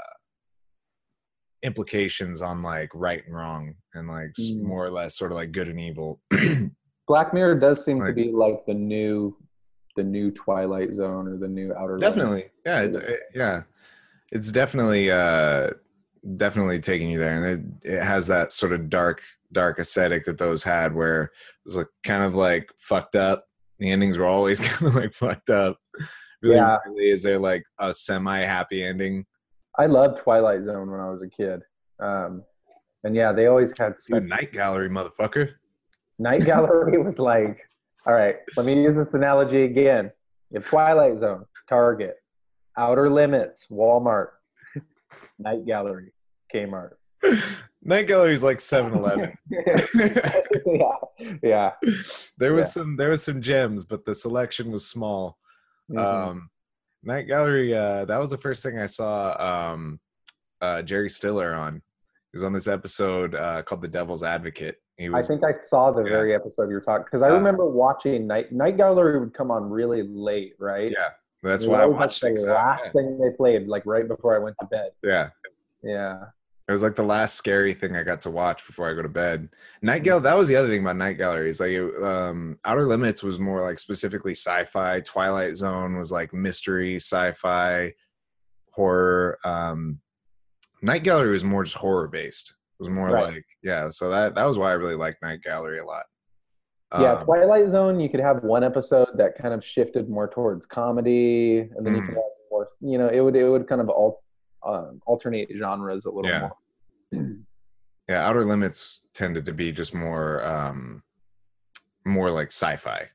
implications 1.63 2.43
on 2.43 2.63
like 2.63 2.91
right 2.95 3.25
and 3.27 3.35
wrong, 3.35 3.75
and 3.95 4.09
like 4.09 4.33
Mm. 4.41 4.63
more 4.63 4.85
or 4.85 4.91
less 4.91 5.17
sort 5.17 5.33
of 5.33 5.37
like 5.37 5.53
good 5.53 5.69
and 5.69 5.81
evil. 5.81 6.21
Black 7.09 7.35
Mirror 7.35 7.59
does 7.61 7.85
seem 7.85 8.01
to 8.01 8.13
be 8.13 8.31
like 8.33 8.65
the 8.67 8.75
new, 8.75 9.37
the 9.97 10.03
new 10.05 10.31
Twilight 10.31 10.95
Zone 10.95 11.29
or 11.29 11.37
the 11.37 11.49
new 11.49 11.75
Outer. 11.75 11.99
Definitely, 11.99 12.45
yeah, 12.65 12.81
it's 12.83 12.97
it, 12.97 13.21
yeah, 13.35 13.63
it's 14.31 14.51
definitely 14.51 15.11
uh, 15.11 15.71
definitely 16.37 16.79
taking 16.79 17.11
you 17.11 17.19
there, 17.19 17.35
and 17.45 17.81
it, 17.85 17.91
it 17.95 18.03
has 18.03 18.27
that 18.29 18.53
sort 18.53 18.73
of 18.73 18.89
dark 18.89 19.23
dark 19.53 19.79
aesthetic 19.79 20.25
that 20.25 20.39
those 20.39 20.63
had, 20.63 20.95
where 20.95 21.25
it 21.25 21.31
was 21.67 21.77
like 21.77 21.89
kind 22.05 22.23
of 22.23 22.35
like 22.35 22.71
fucked 22.79 23.17
up. 23.17 23.45
The 23.79 23.91
endings 23.91 24.17
were 24.17 24.25
always 24.27 24.61
kind 24.67 24.89
of 24.89 24.95
like 24.95 25.13
fucked 25.15 25.51
up. 25.51 25.77
Really, 26.41 26.57
Yeah. 26.57 26.79
rarely 26.87 27.11
is 27.11 27.23
there 27.23 27.39
like 27.39 27.65
a 27.79 27.93
semi 27.93 28.41
happy 28.41 28.83
ending. 28.83 29.27
I 29.79 29.87
loved 29.87 30.19
Twilight 30.23 30.65
Zone 30.65 30.91
when 30.91 31.01
I 31.01 31.09
was 31.11 31.23
a 31.23 31.29
kid. 31.29 31.63
Um, 32.01 32.43
and 33.05 33.15
yeah, 33.17 33.33
they 33.33 33.47
always 33.47 33.77
had 33.77 33.95
Dude, 34.07 34.29
Night 34.29 34.53
Gallery, 34.53 34.89
motherfucker. 34.89 35.51
Night 36.19 36.45
Gallery 36.45 36.99
was 36.99 37.19
like, 37.19 37.59
all 38.07 38.15
right, 38.15 38.37
let 38.57 38.67
me 38.67 38.81
use 38.83 38.95
this 38.95 39.15
analogy 39.15 39.63
again. 39.65 40.11
You 40.51 40.61
Twilight 40.61 41.19
Zone, 41.21 41.47
Target, 41.69 42.17
Outer 42.77 43.09
Limits, 43.11 43.67
Walmart, 43.71 44.29
Night 45.39 45.65
Gallery, 45.67 46.13
Kmart. 46.55 46.91
Night 47.83 48.07
Gallery 48.07 48.35
is 48.35 48.43
like 48.45 48.61
7 48.61 48.93
Eleven. 48.93 49.33
yeah, 49.51 50.93
yeah. 51.43 51.71
there 52.39 52.53
was 52.55 52.67
Yeah. 52.67 52.71
some 52.71 52.97
there 52.97 53.11
was 53.11 53.23
some 53.25 53.41
gems, 53.41 53.85
but 53.85 54.05
the 54.05 54.15
selection 54.15 54.71
was 54.71 54.87
small. 54.87 55.39
Mhm. 55.91 55.99
Um 55.99 56.51
Night 57.05 57.27
Gallery, 57.27 57.75
uh 57.77 58.05
that 58.05 58.19
was 58.19 58.31
the 58.31 58.39
first 58.39 58.63
thing 58.63 58.79
I 58.79 58.87
saw 58.87 59.73
um 59.73 60.01
uh 60.61 60.83
Jerry 60.83 61.09
Stiller 61.09 61.55
on. 61.55 61.75
He 61.77 62.37
was 62.37 62.45
on 62.45 62.53
this 62.53 62.69
episode 62.69 63.35
uh 63.35 63.63
called 63.63 63.83
The 63.83 63.89
Devil's 63.89 64.23
Advocate. 64.23 64.77
He 64.97 65.09
I 65.13 65.21
think 65.21 65.43
I 65.45 65.53
saw 65.69 65.91
the 65.91 66.03
Yeah. 66.05 66.11
very 66.11 66.35
episode 66.35 66.69
you 66.69 66.75
were 66.75 66.81
talking 66.81 67.05
because 67.05 67.23
I 67.23 67.29
remember 67.29 67.67
watching 67.69 68.27
Night 68.27 68.53
Night 68.53 68.77
Gallery 68.77 69.19
would 69.19 69.35
come 69.35 69.51
on 69.51 69.69
really 69.71 70.03
late, 70.03 70.55
right? 70.59 70.93
yeah, 70.93 71.09
that's 71.43 71.65
why 71.67 71.83
I 71.83 71.87
was, 71.87 71.93
like, 71.95 72.01
watched 72.01 72.25
it. 72.25 72.39
the 72.47 72.53
last 72.53 72.93
thing 72.93 73.19
they 73.19 73.35
played, 73.37 73.67
like 73.67 73.85
right 73.87 74.07
before 74.07 74.37
I 74.37 74.39
went 74.39 74.57
to 74.61 74.67
bed. 74.67 74.91
yeah. 75.03 75.31
Yeah, 75.83 76.27
It 76.73 76.75
was 76.75 76.83
like 76.83 76.95
the 76.97 77.03
last 77.03 77.35
scary 77.35 77.75
thing 77.75 77.95
I 77.95 78.03
got 78.03 78.23
to 78.23 78.31
watch 78.31 78.67
before 78.67 78.89
I 78.91 78.95
go 78.95 79.03
to 79.03 79.09
bed. 79.11 79.51
Night 79.83 80.05
Gallery, 80.05 80.23
that 80.23 80.39
was 80.39 80.49
the 80.49 80.57
other 80.57 80.69
thing 80.69 80.81
about 80.81 80.97
Night 80.97 81.19
Gallery. 81.19 81.51
Is 81.51 81.61
like 81.61 81.71
it, 81.73 82.03
um, 82.03 82.59
Outer 82.65 82.87
Limits 82.87 83.23
was 83.23 83.39
more 83.39 83.61
like 83.61 83.79
specifically 83.79 84.33
sci-fi. 84.33 85.01
Twilight 85.01 85.57
Zone 85.59 85.99
was 85.99 86.11
like 86.11 86.33
mystery, 86.33 86.97
sci-fi, 86.97 87.93
horror. 88.71 89.39
Um, 89.45 90.01
Night 90.81 91.05
Gallery 91.05 91.31
was 91.31 91.45
more 91.45 91.63
just 91.65 91.77
horror 91.77 92.09
based. 92.09 92.51
It 92.51 92.83
was 92.83 92.89
more 92.89 93.11
Right. 93.11 93.35
like 93.35 93.45
yeah. 93.63 93.91
So 93.91 94.09
that 94.09 94.35
that 94.35 94.45
was 94.47 94.57
why 94.57 94.71
I 94.71 94.75
really 94.75 94.97
liked 94.97 95.23
Night 95.23 95.43
Gallery 95.43 95.79
a 95.79 95.85
lot. 95.85 96.05
yeah. 96.99 97.13
Um, 97.17 97.25
Twilight 97.27 97.71
Zone, 97.71 98.01
you 98.01 98.09
could 98.09 98.21
have 98.21 98.43
one 98.43 98.65
episode 98.65 99.09
that 99.17 99.37
kind 99.37 99.53
of 99.55 99.63
shifted 99.65 100.09
more 100.09 100.27
towards 100.29 100.65
comedy, 100.67 101.69
and 101.77 101.87
then 101.87 101.97
you 101.97 102.01
Mhm. 102.03 102.07
could 102.07 102.15
have 102.15 102.25
more. 102.51 102.67
You 102.81 102.97
know, 102.99 103.09
it 103.09 103.21
would 103.21 103.37
it 103.37 103.47
would 103.49 103.69
kind 103.69 103.81
of 103.83 103.89
al- 103.91 104.23
um, 104.65 105.01
alternate 105.07 105.51
genres 105.57 106.05
a 106.07 106.11
little 106.11 106.31
Yeah. 106.31 106.41
more. 106.41 106.53
Yeah, 107.13 108.27
Outer 108.29 108.45
Limits 108.45 109.07
tended 109.15 109.45
to 109.47 109.53
be 109.53 109.73
just 109.73 109.95
more 109.95 110.45
um, 110.45 111.03
more 112.05 112.31
like 112.31 112.49
sci-fi. 112.49 113.09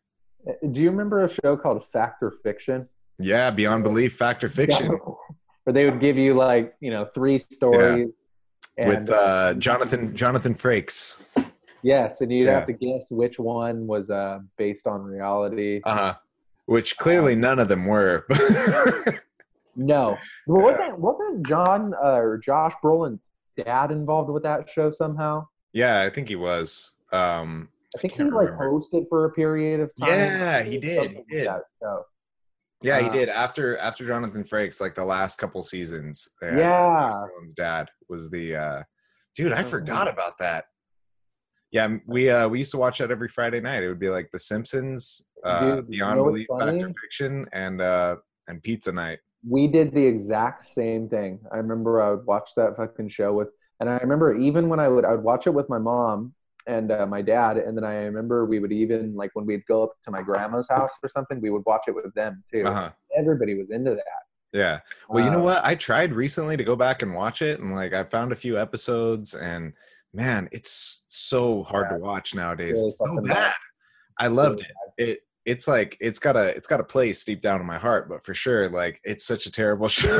Uh, 0.48 0.54
Do 0.72 0.82
you 0.82 0.90
remember 0.92 1.24
a 1.26 1.30
show 1.30 1.58
called 1.58 1.86
Fact 1.86 2.22
or 2.24 2.32
Fiction? 2.44 2.88
Yeah, 3.20 3.50
Beyond 3.52 3.84
Belief, 3.84 4.16
Fact 4.16 4.44
or 4.44 4.50
Fiction. 4.50 4.88
Where 5.64 5.74
they 5.74 5.86
would 5.86 6.00
give 6.00 6.18
you 6.18 6.34
like 6.34 6.76
you 6.80 6.92
know 6.92 7.04
three 7.06 7.40
stories. 7.40 8.08
with 8.78 8.96
and, 8.98 9.10
uh, 9.10 9.54
Jonathan 9.56 10.16
Jonathan 10.16 10.54
Frakes. 10.54 11.22
Yes, 11.84 12.22
and 12.22 12.32
you'd 12.32 12.46
Yeah. 12.46 12.54
have 12.54 12.66
to 12.68 12.74
guess 12.74 13.12
which 13.12 13.38
one 13.40 13.86
was 13.88 14.10
uh, 14.10 14.40
based 14.58 14.88
on 14.88 15.04
reality. 15.04 15.82
Uh 15.84 15.96
huh. 15.96 16.14
Which 16.66 16.98
clearly 16.98 17.36
none 17.36 17.60
of 17.60 17.68
them 17.68 17.86
were. 17.86 18.26
No, 19.80 20.18
Well, 20.48 20.64
wasn't 20.64 21.00
wasn't 21.00 21.46
John 21.46 21.94
uh, 22.04 22.14
or 22.18 22.40
Josh 22.40 22.74
Brolin's 22.84 23.30
dad 23.64 23.92
involved 23.92 24.30
with 24.30 24.44
that 24.44 24.70
show 24.70 24.92
somehow? 24.92 25.46
yeah, 25.74 26.02
I 26.02 26.10
think 26.10 26.28
he 26.30 26.36
was. 26.36 26.96
Um, 27.14 27.70
I 27.96 28.00
think 28.00 28.14
he 28.14 28.18
can't 28.20 28.34
like 28.34 28.50
remember. 28.52 28.70
hosted 28.72 29.06
for 29.10 29.26
a 29.26 29.32
period 29.32 29.80
of 29.80 29.92
time. 30.00 30.10
Yeah, 30.10 30.64
he 30.64 30.78
did, 30.78 31.12
he 31.12 31.24
did. 31.36 31.46
like 31.48 31.56
that 31.58 31.62
show. 31.82 32.04
yeah, 32.82 33.00
he 33.02 33.10
did 33.10 33.30
after 33.30 33.78
after 33.78 34.06
Jonathan 34.06 34.44
Frakes, 34.44 34.82
like 34.82 34.96
the 34.96 35.06
last 35.06 35.38
couple 35.38 35.62
seasons. 35.62 36.28
Yeah. 36.42 37.22
everyone's 37.24 37.54
dad 37.54 37.90
was 38.10 38.30
the 38.30 38.56
uh, 38.56 38.84
dude. 39.36 39.54
I 39.54 39.62
Oh. 39.62 39.64
forgot 39.64 40.08
about 40.10 40.38
that. 40.40 40.66
Yeah, 41.72 41.98
we 42.06 42.30
uh, 42.30 42.48
we 42.48 42.60
used 42.60 42.72
to 42.72 42.78
watch 42.78 43.00
that 43.00 43.12
every 43.12 43.28
Friday 43.30 43.60
night. 43.60 43.84
It 43.84 43.90
would 43.90 44.00
be 44.00 44.10
like 44.10 44.30
The 44.32 44.40
Simpsons, 44.40 45.30
uh, 45.44 45.76
Dude, 45.78 45.86
you 45.90 46.00
know 46.00 46.24
Belief, 46.24 46.48
Fact 46.60 46.82
or? 46.82 46.94
Fiction, 47.02 47.46
and 47.52 47.82
uh, 47.82 48.16
and 48.48 48.64
Pizza 48.64 48.92
Night. 48.92 49.20
We 49.48 49.68
did 49.68 49.94
the 49.94 50.06
exact 50.06 50.74
same 50.74 51.10
thing. 51.10 51.40
I 51.52 51.58
remember 51.58 52.02
I 52.02 52.12
would 52.12 52.26
watch 52.26 52.52
that 52.56 52.76
fucking 52.78 53.10
show 53.10 53.34
with 53.34 53.50
And 53.80 53.90
I 53.90 53.98
remember 53.98 54.36
even 54.36 54.70
when 54.70 54.80
I 54.80 54.88
would 54.88 55.06
I 55.06 55.12
would 55.12 55.24
watch 55.24 55.46
it 55.48 55.54
with 55.54 55.70
my 55.70 55.78
mom 55.78 56.34
and 56.66 56.92
uh, 56.92 57.06
my 57.06 57.22
dad, 57.22 57.58
and 57.58 57.78
then 57.78 57.86
I 57.86 57.96
remember 58.06 58.46
we 58.46 58.60
would 58.60 58.72
even 58.74 59.16
like 59.16 59.32
when 59.36 59.46
we'd 59.46 59.66
go 59.68 59.84
up 59.84 59.92
to 60.04 60.12
my 60.12 60.22
grandma's 60.22 60.68
house 60.68 60.92
or 61.02 61.10
something, 61.10 61.40
we 61.40 61.50
would 61.50 61.64
watch 61.66 61.84
it 61.88 61.96
with 61.96 62.14
them 62.14 62.44
too. 62.52 62.66
Uh-huh. 62.66 62.90
Everybody 63.18 63.56
was 63.56 63.70
into 63.70 63.92
that. 63.92 64.04
Yeah. 64.54 64.80
Well, 65.10 65.24
you 65.24 65.30
know 65.32 65.40
Uh, 65.40 65.44
what? 65.44 65.66
I 65.66 65.76
tried 65.76 66.14
recently 66.14 66.58
to 66.58 66.64
go 66.64 66.76
back 66.76 67.02
and 67.04 67.14
watch 67.14 67.42
it, 67.42 67.60
and 67.60 67.74
like 67.76 67.94
I 67.94 68.04
found 68.04 68.32
a 68.32 68.36
few 68.36 68.58
episodes, 68.58 69.36
and 69.36 69.74
man, 70.14 70.50
it's 70.52 71.06
so 71.08 71.64
hard 71.64 71.90
to 71.92 71.98
watch 71.98 72.34
nowadays. 72.34 72.76
Really 72.76 72.88
It's 72.88 72.98
so 72.98 73.16
bad. 73.22 73.34
bad. 73.34 73.54
I 74.18 74.28
loved 74.28 74.62
it. 74.62 74.72
It 74.98 75.20
it's 75.48 75.66
like 75.66 75.96
it's 76.02 76.20
got 76.20 76.36
a 76.36 76.50
it's 76.50 76.68
got 76.68 76.82
a 76.82 76.84
place 76.84 77.24
deep 77.24 77.42
down 77.42 77.62
in 77.62 77.66
my 77.66 77.78
heart, 77.78 78.10
but 78.10 78.22
for 78.24 78.34
sure, 78.34 78.70
like 78.70 79.00
it's 79.06 79.24
such 79.24 79.46
a 79.46 79.52
terrible 79.52 79.88
show. 80.00 80.18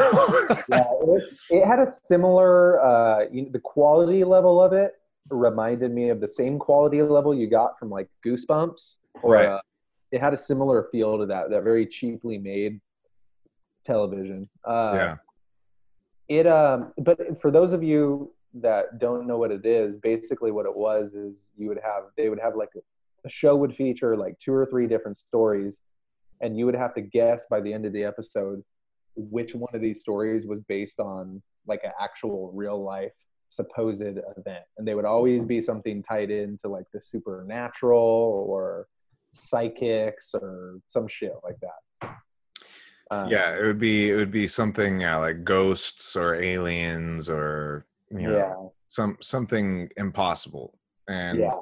yeah, 0.70 0.84
it, 1.02 1.24
it 1.50 1.66
had 1.68 1.80
a 1.80 1.94
similar 2.06 2.82
uh, 2.82 3.26
you 3.30 3.44
know, 3.44 3.50
the 3.52 3.60
quality 3.60 4.24
level 4.24 4.64
of 4.64 4.72
it 4.72 4.94
reminded 5.30 5.92
me 5.92 6.08
of 6.10 6.22
the 6.22 6.28
same 6.28 6.58
quality 6.58 7.02
level 7.02 7.36
you 7.36 7.48
got 7.48 7.78
from 7.78 7.90
like 7.90 8.08
Goosebumps. 8.26 8.94
Or, 9.22 9.34
Right. 9.34 9.46
uh, 9.48 9.60
it 10.12 10.22
had 10.22 10.34
a 10.34 10.38
similar 10.38 10.88
feel 10.92 11.18
to 11.18 11.26
that, 11.26 11.50
that 11.50 11.64
very 11.64 11.86
cheaply 11.86 12.38
made 12.38 12.80
television. 13.86 14.48
Uh, 14.64 14.94
yeah. 14.96 15.16
It 16.30 16.48
um, 16.48 16.94
but 17.00 17.42
for 17.42 17.52
those 17.52 17.74
of 17.74 17.84
you 17.84 18.32
that 18.54 19.00
don't 19.00 19.28
know 19.28 19.38
what 19.38 19.52
it 19.52 19.66
is, 19.66 19.98
basically 19.98 20.52
what 20.52 20.66
it 20.66 20.74
was 20.76 21.16
is 21.16 21.50
you 21.58 21.68
would 21.68 21.80
have 21.84 22.04
they 22.16 22.30
would 22.30 22.40
have 22.40 22.56
like 22.56 22.70
a, 23.28 23.30
show 23.30 23.56
would 23.56 23.76
feature 23.76 24.16
like 24.16 24.38
two 24.40 24.54
or 24.54 24.66
three 24.66 24.88
different 24.88 25.18
stories, 25.18 25.82
and 26.42 26.58
you 26.58 26.66
would 26.66 26.76
have 26.76 26.94
to 26.96 27.02
guess 27.02 27.46
by 27.50 27.62
the 27.62 27.74
end 27.74 27.86
of 27.86 27.94
the 27.94 28.04
episode 28.04 28.64
which 29.16 29.56
one 29.56 29.74
of 29.74 29.82
these 29.82 30.00
stories 30.00 30.46
was 30.46 30.60
based 30.62 31.00
on 31.00 31.42
like 31.66 31.82
an 31.84 31.92
actual 32.00 32.52
real 32.54 32.84
life 32.84 33.12
supposed 33.50 34.02
event, 34.02 34.64
and 34.78 34.88
they 34.88 34.96
would 34.96 35.06
always 35.06 35.46
be 35.46 35.62
something 35.62 36.04
tied 36.04 36.32
into 36.32 36.68
like 36.68 36.86
the 36.94 37.02
supernatural 37.02 38.46
or 38.48 38.88
psychics 39.34 40.32
or 40.34 40.80
some 40.88 41.08
shit 41.08 41.34
like 41.44 41.58
that. 41.62 42.10
Uh, 43.10 43.28
yeah, 43.30 43.56
it 43.58 43.64
would 43.66 43.80
be 43.80 44.10
it 44.12 44.16
would 44.16 44.32
be 44.32 44.48
something 44.48 45.02
yeah, 45.02 45.18
like 45.18 45.44
ghosts 45.44 46.16
or 46.16 46.36
aliens 46.36 47.30
or 47.30 47.86
you 48.12 48.28
know 48.28 48.38
Yeah. 48.38 48.70
some 48.88 49.18
something 49.22 49.90
impossible. 49.98 50.78
And 51.08 51.40
Yeah. 51.40 51.56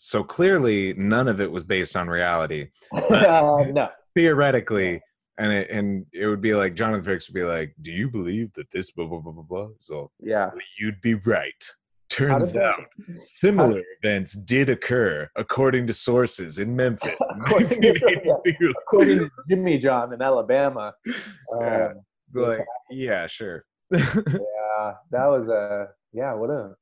So 0.00 0.22
clearly 0.22 0.94
none 0.94 1.26
of 1.28 1.40
it 1.40 1.50
was 1.50 1.64
based 1.64 1.96
on 1.96 2.08
reality. 2.08 2.68
Uh, 2.94 3.64
no. 3.72 3.88
Theoretically, 4.14 5.00
and 5.38 5.52
it 5.52 5.70
and 5.70 6.06
it 6.12 6.26
would 6.26 6.40
be 6.40 6.54
like 6.54 6.74
Jonathan 6.74 7.04
Frakes 7.04 7.28
would 7.28 7.34
be 7.34 7.44
like, 7.44 7.74
"Do 7.82 7.92
you 7.92 8.08
believe 8.10 8.52
that 8.54 8.70
this 8.72 8.90
blah 8.90 9.06
blah 9.06 9.20
blah 9.20 9.32
blah 9.32 9.42
blah?" 9.42 9.68
So 9.78 10.10
Yeah. 10.20 10.46
"Well, 10.46 10.62
you'd 10.78 11.00
be 11.00 11.14
right. 11.14 11.62
Turns 12.10 12.42
does 12.44 12.52
that- 12.54 12.62
out 12.64 12.80
similar 13.24 13.82
events 14.02 14.32
did 14.34 14.70
occur 14.70 15.28
according 15.36 15.86
to 15.88 15.92
sources 15.92 16.58
in 16.58 16.74
Memphis. 16.74 17.18
in 17.30 17.40
According 17.42 17.68
to- 17.68 17.76
1982. 17.90 18.74
According 18.82 19.18
to 19.18 19.30
Jimmy 19.48 19.78
John 19.78 20.12
in 20.14 20.22
Alabama. 20.22 20.94
Yeah. 21.60 21.88
Um, 21.88 21.94
like, 22.34 22.64
yeah, 22.90 23.26
sure. 23.26 23.64
yeah, 23.92 24.94
that 25.10 25.26
was 25.26 25.48
a 25.48 25.88
yeah. 26.12 26.32
What 26.34 26.50
a 26.50 26.74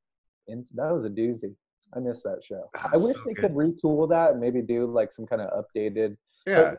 that 0.74 0.92
was 0.92 1.04
a 1.04 1.10
doozy. 1.10 1.54
I 1.94 2.00
miss 2.00 2.22
that 2.22 2.40
show. 2.44 2.68
I 2.74 2.90
wish 2.96 3.14
so 3.14 3.22
they 3.26 3.34
good. 3.34 3.42
could 3.42 3.52
retool 3.54 4.08
that 4.10 4.32
and 4.32 4.40
maybe 4.40 4.60
do 4.62 4.86
like 4.86 5.12
some 5.12 5.26
kind 5.26 5.40
of 5.42 5.64
updated. 5.64 6.16
Yeah. 6.46 6.74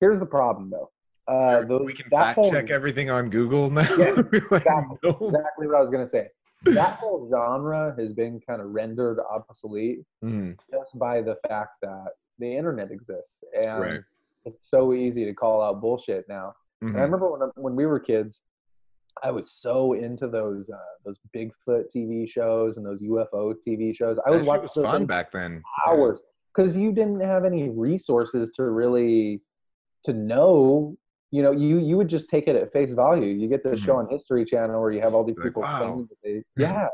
Here's 0.00 0.20
the 0.20 0.26
problem 0.26 0.70
though. 0.70 0.90
Uh, 1.26 1.64
the, 1.64 1.78
we 1.82 1.92
can 1.92 2.08
fact 2.08 2.36
whole- 2.36 2.50
check 2.50 2.70
everything 2.70 3.10
on 3.10 3.28
Google 3.30 3.70
now. 3.70 3.82
Yeah, 3.98 4.10
like, 4.12 4.34
exactly, 4.34 4.98
no. 5.02 5.10
exactly 5.10 5.66
what 5.66 5.76
I 5.76 5.80
was 5.82 5.90
gonna 5.90 6.06
say. 6.06 6.28
That 6.64 6.94
whole 6.94 7.28
genre 7.30 7.94
has 7.98 8.12
been 8.12 8.40
kind 8.40 8.60
of 8.60 8.68
rendered 8.70 9.18
obsolete 9.30 10.00
Mhm. 10.24 10.56
just 10.70 10.98
by 10.98 11.20
the 11.22 11.36
fact 11.48 11.72
that 11.82 12.08
the 12.38 12.56
internet 12.56 12.90
exists 12.90 13.42
and 13.64 13.80
Right. 13.80 14.00
it's 14.44 14.68
so 14.68 14.92
easy 14.92 15.24
to 15.24 15.34
call 15.34 15.62
out 15.62 15.80
bullshit 15.80 16.28
now. 16.28 16.54
And 16.80 16.96
I 16.96 17.00
remember 17.00 17.28
when 17.30 17.50
when 17.56 17.74
we 17.74 17.86
were 17.86 17.98
kids, 18.00 18.40
I 19.22 19.30
was 19.30 19.50
so 19.52 19.94
into 19.94 20.28
those 20.28 20.70
uh, 20.70 20.76
those 21.04 21.18
Bigfoot 21.34 21.84
TV 21.94 22.28
shows 22.28 22.76
and 22.76 22.86
those 22.86 23.00
UFO 23.02 23.54
TV 23.66 23.94
shows. 23.94 24.18
I 24.26 24.30
That 24.30 24.38
would 24.38 24.46
watch 24.46 24.62
was 24.62 24.74
those 24.74 24.84
fun 24.84 25.06
back 25.06 25.32
then. 25.32 25.62
hours 25.86 26.20
because 26.54 26.76
you 26.76 26.92
didn't 26.92 27.20
have 27.20 27.44
any 27.44 27.68
resources 27.68 28.52
to 28.52 28.64
really 28.64 29.40
to 30.04 30.12
know. 30.12 30.96
You 31.30 31.42
know, 31.42 31.52
you 31.52 31.78
you 31.78 31.96
would 31.96 32.08
just 32.08 32.28
take 32.30 32.48
it 32.48 32.56
at 32.56 32.72
face 32.72 32.92
value. 32.92 33.26
You 33.26 33.48
get 33.48 33.62
the 33.62 33.76
show 33.76 33.96
on 33.96 34.08
History 34.08 34.44
Channel 34.44 34.80
where 34.80 34.90
you 34.90 35.00
have 35.00 35.14
all 35.14 35.24
these 35.24 35.36
Mm-hmm. 35.36 35.42
Like, 35.42 35.50
people 35.50 35.62
wow. 35.62 35.80
saying 35.80 36.08
they, 36.24 36.42
yeah. 36.62 36.86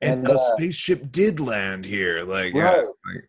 And, 0.00 0.26
And, 0.26 0.28
a 0.28 0.38
uh, 0.38 0.56
spaceship 0.56 1.10
did 1.10 1.40
land 1.40 1.84
here. 1.84 2.22
Like, 2.22 2.54
Right. 2.54 2.84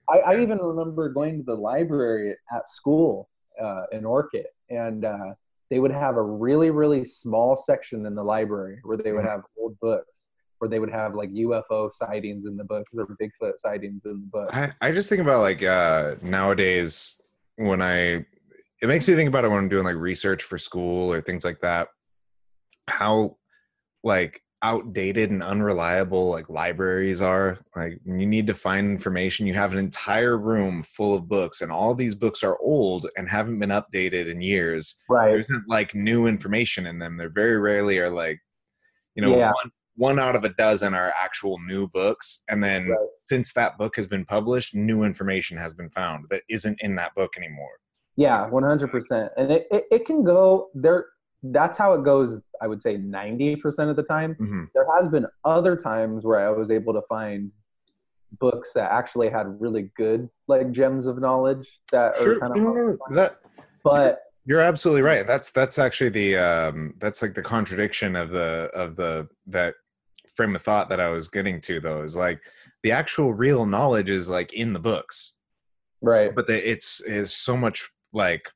Like, 0.09 0.25
I, 0.25 0.33
I 0.33 0.41
even 0.41 0.57
remember 0.57 1.09
going 1.09 1.37
to 1.37 1.43
the 1.43 1.55
library 1.55 2.35
at 2.51 2.67
school 2.67 3.29
uh, 3.61 3.83
in 3.91 4.03
Orchid, 4.05 4.47
and 4.69 5.05
uh, 5.05 5.33
they 5.75 5.79
would 5.79 5.91
have 5.91 6.15
a 6.15 6.21
really, 6.21 6.69
really 6.71 7.03
small 7.03 7.57
section 7.57 8.05
in 8.05 8.15
the 8.15 8.23
library 8.23 8.79
where 8.83 8.95
they 8.95 9.11
would 9.11 9.25
Mhm. 9.25 9.29
have 9.29 9.41
old 9.57 9.77
books, 9.81 10.29
where 10.59 10.69
they 10.69 10.79
would 10.79 10.89
have 10.89 11.15
like 11.15 11.29
UFO 11.33 11.89
sightings 11.89 12.45
in 12.45 12.55
the 12.55 12.63
books 12.63 12.89
or 12.97 13.05
Bigfoot 13.21 13.57
sightings 13.57 14.05
in 14.05 14.21
the 14.21 14.27
book. 14.31 14.55
I, 14.55 14.71
I 14.79 14.91
just 14.93 15.09
think 15.09 15.21
about 15.21 15.41
like 15.41 15.61
uh 15.63 16.15
nowadays 16.21 17.19
when 17.57 17.81
I 17.81 18.25
it 18.81 18.87
makes 18.87 19.05
me 19.09 19.15
think 19.15 19.27
about 19.27 19.43
it 19.43 19.49
when 19.49 19.57
I'm 19.57 19.67
doing 19.67 19.83
like 19.83 19.97
research 19.97 20.43
for 20.43 20.57
school 20.57 21.11
or 21.11 21.19
things 21.19 21.43
like 21.43 21.59
that. 21.59 21.89
How 22.87 23.35
like 24.01 24.44
outdated 24.65 25.29
and 25.29 25.43
unreliable 25.43 26.29
like 26.31 26.49
libraries 26.49 27.21
are. 27.21 27.59
Like 27.75 27.99
when 28.03 28.19
you 28.19 28.25
need 28.25 28.47
to 28.47 28.53
find 28.55 28.89
information, 28.89 29.45
you 29.45 29.53
have 29.53 29.73
an 29.73 29.77
entire 29.77 30.37
room 30.37 30.81
full 30.81 31.13
of 31.15 31.27
books, 31.27 31.61
and 31.61 31.71
all 31.71 31.93
these 31.93 32.15
books 32.15 32.43
are 32.43 32.57
old 32.59 33.07
and 33.15 33.29
haven't 33.29 33.59
been 33.59 33.69
updated 33.69 34.27
in 34.27 34.41
years. 34.41 34.95
Right. 35.07 35.27
There 35.29 35.39
isn't 35.39 35.69
like 35.69 35.93
new 35.93 36.25
information 36.25 36.87
in 36.87 36.97
them. 36.97 37.15
They're 37.17 37.29
very 37.29 37.57
rarely 37.59 37.99
are 37.99 38.09
like, 38.09 38.39
you 39.13 39.21
know, 39.21 39.37
Yeah. 39.37 39.51
one 39.51 39.71
one 39.97 40.19
out 40.19 40.35
of 40.35 40.43
a 40.43 40.49
dozen 40.49 40.93
are 40.93 41.13
actual 41.15 41.57
new 41.59 41.87
books, 41.87 42.43
and 42.49 42.61
then 42.63 42.89
Right. 42.89 42.97
since 43.23 43.53
that 43.53 43.77
book 43.77 43.95
has 43.95 44.07
been 44.07 44.25
published, 44.25 44.75
new 44.75 45.03
information 45.03 45.57
has 45.57 45.73
been 45.73 45.89
found 45.91 46.25
that 46.31 46.41
isn't 46.49 46.77
in 46.81 46.95
that 46.95 47.15
book 47.15 47.37
anymore. 47.37 47.77
Yeah, 48.17 48.47
one 48.49 48.63
hundred 48.63 48.89
percent. 48.91 49.31
And 49.37 49.51
it, 49.51 49.67
it, 49.71 49.85
it 49.91 50.05
can 50.05 50.23
go 50.23 50.69
there. 50.73 51.05
That's 51.43 51.77
how 51.77 51.93
it 51.93 52.03
goes. 52.03 52.39
I 52.61 52.67
would 52.67 52.81
say 52.81 52.97
ninety 52.97 53.55
percent 53.55 53.89
of 53.89 53.95
the 53.95 54.03
time. 54.03 54.35
Mhm. 54.35 54.69
There 54.73 54.87
has 54.97 55.07
been 55.09 55.27
other 55.43 55.75
times 55.75 56.23
where 56.25 56.39
I 56.39 56.49
was 56.51 56.71
able 56.71 56.93
to 56.93 57.01
find 57.07 57.51
books 58.39 58.73
that 58.73 58.91
actually 58.91 59.29
had 59.29 59.59
really 59.61 59.91
good 59.95 60.29
like 60.47 60.71
gems 60.71 61.05
of 61.07 61.19
knowledge 61.19 61.79
that 61.91 62.17
Sure, 62.17 62.35
are 62.35 62.39
kind 62.39 62.51
of. 62.53 62.59
no, 62.59 62.97
that 63.11 63.39
But 63.83 64.19
you're 64.45 64.61
absolutely 64.61 65.01
right. 65.01 65.25
That's 65.25 65.51
that's 65.51 65.79
actually 65.79 66.09
the 66.09 66.37
um, 66.37 66.95
that's 66.99 67.21
like 67.21 67.33
the 67.33 67.41
contradiction 67.41 68.15
of 68.15 68.31
the 68.31 68.69
of 68.73 68.95
the 68.95 69.27
that 69.47 69.75
frame 70.35 70.55
of 70.55 70.61
thought 70.61 70.89
that 70.89 70.99
I 70.99 71.09
was 71.09 71.27
getting 71.29 71.61
to 71.61 71.79
though 71.79 72.01
is 72.01 72.15
like 72.15 72.41
the 72.83 72.91
actual 72.91 73.33
real 73.33 73.65
knowledge 73.65 74.09
is 74.09 74.29
like 74.29 74.53
in 74.53 74.73
the 74.73 74.79
books, 74.79 75.37
right, 76.01 76.31
but 76.35 76.45
the, 76.47 76.69
it's 76.69 77.01
is 77.01 77.33
so 77.33 77.55
much 77.57 77.89
like 78.13 78.49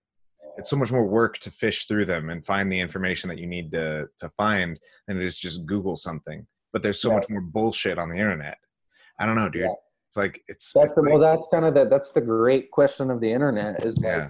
it's 0.60 0.70
so 0.70 0.76
much 0.76 0.92
more 0.92 1.06
work 1.06 1.38
to 1.40 1.50
fish 1.52 1.86
through 1.88 2.06
them 2.06 2.30
and 2.30 2.46
find 2.46 2.72
the 2.72 2.80
information 2.80 3.30
that 3.30 3.40
you 3.40 3.48
need 3.48 3.72
to 3.72 4.08
to 4.18 4.30
find 4.32 4.80
than 5.08 5.18
it 5.18 5.24
is 5.24 5.38
just 5.38 5.66
Google 5.66 5.96
something. 5.96 6.46
But 6.74 6.84
there's 6.84 7.02
so 7.02 7.10
Yeah. 7.10 7.16
much 7.16 7.30
more 7.30 7.42
bullshit 7.42 7.98
on 7.98 8.10
the 8.10 8.16
internet. 8.18 8.58
I 9.18 9.26
don't 9.26 9.36
know, 9.36 9.50
dude. 9.50 9.64
Yeah. 9.64 9.74
It's 10.08 10.18
like 10.18 10.42
it's, 10.48 10.74
that's 10.74 10.88
it's 10.90 10.96
the, 10.96 11.02
like- 11.02 11.14
well, 11.14 11.20
that's 11.20 11.48
kind 11.52 11.66
of 11.66 11.74
the 11.74 11.86
that's 11.86 12.12
the 12.12 12.22
great 12.22 12.70
question 12.72 13.10
of 13.10 13.20
the 13.22 13.32
internet 13.32 13.86
is 13.86 13.98
like 13.98 14.06
Yeah. 14.06 14.30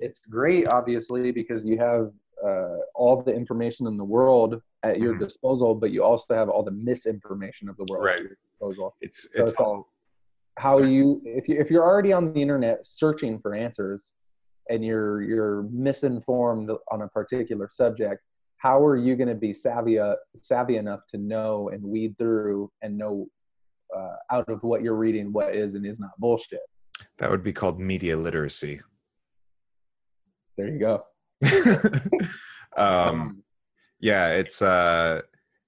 it's 0.00 0.20
great 0.20 0.66
obviously 0.68 1.30
because 1.30 1.64
you 1.64 1.78
have 1.78 2.10
uh, 2.44 2.78
all 2.94 3.22
the 3.22 3.32
information 3.32 3.86
in 3.86 3.96
the 3.96 4.04
world 4.04 4.60
at 4.82 4.98
your 4.98 5.14
Mhm. 5.14 5.20
disposal, 5.20 5.74
but 5.74 5.92
you 5.92 6.02
also 6.02 6.34
have 6.34 6.48
all 6.50 6.62
the 6.62 6.70
misinformation 6.90 7.68
of 7.68 7.76
the 7.76 7.86
world 7.88 8.04
Right. 8.04 8.20
at 8.20 8.26
your 8.26 8.36
disposal. 8.44 8.96
it's 9.00 9.22
So 9.32 9.42
it's 9.42 9.52
it's 9.52 9.60
all 9.60 9.88
how 10.58 10.78
you 10.78 11.20
if 11.24 11.48
you 11.48 11.56
if 11.60 11.70
you're 11.70 11.84
already 11.84 12.12
on 12.12 12.32
the 12.32 12.40
internet 12.42 12.86
searching 12.86 13.38
for 13.40 13.54
answers 13.54 14.12
and 14.70 14.84
you're 14.84 15.22
you're 15.22 15.62
misinformed 15.70 16.70
on 16.90 17.02
a 17.02 17.08
particular 17.08 17.68
subject 17.70 18.22
how 18.58 18.82
are 18.82 18.96
you 18.96 19.14
going 19.14 19.28
to 19.28 19.34
be 19.34 19.52
savvy 19.52 19.98
uh, 19.98 20.14
savvy 20.40 20.76
enough 20.76 21.00
to 21.10 21.18
know 21.18 21.68
and 21.70 21.82
weed 21.82 22.16
through 22.18 22.70
and 22.82 22.96
know 22.96 23.26
uh, 23.94 24.16
out 24.30 24.48
of 24.48 24.62
what 24.62 24.82
you're 24.82 24.96
reading 24.96 25.32
what 25.32 25.54
is 25.54 25.74
and 25.74 25.84
is 25.86 26.00
not 26.00 26.10
bullshit 26.18 26.60
that 27.18 27.30
would 27.30 27.42
be 27.42 27.52
called 27.52 27.78
media 27.78 28.16
literacy. 28.16 28.80
there 30.56 30.68
you 30.68 30.78
go 30.78 31.04
um 32.76 33.42
yeah 34.00 34.28
it's 34.28 34.62
uh 34.62 35.20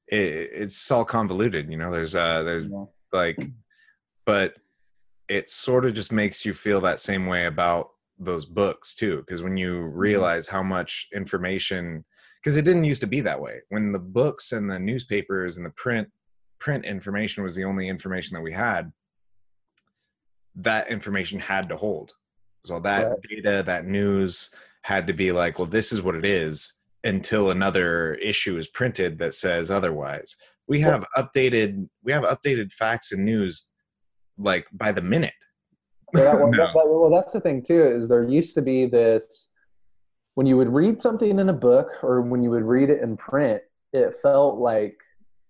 it, 0.08 0.50
it's 0.52 0.90
all 0.90 1.04
convoluted 1.04 1.70
you 1.70 1.76
know 1.76 1.90
there's 1.92 2.14
uh 2.14 2.42
there's 2.42 2.66
Yeah. 2.66 2.84
like 3.12 3.38
but 4.24 4.54
it 5.28 5.50
sort 5.50 5.84
of 5.84 5.92
just 5.94 6.12
makes 6.12 6.44
you 6.44 6.54
feel 6.54 6.80
that 6.82 7.00
same 7.00 7.26
way 7.26 7.46
about 7.46 7.90
those 8.18 8.44
books 8.44 8.94
too 8.94 9.18
because 9.18 9.42
when 9.42 9.56
you 9.56 9.74
mm-hmm. 9.74 9.96
realize 9.96 10.48
how 10.48 10.62
much 10.62 11.08
information 11.14 12.04
because 12.42 12.56
it 12.56 12.62
didn't 12.62 12.84
used 12.84 13.02
to 13.02 13.06
be 13.06 13.20
that 13.20 13.40
way 13.40 13.60
when 13.68 13.92
the 13.92 13.98
books 13.98 14.52
and 14.52 14.70
the 14.70 14.78
newspapers 14.78 15.56
and 15.56 15.66
the 15.66 15.70
print 15.70 16.08
print 16.58 16.84
information 16.84 17.42
was 17.42 17.54
the 17.54 17.64
only 17.64 17.88
information 17.88 18.34
that 18.34 18.42
we 18.42 18.52
had, 18.52 18.92
that 20.54 20.88
information 20.88 21.38
had 21.38 21.68
to 21.68 21.76
hold. 21.76 22.12
So 22.62 22.80
that 22.80 23.08
Right. 23.08 23.20
data, 23.22 23.62
that 23.66 23.86
news 23.86 24.54
had 24.82 25.06
to 25.06 25.12
be 25.12 25.32
like, 25.32 25.58
well, 25.58 25.66
this 25.66 25.92
is 25.92 26.02
what 26.02 26.14
it 26.14 26.24
is 26.24 26.72
until 27.04 27.50
another 27.50 28.14
issue 28.14 28.56
is 28.58 28.68
printed 28.68 29.18
that 29.18 29.34
says 29.34 29.70
otherwise. 29.70 30.36
We 30.66 30.80
have 30.80 31.06
updated 31.16 31.88
we 32.02 32.12
have 32.12 32.24
updated 32.24 32.72
facts 32.72 33.12
and 33.12 33.24
news 33.24 33.70
like 34.36 34.66
by 34.72 34.92
the 34.92 35.02
minute. 35.02 35.34
Well, 36.16 36.32
that- 36.32 36.40
well, 36.40 36.50
No. 36.50 36.56
that- 36.66 36.72
well, 37.00 37.10
that's 37.10 37.32
the 37.32 37.40
thing 37.40 37.62
too. 37.62 37.82
Is 37.82 38.08
there 38.08 38.22
used 38.22 38.54
to 38.54 38.62
be 38.62 38.86
this 38.86 39.48
when 40.34 40.46
you 40.46 40.56
would 40.56 40.72
read 40.72 41.00
something 41.00 41.38
in 41.38 41.48
a 41.48 41.52
book 41.52 41.88
or 42.02 42.20
when 42.20 42.42
you 42.42 42.50
would 42.50 42.64
read 42.64 42.90
it 42.90 43.00
in 43.02 43.16
print, 43.16 43.62
it 43.92 44.14
felt 44.20 44.58
like 44.58 44.98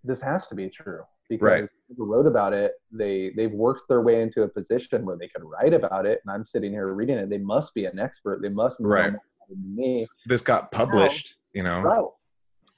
this 0.05 0.21
has 0.21 0.47
to 0.49 0.55
be 0.55 0.69
true 0.69 1.03
because 1.29 1.43
Right. 1.63 1.69
people 1.89 2.07
wrote 2.07 2.27
about 2.27 2.53
it. 2.53 2.75
They 2.93 3.31
they've 3.37 3.53
worked 3.53 3.89
their 3.89 4.01
way 4.03 4.23
into 4.23 4.43
a 4.43 4.49
position 4.49 5.05
where 5.05 5.17
they 5.17 5.27
could 5.29 5.43
write 5.45 5.75
about 5.75 6.07
it, 6.07 6.21
and 6.25 6.33
I'm 6.33 6.45
sitting 6.45 6.71
here 6.73 6.87
reading 6.93 7.19
it. 7.19 7.29
They 7.31 7.39
must 7.39 7.75
be 7.75 7.87
an 7.87 7.99
expert. 7.99 8.43
They 8.43 8.49
must 8.49 8.81
know 8.81 8.89
Right. 8.89 9.11
more 9.13 9.21
than 9.49 9.75
me. 9.75 10.07
This 10.27 10.41
got 10.43 10.71
published, 10.71 11.35
you 11.53 11.65
know. 11.65 11.81
Right. 11.81 12.05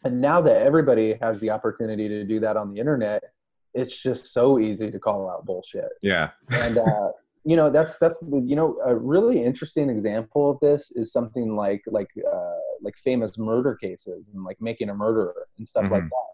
And 0.04 0.20
now 0.22 0.40
that 0.40 0.62
everybody 0.62 1.14
has 1.20 1.40
the 1.40 1.50
opportunity 1.50 2.08
to 2.08 2.24
do 2.24 2.40
that 2.40 2.56
on 2.56 2.72
the 2.72 2.78
internet, 2.80 3.22
it's 3.74 3.94
just 3.94 4.32
so 4.32 4.58
easy 4.58 4.90
to 4.90 4.98
call 4.98 5.28
out 5.28 5.44
bullshit 5.44 5.90
Yeah. 6.00 6.30
and 6.50 6.78
uh, 6.78 7.10
you 7.48 7.56
know 7.56 7.68
that's 7.76 7.96
that's 8.02 8.18
you 8.50 8.56
know 8.60 8.68
a 8.84 8.94
really 9.14 9.38
interesting 9.50 9.88
example 9.88 10.42
of 10.50 10.56
this 10.60 10.82
is 11.00 11.06
something 11.16 11.48
like 11.64 11.82
like 11.98 12.10
uh, 12.34 12.60
like 12.86 12.96
famous 13.08 13.32
murder 13.38 13.74
cases 13.84 14.28
and 14.32 14.44
like 14.48 14.58
making 14.60 14.88
a 14.90 14.94
murderer 14.94 15.46
and 15.56 15.66
stuff 15.66 15.90
like 15.90 16.02
Mhm. 16.02 16.10
that 16.16 16.32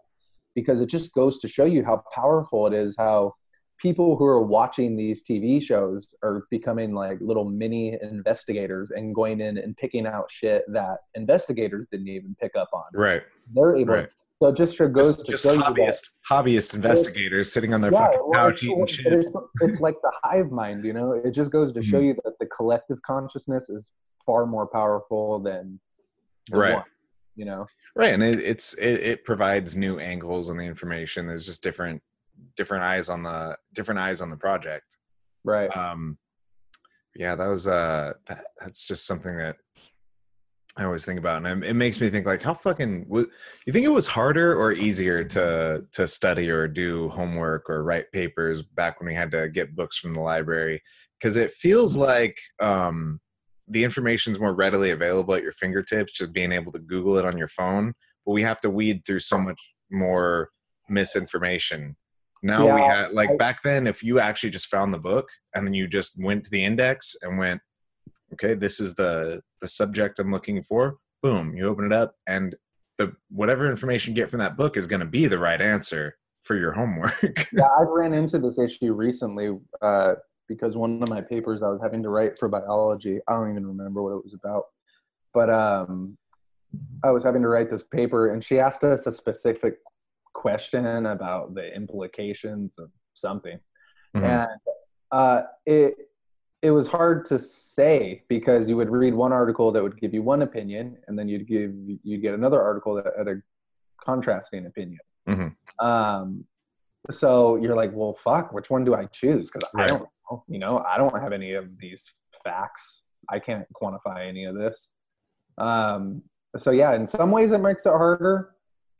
because 0.59 0.81
it 0.81 0.89
just 0.97 1.13
goes 1.13 1.37
to 1.39 1.47
show 1.47 1.67
you 1.75 1.81
how 1.89 1.97
powerful 2.13 2.67
it 2.67 2.73
is 2.73 2.95
how 2.97 3.33
people 3.77 4.09
who 4.17 4.25
are 4.25 4.41
watching 4.57 4.89
these 4.97 5.23
TV 5.27 5.61
shows 5.69 6.13
are 6.21 6.37
becoming 6.49 6.93
like 6.93 7.17
little 7.21 7.45
mini 7.61 7.97
investigators 8.01 8.91
and 8.91 9.15
going 9.19 9.39
in 9.47 9.57
and 9.57 9.75
picking 9.77 10.05
out 10.07 10.27
shit 10.29 10.63
that 10.79 10.97
investigators 11.13 11.85
didn't 11.91 12.07
even 12.07 12.35
pick 12.41 12.55
up 12.55 12.69
on. 12.73 12.83
Right. 12.93 13.23
They're 13.53 13.75
able. 13.75 13.93
Right. 13.95 14.09
So 14.41 14.49
it 14.49 14.57
just 14.57 14.77
goes 14.77 15.13
Just, 15.13 15.25
to 15.25 15.31
just 15.31 15.43
show 15.43 15.53
you 15.53 15.59
that 15.59 15.73
hobbyist 15.73 16.09
hobbyist 16.29 16.73
investigators 16.73 17.53
sitting 17.53 17.73
on 17.73 17.79
their 17.81 17.91
fucking 17.91 18.19
couch 18.33 18.63
it's- 18.63 18.63
eating 18.63 18.83
it's, 18.83 18.91
shit. 18.91 19.13
It's, 19.13 19.31
it's 19.61 19.79
like 19.79 19.95
the 20.01 20.11
hive 20.23 20.51
mind, 20.51 20.83
you 20.83 20.91
know. 20.93 21.13
It 21.13 21.31
just 21.31 21.51
goes 21.51 21.71
to 21.73 21.81
show 21.81 22.01
Mhm. 22.01 22.05
you 22.07 22.13
that 22.25 22.33
the 22.39 22.45
collective 22.47 23.01
consciousness 23.03 23.69
is 23.69 23.91
far 24.25 24.45
more 24.45 24.67
powerful 24.67 25.39
than 25.39 25.79
the 26.49 26.57
Right. 26.57 26.73
one, 26.75 26.83
you 27.35 27.45
know. 27.45 27.65
right 27.95 28.13
and 28.13 28.21
it, 28.21 28.41
it's 28.41 28.73
it, 28.73 28.99
it 29.11 29.23
provides 29.23 29.75
new 29.77 29.99
angles 29.99 30.49
on 30.49 30.57
the 30.57 30.65
information 30.65 31.27
there's 31.27 31.45
just 31.45 31.63
different 31.63 32.01
different 32.57 32.83
eyes 32.83 33.07
on 33.07 33.23
the 33.23 33.57
different 33.73 33.99
eyes 34.01 34.19
on 34.19 34.29
the 34.29 34.35
project 34.35 34.97
Right. 35.45 35.75
um 35.77 36.17
yeah 37.15 37.35
that 37.35 37.47
was 37.47 37.67
uh 37.67 38.13
that, 38.27 38.45
that's 38.59 38.83
just 38.85 39.05
something 39.07 39.37
that 39.37 39.55
i 40.77 40.83
always 40.83 41.05
think 41.05 41.19
about 41.19 41.45
and 41.45 41.63
it, 41.63 41.69
it 41.69 41.73
makes 41.73 42.01
me 42.01 42.09
think 42.09 42.25
like 42.25 42.41
how 42.41 42.53
fucking 42.53 43.03
w- 43.05 43.29
you 43.65 43.73
think 43.73 43.85
it 43.85 43.89
was 43.89 44.07
harder 44.07 44.55
or 44.55 44.71
easier 44.71 45.23
to 45.23 45.85
to 45.91 46.07
study 46.07 46.49
or 46.49 46.67
do 46.67 47.09
homework 47.09 47.69
or 47.69 47.83
write 47.83 48.11
papers 48.11 48.61
back 48.61 48.99
when 48.99 49.07
we 49.07 49.15
had 49.15 49.31
to 49.31 49.49
get 49.49 49.75
books 49.75 49.97
from 49.97 50.13
the 50.13 50.19
library? 50.19 50.81
Because 51.19 51.37
it 51.37 51.51
feels 51.51 51.95
like 51.95 52.37
um 52.61 53.19
the 53.67 53.83
information 53.83 54.31
is 54.31 54.39
more 54.39 54.53
readily 54.53 54.91
available 54.91 55.33
at 55.33 55.41
your 55.41 55.51
fingertips 55.51 56.11
just 56.11 56.33
being 56.33 56.51
able 56.51 56.71
to 56.71 56.79
google 56.79 57.17
it 57.17 57.25
on 57.25 57.37
your 57.37 57.47
phone 57.47 57.93
but 58.25 58.33
we 58.33 58.43
have 58.43 58.59
to 58.61 58.69
weed 58.69 59.03
through 59.05 59.19
so 59.19 59.37
much 59.37 59.59
more 59.91 60.49
misinformation. 60.89 61.95
Now 62.43 62.75
we 62.75 62.81
had 62.81 63.11
like 63.11 63.31
I- 63.31 63.37
back 63.37 63.63
then 63.63 63.87
if 63.87 64.03
you 64.03 64.19
actually 64.19 64.51
just 64.51 64.67
found 64.67 64.93
the 64.93 64.99
book 64.99 65.29
and 65.53 65.65
then 65.65 65.73
you 65.73 65.87
just 65.87 66.21
went 66.21 66.43
to 66.43 66.49
the 66.49 66.63
index 66.63 67.15
and 67.21 67.37
went 67.37 67.61
okay 68.33 68.53
this 68.53 68.79
is 68.79 68.95
the 68.95 69.41
the 69.65 69.69
subject 69.69 70.19
i'm 70.19 70.31
looking 70.31 70.61
for 70.61 70.97
boom 71.23 71.55
you 71.57 71.67
open 71.67 71.85
it 71.85 71.91
up 71.91 72.13
and 72.27 72.55
the 72.99 73.11
whatever 73.29 73.67
information 73.69 74.13
you 74.13 74.21
get 74.21 74.29
from 74.29 74.39
that 74.39 74.55
book 74.55 74.77
is 74.77 74.85
going 74.85 74.99
to 74.99 75.05
be 75.07 75.25
the 75.25 75.39
right 75.39 75.59
answer 75.59 76.15
for 76.43 76.55
your 76.55 76.71
homework 76.71 77.47
yeah, 77.53 77.65
I 77.65 77.81
ran 77.81 78.13
into 78.13 78.37
this 78.37 78.59
issue 78.59 78.93
recently 78.93 79.57
uh, 79.81 80.13
because 80.47 80.77
one 80.77 81.01
of 81.01 81.09
my 81.09 81.21
papers 81.21 81.63
I 81.63 81.69
was 81.69 81.81
having 81.81 82.03
to 82.03 82.09
write 82.09 82.37
for 82.37 82.47
biology. 82.47 83.19
I 83.27 83.33
don't 83.33 83.49
even 83.49 83.65
remember 83.65 84.03
what 84.03 84.11
it 84.11 84.23
was 84.23 84.35
about, 84.35 84.65
but 85.33 85.49
um, 85.49 86.15
I 87.03 87.09
was 87.09 87.23
having 87.23 87.41
to 87.41 87.47
write 87.47 87.71
this 87.71 87.81
paper, 87.81 88.31
and 88.31 88.43
she 88.43 88.59
asked 88.59 88.83
us 88.83 89.07
a 89.07 89.11
specific 89.11 89.77
question 90.35 91.07
about 91.07 91.55
the 91.55 91.73
implications 91.75 92.77
of 92.77 92.91
something, 93.15 93.59
Mhm. 94.15 94.23
and 94.23 94.59
uh, 95.11 95.41
it 95.65 95.95
it 96.65 96.71
was 96.71 96.87
hard 96.87 97.25
to 97.25 97.37
say 97.37 98.23
because 98.27 98.67
you 98.67 98.75
would 98.75 98.89
read 98.89 99.13
one 99.13 99.31
article 99.31 99.71
that 99.71 99.83
would 99.83 99.99
give 99.99 100.15
you 100.15 100.23
one 100.23 100.41
opinion, 100.41 100.97
and 101.07 101.17
then 101.17 101.27
you'd 101.27 101.47
give 101.47 101.71
you'd 102.03 102.23
get 102.23 102.33
another 102.33 102.59
article 102.59 102.95
that 102.95 103.13
had 103.15 103.27
a 103.27 103.35
contrasting 104.03 104.65
opinion. 104.65 104.99
Mhm. 105.27 105.55
Um, 105.79 106.43
so 107.11 107.57
you're 107.57 107.75
like, 107.75 107.91
well, 107.93 108.15
fuck, 108.15 108.51
which 108.51 108.71
one 108.71 108.83
do 108.83 108.95
I 108.95 109.05
choose? 109.05 109.51
Because 109.51 109.69
I 109.75 109.85
don't 109.85 110.09
know. 110.31 110.43
You 110.47 110.57
know, 110.57 110.79
I 110.79 110.97
don't 110.97 111.19
have 111.21 111.33
any 111.33 111.53
of 111.53 111.77
these 111.77 112.11
facts. 112.43 113.03
I 113.29 113.37
can't 113.37 113.67
quantify 113.79 114.27
any 114.27 114.45
of 114.45 114.55
this. 114.55 114.89
Um, 115.59 116.23
so 116.57 116.71
yeah, 116.71 116.95
in 116.95 117.05
some 117.05 117.29
ways 117.29 117.51
it 117.51 117.59
makes 117.59 117.85
it 117.85 117.89
harder. 117.89 118.55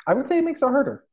I 0.06 0.14
would 0.14 0.28
say 0.28 0.38
it 0.38 0.44
makes 0.44 0.62
it 0.62 0.70
harder 0.70 1.06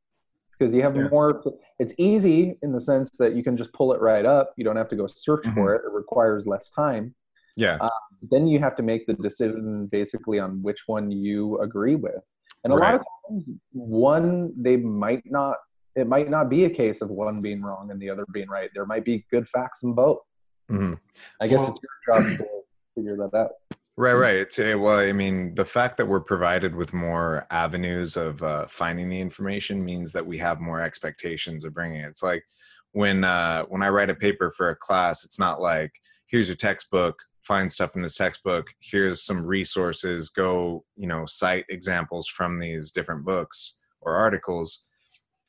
because 0.63 0.73
you 0.73 0.81
have 0.81 0.95
Yeah. 0.95 1.09
more. 1.09 1.43
It's 1.79 1.93
easy 1.97 2.57
in 2.61 2.71
the 2.71 2.79
sense 2.79 3.09
that 3.17 3.35
you 3.35 3.43
can 3.43 3.57
just 3.57 3.73
pull 3.73 3.91
it 3.93 3.99
right 4.01 4.25
up. 4.25 4.53
You 4.55 4.63
don't 4.63 4.77
have 4.77 4.87
to 4.89 4.95
go 4.95 5.07
search 5.07 5.43
Mm-hmm. 5.43 5.55
for 5.55 5.75
it. 5.75 5.81
It 5.85 5.91
requires 5.91 6.47
less 6.47 6.69
time. 6.69 7.13
yeah 7.55 7.77
Then 8.31 8.47
you 8.47 8.57
have 8.59 8.75
to 8.77 8.83
make 8.91 9.05
the 9.05 9.13
decision 9.27 9.87
basically 9.87 10.39
on 10.39 10.51
which 10.63 10.81
one 10.87 11.11
you 11.11 11.59
agree 11.59 11.95
with. 11.95 12.21
And 12.63 12.71
a 12.71 12.77
lot 12.77 12.95
of 12.95 13.01
times, 13.29 13.49
one 13.73 14.53
they 14.65 14.77
might 14.77 15.23
not. 15.25 15.57
It 16.01 16.07
might 16.07 16.29
not 16.35 16.45
be 16.49 16.61
a 16.65 16.69
case 16.81 16.99
of 17.05 17.09
one 17.11 17.35
being 17.47 17.61
wrong 17.61 17.91
and 17.91 17.99
the 18.01 18.09
other 18.09 18.25
being 18.37 18.49
right. 18.57 18.69
There 18.73 18.85
might 18.93 19.05
be 19.11 19.15
good 19.29 19.45
facts 19.55 19.83
in 19.83 19.91
both. 19.93 20.21
Mhm. 20.71 20.97
I 21.41 21.47
guess 21.47 21.59
Well- 21.59 21.69
it's 21.71 21.79
your 21.85 21.95
job 22.07 22.37
to 22.39 22.45
figure 22.95 23.17
that 23.17 23.33
out. 23.41 23.51
Right, 23.95 24.13
right. 24.13 24.35
It's 24.37 24.57
well, 24.57 24.97
I 24.97 25.11
mean, 25.11 25.53
the 25.53 25.65
fact 25.65 25.97
that 25.97 26.07
we're 26.07 26.19
provided 26.19 26.73
with 26.73 26.93
more 26.93 27.45
avenues 27.51 28.17
of 28.17 28.41
uh, 28.41 28.65
finding 28.65 29.09
the 29.09 29.21
information 29.21 29.85
means 29.85 30.11
that 30.13 30.25
we 30.25 30.39
have 30.39 30.59
more 30.59 30.81
expectations 30.81 31.63
of 31.63 31.75
bringing 31.75 32.01
it. 32.01 32.07
It's 32.07 32.23
like 32.23 32.43
when 32.93 33.23
uh, 33.23 33.63
when 33.65 33.83
I 33.83 33.89
write 33.89 34.09
a 34.09 34.15
paper 34.15 34.51
for 34.51 34.69
a 34.69 34.75
class, 34.75 35.23
it's 35.23 35.37
not 35.37 35.61
like 35.61 35.91
here's 36.25 36.47
your 36.47 36.55
textbook, 36.55 37.21
find 37.41 37.71
stuff 37.71 37.95
in 37.95 38.01
this 38.01 38.17
textbook. 38.17 38.73
Here's 38.79 39.21
some 39.21 39.45
resources. 39.45 40.29
Go, 40.29 40.85
you 40.95 41.07
know, 41.07 41.25
cite 41.27 41.65
examples 41.69 42.27
from 42.27 42.59
these 42.59 42.89
different 42.89 43.23
books 43.23 43.77
or 44.01 44.15
articles. 44.15 44.87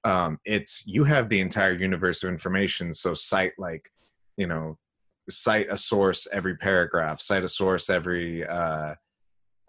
Um, 0.04 0.38
it's 0.44 0.86
you 0.86 1.04
have 1.04 1.30
the 1.30 1.40
entire 1.40 1.72
universe 1.72 2.22
of 2.22 2.28
information. 2.28 2.92
So 2.92 3.14
cite 3.14 3.54
like, 3.56 3.88
you 4.36 4.46
know, 4.46 4.76
cite 5.30 5.66
a 5.70 5.76
source 5.76 6.26
every 6.32 6.56
paragraph 6.56 7.20
cite 7.20 7.44
a 7.44 7.48
source 7.48 7.88
every 7.88 8.46
uh 8.46 8.94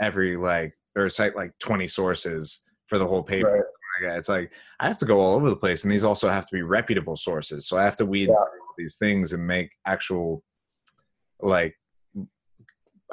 every 0.01 0.35
like 0.35 0.73
or 0.97 1.07
cite 1.09 1.35
like 1.35 1.51
20 1.59 1.87
sources 1.87 2.63
for 2.87 2.97
the 2.97 3.07
whole 3.07 3.23
paper 3.23 3.65
Right. 4.03 4.17
It's 4.17 4.27
like 4.27 4.51
i 4.81 4.87
have 4.87 4.97
to 4.97 5.05
go 5.05 5.21
all 5.21 5.35
over 5.35 5.49
the 5.49 5.55
place 5.55 5.85
and 5.85 5.91
these 5.93 6.03
also 6.03 6.27
have 6.29 6.45
to 6.47 6.53
be 6.53 6.61
reputable 6.63 7.15
sources 7.15 7.65
so 7.67 7.77
i 7.77 7.83
have 7.83 7.95
to 7.97 8.05
weed 8.05 8.27
Yeah. 8.27 8.35
all 8.35 8.47
these 8.77 8.95
things 8.95 9.31
and 9.31 9.47
make 9.47 9.71
actual 9.85 10.43
like 11.39 11.75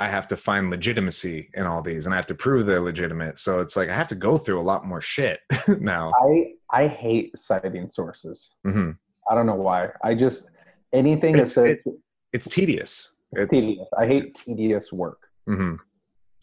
i 0.01 0.09
have 0.09 0.27
to 0.29 0.37
find 0.37 0.71
legitimacy 0.71 1.51
in 1.55 1.67
all 1.67 1.83
these 1.83 2.07
and 2.07 2.13
i 2.15 2.17
have 2.17 2.27
to 2.27 2.35
prove 2.35 2.67
they're 2.67 2.81
legitimate 2.81 3.39
so 3.39 3.61
it's 3.61 3.77
like 3.77 3.89
i 3.91 3.95
have 3.95 4.09
to 4.09 4.17
go 4.17 4.37
through 4.37 4.61
a 4.61 4.63
lot 4.73 4.85
more 4.85 5.01
shit 5.01 5.39
now 5.79 6.13
I 6.21 6.55
I 6.75 6.87
hate 6.89 7.37
citing 7.37 7.87
sources. 7.89 8.49
Mhm. 8.67 8.97
I 9.31 9.35
don't 9.35 9.45
know 9.45 9.57
why. 9.57 9.91
I 10.03 10.15
just 10.15 10.51
anything 10.95 11.35
It's- 11.35 11.55
that 11.55 11.61
says 11.61 11.77
it- 11.85 11.95
it's 12.33 12.49
tedious 12.49 13.19
it's 13.33 13.65
tedious. 13.67 13.89
I 13.99 14.07
hate 14.07 14.35
tedious 14.35 14.93
work. 14.93 15.29
Mm-hmm. 15.49 15.77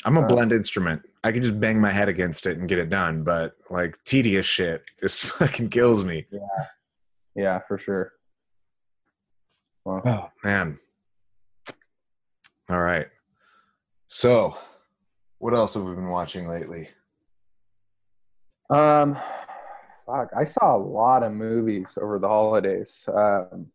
I'm 0.05 0.17
a 0.17 0.21
Uh, 0.21 0.27
blunt 0.27 0.51
instrument. 0.51 1.01
I 1.23 1.31
can 1.31 1.43
just 1.43 1.59
bang 1.59 1.79
my 1.79 1.91
head 1.91 2.09
against 2.09 2.45
it 2.47 2.57
and 2.57 2.67
get 2.67 2.79
it 2.79 2.89
done, 2.89 3.23
but 3.23 3.53
like 3.69 3.97
tedious 4.05 4.45
shit 4.45 4.83
just 4.99 5.25
fucking 5.37 5.69
kills 5.69 6.03
me. 6.03 6.25
Yeah, 6.31 6.39
Yeah, 7.35 7.59
for 7.67 7.77
sure. 7.77 8.13
Well, 9.85 10.01
Oh 10.05 10.29
man. 10.43 10.79
All 12.69 12.79
right. 12.79 13.07
So, 14.07 14.57
what 15.37 15.53
else 15.53 15.75
have 15.75 15.83
we 15.83 15.93
been 15.93 16.09
watching 16.09 16.47
lately? 16.47 16.87
Um, 18.69 19.15
fuck, 20.05 20.29
I 20.35 20.43
saw 20.43 20.75
a 20.75 20.77
lot 20.77 21.23
of 21.23 21.31
movies 21.33 21.97
over 22.01 22.19
the 22.19 22.27
holidays. 22.27 23.03
Um, 23.07 23.67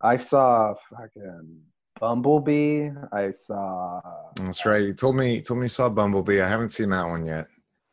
I 0.00 0.16
saw 0.16 0.74
fucking 0.90 1.60
Bumblebee. 2.00 2.90
I 3.12 3.30
saw. 3.32 4.00
That's 4.36 4.64
right. 4.66 4.82
You 4.84 4.92
told 4.94 5.16
me 5.16 5.36
you 5.36 5.40
told 5.42 5.58
me 5.60 5.64
you 5.64 5.68
saw 5.70 5.88
Bumblebee. 5.88 6.40
I 6.40 6.48
haven't 6.48 6.68
seen 6.70 6.90
that 6.90 7.06
one 7.06 7.24
yet. 7.26 7.46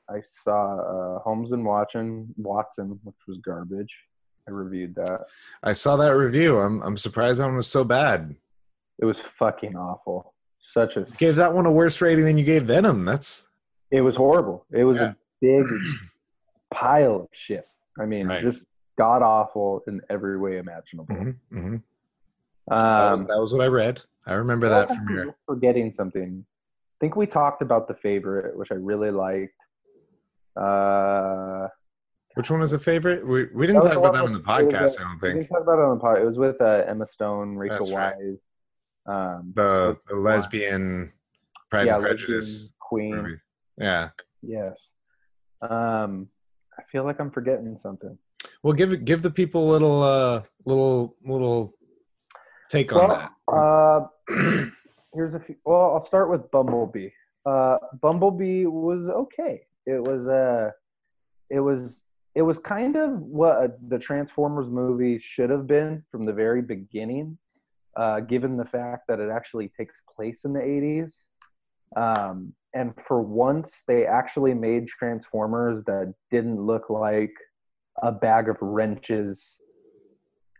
I 0.09 0.21
saw 0.43 0.75
uh, 1.15 1.19
Holmes 1.19 1.53
and 1.53 1.65
Watson, 1.65 2.33
Watson, 2.37 2.99
which 3.03 3.15
was 3.27 3.37
garbage. 3.43 3.93
I 4.47 4.51
reviewed 4.51 4.95
that. 4.95 5.25
I 5.63 5.71
saw 5.71 5.95
that 5.97 6.09
review. 6.17 6.59
I'm 6.59 6.81
I'm 6.81 6.97
surprised 6.97 7.39
that 7.39 7.45
one 7.45 7.55
was 7.55 7.67
so 7.67 7.83
bad. 7.85 8.35
It 8.99 9.05
was 9.05 9.19
fucking 9.39 9.75
awful. 9.77 10.33
Such 10.59 10.97
a 10.97 11.01
You 11.01 11.05
gave 11.17 11.35
that 11.37 11.53
one 11.53 11.65
a 11.65 11.71
worse 11.71 11.99
rating 12.01 12.25
than 12.25 12.37
you 12.37 12.43
gave 12.43 12.63
Venom. 12.63 13.05
That's 13.05 13.49
it 13.91 14.01
was 14.01 14.15
horrible. 14.17 14.65
It 14.71 14.83
was 14.83 14.97
Yeah. 14.97 15.11
a 15.11 15.15
big 15.41 15.65
pile 16.73 17.15
of 17.21 17.27
shit. 17.31 17.67
I 17.99 18.05
mean, 18.05 18.27
Right. 18.27 18.41
just 18.41 18.65
god 18.97 19.21
awful 19.21 19.83
in 19.87 20.01
every 20.09 20.37
way 20.37 20.57
imaginable. 20.57 21.15
mhm, 21.51 21.81
mhm. 22.69 22.79
that, 22.79 23.11
was, 23.11 23.21
Um, 23.21 23.27
that 23.27 23.39
was 23.39 23.53
what 23.53 23.61
I 23.63 23.67
read. 23.67 24.01
I 24.25 24.33
remember 24.33 24.69
that 24.69 24.87
from 24.87 25.09
your. 25.09 25.35
Forgetting 25.45 25.91
something. 25.91 26.45
I 26.45 26.97
think 26.99 27.15
we 27.15 27.25
talked 27.27 27.61
about 27.61 27.87
the 27.87 27.95
favorite, 27.95 28.55
which 28.57 28.71
I 28.71 28.75
really 28.75 29.11
liked. 29.11 29.55
Uh, 30.55 31.67
Which 32.35 32.49
one 32.49 32.59
was 32.61 32.73
a 32.73 32.79
favorite? 32.79 33.25
We 33.27 33.47
we 33.53 33.67
didn't 33.67 33.81
talk 33.81 33.93
about 33.97 34.13
that 34.13 34.23
on 34.23 34.33
the 34.33 34.39
one 34.39 34.65
with- 34.65 34.73
it 34.75 34.81
was 34.83 34.95
podcast. 34.95 34.99
a- 34.99 35.01
I 35.01 35.03
don't 35.07 35.21
we 35.21 35.27
didn't 35.29 35.41
think 35.41 35.51
talk 35.51 35.61
about 35.61 35.79
it 35.79 35.85
on 35.85 35.97
the 35.97 36.03
podcast. 36.03 36.21
It 36.21 36.25
was 36.25 36.37
with 36.37 36.61
uh, 36.61 36.83
Emma 36.87 37.05
Stone, 37.05 37.55
Rachel 37.57 37.77
That's 37.79 37.91
right. 37.91 38.15
Um, 39.05 39.51
the 39.55 39.97
the 40.07 40.15
lesbian 40.15 41.11
Pride 41.69 41.87
yeah, 41.87 41.95
and 41.95 42.03
Prejudice 42.03 42.73
queen. 42.79 43.15
movie. 43.15 43.37
Yeah. 43.77 44.09
Yes. 44.41 44.87
Um, 45.61 46.29
I 46.77 46.83
feel 46.83 47.03
like 47.03 47.19
I'm 47.19 47.31
forgetting 47.31 47.75
something. 47.77 48.17
Well, 48.61 48.73
give 48.73 48.93
it 48.93 49.03
give 49.05 49.21
the 49.21 49.31
people 49.31 49.69
a 49.69 49.71
little 49.71 50.01
uh 50.03 50.43
little 50.65 51.15
little 51.25 51.73
take 52.73 52.91
on 52.93 53.07
Well, 53.07 53.29
that. 53.49 53.53
uh, 53.55 54.65
here's 55.13 55.33
a 55.33 55.39
few. 55.39 55.55
Well, 55.63 55.93
I'll 55.93 56.01
start 56.01 56.29
with 56.29 56.49
Bumblebee. 56.51 57.09
Uh, 57.45 57.77
Bumblebee 58.01 58.65
was 58.65 59.09
okay. 59.09 59.61
It 59.85 60.01
was 60.01 60.27
uh, 60.27 60.71
it 61.49 61.59
was 61.59 62.03
it 62.35 62.41
was 62.41 62.57
kind 62.57 62.95
of 62.95 63.19
what 63.19 63.77
the 63.89 63.99
Transformers 63.99 64.67
movie 64.67 65.19
should 65.19 65.49
have 65.49 65.67
been 65.67 66.03
from 66.11 66.25
the 66.25 66.33
very 66.33 66.61
beginning, 66.61 67.37
uh, 67.95 68.21
given 68.21 68.57
the 68.57 68.65
fact 68.65 69.03
that 69.07 69.19
it 69.19 69.29
actually 69.29 69.69
takes 69.77 70.01
place 70.13 70.45
in 70.45 70.53
the 70.53 70.59
'80s. 70.61 71.11
Um, 71.95 72.53
and 72.73 72.93
for 72.99 73.21
once, 73.21 73.83
they 73.87 74.07
actually 74.07 74.55
made 74.55 74.87
Transformers 74.87 75.83
that 75.83 76.11
didn't 76.31 76.59
look 76.59 76.89
like 76.89 77.33
a 78.01 78.11
bag 78.11 78.49
of 78.49 78.57
wrenches 78.61 79.59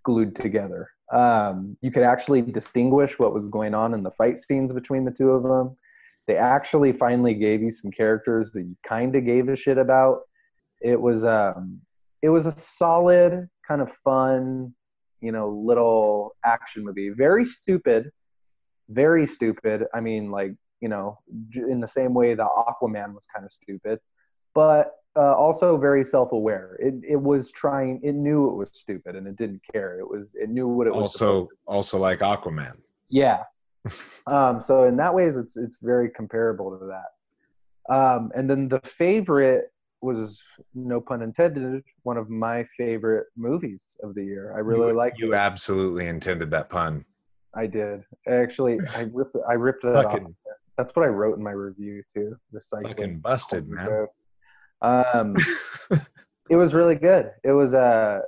glued 0.04 0.36
together. 0.36 0.90
Um, 1.12 1.78
you 1.82 1.92
could 1.92 2.04
actually 2.04 2.42
distinguish 2.42 3.20
what 3.20 3.34
was 3.34 3.46
going 3.48 3.74
on 3.74 3.94
in 3.94 4.04
the 4.04 4.12
fight 4.12 4.40
scenes 4.40 4.74
between 4.74 5.06
the 5.06 5.12
two 5.12 5.32
of 5.32 5.44
them. 5.44 5.76
They 6.28 6.38
actually 6.38 6.94
finally 6.94 7.34
gave 7.34 7.62
you 7.62 7.72
some 7.72 7.92
characters 7.92 8.52
that 8.54 8.62
you 8.62 8.76
kind 8.88 9.16
of 9.16 9.26
gave 9.26 9.50
a 9.50 9.56
shit 9.56 9.78
about. 9.78 10.22
It 10.82 11.00
was 11.00 11.24
um, 11.24 11.82
it 12.22 12.30
was 12.30 12.46
a 12.46 12.58
solid 12.58 13.50
kind 13.68 13.82
of 13.82 13.92
fun, 14.04 14.74
you 15.22 15.32
know, 15.32 15.50
little 15.50 16.36
action 16.46 16.86
movie. 16.86 17.10
Very 17.10 17.46
stupid, 17.46 18.10
very 18.90 19.28
stupid. 19.28 19.84
I 19.94 20.00
mean, 20.00 20.32
like 20.32 20.56
you 20.80 20.90
know, 20.90 21.20
in 21.56 21.80
the 21.80 21.88
same 21.88 22.14
way 22.14 22.34
that 22.34 22.46
Aquaman 22.46 23.14
was 23.14 23.26
kind 23.34 23.46
of 23.46 23.52
stupid, 23.52 24.00
but 24.56 24.92
uh, 25.16 25.34
also 25.36 25.78
very 25.78 26.04
self-aware. 26.04 26.78
It 26.80 26.96
it 27.08 27.22
was 27.22 27.52
trying. 27.52 28.00
It 28.04 28.14
knew 28.14 28.50
it 28.50 28.56
was 28.56 28.70
stupid 28.74 29.16
and 29.16 29.28
it 29.28 29.36
didn't 29.36 29.62
care. 29.72 30.00
It 30.00 30.08
was 30.08 30.32
it 30.34 30.50
knew 30.50 30.68
what 30.68 30.88
it 30.88 30.94
was. 30.94 31.04
Also 31.04 31.50
also 31.68 31.98
like 31.98 32.20
Aquaman. 32.20 32.78
Yeah. 33.10 33.44
um, 34.28 34.62
so 34.62 34.86
in 34.86 34.96
that 34.98 35.14
ways, 35.14 35.36
it's 35.36 35.58
it's 35.58 35.78
very 35.82 36.10
comparable 36.10 36.78
to 36.78 36.86
that. 36.86 37.94
Um, 37.94 38.32
and 38.36 38.50
then 38.50 38.70
the 38.70 38.80
favorite 38.82 39.72
was, 40.02 40.42
no 40.74 41.00
pun 41.00 41.22
intended, 41.22 41.84
one 42.04 42.18
of 42.18 42.30
my 42.30 42.66
favorite 42.78 43.28
movies 43.36 43.84
of 44.04 44.16
the 44.16 44.24
year. 44.24 44.54
I 44.56 44.60
really 44.60 44.94
like. 44.94 45.14
You 45.18 45.36
absolutely 45.36 46.08
intended 46.08 46.50
that 46.52 46.70
pun. 46.70 47.06
I 47.56 47.68
did 47.68 48.04
actually. 48.28 48.80
I 48.96 49.08
ripped. 49.14 49.36
I 49.48 49.54
ripped 49.54 49.84
that 49.84 50.06
off. 50.08 50.20
That's 50.78 50.96
what 50.96 51.06
I 51.06 51.10
wrote 51.10 51.38
in 51.38 51.44
my 51.44 51.52
review 51.52 52.02
too. 52.16 52.36
Recycling. 52.52 52.88
fucking 52.88 53.20
busted, 53.20 53.70
man. 53.70 54.08
Um, 54.84 55.36
it 56.50 56.56
was 56.56 56.74
really 56.74 56.96
good. 56.96 57.32
It 57.44 57.52
was 57.52 57.74
uh, 57.74 58.20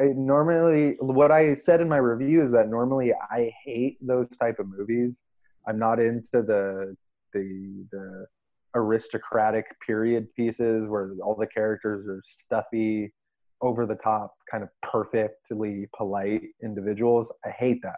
I 0.00 0.04
normally 0.14 0.96
what 1.00 1.30
I 1.30 1.56
said 1.56 1.80
in 1.80 1.88
my 1.88 1.98
review 1.98 2.42
is 2.42 2.52
that 2.52 2.68
normally 2.68 3.12
I 3.30 3.52
hate 3.64 3.98
those 4.00 4.28
type 4.40 4.58
of 4.58 4.66
movies. 4.68 5.20
I'm 5.68 5.78
not 5.78 5.98
into 6.00 6.42
the 6.42 6.96
the 7.32 7.84
the 7.92 8.26
aristocratic 8.74 9.66
period 9.84 10.28
pieces 10.34 10.88
where 10.88 11.12
all 11.22 11.34
the 11.34 11.46
characters 11.46 12.06
are 12.06 12.22
stuffy, 12.24 13.12
over 13.60 13.86
the 13.86 13.94
top, 13.96 14.34
kind 14.50 14.62
of 14.62 14.68
perfectly 14.82 15.88
polite 15.96 16.42
individuals. 16.62 17.32
I 17.44 17.50
hate 17.50 17.82
that. 17.82 17.96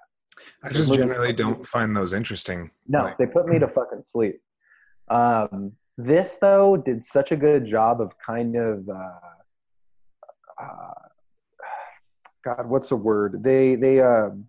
I 0.63 0.71
just 0.71 0.93
generally 0.93 1.33
don't 1.33 1.67
find 1.67 1.97
those 1.97 2.13
interesting. 2.13 2.71
No, 2.87 3.05
Like, 3.05 3.19
they 3.19 3.27
put 3.27 3.49
me 3.49 3.59
to 3.59 3.69
fucking 3.75 4.03
sleep. 4.03 4.41
Um, 5.09 5.73
this 5.99 6.37
though 6.41 6.77
did 6.77 7.05
such 7.05 7.33
a 7.33 7.37
good 7.37 7.67
job 7.67 8.01
of 8.01 8.13
kind 8.25 8.55
of, 8.57 8.89
uh, 8.89 9.19
uh, 10.63 10.93
God, 12.45 12.69
what's 12.69 12.89
the 12.89 12.97
word? 12.97 13.43
They 13.43 13.75
they 13.75 14.01
um, 14.01 14.47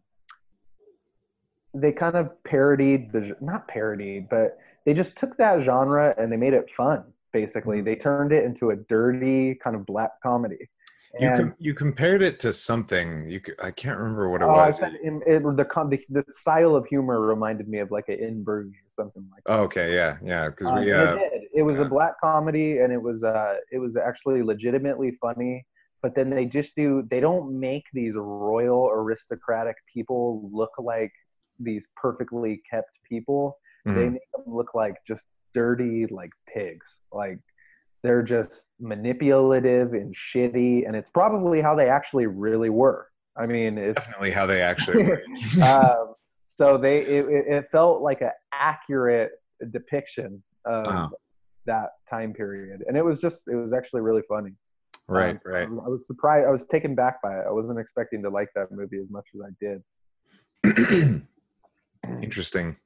they 1.73 1.91
kind 1.91 2.15
of 2.15 2.31
parodied 2.43 3.11
the 3.11 3.35
not 3.41 3.67
parodied, 3.67 4.29
but 4.29 4.59
they 4.85 4.93
just 4.93 5.17
took 5.17 5.35
that 5.37 5.63
genre 5.63 6.13
and 6.17 6.31
they 6.31 6.37
made 6.37 6.53
it 6.53 6.69
fun. 6.77 7.03
Basically, 7.33 7.81
they 7.81 7.95
turned 7.95 8.31
it 8.31 8.43
into 8.45 8.69
a 8.69 8.75
dirty 8.75 9.55
kind 9.55 9.75
of 9.75 9.85
black 9.85 10.11
comedy. 10.21 10.69
you 11.19 11.29
com- 11.31 11.55
you 11.59 11.73
compared 11.73 12.21
it 12.21 12.39
to 12.39 12.51
something. 12.51 13.27
You 13.29 13.41
c- 13.45 13.53
I 13.61 13.71
can't 13.71 13.97
remember 13.97 14.29
what 14.29 14.41
it 14.41 14.45
Oh, 14.45 14.51
was. 14.51 14.79
said 14.79 14.93
in, 15.03 15.21
it, 15.27 15.43
the, 15.43 15.51
the 15.63 15.99
the 16.09 16.23
style 16.31 16.75
of 16.75 16.85
humor 16.87 17.19
reminded 17.21 17.67
me 17.67 17.79
of 17.79 17.91
like 17.91 18.07
an 18.07 18.19
In 18.19 18.43
or 18.47 18.67
something 18.95 19.27
like 19.31 19.43
that. 19.45 19.51
Oh, 19.53 19.63
okay, 19.63 19.93
yeah, 19.93 20.17
yeah, 20.23 20.49
because 20.49 20.71
Um, 20.71 20.79
we 20.79 20.91
and 20.91 21.01
uh, 21.01 21.17
it 21.59 21.63
was 21.63 21.77
yeah. 21.77 21.85
a 21.85 21.89
black 21.89 22.13
comedy, 22.21 22.77
and 22.77 22.93
it 22.93 23.01
was 23.01 23.21
uh, 23.21 23.55
it 23.69 23.79
was 23.79 23.97
actually 23.97 24.41
legitimately 24.43 25.17
funny. 25.21 25.65
But 26.01 26.15
then 26.15 26.29
they 26.29 26.45
just 26.45 26.73
do. 26.75 27.05
They 27.11 27.19
don't 27.19 27.59
make 27.59 27.83
these 27.93 28.13
royal 28.15 28.89
aristocratic 28.89 29.75
people 29.93 30.49
look 30.53 30.71
like 30.79 31.11
these 31.59 31.85
perfectly 32.01 32.61
kept 32.71 32.91
people. 33.07 33.57
They 33.85 33.91
mhm. 33.91 34.13
make 34.13 34.31
them 34.33 34.43
look 34.47 34.73
like 34.73 34.95
just 35.05 35.25
dirty, 35.53 36.05
like 36.07 36.29
pigs. 36.53 36.87
Like 37.11 37.39
they're 38.03 38.23
just 38.23 38.69
manipulative 38.79 39.91
and 39.91 40.15
shitty, 40.15 40.87
and 40.87 40.95
it's 40.95 41.09
probably 41.09 41.59
how 41.59 41.75
they 41.75 41.89
actually 41.89 42.27
really 42.27 42.69
were. 42.69 43.09
I 43.35 43.47
mean, 43.47 43.77
it's 43.77 43.95
definitely 43.95 44.31
how 44.31 44.45
they 44.45 44.61
actually 44.61 45.03
were. 45.09 45.23
um, 45.61 46.13
so 46.45 46.77
they 46.77 46.99
it, 46.99 47.25
it 47.25 47.47
it 47.47 47.65
felt 47.69 48.01
like 48.01 48.21
an 48.21 48.31
accurate 48.53 49.31
depiction 49.71 50.41
of 50.63 50.85
Wow. 50.85 51.11
That 51.71 51.89
time 52.09 52.33
period 52.33 52.83
and 52.87 52.97
it 52.97 53.05
was 53.05 53.21
just 53.21 53.43
it 53.47 53.55
was 53.55 53.73
actually 53.73 54.01
really 54.01 54.23
funny 54.27 54.51
right, 55.07 55.35
Um, 55.35 55.39
right. 55.45 55.67
I, 55.67 55.89
was, 55.93 56.05
surprised 56.05 56.47
i 56.47 56.51
was 56.51 56.65
taken 56.65 56.95
back 56.95 57.21
by 57.21 57.33
it 57.39 57.45
i 57.47 57.51
wasn't 57.51 57.79
expecting 57.79 58.21
to 58.23 58.29
like 58.29 58.49
that 58.55 58.71
movie 58.71 58.97
as 58.97 59.09
much 59.09 59.27
as 59.35 59.41
i 59.49 59.51
did 59.65 59.81
Interesting. 62.21 62.77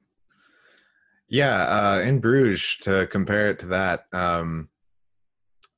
Yeah, 1.28 1.62
uh, 1.62 2.02
in 2.04 2.20
Bruges, 2.20 2.76
to 2.82 3.06
compare 3.10 3.48
it 3.50 3.58
to 3.60 3.66
that, 3.68 4.04
um, 4.12 4.68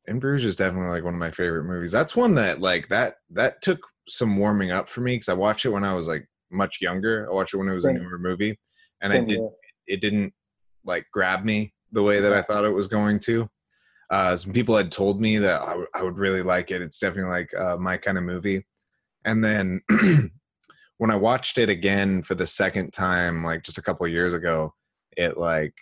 in 0.06 0.18
Bruges 0.18 0.44
is 0.46 0.56
definitely 0.56 0.90
like 0.90 1.04
one 1.04 1.14
of 1.14 1.20
my 1.20 1.30
favorite 1.30 1.64
movies. 1.64 1.92
That's 1.92 2.16
one 2.16 2.34
that 2.34 2.60
like 2.60 2.88
that 2.88 3.16
that 3.30 3.62
took 3.62 3.80
some 4.08 4.36
warming 4.36 4.70
up 4.70 4.88
for 4.88 5.00
me 5.00 5.14
because 5.14 5.28
I 5.28 5.34
watched 5.34 5.64
it 5.64 5.70
when 5.70 5.84
I 5.84 5.94
was 5.94 6.08
like 6.08 6.28
much 6.50 6.78
younger. 6.80 7.28
I 7.30 7.34
watched 7.34 7.54
it 7.54 7.58
when 7.58 7.68
it 7.68 7.74
was 7.74 7.84
a 7.84 7.92
newer 7.92 8.18
movie, 8.18 8.58
and 9.00 9.12
I 9.12 9.18
did 9.18 9.38
here. 9.38 9.50
it 9.86 10.00
didn't 10.00 10.32
like 10.84 11.06
grab 11.12 11.44
me 11.44 11.72
the 11.96 12.02
way 12.02 12.20
that 12.20 12.34
I 12.34 12.42
thought 12.42 12.64
it 12.66 12.70
was 12.74 12.86
going 12.86 13.18
to. 13.20 13.48
Uh, 14.10 14.36
some 14.36 14.52
people 14.52 14.76
had 14.76 14.92
told 14.92 15.20
me 15.20 15.38
that 15.38 15.62
I, 15.62 15.68
w- 15.70 15.86
I 15.94 16.02
would 16.04 16.18
really 16.18 16.42
like 16.42 16.70
it. 16.70 16.82
It's 16.82 16.98
definitely 17.00 17.30
like 17.30 17.52
uh, 17.54 17.76
my 17.78 17.96
kind 17.96 18.18
of 18.18 18.22
movie. 18.24 18.64
And 19.24 19.42
then 19.42 19.80
when 20.98 21.10
I 21.10 21.16
watched 21.16 21.58
it 21.58 21.70
again 21.70 22.22
for 22.22 22.34
the 22.36 22.46
second 22.46 22.92
time, 22.92 23.42
like 23.42 23.62
just 23.64 23.78
a 23.78 23.82
couple 23.82 24.06
of 24.06 24.12
years 24.12 24.34
ago, 24.34 24.74
it 25.16 25.38
like 25.38 25.74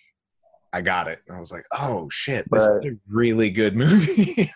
I 0.73 0.81
got 0.81 1.09
it. 1.09 1.19
I 1.31 1.39
was 1.39 1.53
like, 1.53 1.67
oh 1.73 2.09
shit, 2.11 2.47
this 2.51 2.69
Right. 2.69 2.87
is 2.87 2.93
a 2.95 2.99
really 3.09 3.51
good 3.51 3.77
movie. 3.85 4.51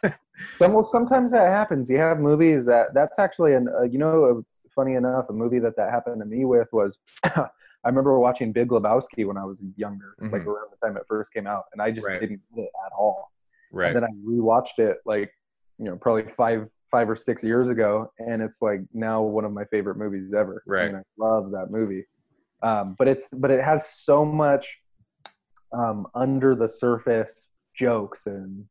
Some, 0.59 0.73
well, 0.73 0.89
sometimes 0.91 1.33
that 1.33 1.49
happens 1.49 1.91
you 1.91 1.99
have 1.99 2.21
movies 2.21 2.65
that 2.67 2.95
that's 2.95 3.19
actually 3.19 3.55
an 3.55 3.69
uh, 3.79 3.83
you 3.83 3.99
know 3.99 4.25
uh, 4.25 4.43
funny 4.75 4.95
enough 4.95 5.27
a 5.29 5.33
movie 5.33 5.59
that 5.59 5.77
that 5.77 5.91
happened 5.91 6.21
to 6.21 6.27
me 6.27 6.45
with 6.45 6.69
was 6.73 6.97
i 7.89 7.91
remember 7.91 8.19
watching 8.19 8.53
big 8.53 8.69
lebowski 8.69 9.27
when 9.27 9.39
i 9.39 9.45
was 9.45 9.59
younger 9.77 10.15
like 10.21 10.43
Mhm. 10.43 10.47
around 10.47 10.69
the 10.71 10.87
time 10.87 10.97
it 10.97 11.05
first 11.09 11.33
came 11.33 11.47
out 11.47 11.65
and 11.73 11.81
i 11.81 11.91
just 11.91 12.07
Right. 12.07 12.21
didn't 12.21 12.41
get 12.55 12.65
it 12.65 12.71
at 12.87 12.93
all 12.93 13.31
right. 13.73 13.89
And 13.89 13.97
then 13.97 14.05
I 14.05 14.13
rewatched 14.27 14.79
it 14.79 14.97
like, 15.05 15.31
you 15.79 15.85
know, 15.87 15.97
probably 15.97 16.25
five 16.37 16.69
five 16.91 17.09
or 17.11 17.17
six 17.17 17.43
years 17.43 17.69
ago, 17.69 18.11
and 18.19 18.41
it's 18.41 18.63
like 18.63 18.81
now 18.95 19.21
one 19.23 19.45
of 19.45 19.53
my 19.53 19.65
favorite 19.67 19.97
movies 19.99 20.33
ever. 20.33 20.63
I, 20.67 20.71
Right. 20.71 20.87
mean, 20.93 20.97
I 20.97 21.03
love 21.23 21.51
that 21.51 21.71
movie. 21.71 22.05
Um, 22.63 22.95
but 22.99 23.09
it's 23.09 23.29
but 23.31 23.51
it 23.51 23.63
has 23.63 23.87
so 23.91 24.25
much 24.25 24.67
um, 25.73 26.07
under 26.15 26.55
the 26.55 26.69
surface 26.69 27.49
jokes 27.75 28.25
and 28.27 28.65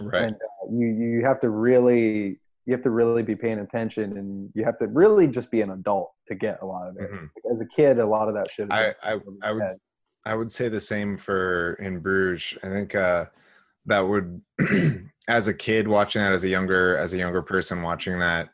right. 0.00 0.24
and 0.24 0.34
uh, 0.34 0.66
you 0.72 0.88
you 0.88 1.24
have 1.24 1.40
to 1.42 1.50
really 1.50 2.40
you 2.66 2.72
have 2.72 2.82
to 2.82 2.90
really 2.90 3.22
be 3.22 3.34
paying 3.34 3.58
attention, 3.58 4.16
and 4.16 4.50
you 4.54 4.64
have 4.64 4.78
to 4.78 4.86
really 4.86 5.26
just 5.26 5.50
be 5.50 5.60
an 5.62 5.70
adult 5.70 6.12
to 6.28 6.34
get 6.34 6.58
a 6.62 6.66
lot 6.66 6.88
of 6.88 6.96
it. 6.96 7.10
Mhm. 7.10 7.28
As 7.52 7.60
a 7.60 7.66
kid, 7.66 7.98
a 7.98 8.06
lot 8.06 8.28
of 8.28 8.34
that 8.34 8.50
shit. 8.52 8.70
I, 8.70 8.94
I, 9.02 9.18
I 9.42 9.52
would. 9.52 9.62
I 10.24 10.34
would 10.36 10.52
say 10.52 10.68
the 10.68 10.78
same 10.78 11.16
for 11.18 11.74
in 11.80 11.98
Bruges. 11.98 12.56
I 12.62 12.68
think 12.68 12.94
uh, 12.94 13.24
that 13.86 14.00
would, 14.00 14.40
as 15.28 15.48
a 15.48 15.54
kid 15.54 15.88
watching 15.88 16.22
that, 16.22 16.32
as 16.32 16.44
a 16.44 16.48
younger 16.48 16.96
as 16.96 17.12
a 17.14 17.18
younger 17.18 17.42
person 17.42 17.82
watching 17.82 18.20
that, 18.20 18.48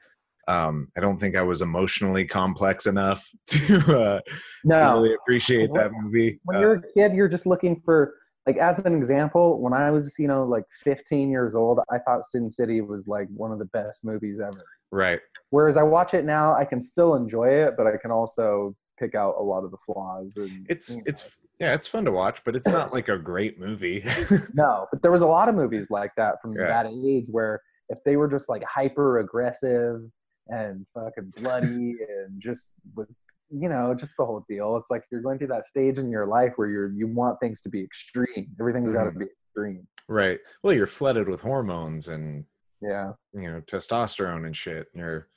um, 0.48 0.88
I 0.96 1.00
don't 1.00 1.18
think 1.20 1.36
I 1.36 1.42
was 1.42 1.60
emotionally 1.60 2.24
complex 2.24 2.86
enough 2.86 3.30
to 3.48 3.76
uh, 3.76 4.20
to 4.20 4.22
really 4.64 5.12
appreciate 5.12 5.70
that 5.74 5.92
movie. 5.92 6.40
when 6.44 6.56
Uh, 6.56 6.60
you're 6.60 6.74
a 6.76 6.92
kid, 6.94 7.12
you're 7.12 7.28
just 7.28 7.44
looking 7.44 7.82
for 7.84 8.14
like 8.48 8.56
as 8.56 8.78
an 8.80 8.94
example. 8.96 9.60
When 9.60 9.72
I 9.74 9.90
was, 9.90 10.14
you 10.18 10.26
know, 10.26 10.44
like 10.44 10.64
15 10.84 11.30
years 11.30 11.54
old, 11.54 11.80
I 11.90 11.98
thought 11.98 12.24
Sin 12.24 12.48
City 12.50 12.80
was 12.80 13.06
like 13.06 13.28
one 13.28 13.52
of 13.52 13.58
the 13.58 13.66
best 13.66 14.04
movies 14.04 14.40
ever. 14.40 14.64
right. 14.90 15.20
Whereas 15.50 15.76
I 15.76 15.82
watch 15.82 16.14
it 16.14 16.24
now, 16.24 16.54
I 16.54 16.64
can 16.64 16.80
still 16.82 17.14
enjoy 17.14 17.48
it, 17.48 17.74
but 17.76 17.86
I 17.86 17.96
can 18.00 18.10
also 18.10 18.74
pick 18.98 19.14
out 19.14 19.34
a 19.38 19.42
lot 19.42 19.64
of 19.64 19.70
the 19.70 19.76
flaws. 19.84 20.36
And 20.36 20.66
It's 20.68 20.90
you 20.90 20.96
know. 20.96 21.02
it's 21.06 21.36
yeah, 21.60 21.74
it's 21.74 21.86
fun 21.88 22.04
to 22.04 22.12
watch, 22.12 22.42
but 22.44 22.54
it's 22.56 22.68
not 22.68 22.92
like 22.92 23.08
a 23.08 23.18
great 23.18 23.58
movie. 23.58 24.02
no, 24.54 24.86
but 24.92 25.02
there 25.02 25.10
was 25.10 25.22
a 25.22 25.26
lot 25.26 25.48
of 25.48 25.54
movies 25.56 25.88
like 25.90 26.12
that 26.16 26.36
from 26.40 26.52
Yeah. 26.54 26.68
that 26.68 26.86
age 26.86 27.26
where 27.30 27.60
if 27.90 27.98
they 28.04 28.16
were 28.16 28.28
just 28.28 28.48
like 28.48 28.62
hyper 28.64 29.18
aggressive 29.18 30.00
and 30.48 30.86
fucking 30.94 31.32
bloody 31.42 31.96
and 32.08 32.40
just 32.40 32.74
with 32.94 33.08
you 33.50 33.68
know 33.68 33.94
just 33.94 34.14
the 34.18 34.24
whole 34.24 34.44
deal. 34.48 34.76
It's 34.76 34.90
like 34.90 35.04
you're 35.10 35.22
going 35.22 35.38
through 35.38 35.48
that 35.48 35.66
stage 35.66 35.98
in 35.98 36.10
your 36.10 36.26
life 36.26 36.52
where 36.56 36.68
you're 36.68 36.92
you 36.92 37.06
want 37.06 37.40
things 37.40 37.60
to 37.62 37.68
be 37.68 37.82
extreme. 37.82 38.48
Everything's 38.60 38.92
got 38.92 39.04
to 39.04 39.10
mm-hmm. 39.10 39.20
be 39.20 39.26
extreme. 39.26 39.86
Right. 40.08 40.38
Well, 40.62 40.72
you're 40.72 40.86
flooded 40.86 41.28
with 41.28 41.40
hormones 41.40 42.08
and 42.08 42.44
yeah. 42.80 43.12
you 43.34 43.50
know 43.50 43.60
testosterone 43.60 44.46
and 44.46 44.56
shit. 44.56 44.88
Your, 44.94 45.28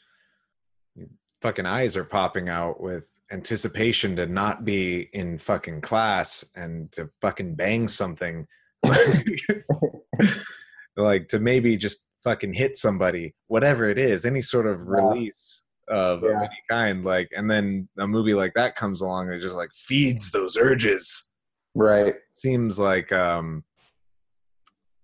your 0.96 1.08
fucking 1.42 1.66
eyes 1.66 1.98
are 1.98 2.06
popping 2.06 2.50
out 2.50 2.82
with 2.82 3.08
anticipation 3.32 4.16
to 4.18 4.26
not 4.26 4.66
be 4.66 5.10
in 5.14 5.38
fucking 5.38 5.82
class 5.82 6.50
and 6.56 6.92
to 6.92 7.10
fucking 7.22 7.56
bang 7.56 7.88
something, 7.88 8.46
like 10.98 11.28
to 11.30 11.40
maybe 11.40 11.78
just 11.78 12.08
fucking 12.24 12.54
hit 12.54 12.78
somebody, 12.78 13.34
whatever 13.48 13.90
it 13.90 13.98
is, 13.98 14.26
any 14.26 14.42
sort 14.42 14.68
of 14.68 14.88
release 14.88 15.64
of, 15.88 16.24
of 16.24 16.32
any 16.32 16.50
kind. 16.70 17.04
Like, 17.04 17.30
and 17.36 17.50
then 17.50 17.88
a 17.98 18.08
movie 18.08 18.34
like 18.34 18.54
that 18.56 18.76
comes 18.76 19.02
along 19.02 19.28
and 19.28 19.36
it 19.36 19.40
just 19.40 19.56
like 19.56 19.74
feeds 19.74 20.32
those 20.32 20.58
urges. 20.58 21.32
right 21.76 22.16
Seems 22.30 22.80
like 22.80 23.12
um, 23.12 23.64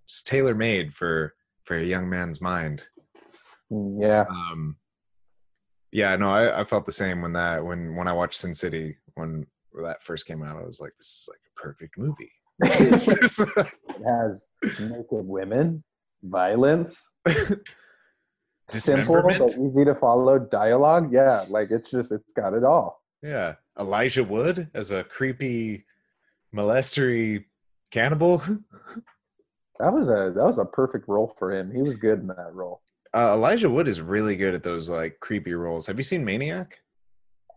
just 0.07 0.27
tailor 0.27 0.55
made 0.55 0.93
for 0.93 1.33
for 1.63 1.75
a 1.75 1.83
young 1.83 2.09
man's 2.09 2.41
mind. 2.41 2.83
Yeah 3.69 4.25
Um, 4.29 4.77
yeah, 5.91 6.15
no, 6.15 6.29
I, 6.29 6.61
I 6.61 6.63
felt 6.63 6.85
the 6.85 6.91
same 6.91 7.21
when 7.21 7.33
that 7.33 7.63
when 7.63 7.95
when 7.95 8.07
I 8.07 8.13
watched 8.13 8.39
Sin 8.39 8.53
City 8.53 8.97
when 9.15 9.47
that 9.81 10.01
first 10.01 10.27
came 10.27 10.43
out. 10.43 10.57
I 10.57 10.65
was 10.65 10.81
like, 10.81 10.93
this 10.97 11.07
is 11.07 11.29
like 11.29 11.39
a 11.39 11.61
perfect 11.61 11.97
movie. 11.97 12.31
it 12.61 14.05
has 14.05 14.47
naked 14.79 15.25
women 15.27 15.83
violence 16.23 17.11
simple 18.69 19.21
but 19.21 19.57
easy 19.59 19.85
to 19.85 19.95
follow 19.95 20.37
dialogue 20.39 21.11
yeah 21.11 21.45
like 21.49 21.71
it's 21.71 21.89
just 21.89 22.11
it's 22.11 22.33
got 22.33 22.53
it 22.53 22.63
all 22.63 23.01
Yeah, 23.21 23.55
Elijah 23.79 24.23
Wood 24.23 24.69
as 24.73 24.91
a 24.91 25.03
creepy 25.03 25.85
molestery 26.53 27.45
cannibal. 27.91 28.37
that 29.79 29.93
was 29.93 30.09
a 30.09 30.33
that 30.35 30.43
was 30.43 30.57
a 30.57 30.65
perfect 30.65 31.07
role 31.07 31.33
for 31.39 31.51
him 31.51 31.71
he 31.73 31.81
was 31.81 31.95
good 31.95 32.19
in 32.19 32.27
that 32.27 32.53
role 32.53 32.81
Uh, 33.13 33.33
Elijah 33.33 33.69
Wood 33.69 33.87
is 33.87 34.01
really 34.01 34.35
good 34.35 34.53
at 34.53 34.63
those 34.63 34.89
like 34.89 35.19
creepy 35.21 35.53
roles. 35.53 35.87
Have 35.87 35.97
you 35.97 36.03
seen 36.03 36.25
Maniac? 36.25 36.79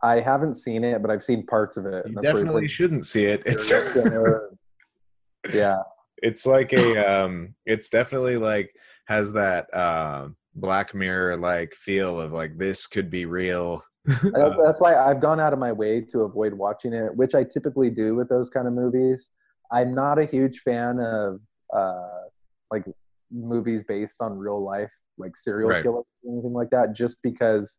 I 0.03 0.21
haven't 0.21 0.55
seen 0.55 0.85
it, 0.85 1.03
but 1.03 1.11
I've 1.11 1.25
seen 1.25 1.45
parts 1.47 1.77
of 1.77 1.85
it. 1.87 2.07
You 2.07 2.17
and 2.17 2.17
that's 2.17 2.25
where 2.25 2.33
he 2.33 2.45
definitely 2.45 2.69
shouldn't 2.69 3.05
see 3.05 3.27
it. 3.27 3.43
It's 3.45 3.69
yeah, 5.55 5.79
it's 6.23 6.47
like 6.47 6.73
a 6.73 6.97
um 6.97 7.55
it's 7.67 7.89
definitely 7.91 8.37
like 8.37 8.73
has 9.07 9.33
that 9.33 9.73
uh, 9.75 10.29
black 10.61 10.95
mirror 10.95 11.37
like 11.37 11.75
feel 11.75 12.21
of 12.21 12.33
like 12.33 12.57
this 12.59 12.87
could 12.87 13.11
be 13.11 13.25
real 13.25 13.83
that's 14.07 14.81
why 14.81 14.97
I've 14.97 15.21
gone 15.21 15.39
out 15.41 15.53
of 15.53 15.59
my 15.59 15.73
way 15.73 16.01
to 16.11 16.21
avoid 16.21 16.55
watching 16.55 16.95
it, 16.95 17.15
which 17.15 17.35
I 17.35 17.45
typically 17.45 17.91
do 17.91 18.15
with 18.17 18.29
those 18.31 18.49
kind 18.49 18.67
of 18.67 18.73
movies. 18.73 19.29
I'm 19.71 19.95
not 19.95 20.19
a 20.19 20.25
huge 20.25 20.61
fan 20.61 20.99
of 20.99 21.39
uh, 21.77 22.23
like 22.71 22.85
movies 23.31 23.85
based 23.87 24.17
on 24.21 24.39
real 24.39 24.65
life, 24.65 24.91
like 25.19 25.37
serial 25.37 25.69
Right. 25.71 25.83
killers 25.83 26.07
or 26.25 26.33
anything 26.33 26.55
like 26.55 26.71
that, 26.71 26.95
just 26.95 27.19
because 27.23 27.77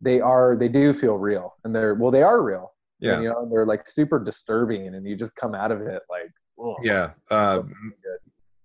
they 0.00 0.20
are 0.20 0.56
they 0.56 0.68
do 0.68 0.92
feel 0.92 1.16
real 1.16 1.54
and 1.64 1.72
they're 1.74 1.94
well 1.94 2.10
they 2.10 2.24
are 2.24 2.42
real. 2.42 2.74
yeah 2.98 3.14
And, 3.14 3.22
you 3.22 3.28
know, 3.30 3.42
and 3.42 3.52
they're 3.52 3.64
like 3.64 3.86
super 3.88 4.18
disturbing, 4.22 4.88
and 4.94 5.06
you 5.06 5.14
just 5.16 5.34
come 5.36 5.54
out 5.54 5.70
of 5.70 5.80
it 5.82 6.02
like, 6.10 6.32
ugh. 6.62 6.74
yeah 6.82 7.10
uh. 7.30 7.62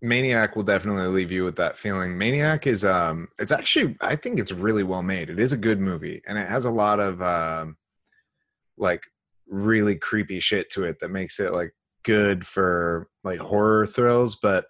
Maniac 0.02 0.56
will 0.56 0.64
definitely 0.64 1.08
leave 1.08 1.32
you 1.32 1.44
with 1.44 1.56
that 1.56 1.78
feeling. 1.78 2.18
Maniac 2.18 2.68
is 2.68 2.86
um 2.86 3.28
it's 3.40 3.52
actually 3.52 3.96
i 4.02 4.16
think 4.16 4.40
it's 4.40 4.52
really 4.52 4.84
well 4.84 5.04
made. 5.04 5.30
It 5.30 5.40
is 5.40 5.54
a 5.54 5.58
good 5.58 5.80
movie 5.80 6.22
and 6.28 6.38
it 6.38 6.48
has 6.48 6.66
a 6.66 6.72
lot 6.72 7.00
of 7.00 7.22
um 7.22 7.78
like 8.78 9.04
really 9.48 9.96
creepy 9.96 10.40
shit 10.40 10.70
to 10.72 10.84
it 10.84 11.00
that 11.00 11.10
makes 11.10 11.40
it 11.40 11.54
like 11.54 11.74
good 12.04 12.46
for 12.46 13.10
like 13.24 13.40
horror 13.40 13.86
thrills 13.88 14.36
but 14.36 14.66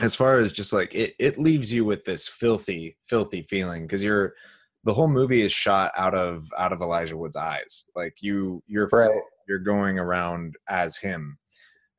as 0.00 0.14
far 0.14 0.36
as 0.36 0.52
just 0.52 0.72
like 0.72 0.94
it, 0.94 1.14
it 1.18 1.38
leaves 1.38 1.72
you 1.72 1.84
with 1.84 2.04
this 2.04 2.28
filthy 2.28 2.96
filthy 3.04 3.42
feeling 3.42 3.82
because 3.82 4.02
you're 4.02 4.34
the 4.84 4.92
whole 4.94 5.08
movie 5.08 5.42
is 5.42 5.52
shot 5.52 5.92
out 5.96 6.14
of 6.14 6.48
out 6.58 6.72
of 6.72 6.80
elijah 6.80 7.16
wood's 7.16 7.36
eyes. 7.36 7.88
Like 7.94 8.16
you 8.20 8.62
you're 8.66 8.88
Right. 8.92 9.10
you're 9.46 9.58
going 9.58 9.98
around 9.98 10.56
as 10.68 10.96
him 10.96 11.38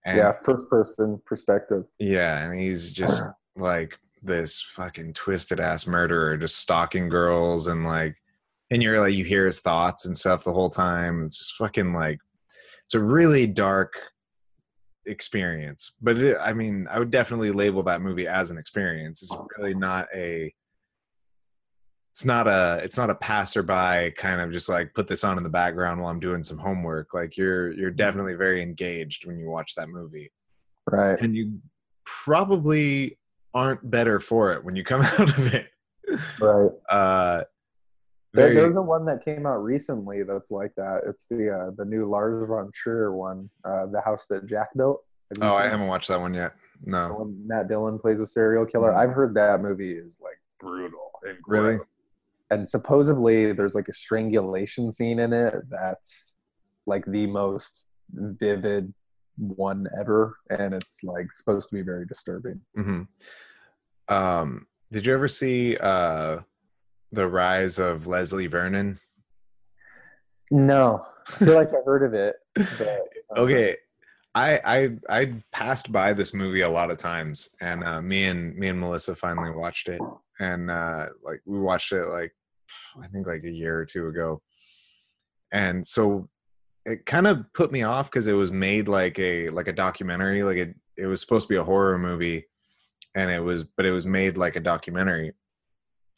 and 0.06 0.18
yeah, 0.18 0.34
first 0.44 0.70
person 0.70 1.22
perspective. 1.26 1.86
yeah, 2.00 2.44
and 2.44 2.60
he's 2.60 2.92
just 2.92 3.24
like 3.56 3.98
this 4.22 4.62
fucking 4.62 5.14
twisted 5.14 5.60
ass 5.60 5.86
murderer, 5.86 6.38
just 6.38 6.58
stalking 6.58 7.10
girls 7.10 7.68
and 7.68 7.86
like, 7.86 8.16
and 8.72 8.82
you're 8.82 9.00
like, 9.00 9.14
you 9.14 9.24
hear 9.24 9.46
his 9.46 9.60
thoughts 9.60 10.06
and 10.06 10.18
stuff 10.18 10.44
the 10.44 10.54
whole 10.54 10.70
time. 10.70 11.24
It's 11.26 11.54
fucking 11.58 11.94
like, 11.94 12.20
it's 12.86 12.96
a 12.96 13.00
really 13.00 13.46
dark 13.46 13.94
experience. 15.06 15.98
But 16.02 16.18
it, 16.18 16.38
I 16.40 16.54
mean, 16.54 16.88
I 16.90 17.00
would 17.00 17.12
definitely 17.12 17.52
label 17.52 17.84
that 17.84 18.02
movie 18.02 18.28
as 18.28 18.52
an 18.52 18.58
experience. 18.58 19.22
It's 19.22 19.36
really 19.58 19.74
not 19.74 20.08
a. 20.16 20.54
It's 22.14 22.26
not 22.26 22.48
a 22.48 22.80
it's 22.84 22.96
not 22.98 23.10
a 23.10 23.16
passerby 23.16 24.12
kind 24.16 24.40
of 24.40 24.52
just 24.52 24.70
like 24.70 24.94
put 24.94 25.08
this 25.08 25.24
on 25.24 25.38
in 25.38 25.44
the 25.44 25.50
background 25.50 26.00
while 26.00 26.12
I'm 26.12 26.20
doing 26.20 26.44
some 26.44 26.60
homework. 26.60 27.12
Like 27.16 27.36
you're 27.38 27.72
you're 27.72 27.90
definitely 27.90 28.36
very 28.36 28.62
engaged 28.62 29.26
when 29.26 29.40
you 29.40 29.50
watch 29.50 29.74
that 29.76 29.90
movie 29.90 30.32
Right. 30.92 31.20
and 31.20 31.36
you 31.36 31.60
probably 32.06 33.18
aren't 33.56 33.90
better 33.90 34.20
for 34.20 34.54
it 34.54 34.64
when 34.64 34.76
you 34.76 34.84
come 34.84 35.02
out 35.20 35.20
of 35.38 35.54
it. 35.56 35.68
Right. 36.40 36.70
Uh, 36.88 37.44
There, 38.34 38.54
there's 38.54 38.76
a 38.76 38.82
one 38.82 39.06
that 39.06 39.26
came 39.26 39.46
out 39.48 39.64
recently 39.64 40.22
that's 40.24 40.52
like 40.52 40.74
that. 40.78 41.02
It's 41.08 41.26
the 41.32 41.50
uh, 41.50 41.72
the 41.78 41.86
new 41.86 42.06
Lars 42.06 42.48
von 42.48 42.70
Trier 42.76 43.16
one, 43.16 43.50
uh, 43.66 43.88
the 43.88 44.02
house 44.02 44.26
that 44.30 44.46
Jack 44.46 44.70
built. 44.76 45.02
Have 45.40 45.50
oh, 45.50 45.56
I 45.56 45.68
haven't 45.68 45.88
watched 45.88 46.10
that 46.10 46.20
one 46.20 46.34
yet. 46.36 46.54
No, 46.86 47.32
Matt 47.46 47.70
Dillon 47.70 47.98
plays 47.98 48.20
a 48.20 48.28
serial 48.28 48.66
killer. 48.68 48.94
I've 48.94 49.12
heard 49.16 49.34
that 49.36 49.62
movie 49.62 49.94
is 49.94 50.20
like 50.22 50.38
brutal. 50.60 51.12
and 51.28 51.38
really? 51.48 51.80
And 52.52 52.68
supposedly 52.68 53.54
there's 53.54 53.76
like 53.76 53.88
a 53.88 53.94
strangulation 53.94 54.92
scene 54.92 55.20
in 55.20 55.34
it 55.34 55.56
that's 55.70 56.36
like 56.86 57.06
the 57.06 57.28
most 57.28 57.86
vivid 58.14 58.94
one 59.38 59.88
ever, 60.00 60.38
and 60.50 60.74
it's 60.74 61.04
like 61.04 61.28
supposed 61.34 61.70
to 61.70 61.76
be 61.76 61.82
very 61.82 62.06
disturbing. 62.06 62.62
hmm 62.76 63.04
Um, 64.08 64.68
did 64.92 65.06
you 65.06 65.14
ever 65.14 65.28
see 65.28 65.78
uh, 65.78 66.40
the 67.12 67.28
rise 67.28 67.80
of 67.80 68.06
Leslie 68.06 68.48
Vernon? 68.48 69.00
No, 70.52 71.06
I 71.28 71.32
feel 71.32 71.56
like 71.56 71.70
I 71.74 71.82
heard 71.86 72.04
of 72.04 72.14
it. 72.14 72.36
But, 72.56 73.00
uh, 73.38 73.40
okay 73.40 73.78
I, 74.36 74.60
I 74.66 74.90
I 75.10 75.34
passed 75.52 75.92
by 75.92 76.14
this 76.14 76.34
movie 76.34 76.62
a 76.62 76.70
lot 76.70 76.90
of 76.90 76.98
times, 76.98 77.56
and 77.62 77.84
uh, 77.84 78.02
me 78.02 78.26
and 78.26 78.56
me 78.56 78.68
and 78.68 78.80
Melissa 78.80 79.16
finally 79.16 79.52
watched 79.52 79.90
it, 79.90 80.02
and 80.40 80.72
uh, 80.72 81.08
like 81.24 81.42
we 81.46 81.60
watched 81.60 81.92
it 81.92 82.06
like 82.08 82.34
I 83.02 83.08
think 83.08 83.28
like 83.28 83.44
a 83.44 83.52
year 83.52 83.78
or 83.80 83.86
two 83.86 84.08
ago, 84.08 84.42
and 85.52 85.86
so 85.86 86.30
it 86.86 87.06
kind 87.06 87.28
of 87.28 87.46
put 87.54 87.72
me 87.72 87.84
off 87.84 88.10
because 88.10 88.28
it 88.28 88.34
was 88.34 88.52
made 88.52 88.88
like 88.88 89.20
a 89.20 89.50
like 89.50 89.68
a 89.68 89.74
documentary, 89.74 90.44
like 90.44 90.58
it 90.58 90.76
it 90.98 91.06
was 91.06 91.22
supposed 91.22 91.48
to 91.48 91.54
be 91.54 91.60
a 91.60 91.64
horror 91.64 92.00
movie, 92.00 92.46
and 93.14 93.30
it 93.30 93.40
was 93.40 93.64
but 93.64 93.86
it 93.86 93.92
was 93.92 94.08
made 94.08 94.36
like 94.36 94.56
a 94.56 94.60
documentary, 94.60 95.34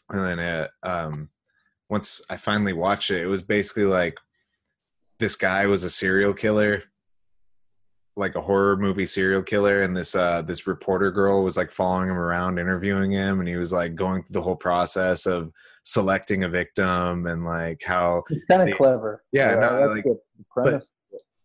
and 0.10 0.24
then 0.24 0.40
it, 0.40 0.72
um 0.84 1.30
once 1.90 2.22
I 2.30 2.38
finally 2.38 2.74
watched 2.74 3.12
it, 3.12 3.22
it 3.22 3.28
was 3.28 3.42
basically 3.42 3.86
like 3.86 4.18
this 5.20 5.36
guy 5.36 5.68
was 5.68 5.84
a 5.84 5.90
serial 5.90 6.34
killer 6.34 6.84
like 8.18 8.36
a 8.36 8.42
horror 8.42 8.78
movie 8.78 9.06
serial 9.06 9.42
killer 9.42 9.82
and 9.82 9.96
this 9.96 10.16
uh 10.16 10.42
this 10.42 10.68
reporter 10.68 11.12
girl 11.12 11.44
was 11.44 11.58
like 11.58 11.70
following 11.70 12.10
him 12.10 12.18
around 12.18 12.58
interviewing 12.60 13.12
him 13.12 13.40
and 13.40 13.50
he 13.50 13.58
was 13.58 13.74
like 13.74 13.94
going 13.94 14.24
through 14.24 14.34
the 14.34 14.42
whole 14.42 14.56
process 14.56 15.26
of 15.26 15.52
selecting 15.84 16.44
a 16.44 16.50
victim 16.50 17.28
and 17.28 17.44
like 17.46 17.82
how 17.84 18.24
It's 18.30 18.46
kind 18.46 18.70
of 18.70 18.78
clever. 18.78 19.24
yeah, 19.32 19.56
no, 19.56 19.94
that's 19.94 20.06
like. 20.06 20.06
The 20.56 20.90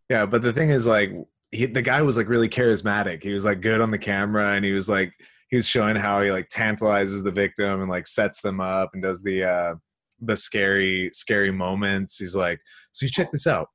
yeah 0.08 0.26
but 0.26 0.42
the 0.42 0.52
thing 0.52 0.70
is 0.70 0.86
like 0.86 1.10
he, 1.50 1.66
the 1.66 1.82
guy 1.82 2.02
was 2.02 2.16
like 2.16 2.28
really 2.28 2.48
charismatic 2.48 3.22
he 3.22 3.32
was 3.32 3.44
like 3.44 3.60
good 3.60 3.80
on 3.80 3.90
the 3.90 3.98
camera 3.98 4.52
and 4.54 4.64
he 4.64 4.72
was 4.72 4.88
like 4.88 5.12
he 5.50 5.56
was 5.56 5.66
showing 5.66 5.96
how 5.96 6.22
he 6.22 6.30
like 6.30 6.48
tantalizes 6.48 7.24
the 7.24 7.32
victim 7.32 7.80
and 7.80 7.90
like 7.90 8.06
sets 8.06 8.40
them 8.40 8.60
up 8.60 8.90
and 8.94 9.02
does 9.02 9.22
the 9.22 9.42
uh 9.42 9.74
the 10.20 10.36
scary 10.36 11.08
scary 11.12 11.50
moments 11.50 12.18
he's 12.18 12.36
like 12.36 12.60
so 12.92 13.04
you 13.06 13.10
check 13.10 13.32
this 13.32 13.46
out 13.46 13.68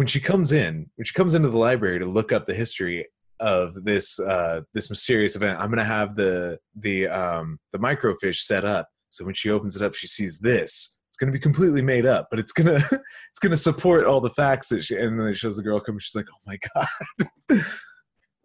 when 0.00 0.06
she 0.06 0.18
comes 0.18 0.50
in 0.50 0.86
when 0.96 1.04
she 1.04 1.12
comes 1.12 1.34
into 1.34 1.50
the 1.50 1.58
library 1.58 1.98
to 1.98 2.06
look 2.06 2.32
up 2.32 2.46
the 2.46 2.54
history 2.54 3.06
of 3.38 3.84
this 3.84 4.18
uh 4.18 4.62
this 4.72 4.88
mysterious 4.88 5.36
event 5.36 5.60
i'm 5.60 5.68
gonna 5.68 5.84
have 5.84 6.16
the 6.16 6.58
the 6.74 7.06
um 7.06 7.58
the 7.72 7.78
microfiche 7.78 8.36
set 8.36 8.64
up. 8.64 8.88
So 9.10 9.26
when 9.26 9.34
she 9.34 9.50
opens 9.50 9.76
it 9.76 9.82
up 9.82 9.94
she 9.94 10.06
sees 10.06 10.38
this. 10.38 10.98
It's 11.08 11.18
gonna 11.18 11.32
be 11.32 11.38
completely 11.38 11.82
made 11.82 12.06
up 12.06 12.28
but 12.30 12.40
it's 12.40 12.52
gonna 12.52 12.76
it's 13.30 13.40
gonna 13.42 13.58
support 13.58 14.06
all 14.06 14.22
the 14.22 14.30
facts 14.30 14.70
that 14.70 14.84
she 14.84 14.96
and 14.96 15.20
then 15.20 15.26
it 15.26 15.36
shows 15.36 15.56
the 15.56 15.62
girl 15.62 15.80
come 15.80 15.98
she's 15.98 16.14
like 16.14 16.28
oh 16.32 16.42
my 16.46 16.56
god. 16.74 17.60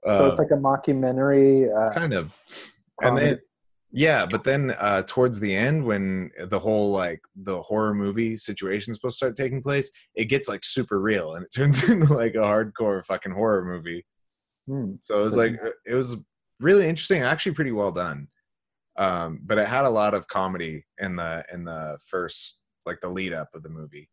So 0.05 0.25
Uh, 0.25 0.29
it's 0.29 0.37
like 0.37 0.51
a 0.51 0.55
mockumentary. 0.55 1.67
Uh, 1.75 1.91
kind 1.91 2.13
of. 2.13 2.31
And 3.01 3.17
then 3.17 3.39
yeah 3.95 4.25
but 4.25 4.43
then 4.43 4.75
uh 4.79 5.01
towards 5.07 5.39
the 5.39 5.55
end 5.55 5.83
when 5.83 6.29
the 6.47 6.59
whole 6.59 6.91
like 6.91 7.21
the 7.35 7.61
horror 7.61 7.93
movie 7.93 8.35
situation 8.35 8.91
is 8.91 8.97
supposed 8.97 9.13
to 9.13 9.17
start 9.17 9.37
taking 9.37 9.61
place 9.61 9.89
it 10.15 10.25
gets 10.25 10.49
like 10.49 10.63
super 10.63 10.99
real 10.99 11.35
and 11.35 11.45
it 11.45 11.51
turns 11.55 11.89
into 11.89 12.13
like 12.13 12.35
a 12.35 12.39
hardcore 12.39 13.03
fucking 13.05 13.31
horror 13.31 13.63
movie 13.63 14.05
hmm. 14.67 14.93
so 14.99 15.19
it 15.19 15.23
was 15.23 15.37
like 15.37 15.53
it 15.85 15.93
was 15.93 16.17
really 16.59 16.87
interesting 16.87 17.23
actually 17.23 17.53
pretty 17.53 17.71
well 17.71 17.91
done 17.91 18.27
um 18.97 19.39
but 19.43 19.57
it 19.57 19.67
had 19.67 19.85
a 19.85 19.89
lot 19.89 20.13
of 20.13 20.27
comedy 20.27 20.85
in 20.99 21.15
the 21.15 21.45
in 21.51 21.63
the 21.63 21.97
first 22.05 22.61
like 22.85 22.99
the 23.01 23.09
lead 23.09 23.33
up 23.33 23.49
of 23.55 23.63
the 23.63 23.69
movie 23.69 24.09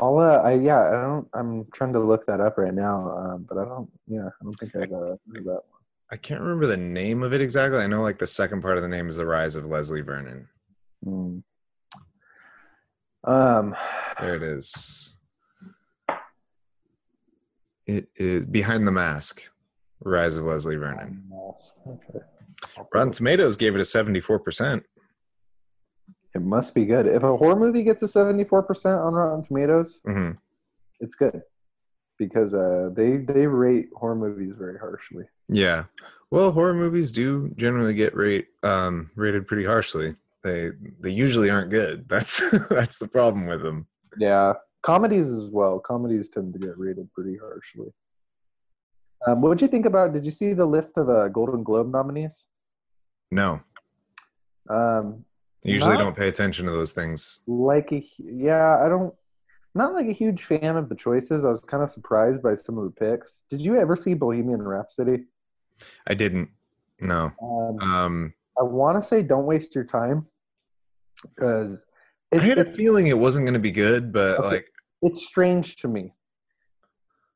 I'll, 0.00 0.18
uh, 0.18 0.38
I 0.38 0.54
yeah, 0.54 0.88
I 0.88 0.90
don't. 0.90 1.28
I'm 1.32 1.66
trying 1.72 1.92
to 1.92 2.00
look 2.00 2.26
that 2.26 2.40
up 2.40 2.58
right 2.58 2.74
now, 2.74 3.08
um, 3.16 3.46
but 3.48 3.58
I 3.58 3.64
don't. 3.64 3.88
Yeah, 4.08 4.26
I 4.26 4.44
don't 4.44 4.54
think 4.54 4.74
I've 4.74 4.90
uh, 4.90 5.16
heard 5.32 5.44
that. 5.44 5.60
I 6.12 6.16
can't 6.16 6.40
remember 6.40 6.66
the 6.68 6.76
name 6.76 7.22
of 7.24 7.32
it 7.32 7.40
exactly 7.40 7.78
i 7.80 7.86
know 7.86 8.02
like 8.02 8.18
the 8.18 8.26
second 8.26 8.60
part 8.62 8.76
of 8.76 8.82
the 8.82 8.88
name 8.88 9.08
is 9.08 9.16
the 9.16 9.26
rise 9.26 9.56
of 9.56 9.64
leslie 9.66 10.00
vernon 10.02 10.48
Hmm. 11.04 11.38
Um, 13.24 13.74
There 14.20 14.34
it 14.36 14.42
is. 14.44 15.16
It 17.86 18.08
is 18.16 18.46
Behind 18.46 18.86
the 18.86 18.92
Mask, 18.92 19.42
Rise 20.00 20.36
of 20.36 20.44
Leslie 20.44 20.76
Vernon. 20.76 21.24
okay. 21.88 22.20
Rotten 22.94 23.12
Tomatoes 23.12 23.56
gave 23.56 23.74
it 23.74 23.80
a 23.80 23.84
74%. 23.84 24.82
It 26.34 26.42
must 26.42 26.74
be 26.74 26.84
good. 26.86 27.06
If 27.06 27.22
a 27.24 27.36
horror 27.36 27.56
movie 27.56 27.82
gets 27.82 28.02
a 28.02 28.06
74% 28.06 29.04
on 29.04 29.14
Rotten 29.14 29.44
Tomatoes, 29.44 30.00
hmm 30.04 30.30
it's 31.00 31.16
good 31.16 31.42
because 32.26 32.54
uh, 32.54 32.90
they 32.98 33.10
they 33.16 33.46
rate 33.46 33.88
horror 34.00 34.14
movies 34.14 34.54
very 34.58 34.78
harshly. 34.78 35.24
Yeah. 35.48 35.84
Well, 36.30 36.50
horror 36.52 36.74
movies 36.74 37.12
do 37.12 37.50
generally 37.56 37.94
get 37.94 38.14
rate 38.16 38.46
um, 38.62 39.10
rated 39.16 39.46
pretty 39.46 39.64
harshly. 39.72 40.14
They 40.42 40.70
they 41.00 41.10
usually 41.10 41.50
aren't 41.50 41.70
good. 41.70 41.96
That's 42.12 42.32
that's 42.68 42.98
the 42.98 43.08
problem 43.08 43.46
with 43.46 43.62
them. 43.62 43.86
Yeah, 44.18 44.54
comedies 44.82 45.28
as 45.40 45.46
well. 45.58 45.78
Comedies 45.80 46.28
tend 46.28 46.52
to 46.54 46.58
get 46.58 46.76
rated 46.78 47.12
pretty 47.12 47.36
harshly. 47.44 47.90
Um, 49.26 49.40
what 49.40 49.50
did 49.56 49.62
you 49.64 49.68
think 49.68 49.86
about? 49.86 50.12
Did 50.12 50.24
you 50.24 50.32
see 50.40 50.52
the 50.52 50.66
list 50.76 50.98
of 50.98 51.08
uh, 51.08 51.28
Golden 51.28 51.62
Globe 51.62 51.90
nominees? 51.90 52.44
No, 53.30 53.60
Um, 54.68 55.24
I 55.64 55.68
usually 55.76 55.96
don't 55.96 56.16
pay 56.16 56.28
attention 56.28 56.66
to 56.66 56.72
those 56.72 56.92
things. 56.92 57.40
like 57.46 57.92
a 57.92 58.00
yeah, 58.18 58.78
I 58.84 58.88
don't. 58.88 59.14
Not 59.74 59.94
like 59.94 60.06
a 60.06 60.12
huge 60.12 60.44
fan 60.44 60.76
of 60.76 60.88
the 60.88 60.94
choices. 60.94 61.44
I 61.44 61.48
was 61.48 61.60
kind 61.60 61.82
of 61.82 61.90
surprised 61.90 62.42
by 62.42 62.54
some 62.56 62.76
of 62.76 62.84
the 62.84 62.90
picks. 62.90 63.42
Did 63.48 63.62
you 63.62 63.78
ever 63.80 63.96
see 63.96 64.14
Bohemian 64.14 64.60
Rhapsody? 64.60 65.24
I 66.06 66.14
didn't. 66.14 66.50
No. 67.00 67.32
Um, 67.42 67.80
Um, 67.80 68.34
I 68.60 68.64
want 68.64 69.00
to 69.00 69.06
say 69.06 69.22
don't 69.22 69.46
waste 69.46 69.74
your 69.74 69.84
time 69.84 70.26
because 71.24 71.86
I 72.34 72.38
had 72.38 72.58
a 72.58 72.64
feeling 72.64 73.06
it 73.06 73.18
wasn't 73.18 73.46
going 73.46 73.54
to 73.54 73.60
be 73.60 73.70
good, 73.70 74.12
but 74.12 74.38
Okay. 74.38 74.48
like, 74.48 74.66
it's 75.00 75.26
strange 75.26 75.76
to 75.76 75.88
me 75.88 76.12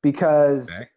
because 0.03 0.71
Okay. 0.71 0.89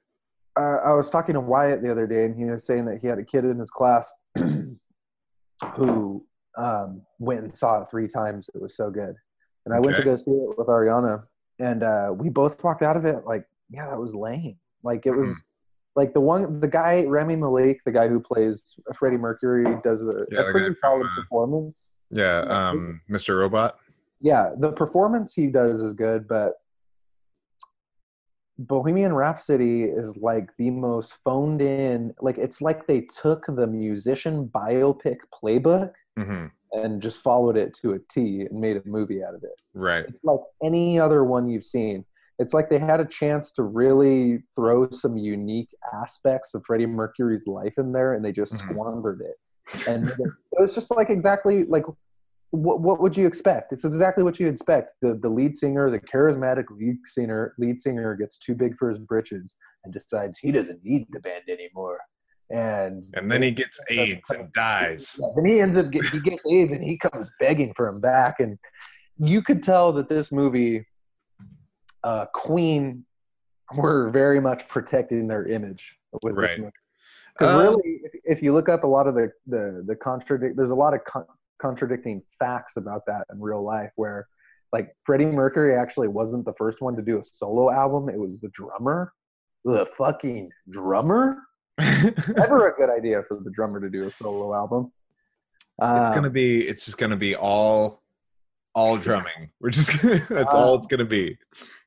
uh, 0.60 0.78
I 0.86 0.94
was 0.94 1.10
talking 1.10 1.34
to 1.34 1.40
Wyatt 1.40 1.82
the 1.82 1.91
other 1.91 2.06
day 2.06 2.26
and 2.26 2.36
he 2.36 2.45
was 2.45 2.66
saying 2.66 2.86
that 2.86 2.99
he 3.02 3.07
had 3.07 3.18
a 3.18 3.24
kid 3.24 3.45
in 3.45 3.57
his 3.57 3.72
class 3.72 4.11
who 5.76 6.26
um, 6.57 7.02
went 7.18 7.41
and 7.41 7.56
saw 7.56 7.82
it 7.82 7.88
three 7.90 8.07
times. 8.07 8.49
It 8.53 8.61
was 8.61 8.76
so 8.76 8.90
good. 8.91 9.16
And 9.66 9.74
I 9.74 9.80
went 9.80 9.95
to 9.98 10.03
go 10.03 10.16
see 10.16 10.32
it 10.32 10.57
with 10.57 10.68
Ariana 10.68 11.24
and 11.60 11.84
uh, 11.84 12.14
we 12.18 12.30
both 12.30 12.64
walked 12.64 12.81
out 12.84 12.98
of 12.98 13.06
it 13.06 13.26
like, 13.26 13.45
yeah, 13.69 13.88
that 13.90 13.99
was 13.99 14.14
lame. 14.15 14.57
Like 14.84 15.06
it 15.06 15.11
was 15.11 15.30
Mhm. 15.30 15.41
like 15.95 16.14
the 16.14 16.22
one, 16.22 16.60
the 16.60 16.68
guy, 16.68 17.06
Rami 17.06 17.36
Malek, 17.36 17.81
the 17.86 17.91
guy 17.91 18.07
who 18.07 18.19
plays 18.19 18.76
Freddie 18.95 19.18
Mercury, 19.18 19.65
does 19.84 20.02
a, 20.03 20.26
Yeah, 20.31 20.41
a 20.48 20.52
pretty 20.52 20.73
solid 20.76 21.06
uh, 21.06 21.15
performance. 21.15 21.91
yeah, 22.10 22.40
um, 22.41 23.02
Mr. 23.10 23.38
Robot. 23.38 23.77
yeah, 24.22 24.52
the 24.57 24.72
performance 24.72 25.34
he 25.34 25.48
does 25.48 25.80
is 25.80 25.94
good, 25.94 26.27
but 26.27 26.53
Bohemian 28.57 29.14
Rhapsody 29.14 29.84
is 29.84 30.18
like 30.18 30.49
the 30.57 30.69
most 30.69 31.15
phoned 31.23 31.61
in. 31.61 32.14
Like 32.22 32.38
it's 32.38 32.61
like 32.61 32.88
they 32.88 33.02
took 33.02 33.45
the 33.48 33.68
musician 33.68 34.48
biopic 34.48 35.18
playbook 35.34 35.91
hmm 36.18 36.48
and 36.74 37.02
just 37.02 37.22
followed 37.22 37.58
it 37.58 37.74
to 37.82 37.94
a 37.94 38.00
T 38.12 38.41
and 38.50 38.60
made 38.60 38.78
a 38.78 38.82
movie 38.86 39.24
out 39.24 39.36
of 39.36 39.44
it. 39.44 39.62
Right. 39.74 40.06
It's 40.08 40.24
like 40.24 40.40
any 40.64 41.00
other 41.00 41.24
one 41.24 41.50
you've 41.50 41.66
seen. 41.66 42.06
It's 42.38 42.54
like 42.54 42.70
they 42.70 42.80
had 42.80 43.00
a 43.00 43.06
chance 43.06 43.52
to 43.54 43.64
really 43.64 44.44
throw 44.56 44.90
some 44.91 45.18
unique 45.18 45.70
aspects 45.94 46.54
of 46.54 46.64
Freddie 46.66 46.86
Mercury's 46.86 47.46
life 47.48 47.74
in 47.78 47.91
there, 47.91 48.14
and 48.14 48.24
they 48.24 48.32
just 48.32 48.54
Mhm. 48.54 48.70
squandered 48.72 49.22
it. 49.22 49.36
And 49.88 50.08
it 50.08 50.60
was 50.60 50.74
just 50.74 50.90
like 50.91 51.10
exactly 51.10 51.66
like 51.66 51.84
what 52.52 52.80
what 52.82 53.00
would 53.00 53.16
you 53.16 53.28
expect? 53.28 53.72
It's 53.74 53.86
exactly 53.86 54.24
what 54.24 54.40
you 54.40 54.48
expect. 54.48 54.96
The 55.02 55.16
the 55.16 55.30
lead 55.30 55.56
singer, 55.56 55.90
the 55.90 56.00
charismatic 56.00 56.66
lead 56.72 56.98
singer, 57.06 57.54
lead 57.60 57.80
singer 57.80 58.16
gets 58.16 58.38
too 58.38 58.56
big 58.56 58.76
for 58.78 58.90
his 58.90 58.98
britches 59.00 59.56
and 59.84 59.94
decides 59.94 60.38
he 60.40 60.52
doesn't 60.52 60.84
need 60.84 61.08
the 61.12 61.20
band 61.20 61.44
anymore. 61.48 62.00
And 62.52 63.06
And 63.14 63.32
then 63.32 63.44
he 63.44 63.52
gets 63.52 63.80
AIDS 63.90 64.30
and 64.32 64.52
dies. 64.54 65.18
yeah, 65.20 65.28
then 65.36 65.46
he 65.46 65.60
ends 65.60 65.78
up 65.78 65.92
get, 65.92 66.04
he 66.06 66.20
gets 66.20 66.42
AIDS 66.50 66.72
and 66.72 66.84
he 66.84 66.98
comes 66.98 67.30
begging 67.40 67.74
for 67.76 67.88
him 67.88 68.02
back. 68.02 68.40
And 68.40 68.58
you 69.18 69.42
could 69.42 69.62
tell 69.62 69.94
that 69.94 70.10
this 70.10 70.32
movie, 70.32 70.86
uh, 72.04 72.26
Queen, 72.34 73.06
were 73.76 74.10
very 74.10 74.40
much 74.40 74.68
protecting 74.68 75.28
their 75.28 75.46
image 75.46 75.96
with 76.24 76.36
this 76.36 76.58
movie. 76.58 76.72
Because 77.38 77.56
Um, 77.56 77.62
really, 77.62 78.00
if, 78.04 78.12
if 78.38 78.42
you 78.44 78.52
look 78.54 78.68
up 78.68 78.84
a 78.84 78.88
lot 78.88 79.06
of 79.08 79.14
the 79.14 79.32
the 79.46 79.84
the 79.86 79.96
contradict, 79.96 80.58
there's 80.58 80.72
a 80.72 80.76
lot 80.76 80.94
of 80.96 81.04
con- 81.06 81.28
contradicting 81.62 82.24
facts 82.40 82.78
about 82.78 83.06
that 83.06 83.28
in 83.32 83.40
real 83.40 83.64
life. 83.64 83.92
Where 83.96 84.28
like 84.74 84.90
Freddie 85.06 85.26
Mercury 85.28 85.76
actually 85.78 86.08
wasn't 86.08 86.46
the 86.46 86.54
first 86.58 86.82
one 86.82 86.96
to 86.96 87.02
do 87.04 87.20
a 87.20 87.24
solo 87.24 87.70
album; 87.70 88.10
it 88.10 88.18
was 88.18 88.40
the 88.40 88.50
drummer. 88.50 89.14
The 89.66 89.86
fucking 89.98 90.50
drummer 90.72 91.38
never 92.36 92.70
a 92.70 92.76
good 92.76 92.90
idea 92.90 93.24
for 93.28 93.40
the 93.44 93.50
drummer 93.52 93.80
to 93.80 93.90
do 93.90 94.04
a 94.04 94.12
solo 94.12 94.54
album. 94.54 94.92
it's 95.82 96.10
Um, 96.10 96.16
gonna 96.16 96.30
be. 96.30 96.62
It's 96.68 96.86
just 96.86 96.98
gonna 96.98 97.16
be 97.18 97.36
all, 97.36 98.02
all 98.76 98.98
drumming. 98.98 99.52
We're 99.60 99.70
just. 99.70 100.02
Gonna, 100.02 100.20
that's 100.30 100.54
all 100.54 100.76
it's 100.76 100.88
gonna 100.88 101.06
be. 101.06 101.38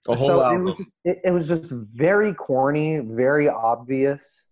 A 0.09 0.17
whole 0.17 0.29
so 0.29 0.41
it 0.41 0.45
album. 0.45 0.65
was, 0.65 0.77
just, 0.79 0.93
it, 1.05 1.19
it 1.25 1.31
was 1.31 1.49
just 1.49 1.71
very 1.71 2.35
corny, 2.35 2.99
very 2.99 3.49
obvious. 3.49 4.47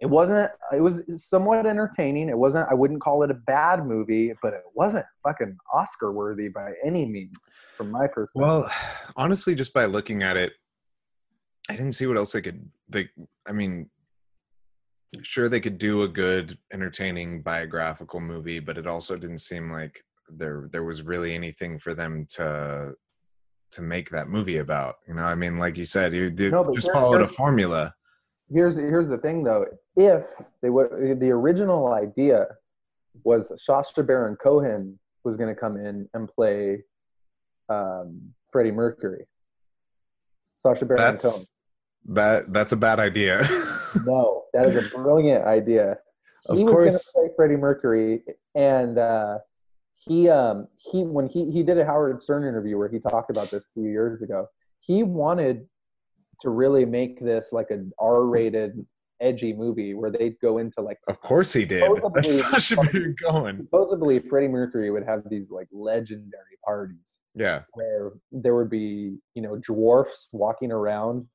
It 0.00 0.06
wasn't. 0.06 0.50
It 0.74 0.80
was 0.80 1.02
somewhat 1.16 1.66
entertaining. 1.66 2.28
It 2.28 2.36
wasn't. 2.38 2.68
I 2.70 2.74
wouldn't 2.74 3.00
call 3.00 3.22
it 3.22 3.30
a 3.30 3.34
bad 3.34 3.84
movie, 3.86 4.32
but 4.42 4.52
it 4.54 4.62
wasn't 4.74 5.06
fucking 5.22 5.56
Oscar 5.72 6.12
worthy 6.12 6.48
by 6.48 6.72
any 6.84 7.06
means, 7.06 7.36
from 7.76 7.90
my 7.90 8.06
perspective. 8.06 8.30
Well, 8.42 8.70
honestly, 9.16 9.54
just 9.54 9.72
by 9.74 9.86
looking 9.86 10.22
at 10.22 10.36
it, 10.36 10.52
I 11.68 11.72
didn't 11.76 11.92
see 11.92 12.06
what 12.06 12.16
else 12.18 12.32
they 12.32 12.42
could. 12.42 12.68
They, 12.88 13.08
I 13.48 13.52
mean, 13.52 13.88
sure 15.22 15.48
they 15.48 15.60
could 15.60 15.78
do 15.78 16.02
a 16.02 16.08
good, 16.08 16.58
entertaining 16.72 17.42
biographical 17.42 18.20
movie, 18.20 18.60
but 18.60 18.78
it 18.78 18.86
also 18.86 19.16
didn't 19.16 19.38
seem 19.38 19.70
like 19.70 20.02
there 20.28 20.68
there 20.72 20.82
was 20.84 21.02
really 21.02 21.34
anything 21.34 21.78
for 21.78 21.94
them 21.94 22.26
to 22.28 22.92
to 23.72 23.82
make 23.82 24.10
that 24.10 24.28
movie 24.28 24.58
about. 24.58 24.96
You 25.06 25.14
know, 25.14 25.24
I 25.24 25.34
mean, 25.34 25.58
like 25.58 25.76
you 25.76 25.84
said, 25.84 26.12
you 26.12 26.30
did 26.30 26.52
No, 26.52 26.64
just 26.74 26.92
followed 26.92 27.22
a 27.22 27.28
formula. 27.28 27.94
here's 28.50 28.76
here's 28.76 29.08
the 29.08 29.18
thing 29.18 29.42
though 29.42 29.66
if 29.96 30.24
they 30.62 30.70
would 30.70 31.18
the 31.20 31.30
original 31.30 31.92
idea 31.92 32.46
was 33.24 33.50
Sacha 33.64 34.02
Baron 34.02 34.36
Cohen 34.36 34.98
was 35.24 35.36
going 35.36 35.52
to 35.52 35.58
come 35.60 35.76
in 35.76 36.08
and 36.14 36.28
play 36.28 36.82
um, 37.68 38.20
Freddie 38.52 38.70
Mercury. 38.70 39.26
Sacha 40.56 40.84
Baron 40.84 41.18
Cohen. 41.18 41.40
That 42.06 42.52
that's 42.52 42.72
a 42.72 42.76
bad 42.76 43.00
idea. 43.00 43.42
no, 44.06 44.35
that 44.56 44.66
is 44.66 44.76
a 44.86 44.96
brilliant 44.96 45.44
idea. 45.44 45.98
Of 46.48 46.56
he 46.58 46.64
was 46.64 46.72
course. 46.72 47.12
going 47.12 47.26
to 47.26 47.28
play 47.30 47.34
Freddie 47.36 47.56
Mercury, 47.56 48.22
and 48.54 48.98
uh, 48.98 49.38
he 50.06 50.28
um, 50.28 50.68
he 50.76 51.02
when 51.04 51.26
he 51.26 51.50
he 51.50 51.62
did 51.62 51.78
a 51.78 51.84
Howard 51.84 52.22
Stern 52.22 52.44
interview 52.44 52.78
where 52.78 52.88
he 52.88 52.98
talked 53.00 53.30
about 53.30 53.50
this 53.50 53.66
a 53.66 53.72
few 53.80 53.90
years 53.90 54.22
ago. 54.22 54.46
He 54.78 55.02
wanted 55.02 55.66
to 56.42 56.50
really 56.50 56.84
make 56.84 57.18
this 57.20 57.48
like 57.52 57.70
an 57.70 57.90
R-rated, 57.98 58.84
edgy 59.20 59.52
movie 59.54 59.94
where 59.94 60.10
they'd 60.10 60.36
go 60.42 60.58
into 60.58 60.80
like 60.82 60.98
of 61.08 61.20
course 61.20 61.52
he 61.52 61.64
did. 61.64 61.90
That's 62.14 62.44
such 62.66 62.72
a 62.78 62.90
big 62.92 63.16
going. 63.22 63.56
supposedly 63.56 64.18
Freddie 64.20 64.48
Mercury 64.48 64.90
would 64.90 65.04
have 65.04 65.22
these 65.30 65.50
like 65.50 65.68
legendary 65.72 66.58
parties 66.64 67.14
Yeah. 67.34 67.62
where 67.72 68.12
there 68.30 68.54
would 68.54 68.68
be 68.70 69.16
you 69.34 69.42
know 69.42 69.56
dwarfs 69.56 70.28
walking 70.32 70.70
around 70.70 71.26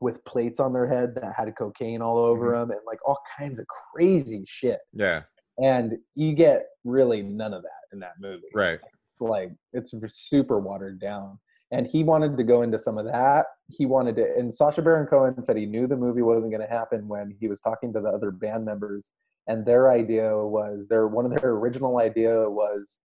with 0.00 0.24
plates 0.24 0.60
on 0.60 0.72
their 0.72 0.86
head 0.86 1.14
that 1.14 1.32
had 1.36 1.54
cocaine 1.56 2.02
all 2.02 2.18
over 2.18 2.50
mm-hmm. 2.50 2.60
them 2.60 2.70
and 2.72 2.80
like 2.86 2.98
all 3.06 3.18
kinds 3.38 3.58
of 3.58 3.66
crazy 3.66 4.44
shit. 4.46 4.80
Yeah. 4.92 5.22
and 5.58 5.94
you 6.14 6.34
get 6.34 6.66
really 6.84 7.22
none 7.22 7.54
of 7.54 7.62
that 7.62 7.92
in 7.92 8.00
that 8.00 8.14
movie. 8.20 8.42
Right. 8.54 8.78
like 9.20 9.52
it's 9.72 9.92
super 10.12 10.58
watered 10.58 11.00
down. 11.00 11.38
And 11.72 11.86
he 11.86 12.04
wanted 12.04 12.36
to 12.36 12.44
go 12.44 12.62
into 12.62 12.78
some 12.78 12.96
of 12.96 13.06
that. 13.06 13.46
He 13.68 13.86
wanted 13.86 14.16
to 14.16 14.34
and 14.36 14.54
Sacha 14.54 14.82
Baron 14.82 15.06
Cohen 15.06 15.42
said 15.42 15.56
he 15.56 15.66
knew 15.66 15.86
the 15.86 15.96
movie 15.96 16.22
wasn't 16.22 16.52
going 16.52 16.66
to 16.66 16.72
happen 16.72 17.08
when 17.08 17.34
he 17.40 17.48
was 17.48 17.60
talking 17.60 17.92
to 17.92 18.00
the 18.00 18.08
other 18.08 18.30
band 18.30 18.64
members 18.64 19.12
and 19.46 19.64
their 19.64 19.90
idea 19.90 20.36
was 20.36 20.86
their 20.88 21.06
one 21.08 21.24
of 21.24 21.40
their 21.40 21.50
original 21.50 21.98
idea 21.98 22.48
was 22.48 22.98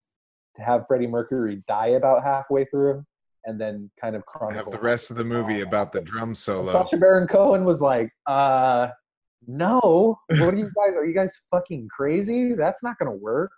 to 0.56 0.62
have 0.62 0.86
freddie 0.88 1.08
mercury 1.08 1.62
die 1.68 1.88
about 1.88 2.24
halfway 2.24 2.66
through 2.66 3.04
and 3.50 3.60
then 3.60 3.90
kind 4.00 4.16
of 4.16 4.26
chronicle 4.26 4.64
Have 4.64 4.72
the 4.72 4.80
rest 4.80 5.10
of 5.12 5.18
the 5.18 5.24
movie 5.26 5.62
about 5.62 5.92
the 5.92 6.02
drum 6.02 6.34
solo. 6.36 6.72
Sacha 6.72 6.98
Baron 6.98 7.28
Cohen 7.28 7.66
was 7.66 7.82
like, 7.82 8.12
uh, 8.28 8.90
no, 9.48 10.18
what 10.30 10.54
are 10.54 10.58
you 10.58 10.66
guys? 10.76 10.94
Are 10.96 11.06
you 11.06 11.14
guys 11.16 11.36
fucking 11.52 11.88
crazy? 11.90 12.54
That's 12.54 12.84
not 12.84 12.98
gonna 13.00 13.12
work. 13.16 13.52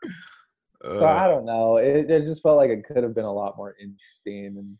so 0.83 1.03
I 1.03 1.25
Uh, 1.25 1.27
don't 1.27 1.45
know. 1.45 1.77
It, 1.77 2.09
it 2.09 2.23
just 2.25 2.41
felt 2.41 2.57
like 2.57 2.69
it 2.69 2.83
could 2.85 3.03
have 3.03 3.13
been 3.13 3.25
a 3.25 3.33
lot 3.33 3.57
more 3.57 3.75
interesting 3.81 4.57
and, 4.57 4.77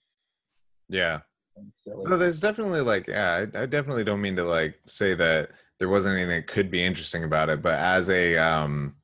yeah. 0.90 1.20
and 1.58 1.72
silly. 1.76 2.06
No, 2.08 2.18
there's 2.18 2.40
definitely 2.40 2.82
like, 2.82 3.08
yeah, 3.08 3.46
I, 3.54 3.64
I 3.64 3.66
definitely 3.66 4.04
don't 4.06 4.22
mean 4.22 4.36
to 4.38 4.46
like 4.46 4.80
say 4.86 5.14
that 5.16 5.50
there 5.80 5.90
wasn't 5.90 6.16
anything 6.18 6.38
that 6.38 6.48
could 6.48 6.72
be 6.72 6.84
interesting 6.84 7.24
about 7.24 7.50
it, 7.50 7.62
but 7.62 7.78
as 7.80 8.10
a 8.10 8.38
um 8.38 8.96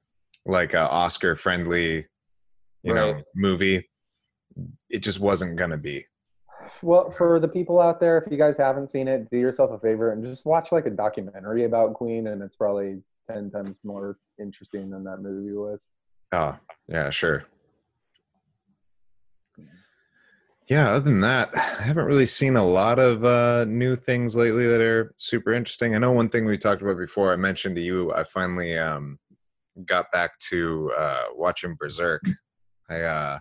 like 0.46 0.74
a 0.74 0.90
Oscar 0.90 1.36
friendly, 1.36 2.06
you 2.84 2.94
know, 2.94 3.22
movie, 3.36 3.90
it 4.90 5.00
just 5.00 5.20
wasn't 5.20 5.58
gonna 5.58 5.78
be. 5.78 6.06
Well, 6.82 7.12
for 7.12 7.40
the 7.40 7.48
people 7.48 7.80
out 7.80 8.00
there, 8.00 8.18
if 8.18 8.32
you 8.32 8.38
guys 8.38 8.58
haven't 8.58 8.92
seen 8.92 9.08
it, 9.08 9.30
do 9.30 9.38
yourself 9.38 9.72
a 9.72 9.80
favor 9.80 10.12
and 10.12 10.24
just 10.24 10.46
watch 10.46 10.72
like 10.72 10.86
a 10.86 10.92
documentary 10.92 11.64
about 11.66 11.94
Queen, 11.94 12.28
and 12.28 12.42
it's 12.42 12.56
probably 12.56 13.02
ten 13.30 13.50
times 13.50 13.78
more 13.84 14.18
interesting 14.40 14.90
than 14.90 15.04
that 15.06 15.22
movie 15.22 15.54
was. 15.54 15.80
Oh, 16.32 16.58
yeah, 16.88 17.10
sure. 17.10 17.46
Yeah, 20.68 20.90
other 20.90 21.00
than 21.10 21.22
that, 21.22 21.50
I 21.56 21.84
haven't 21.84 22.06
really 22.06 22.26
seen 22.26 22.58
a 22.58 22.66
lot 22.66 23.00
of 23.00 23.24
uh, 23.24 23.64
new 23.66 23.96
things 23.96 24.36
lately 24.36 24.68
that 24.68 24.82
are 24.82 25.14
super 25.16 25.54
interesting. 25.54 25.96
I 25.96 26.00
know 26.00 26.12
one 26.12 26.28
thing 26.28 26.44
we 26.44 26.58
talked 26.58 26.82
about 26.82 26.98
before, 26.98 27.32
I 27.32 27.38
mentioned 27.38 27.78
to 27.78 27.82
you, 27.82 28.14
I 28.14 28.26
finally 28.26 28.78
um, 28.78 29.18
got 29.86 30.12
back 30.12 30.38
to 30.50 30.92
uh, 30.98 31.24
watching 31.34 31.76
Berserk. 31.80 32.22
I 32.90 33.00
uh, 33.00 33.40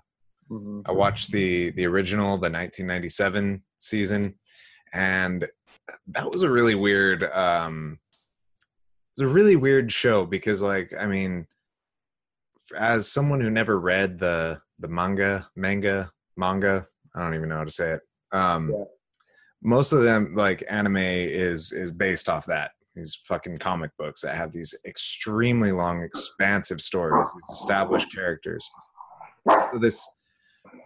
Mhm. 0.50 0.82
I 0.86 0.92
watched 0.92 1.32
the 1.32 1.70
the 1.72 1.86
original, 1.86 2.38
the 2.38 2.50
1997 2.50 3.62
season, 3.78 4.38
and 4.92 5.46
that 6.08 6.30
was 6.30 6.42
a 6.42 6.50
really 6.50 6.74
weird. 6.74 7.24
Um, 7.24 7.98
it 9.16 9.22
was 9.22 9.30
a 9.30 9.34
really 9.34 9.56
weird 9.56 9.92
show 9.92 10.24
because, 10.26 10.62
like, 10.62 10.92
I 10.98 11.06
mean, 11.06 11.46
as 12.76 13.10
someone 13.10 13.40
who 13.40 13.50
never 13.50 13.78
read 13.80 14.18
the 14.18 14.60
the 14.78 14.88
manga, 14.88 15.48
manga, 15.56 16.12
manga, 16.36 16.86
I 17.14 17.20
don't 17.22 17.34
even 17.34 17.48
know 17.48 17.56
how 17.58 17.64
to 17.64 17.70
say 17.70 17.92
it. 17.92 18.02
Um, 18.32 18.70
Yeah. 18.70 18.84
Most 19.62 19.92
of 19.92 20.02
them, 20.02 20.34
like 20.36 20.62
anime, 20.68 20.96
is 20.98 21.72
is 21.72 21.90
based 21.90 22.28
off 22.28 22.46
that 22.46 22.72
these 22.94 23.14
fucking 23.26 23.58
comic 23.58 23.90
books 23.98 24.20
that 24.22 24.36
have 24.36 24.52
these 24.52 24.74
extremely 24.86 25.72
long, 25.72 26.02
expansive 26.02 26.80
stories, 26.80 27.28
these 27.34 27.48
established 27.58 28.12
characters. 28.14 28.68
So 29.72 29.78
this 29.78 30.06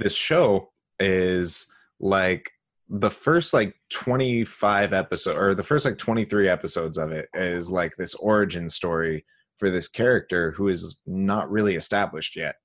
this 0.00 0.16
show 0.16 0.70
is 0.98 1.72
like 2.00 2.50
the 2.88 3.10
first 3.10 3.54
like 3.54 3.74
25 3.92 4.92
episode 4.92 5.36
or 5.36 5.54
the 5.54 5.62
first 5.62 5.84
like 5.84 5.96
23 5.98 6.48
episodes 6.48 6.98
of 6.98 7.12
it 7.12 7.28
is 7.34 7.70
like 7.70 7.94
this 7.96 8.14
origin 8.16 8.68
story 8.68 9.24
for 9.58 9.70
this 9.70 9.86
character 9.88 10.50
who 10.52 10.68
is 10.68 11.00
not 11.06 11.50
really 11.50 11.76
established 11.76 12.34
yet 12.36 12.56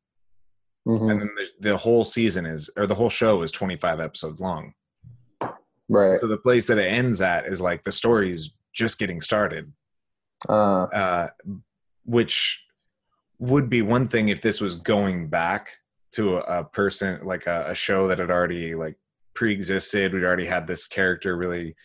Mhm. 0.88 1.12
and 1.12 1.22
then 1.22 1.30
the, 1.36 1.70
the 1.72 1.78
whole 1.78 2.03
season 2.03 2.45
is 2.45 2.70
or 2.78 2.88
the 2.88 2.95
whole 2.95 3.10
show 3.10 3.41
is 3.41 3.52
25 3.52 3.99
episodes 3.99 4.40
long 4.40 4.74
Right. 5.90 6.16
so 6.16 6.26
the 6.28 6.38
place 6.38 6.68
that 6.68 6.78
it 6.80 6.91
ends 6.91 7.22
at 7.22 7.45
is 7.45 7.62
like 7.62 7.84
the 7.84 7.91
story's 7.91 8.57
just 8.74 8.98
getting 8.98 9.22
started 9.22 9.72
Uh, 10.49 10.84
uh, 10.84 11.30
which 12.03 12.64
would 13.40 13.70
be 13.70 13.82
one 13.82 14.07
thing 14.07 14.30
if 14.30 14.41
this 14.41 14.60
was 14.62 14.76
going 14.76 15.28
back 15.30 15.78
to 16.15 16.37
a, 16.37 16.59
a 16.59 16.63
person 16.63 17.19
like 17.23 17.45
a, 17.47 17.65
a 17.69 17.75
show 17.75 18.07
that 18.07 18.19
had 18.19 18.31
already 18.31 18.75
like 18.75 18.95
pre-existed 19.33 20.13
we'd 20.13 20.23
already 20.23 20.45
had 20.45 20.65
this 20.65 20.85
character 20.87 21.35
really 21.35 21.75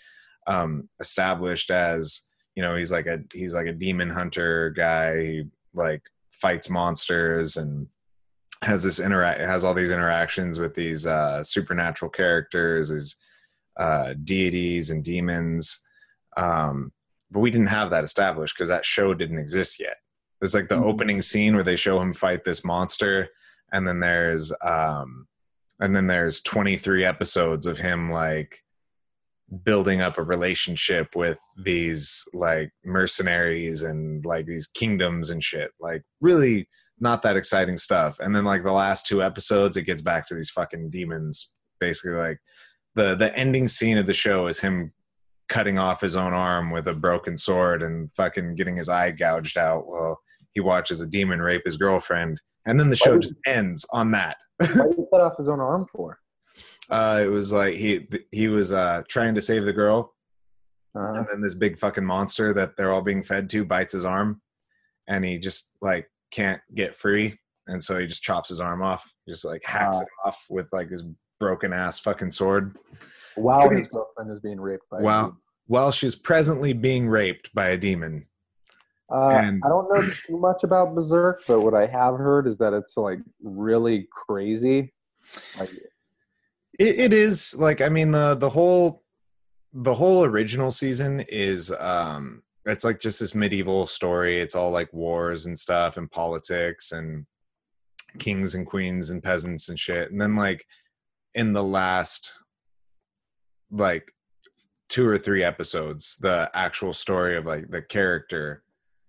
um 0.47 0.89
established 1.01 1.71
as 1.71 2.29
you 2.55 2.63
know 2.63 2.77
he's 2.77 2.93
like 2.93 3.07
a 3.07 3.19
he's 3.33 3.55
like 3.55 3.67
a 3.67 3.73
demon 3.73 4.09
hunter 4.11 4.71
guy 4.71 5.21
he 5.21 5.45
like 5.75 6.03
fights 6.33 6.71
monsters 6.71 7.57
and 7.57 7.87
has 8.63 8.83
this 8.83 9.01
interact 9.01 9.41
has 9.41 9.65
all 9.65 9.75
these 9.75 9.91
interactions 9.91 10.59
with 10.61 10.75
these 10.75 11.07
uh 11.07 11.43
supernatural 11.43 12.11
characters 12.11 12.91
these 12.91 13.17
uh 13.77 14.15
deities 14.25 14.91
and 14.91 15.03
demons 15.05 15.85
um 16.37 16.93
but 17.33 17.41
we 17.41 17.51
didn't 17.51 17.69
have 17.69 17.91
that 17.91 18.05
established 18.05 18.57
because 18.57 18.69
that 18.69 18.85
show 18.85 19.15
didn't 19.15 19.39
exist 19.39 19.79
yet. 19.79 19.99
There's 20.41 20.53
like 20.53 20.69
the 20.69 20.75
Mhm. 20.75 20.85
opening 20.85 21.23
scene 21.23 21.55
where 21.55 21.63
they 21.63 21.77
show 21.77 22.01
him 22.01 22.13
fight 22.13 22.43
this 22.43 22.65
monster, 22.65 23.29
and 23.73 23.87
then 23.87 24.01
there's 24.01 24.53
um, 24.63 25.27
and 25.81 25.95
then 25.97 26.07
there's 26.07 26.41
23 26.43 27.05
episodes 27.05 27.67
of 27.67 27.79
him 27.79 28.11
like 28.11 28.63
building 29.65 30.01
up 30.01 30.17
a 30.17 30.23
relationship 30.23 31.17
with 31.17 31.39
these 31.65 32.25
like 32.33 32.71
mercenaries 32.85 33.83
and 33.83 34.25
like 34.25 34.47
these 34.47 34.67
kingdoms 34.67 35.31
and 35.31 35.43
shit. 35.43 35.71
Like 35.81 36.03
really 36.21 36.69
not 37.01 37.23
that 37.23 37.37
exciting 37.37 37.79
stuff. 37.79 38.19
And 38.21 38.37
then 38.37 38.45
like 38.45 38.63
the 38.63 38.73
last 38.73 39.07
two 39.07 39.23
episodes, 39.23 39.77
it 39.77 39.85
gets 39.85 40.03
back 40.03 40.27
to 40.27 40.35
these 40.35 40.51
fucking 40.51 40.91
demons. 40.91 41.55
Basically, 41.81 42.17
like 42.17 42.39
the 42.95 43.15
the 43.15 43.35
ending 43.37 43.69
scene 43.69 43.97
of 43.97 44.07
the 44.07 44.15
show 44.15 44.47
is 44.47 44.61
him 44.61 44.93
cutting 45.49 45.79
off 45.79 46.01
his 46.01 46.15
own 46.15 46.33
arm 46.33 46.71
with 46.71 46.87
a 46.87 46.95
broken 46.95 47.37
sword 47.37 47.83
and 47.83 48.11
fucking 48.15 48.55
getting 48.55 48.77
his 48.77 48.89
eye 48.89 49.11
gouged 49.11 49.59
out 49.59 49.87
while 49.87 50.21
he 50.53 50.61
watches 50.61 51.01
a 51.01 51.09
demon 51.09 51.41
rape 51.41 51.63
his 51.65 51.77
girlfriend. 51.77 52.41
And 52.67 52.79
then 52.79 52.91
the 52.91 52.97
show 52.97 53.19
just 53.19 53.35
ends 53.47 53.87
on 53.93 54.11
that. 54.13 54.37
why 54.59 54.67
did 54.67 54.97
he 54.97 55.05
cut 55.13 55.21
off 55.21 55.37
his 55.39 55.49
own 55.49 55.61
arm 55.61 55.87
for? 55.93 56.19
Uh, 56.91 57.21
it 57.25 57.29
was 57.29 57.53
like 57.53 57.75
he 57.75 58.07
he 58.33 58.49
was 58.49 58.73
uh, 58.73 59.03
trying 59.09 59.35
to 59.35 59.41
save 59.41 59.65
the 59.65 59.73
girl, 59.73 60.13
Uh, 60.99 61.15
and 61.15 61.27
then 61.31 61.41
this 61.41 61.55
big 61.55 61.79
fucking 61.79 62.05
monster 62.05 62.53
that 62.53 62.77
they're 62.77 62.93
all 62.93 63.01
being 63.03 63.23
fed 63.23 63.49
to 63.51 63.65
bites 63.65 63.93
his 63.93 64.05
arm, 64.05 64.41
and 65.09 65.25
he 65.25 65.39
just 65.39 65.77
like 65.81 66.11
can't 66.33 66.61
get 66.75 66.95
free, 66.95 67.39
and 67.69 67.83
so 67.83 67.99
he 67.99 68.07
just 68.07 68.23
chops 68.23 68.49
his 68.49 68.61
arm 68.61 68.83
off, 68.83 69.11
just 69.29 69.45
like 69.45 69.63
hacks 69.65 69.97
Ah. 69.99 70.03
it 70.03 70.09
off 70.27 70.45
with 70.51 70.69
like 70.73 70.91
his 70.91 71.05
broken 71.39 71.73
ass 71.73 71.99
fucking 72.01 72.31
sword. 72.33 72.77
while 73.37 73.71
his 73.71 73.87
girlfriend 73.89 74.31
is 74.33 74.41
being 74.41 74.61
raped 74.61 74.85
by. 74.91 74.99
a 74.99 75.03
While 75.03 75.37
while 75.67 75.93
she's 75.93 76.17
presently 76.17 76.73
being 76.73 77.09
raped 77.09 77.55
by 77.55 77.69
a 77.69 77.77
demon. 77.79 78.27
Uh, 79.13 79.31
and- 79.31 79.63
I 79.65 79.69
don't 79.69 79.89
know 79.93 80.09
too 80.27 80.39
much 80.39 80.63
about 80.65 80.95
Berserk, 80.95 81.43
but 81.47 81.61
what 81.61 81.75
I 81.75 81.87
have 81.87 82.17
heard 82.17 82.47
is 82.47 82.59
that 82.59 82.73
it's 82.73 82.97
like 82.97 83.19
really 83.43 84.09
crazy. 84.11 84.93
Like, 85.59 85.71
It, 86.79 86.99
it 86.99 87.13
is 87.13 87.55
like 87.59 87.81
I 87.81 87.89
mean 87.89 88.11
the 88.13 88.35
the 88.35 88.49
whole 88.51 89.03
the 89.73 89.95
whole 89.95 90.25
original 90.25 90.71
season 90.71 91.21
is 91.29 91.71
um 91.79 92.43
it's 92.67 92.85
like 92.85 93.01
just 93.01 93.21
this 93.21 93.35
medieval 93.35 93.87
story. 93.87 94.41
It's 94.41 94.55
all 94.55 94.71
like 94.71 94.93
wars 94.93 95.47
and 95.47 95.59
stuff 95.59 95.97
and 95.97 96.11
politics 96.11 96.93
and 96.93 97.27
kings 98.19 98.55
and 98.55 98.67
queens 98.67 99.11
and 99.11 99.23
peasants 99.23 99.69
and 99.69 99.79
shit. 99.79 100.11
And 100.11 100.21
then 100.21 100.37
like 100.37 100.65
in 101.35 101.53
the 101.53 101.65
last 101.65 102.33
like 103.71 104.13
two 104.89 105.07
or 105.07 105.17
three 105.19 105.43
episodes, 105.45 106.17
the 106.21 106.51
actual 106.55 106.93
story 106.93 107.37
of 107.37 107.47
like 107.47 107.71
the 107.71 107.83
character 107.83 108.63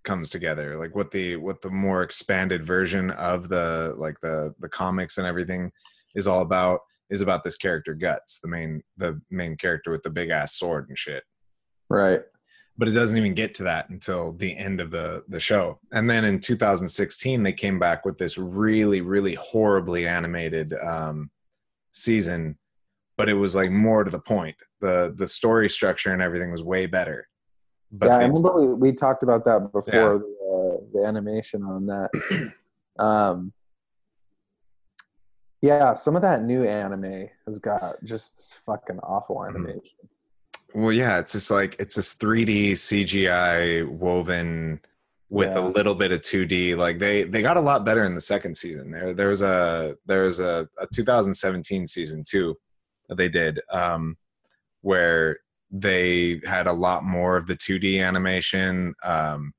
comes 0.04 0.30
together. 0.30 0.78
Like 0.78 0.94
what 0.94 1.10
the 1.10 1.36
what 1.36 1.60
the 1.62 1.70
more 1.70 2.02
expanded 2.02 2.62
version 2.62 3.10
of 3.12 3.48
the 3.48 3.94
like 3.96 4.20
the 4.20 4.54
the 4.60 4.68
comics 4.68 5.18
and 5.18 5.26
everything 5.26 5.72
is 6.14 6.26
all 6.26 6.40
about 6.42 6.80
is 7.10 7.20
about 7.20 7.44
this 7.44 7.56
character 7.56 7.94
guts 7.94 8.38
the 8.40 8.48
main 8.48 8.82
the 8.96 9.20
main 9.30 9.56
character 9.56 9.90
with 9.90 10.02
the 10.02 10.10
big 10.10 10.30
ass 10.30 10.54
sword 10.56 10.88
and 10.88 10.98
shit 10.98 11.24
Right. 11.90 12.22
but 12.78 12.88
it 12.88 12.92
doesn't 12.92 13.18
even 13.18 13.34
get 13.34 13.52
to 13.54 13.64
that 13.64 13.90
until 13.90 14.32
the 14.32 14.56
end 14.56 14.80
of 14.80 14.90
the 14.90 15.22
the 15.28 15.40
show 15.40 15.78
and 15.92 16.08
then 16.08 16.24
in 16.24 16.40
2016 16.40 17.42
they 17.42 17.52
came 17.52 17.78
back 17.78 18.04
with 18.06 18.16
this 18.16 18.38
really 18.38 19.02
really 19.02 19.34
horribly 19.34 20.06
animated 20.06 20.72
um 20.82 21.30
season 21.92 22.56
but 23.18 23.28
it 23.28 23.34
was 23.34 23.54
like 23.54 23.70
more 23.70 24.04
to 24.04 24.10
the 24.10 24.18
point 24.18 24.56
the 24.80 25.12
the 25.16 25.28
story 25.28 25.68
structure 25.68 26.12
and 26.12 26.22
everything 26.22 26.50
was 26.50 26.62
way 26.62 26.86
better 26.86 27.28
but 27.92 28.06
yeah, 28.06 28.16
I 28.16 28.22
remember 28.24 28.52
we, 28.58 28.90
we 28.90 28.92
talked 28.92 29.22
about 29.22 29.44
that 29.44 29.70
before 29.72 30.18
the, 30.18 30.24
uh, 30.24 30.84
the 30.92 31.06
animation 31.06 31.62
on 31.62 31.86
that. 31.86 32.52
um, 32.98 33.52
yeah, 35.60 35.94
some 35.94 36.16
of 36.16 36.22
that 36.22 36.42
new 36.42 36.64
anime 36.66 37.28
has 37.46 37.58
got 37.58 38.02
just 38.04 38.36
this 38.36 38.54
fucking 38.66 38.98
awful 39.00 39.36
Mm-hmm. 39.36 39.56
animation. 39.56 39.98
Well, 40.74 40.92
yeah, 40.92 41.18
it's 41.18 41.32
just 41.32 41.50
like 41.50 41.76
it's 41.78 41.96
this 41.96 42.14
3D 42.14 42.72
CGI 42.72 43.86
woven 43.86 44.80
with 45.28 45.50
Yeah. 45.54 45.60
a 45.60 45.68
little 45.68 45.94
bit 45.94 46.12
of 46.12 46.20
2D. 46.22 46.76
Like 46.78 46.98
they 46.98 47.24
they 47.24 47.42
got 47.42 47.58
a 47.58 47.60
lot 47.60 47.84
better 47.84 48.04
in 48.04 48.14
the 48.14 48.20
second 48.22 48.56
season. 48.56 48.90
There 48.90 49.12
there 49.12 49.28
was 49.28 49.42
a 49.42 49.96
there 50.06 50.22
was 50.22 50.40
a, 50.40 50.66
a 50.78 50.86
2017 50.94 51.86
season 51.86 52.24
two 52.26 52.56
that 53.08 53.16
they 53.18 53.28
did 53.28 53.60
um, 53.70 54.16
where 54.80 55.40
they 55.72 56.40
had 56.44 56.66
a 56.66 56.72
lot 56.72 57.02
more 57.02 57.36
of 57.36 57.46
the 57.46 57.56
2D 57.56 58.00
animation 58.00 58.94
um, 59.02 59.52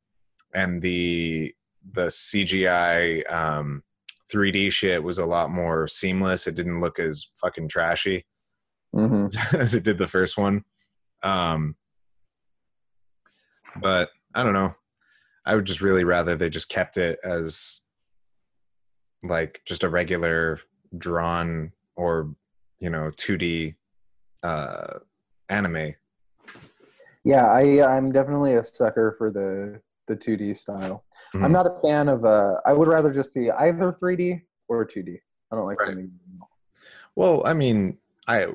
and 0.54 0.82
the 0.82 1.54
the 1.92 2.06
CGI 2.06 3.30
um, 3.32 3.84
3D 4.32 4.72
shit 4.72 5.04
was 5.04 5.18
a 5.18 5.26
lot 5.26 5.50
more 5.50 5.88
seamless. 5.88 6.48
It 6.48 6.56
didn't 6.56 6.80
look 6.80 7.00
as 7.00 7.28
fucking 7.42 7.68
trashy 7.68 8.26
hmm 8.94 9.26
as 9.54 9.74
it 9.74 9.84
did 9.84 9.98
the 9.98 10.08
first 10.08 10.38
one. 10.38 10.64
Um, 11.24 11.76
but 13.82 14.10
I 14.36 14.44
don't 14.44 14.54
know. 14.54 14.76
I 15.46 15.56
would 15.56 15.66
just 15.66 15.82
really 15.82 16.04
rather 16.04 16.36
they 16.36 16.50
just 16.50 16.70
kept 16.70 16.98
it 16.98 17.20
as 17.24 17.82
like 19.24 19.62
just 19.66 19.84
a 19.84 19.90
regular 19.90 20.60
drawn 20.98 21.72
or 21.96 22.36
you 22.80 22.90
know 22.90 23.10
2D 23.10 23.76
uh, 24.44 25.00
anime. 25.50 25.96
Yeah, 27.24 27.48
I 27.48 27.96
I'm 27.96 28.12
definitely 28.12 28.56
a 28.56 28.64
sucker 28.64 29.16
for 29.18 29.32
the 29.32 29.82
the 30.08 30.16
2D 30.16 30.58
style. 30.58 31.06
Mhm. 31.34 31.44
I'm 31.46 31.52
not 31.52 31.66
a 31.66 31.80
fan 31.82 32.10
of. 32.10 32.26
Uh, 32.26 32.56
I 32.66 32.74
would 32.74 32.88
rather 32.88 33.12
just 33.12 33.32
see 33.34 33.50
either 33.50 33.92
3D 33.94 34.42
or 34.68 34.86
2D. 34.86 35.20
I 35.52 35.56
don't 35.56 35.66
like 35.66 35.80
Right. 35.80 35.92
anything. 35.92 36.20
Well, 37.16 37.42
I 37.46 37.54
mean, 37.54 37.98
I 38.28 38.48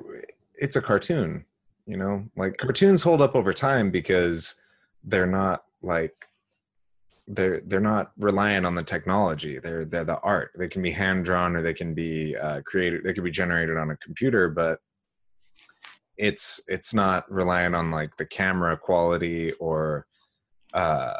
it's 0.57 0.77
a 0.77 0.82
cartoon, 0.82 1.45
you 1.86 1.97
know. 1.97 2.24
Like 2.36 2.59
cartoons 2.59 3.03
hold 3.03 3.23
up 3.23 3.35
over 3.35 3.53
time 3.53 3.90
because 3.90 4.61
they're 5.05 5.27
not 5.27 5.65
like 5.81 6.27
they're 7.27 7.61
they're 7.61 7.81
not 7.81 8.12
reliant 8.19 8.66
on 8.66 8.74
the 8.74 8.82
technology. 8.82 9.59
They're 9.59 9.85
they're 9.85 10.05
the 10.05 10.19
art. 10.20 10.51
They 10.57 10.69
can 10.69 10.82
be 10.82 10.90
hand 10.90 11.24
drawn 11.24 11.57
or 11.57 11.62
they 11.62 11.74
can 11.74 11.95
be 11.95 12.36
uh, 12.36 12.61
created. 12.62 13.05
They 13.05 13.12
can 13.15 13.24
be 13.24 13.31
generated 13.31 13.77
on 13.78 13.90
a 13.90 13.97
computer, 13.97 14.49
but 14.51 14.81
it's 16.19 16.61
it's 16.69 16.93
not 16.93 17.31
relying 17.32 17.74
on 17.74 17.90
like 17.90 18.16
the 18.16 18.27
camera 18.27 18.77
quality 18.77 19.53
or 19.55 20.07
uh 20.74 21.15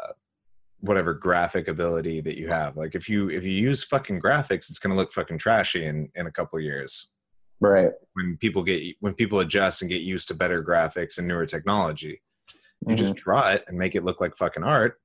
whatever 0.81 1.13
graphic 1.13 1.67
ability 1.67 2.21
that 2.21 2.37
you 2.37 2.47
have. 2.47 2.77
Like 2.77 2.95
if 2.95 3.09
you 3.09 3.29
if 3.29 3.43
you 3.43 3.51
use 3.51 3.83
fucking 3.83 4.21
graphics 4.21 4.69
it's 4.69 4.79
going 4.79 4.91
to 4.91 4.97
look 4.97 5.11
fucking 5.11 5.37
trashy 5.37 5.85
in 5.85 6.09
in 6.15 6.27
a 6.27 6.31
couple 6.31 6.59
years. 6.59 7.15
Right. 7.61 7.91
when 8.13 8.37
people 8.37 8.63
get 8.63 8.95
when 9.01 9.13
people 9.13 9.41
adjust 9.41 9.81
and 9.81 9.89
get 9.89 10.01
used 10.01 10.29
to 10.29 10.33
better 10.33 10.63
graphics 10.63 11.17
and 11.17 11.27
newer 11.27 11.45
technology. 11.45 12.21
You 12.87 12.95
just 12.95 13.15
draw 13.15 13.49
it 13.49 13.65
and 13.67 13.77
make 13.77 13.95
it 13.95 14.05
look 14.05 14.21
like 14.21 14.37
fucking 14.37 14.63
art 14.63 14.99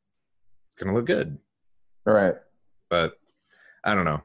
it's 0.69 0.77
gonna 0.77 0.95
look 0.95 1.07
good. 1.07 1.39
Right. 2.05 2.35
but 2.91 3.15
i 3.85 3.95
don't 3.95 4.05
know 4.05 4.23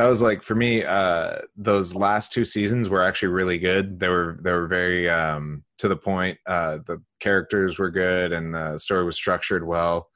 that 0.00 0.08
was 0.08 0.22
like 0.22 0.42
for 0.42 0.54
me 0.54 0.82
uh 0.82 1.36
those 1.56 1.94
last 1.94 2.32
two 2.32 2.44
seasons 2.44 2.88
were 2.88 3.02
actually 3.02 3.28
really 3.28 3.58
good 3.58 4.00
they 4.00 4.08
were 4.08 4.38
they 4.40 4.50
were 4.50 4.66
very 4.66 5.10
um 5.10 5.62
to 5.76 5.88
the 5.88 5.96
point 5.96 6.38
uh 6.46 6.78
the 6.86 7.02
characters 7.20 7.78
were 7.78 7.90
good 7.90 8.32
and 8.32 8.54
the 8.54 8.78
story 8.78 9.04
was 9.04 9.16
structured 9.16 9.66
well 9.66 10.08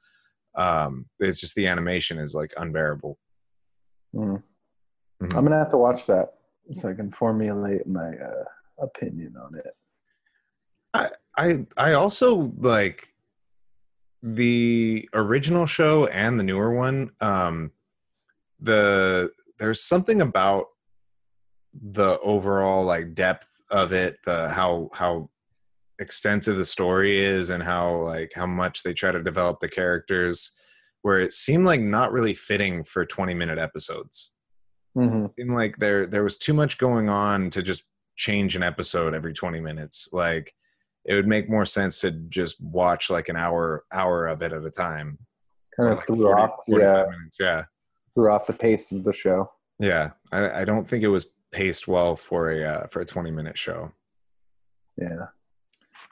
um 0.55 1.05
it's 1.19 1.39
just 1.39 1.55
the 1.55 1.67
animation 1.67 2.17
is 2.17 2.33
like 2.33 2.51
unbearable 2.57 3.17
Mm. 4.15 4.41
Mhm. 5.21 5.35
I'm 5.35 5.43
gonna 5.43 5.57
have 5.57 5.71
to 5.71 5.77
watch 5.77 6.05
that 6.07 6.35
so 6.73 6.89
I 6.89 6.93
can 6.93 7.11
formulate 7.11 7.85
my 7.85 8.09
uh, 8.09 8.43
opinion 8.79 9.35
on 9.37 9.55
it. 9.55 11.09
I 11.37 11.65
I 11.77 11.93
also 11.93 12.53
like 12.57 13.13
the 14.23 15.09
original 15.13 15.65
show 15.65 16.07
and 16.07 16.39
the 16.39 16.43
newer 16.43 16.73
one. 16.73 17.11
Um, 17.19 17.71
the 18.59 19.31
there's 19.59 19.81
something 19.81 20.21
about 20.21 20.65
the 21.73 22.19
overall 22.19 22.83
like 22.83 23.13
depth 23.13 23.47
of 23.69 23.91
it, 23.91 24.17
the 24.25 24.49
how 24.49 24.89
how 24.93 25.29
extensive 25.99 26.57
the 26.57 26.65
story 26.65 27.23
is, 27.23 27.49
and 27.49 27.63
how 27.63 28.01
like 28.01 28.31
how 28.35 28.45
much 28.45 28.83
they 28.83 28.93
try 28.93 29.11
to 29.11 29.23
develop 29.23 29.59
the 29.59 29.69
characters, 29.69 30.51
where 31.01 31.19
it 31.19 31.33
seemed 31.33 31.65
like 31.65 31.81
not 31.81 32.11
really 32.11 32.33
fitting 32.33 32.83
for 32.83 33.05
20 33.05 33.33
minute 33.33 33.57
episodes. 33.57 34.33
Hmm 34.93 35.27
seemed 35.37 35.51
like 35.51 35.77
there 35.77 36.05
there 36.05 36.23
was 36.23 36.37
too 36.37 36.53
much 36.53 36.77
going 36.77 37.09
on 37.09 37.49
to 37.51 37.61
just 37.61 37.83
change 38.15 38.55
an 38.55 38.63
episode 38.63 39.13
every 39.13 39.33
20 39.33 39.59
minutes. 39.59 40.09
Like 40.13 40.53
it 41.03 41.13
would 41.13 41.27
make 41.27 41.49
more 41.49 41.65
sense 41.65 42.01
to 42.01 42.11
just 42.11 42.61
watch 42.61 43.09
like 43.09 43.29
an 43.29 43.35
hour 43.35 43.83
hour 43.91 44.27
of 44.27 44.41
it 44.41 44.53
at 44.53 44.65
a 44.65 44.71
time. 44.71 45.19
Kind 45.75 45.89
of 45.89 45.97
like 45.97 46.07
threw 46.07 46.21
40 46.21 46.41
off, 46.41 46.51
yeah, 46.67 47.05
minutes 47.09 47.37
yeah 47.39 47.63
threw 48.15 48.31
off 48.31 48.47
the 48.47 48.53
pace 48.53 48.91
of 48.91 49.03
the 49.03 49.13
show. 49.13 49.51
yeah 49.79 50.11
I, 50.31 50.61
I 50.61 50.65
don't 50.65 50.87
think 50.87 51.03
it 51.03 51.09
was 51.09 51.35
paced 51.51 51.87
well 51.87 52.15
for 52.15 52.49
a 52.49 52.63
uh, 52.63 52.87
for 52.87 53.01
a 53.01 53.05
20 53.05 53.29
minute 53.31 53.57
show 53.57 53.91
Yeah. 54.97 55.27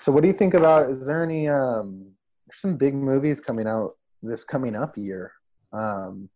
So, 0.02 0.12
what 0.12 0.22
do 0.22 0.28
you 0.28 0.34
think 0.34 0.54
about? 0.54 0.90
Is 0.90 1.06
there 1.06 1.24
any 1.24 1.48
um, 1.48 2.12
there's 2.46 2.60
some 2.60 2.76
big 2.76 2.94
movies 2.94 3.40
coming 3.40 3.68
out 3.68 3.96
this 4.22 4.44
coming 4.44 4.76
up 4.76 4.98
year? 4.98 5.32
Um, 5.72 6.30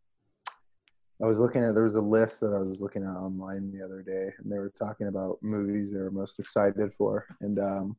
I 1.22 1.26
was 1.26 1.39
looking 1.39 1.64
at 1.64 1.73
there 1.73 1.84
was 1.84 1.95
a 1.95 2.02
list 2.02 2.39
that 2.41 2.53
I 2.53 2.60
was 2.60 2.80
looking 2.80 3.03
at 3.03 3.10
online 3.10 3.72
the 3.72 3.84
other 3.84 4.02
day, 4.02 4.34
and 4.38 4.52
they 4.52 4.57
were 4.57 4.69
talking 4.69 5.07
about 5.07 5.39
movies 5.41 5.91
they 5.91 5.99
were 5.99 6.11
most 6.11 6.39
excited 6.39 6.94
for, 6.94 7.26
and 7.41 7.60
um, 7.60 7.98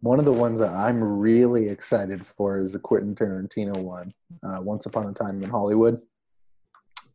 one 0.00 0.18
of 0.18 0.24
the 0.24 0.32
ones 0.32 0.58
that 0.58 0.70
I'm 0.70 1.02
really 1.02 1.68
excited 1.68 2.24
for 2.24 2.58
is 2.58 2.72
the 2.72 2.78
Quentin 2.78 3.14
Tarantino 3.14 3.76
one, 3.76 4.12
uh, 4.42 4.58
Once 4.60 4.86
Upon 4.86 5.06
a 5.06 5.12
Time 5.12 5.42
in 5.42 5.50
Hollywood. 5.50 6.00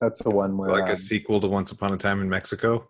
That's 0.01 0.21
the 0.21 0.29
one 0.29 0.57
where 0.57 0.71
like 0.71 0.83
um, 0.83 0.91
a 0.91 0.97
sequel 0.97 1.39
to 1.41 1.47
once 1.47 1.71
upon 1.71 1.93
a 1.93 1.97
time 1.97 2.21
in 2.21 2.29
mexico 2.29 2.87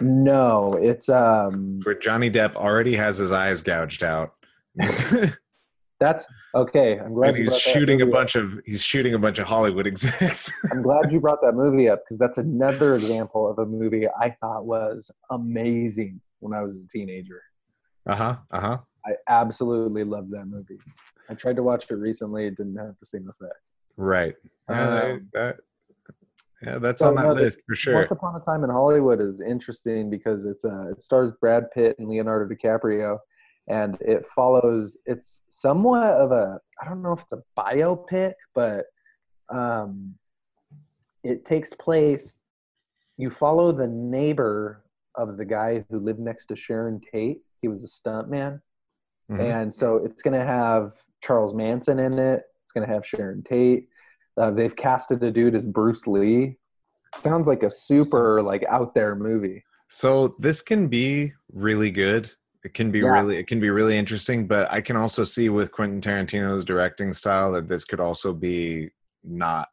no, 0.00 0.72
it's 0.82 1.08
um, 1.08 1.78
where 1.84 1.94
johnny 1.96 2.28
depp 2.28 2.56
already 2.56 2.96
has 2.96 3.18
his 3.18 3.30
eyes 3.30 3.62
gouged 3.62 4.02
out 4.02 4.34
that's 6.00 6.26
okay. 6.54 6.98
I'm 6.98 7.14
glad 7.14 7.36
you 7.36 7.44
he's 7.44 7.56
shooting 7.58 8.02
a 8.02 8.04
movie 8.04 8.12
up. 8.12 8.18
bunch 8.18 8.34
of 8.34 8.60
he's 8.66 8.82
shooting 8.82 9.14
a 9.14 9.18
bunch 9.18 9.38
of 9.38 9.46
hollywood 9.46 9.86
execs 9.92 10.52
I'm 10.72 10.82
glad 10.82 11.12
you 11.12 11.20
brought 11.20 11.40
that 11.42 11.54
movie 11.54 11.88
up 11.88 12.02
because 12.04 12.18
that's 12.18 12.38
another 12.38 12.96
example 12.96 13.48
of 13.48 13.58
a 13.60 13.66
movie 13.66 14.06
I 14.20 14.30
thought 14.30 14.66
was 14.66 15.10
amazing 15.30 16.20
when 16.40 16.52
I 16.52 16.62
was 16.62 16.76
a 16.76 16.88
teenager. 16.88 17.40
uh-huh 18.06 18.36
uh-huh 18.50 18.78
I 19.06 19.12
absolutely 19.28 20.02
loved 20.02 20.30
that 20.32 20.46
movie. 20.46 20.78
I 21.28 21.34
tried 21.34 21.56
to 21.56 21.62
watch 21.62 21.84
it 21.90 21.94
recently; 21.94 22.46
it 22.46 22.56
didn't 22.56 22.76
have 22.76 22.94
the 23.00 23.06
same 23.06 23.28
effect. 23.28 23.60
right 23.96 24.34
Um, 24.68 25.28
that, 25.34 25.58
yeah 26.66 26.78
that's 26.78 27.00
So, 27.00 27.08
on 27.08 27.14
that 27.16 27.22
no, 27.24 27.32
list 27.32 27.60
for 27.66 27.74
sure 27.74 27.94
Once 27.94 28.10
Upon 28.10 28.34
a 28.40 28.44
Time 28.44 28.64
in 28.64 28.70
Hollywood 28.70 29.20
is 29.20 29.40
interesting 29.40 30.10
because 30.10 30.44
it's 30.44 30.64
uh, 30.64 30.90
it 30.90 31.02
stars 31.02 31.32
Brad 31.40 31.70
Pitt 31.72 31.96
and 31.98 32.08
Leonardo 32.08 32.52
DiCaprio, 32.52 33.18
and 33.68 33.96
it 34.00 34.26
follows. 34.26 34.96
It's 35.06 35.42
somewhat 35.48 36.12
of 36.14 36.30
a 36.32 36.60
I 36.80 36.88
don't 36.88 37.02
know 37.02 37.12
if 37.12 37.20
it's 37.22 37.32
a 37.32 37.42
biopic, 37.58 38.34
but 38.54 38.84
um, 39.52 40.14
it 41.22 41.44
takes 41.44 41.72
place. 41.74 42.38
You 43.16 43.30
follow 43.30 43.72
the 43.72 43.86
neighbor 43.86 44.84
of 45.16 45.36
the 45.36 45.44
guy 45.44 45.84
who 45.90 46.00
lived 46.00 46.18
next 46.18 46.46
to 46.46 46.56
Sharon 46.56 47.00
Tate. 47.12 47.38
He 47.62 47.68
was 47.68 47.82
a 47.84 47.86
stuntman, 47.86 48.60
Mhm. 49.30 49.40
and 49.40 49.74
so 49.74 49.96
it's 49.96 50.22
going 50.22 50.38
to 50.38 50.44
have 50.44 50.92
Charles 51.22 51.54
Manson 51.54 51.98
in 51.98 52.18
it. 52.18 52.42
It's 52.62 52.72
going 52.72 52.86
to 52.86 52.92
have 52.92 53.06
Sharon 53.06 53.42
Tate. 53.42 53.88
Uh, 54.36 54.50
they've 54.50 54.74
casted 54.74 55.22
a 55.22 55.30
dude 55.30 55.54
as 55.54 55.66
Bruce 55.66 56.06
Lee. 56.06 56.56
Sounds 57.16 57.46
like 57.46 57.62
a 57.62 57.70
super 57.70 58.40
like 58.42 58.64
out 58.68 58.94
there 58.94 59.14
movie. 59.14 59.64
So 59.88 60.34
this 60.40 60.60
can 60.62 60.88
be 60.88 61.32
really 61.52 61.90
good. 61.90 62.28
It 62.64 62.74
can 62.74 62.90
be 62.90 63.00
Yeah. 63.00 63.10
really 63.20 63.36
it 63.36 63.46
can 63.46 63.60
be 63.60 63.70
really 63.70 63.96
interesting, 63.96 64.46
but 64.46 64.72
I 64.72 64.80
can 64.80 64.96
also 64.96 65.22
see 65.22 65.48
with 65.48 65.70
Quentin 65.70 66.00
Tarantino's 66.00 66.64
directing 66.64 67.12
style 67.12 67.52
that 67.52 67.68
this 67.68 67.84
could 67.84 68.00
also 68.00 68.32
be 68.32 68.90
not 69.22 69.68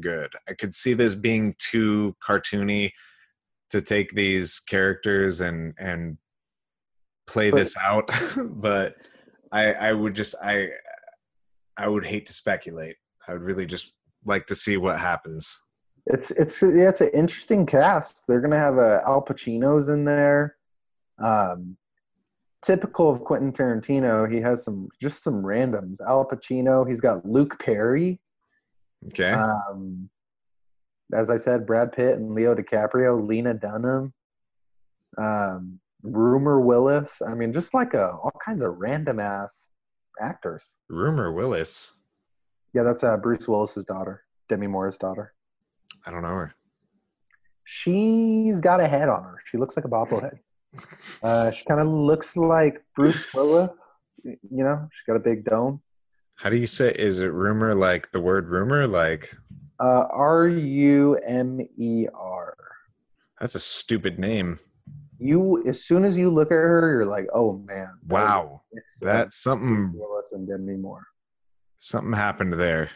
good. 0.00 0.32
I 0.48 0.54
could 0.54 0.74
see 0.74 0.94
this 0.94 1.14
being 1.14 1.54
too 1.58 2.16
cartoony 2.26 2.90
to 3.70 3.80
take 3.80 4.10
these 4.14 4.58
characters 4.58 5.40
and 5.40 5.74
and 5.78 6.18
play 7.26 7.50
But- 7.50 7.58
this 7.58 7.76
out, 7.76 8.10
but 8.60 8.96
I 9.52 9.74
I 9.74 9.92
would 9.92 10.14
just 10.14 10.34
I 10.42 10.70
I 11.76 11.86
would 11.88 12.04
hate 12.06 12.26
to 12.26 12.32
speculate. 12.32 12.96
I 13.28 13.32
would 13.32 13.42
really 13.42 13.66
just 13.66 13.94
like 14.24 14.46
to 14.46 14.54
see 14.54 14.76
what 14.76 14.98
happens. 14.98 15.62
It's 16.06 16.30
it's 16.32 16.60
yeah, 16.62 16.88
it's 16.88 17.00
an 17.00 17.10
interesting 17.14 17.64
cast. 17.64 18.22
They're 18.28 18.40
gonna 18.40 18.58
have 18.58 18.78
uh, 18.78 19.00
Al 19.06 19.24
Pacino's 19.24 19.88
in 19.88 20.04
there. 20.04 20.56
Um, 21.22 21.76
typical 22.62 23.10
of 23.10 23.22
Quentin 23.24 23.52
Tarantino, 23.52 24.30
he 24.30 24.40
has 24.40 24.64
some 24.64 24.88
just 25.00 25.24
some 25.24 25.42
randoms. 25.42 26.00
Al 26.06 26.26
Pacino. 26.26 26.86
He's 26.88 27.00
got 27.00 27.24
Luke 27.24 27.58
Perry. 27.58 28.20
Okay. 29.08 29.30
Um, 29.30 30.08
as 31.12 31.30
I 31.30 31.36
said, 31.36 31.66
Brad 31.66 31.92
Pitt 31.92 32.16
and 32.16 32.32
Leo 32.32 32.54
DiCaprio, 32.54 33.26
Lena 33.26 33.54
Dunham, 33.54 34.12
um, 35.18 35.78
Rumer 36.02 36.60
Willis. 36.60 37.20
I 37.26 37.34
mean, 37.34 37.52
just 37.52 37.74
like 37.74 37.94
a, 37.94 38.12
all 38.12 38.32
kinds 38.44 38.62
of 38.62 38.76
random 38.78 39.20
ass 39.20 39.68
actors. 40.20 40.74
Rumer 40.88 41.32
Willis. 41.32 41.96
Yeah, 42.74 42.82
that's 42.82 43.04
uh, 43.04 43.16
Bruce 43.16 43.46
Willis's 43.48 43.84
daughter, 43.84 44.24
Demi 44.48 44.66
Moore's 44.66 44.98
daughter. 44.98 45.32
I 46.06 46.10
don't 46.10 46.22
know 46.22 46.28
her. 46.28 46.54
She's 47.64 48.60
got 48.60 48.80
a 48.80 48.88
head 48.88 49.08
on 49.08 49.22
her. 49.22 49.38
She 49.46 49.56
looks 49.56 49.76
like 49.76 49.84
a 49.84 49.88
bobblehead. 49.88 50.38
Uh, 51.22 51.52
she 51.52 51.64
kind 51.66 51.78
of 51.80 51.86
looks 51.86 52.36
like 52.36 52.84
Bruce 52.96 53.32
Willis. 53.32 53.70
You 54.24 54.34
know, 54.64 54.88
she's 54.92 55.06
got 55.06 55.14
a 55.14 55.20
big 55.20 55.44
dome. 55.44 55.80
How 56.34 56.50
do 56.50 56.56
you 56.56 56.66
say? 56.66 56.90
Is 56.90 57.20
it 57.20 57.26
rumor 57.26 57.76
like 57.76 58.10
the 58.10 58.20
word 58.20 58.48
rumor? 58.48 58.88
Like 58.88 59.32
Uh, 59.78 60.06
R 60.10 60.48
U 60.48 61.14
M 61.24 61.60
E 61.78 62.08
R. 62.12 62.56
that's 63.40 63.54
a 63.54 63.60
stupid 63.60 64.18
name. 64.18 64.58
You, 65.20 65.62
as 65.64 65.84
soon 65.84 66.04
as 66.04 66.16
you 66.16 66.28
look 66.28 66.48
at 66.48 66.54
her, 66.56 66.90
you're 66.92 67.06
like, 67.06 67.28
oh 67.32 67.58
man. 67.58 67.90
Wow, 68.08 68.62
that's 69.00 69.36
something. 69.36 69.92
Willis 69.94 70.32
and 70.32 70.48
Demi 70.48 70.76
Moore. 70.76 71.06
Something 71.84 72.14
happened 72.14 72.54
there. 72.54 72.88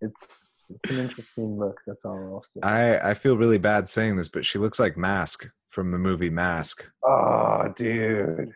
It's 0.00 0.70
it's 0.70 0.90
an 0.90 0.98
interesting 1.00 1.58
look. 1.58 1.80
That's 1.88 2.04
all 2.04 2.16
I'll 2.16 2.44
say. 2.44 2.60
I 2.62 3.10
I 3.10 3.14
feel 3.14 3.36
really 3.36 3.58
bad 3.58 3.88
saying 3.88 4.14
this, 4.16 4.28
but 4.28 4.44
she 4.44 4.58
looks 4.60 4.78
like 4.78 4.96
Mask 4.96 5.48
from 5.68 5.90
the 5.90 5.98
movie 5.98 6.30
Mask. 6.30 6.88
Oh, 7.04 7.72
dude. 7.74 8.52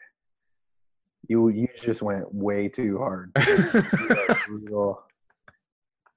You 1.28 1.48
you 1.48 1.66
just 1.82 2.00
went 2.00 2.32
way 2.32 2.68
too 2.68 2.98
hard. 2.98 3.32
You 3.36 4.16
are 4.28 4.38
brutal. 4.46 5.02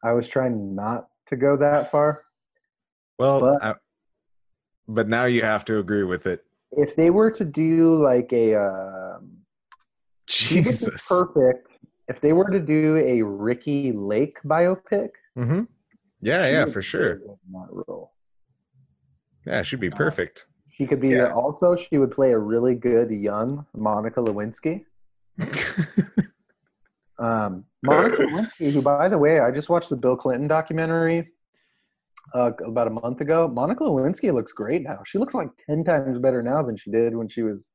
I 0.03 0.11
was 0.13 0.27
trying 0.27 0.75
not 0.75 1.07
to 1.27 1.35
go 1.37 1.57
that 1.57 1.89
far. 1.89 2.21
Well, 3.17 3.39
But- 3.39 3.63
I- 3.63 3.75
but 4.87 5.07
now 5.07 5.25
you 5.25 5.41
have 5.41 5.65
to 5.65 5.79
agree 5.79 6.03
with 6.03 6.27
it. 6.27 6.43
If 6.71 6.95
they 6.95 7.09
were 7.09 7.31
to 7.31 7.45
do 7.45 8.01
like 8.03 8.31
a 8.31 8.55
um, 8.55 9.37
Jesus. 10.27 11.07
perfect. 11.07 11.67
If 12.09 12.19
they 12.21 12.33
were 12.33 12.49
to 12.49 12.59
do 12.59 12.97
a 12.97 13.21
Ricki 13.21 13.91
Lake 13.93 14.37
biopic, 14.45 15.09
mm-hmm. 15.37 15.61
Yeah, 16.21 16.49
yeah, 16.49 16.65
for 16.65 16.81
sure. 16.81 17.19
that 17.19 17.67
role. 17.87 18.11
Yeah, 19.45 19.61
she'd 19.61 19.79
be 19.79 19.89
perfect. 19.89 20.47
She 20.71 20.85
could 20.85 20.99
be 20.99 21.09
Yeah. 21.09 21.31
also 21.33 21.75
she 21.75 21.97
would 21.97 22.11
play 22.11 22.31
a 22.33 22.37
really 22.37 22.75
good 22.75 23.09
young 23.09 23.65
Monica 23.75 24.19
Lewinsky. 24.19 24.83
Um, 27.19 27.65
Monica 27.83 28.23
Lewinsky, 28.23 28.71
who 28.71 28.81
by 28.81 29.09
the 29.09 29.17
way, 29.17 29.41
I 29.41 29.51
just 29.51 29.67
watched 29.67 29.89
the 29.89 29.97
Bill 29.97 30.15
Clinton 30.15 30.47
documentary 30.47 31.27
uh, 32.33 32.51
about 32.65 32.87
a 32.87 32.91
month 32.91 33.19
ago. 33.19 33.47
Monica 33.47 33.83
Lewinsky 33.83 34.33
looks 34.33 34.53
great 34.53 34.83
now. 34.83 34.99
She 35.05 35.17
looks 35.17 35.33
like 35.33 35.49
ten 35.65 35.83
times 35.83 36.17
better 36.19 36.41
now 36.41 36.63
than 36.63 36.77
she 36.77 36.91
did 36.91 37.13
when 37.15 37.27
she 37.27 37.41
was 37.41 37.67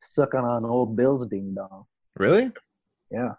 sucking 0.00 0.40
on 0.40 0.64
old 0.64 0.96
Bill's 0.96 1.26
ding 1.26 1.52
dong. 1.54 1.84
really? 2.18 2.50
Yeah. 3.10 3.32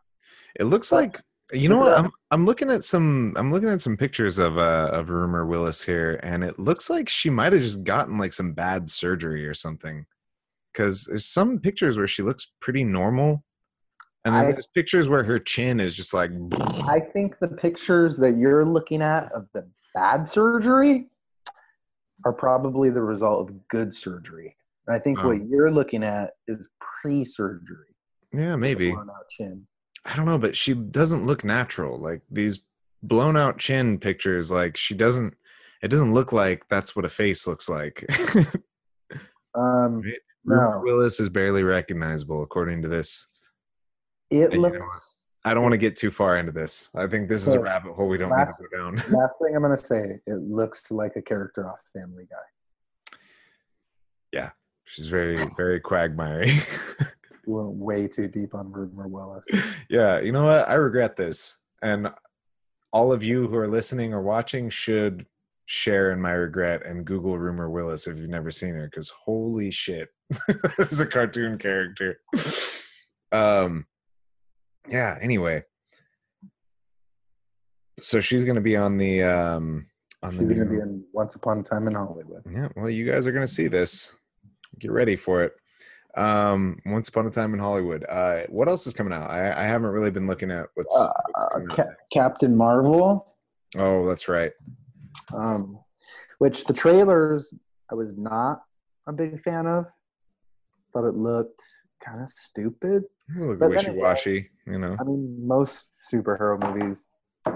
It 0.59 0.65
looks 0.65 0.91
like 0.91 1.19
you 1.53 1.67
know 1.67 1.79
what? 1.79 1.97
I'm 1.97 2.11
I'm 2.31 2.45
looking 2.45 2.69
at 2.69 2.83
some 2.83 3.33
I'm 3.35 3.51
looking 3.51 3.67
at 3.69 3.81
some 3.81 3.97
pictures 3.97 4.37
of 4.37 4.57
uh 4.57 4.89
of 4.93 5.09
Rumer 5.09 5.45
Willis 5.45 5.83
here, 5.83 6.19
and 6.23 6.43
it 6.43 6.57
looks 6.59 6.89
like 6.89 7.09
she 7.09 7.29
might 7.29 7.51
have 7.53 7.61
just 7.61 7.83
gotten 7.83 8.17
like 8.17 8.31
some 8.33 8.53
bad 8.53 8.87
surgery 8.89 9.45
or 9.45 9.53
something. 9.53 10.05
Because 10.71 11.03
there's 11.05 11.25
some 11.25 11.59
pictures 11.59 11.97
where 11.97 12.07
she 12.07 12.23
looks 12.23 12.53
pretty 12.61 12.85
normal, 12.85 13.43
and 14.23 14.33
then 14.33 14.45
I- 14.45 14.51
there's 14.53 14.67
pictures 14.67 15.09
where 15.09 15.23
her 15.25 15.39
chin 15.39 15.81
is 15.81 15.93
just 15.93 16.13
like. 16.13 16.31
I 16.83 17.01
think 17.01 17.37
the 17.39 17.49
pictures 17.49 18.15
that 18.17 18.37
you're 18.37 18.63
looking 18.63 19.01
at 19.01 19.29
of 19.33 19.47
the 19.53 19.67
bad 19.93 20.25
surgery 20.25 21.09
are 22.23 22.31
probably 22.31 22.89
the 22.89 23.01
result 23.01 23.49
of 23.49 23.67
good 23.67 23.93
surgery. 23.93 24.55
And 24.87 24.95
I 24.95 24.99
think 24.99 25.19
Oh. 25.19 25.27
what 25.27 25.43
you're 25.49 25.71
looking 25.71 26.03
at 26.03 26.35
is 26.47 26.69
pre-surgery. 26.79 27.93
Yeah, 28.31 28.55
maybe. 28.55 28.95
Chin. 29.31 29.67
I 30.05 30.15
don't 30.15 30.25
know, 30.25 30.37
but 30.37 30.55
she 30.57 30.73
doesn't 30.73 31.25
look 31.25 31.43
natural. 31.43 31.97
Like 31.99 32.21
these 32.31 32.63
blown 33.03 33.37
out 33.37 33.57
chin 33.59 33.99
pictures, 33.99 34.49
like 34.51 34.75
she 34.77 34.93
doesn't. 34.95 35.35
It 35.83 35.87
doesn't 35.89 36.13
look 36.13 36.31
like 36.31 36.67
that's 36.69 36.95
what 36.95 37.05
a 37.05 37.09
face 37.09 37.47
looks 37.47 37.67
like. 37.69 38.05
Um, 39.53 40.01
Right. 40.01 40.15
no, 40.45 40.81
Willis 40.81 41.19
is 41.19 41.27
barely 41.27 41.63
recognizable 41.63 42.41
according 42.41 42.81
to 42.83 42.87
this. 42.87 43.27
it 44.29 44.35
you 44.37 44.47
know 44.49 44.61
looks. 44.61 45.19
I 45.43 45.53
don't 45.53 45.61
want 45.63 45.73
to 45.73 45.77
get 45.77 45.97
too 45.97 46.09
far 46.09 46.37
into 46.37 46.53
this. 46.53 46.89
I 46.95 47.05
think 47.07 47.27
this 47.27 47.45
is 47.45 47.53
a 47.55 47.59
rabbit 47.59 47.93
hole 47.93 48.07
we 48.07 48.17
don't 48.17 48.29
last- 48.31 48.61
need 48.61 48.67
to 48.67 48.77
go 48.77 48.83
down. 48.83 48.95
Last 49.11 49.35
thing 49.43 49.53
I'm 49.55 49.61
gonna 49.61 49.77
say, 49.77 50.21
it 50.25 50.39
looks 50.39 50.89
like 50.89 51.17
a 51.17 51.21
character 51.21 51.67
off 51.67 51.79
Family 51.93 52.27
Guy. 52.29 53.17
Yeah, 54.31 54.51
she's 54.85 55.09
very, 55.09 55.37
very 55.57 55.81
quagmire. 55.81 56.45
We 57.47 57.53
went 57.53 57.69
way 57.75 58.07
too 58.07 58.27
deep 58.27 58.53
on 58.53 58.71
Rumer 58.71 59.07
Willis. 59.07 59.45
yeah, 59.89 60.19
you 60.19 60.31
know 60.31 60.45
what? 60.45 60.67
I 60.69 60.73
regret 60.73 61.15
this. 61.15 61.57
And 61.81 62.09
all 62.93 63.11
of 63.11 63.23
you 63.23 63.47
who 63.47 63.55
are 63.57 63.67
listening 63.67 64.13
or 64.13 64.21
watching 64.21 64.69
should 64.69 65.25
share 65.65 66.11
in 66.11 66.19
my 66.21 66.31
regret 66.31 66.85
and 66.85 67.05
Google 67.05 67.39
Rumer 67.39 67.69
Willis 67.69 68.07
if 68.07 68.17
you've 68.17 68.29
never 68.29 68.51
seen 68.51 68.75
her, 68.75 68.85
because 68.85 69.09
holy 69.09 69.71
shit, 69.71 70.09
is 70.79 70.99
a 71.01 71.05
cartoon 71.07 71.57
character. 71.57 72.19
um, 73.31 73.85
yeah. 74.89 75.17
Anyway, 75.21 75.63
so 78.01 78.19
she's 78.19 78.45
gonna 78.45 78.61
be 78.61 78.75
on 78.75 78.97
the 78.97 79.23
um 79.23 79.87
on 80.23 80.35
the 80.35 80.43
She's 80.43 80.47
gonna 80.53 80.65
new- 80.65 80.69
be 80.77 80.81
in 80.81 81.03
Once 81.13 81.35
Upon 81.35 81.59
a 81.59 81.63
Time 81.63 81.87
in 81.87 81.95
Hollywood. 81.95 82.43
yeah, 82.51 82.67
well, 82.75 82.89
you 82.89 83.09
guys 83.09 83.25
are 83.25 83.31
going 83.31 83.45
to 83.45 83.51
see 83.51 83.67
this. 83.67 84.13
Get 84.79 84.91
ready 84.91 85.15
for 85.15 85.43
it. 85.43 85.53
Um, 86.15 86.79
Once 86.85 87.07
Upon 87.09 87.25
a 87.27 87.29
Time 87.29 87.53
in 87.53 87.59
Hollywood. 87.59 88.05
Uh, 88.07 88.41
what 88.49 88.67
else 88.67 88.85
is 88.87 88.93
coming 88.93 89.13
out? 89.13 89.29
I, 89.29 89.49
I 89.51 89.63
haven't 89.63 89.89
really 89.91 90.11
been 90.11 90.27
looking 90.27 90.51
at 90.51 90.67
what's. 90.75 90.95
Uh, 90.99 91.09
what's 91.27 91.53
coming 91.53 91.69
out 91.71 91.77
Ca- 91.77 91.83
next. 91.85 92.09
Captain 92.11 92.55
Marvel, 92.55 93.35
oh, 93.77 94.07
that's 94.07 94.27
right. 94.27 94.51
um, 95.35 95.79
which 96.39 96.65
the 96.65 96.73
trailers 96.73 97.53
I 97.91 97.95
was 97.95 98.11
not 98.17 98.63
a 99.07 99.13
big 99.13 99.41
fan 99.43 99.67
of. 99.67 99.85
Thought 100.93 101.07
it 101.07 101.15
looked 101.15 101.61
kind 102.03 102.21
of 102.21 102.29
stupid. 102.29 103.03
Look 103.37 103.59
But 103.59 103.67
then 103.67 103.69
wishy 103.69 103.85
again- 103.91 103.97
washy, 104.01 104.49
you 104.67 104.79
know. 104.79 104.97
I 104.99 105.03
mean, 105.03 105.37
most 105.47 105.89
superhero 106.11 106.59
movies 106.61 107.05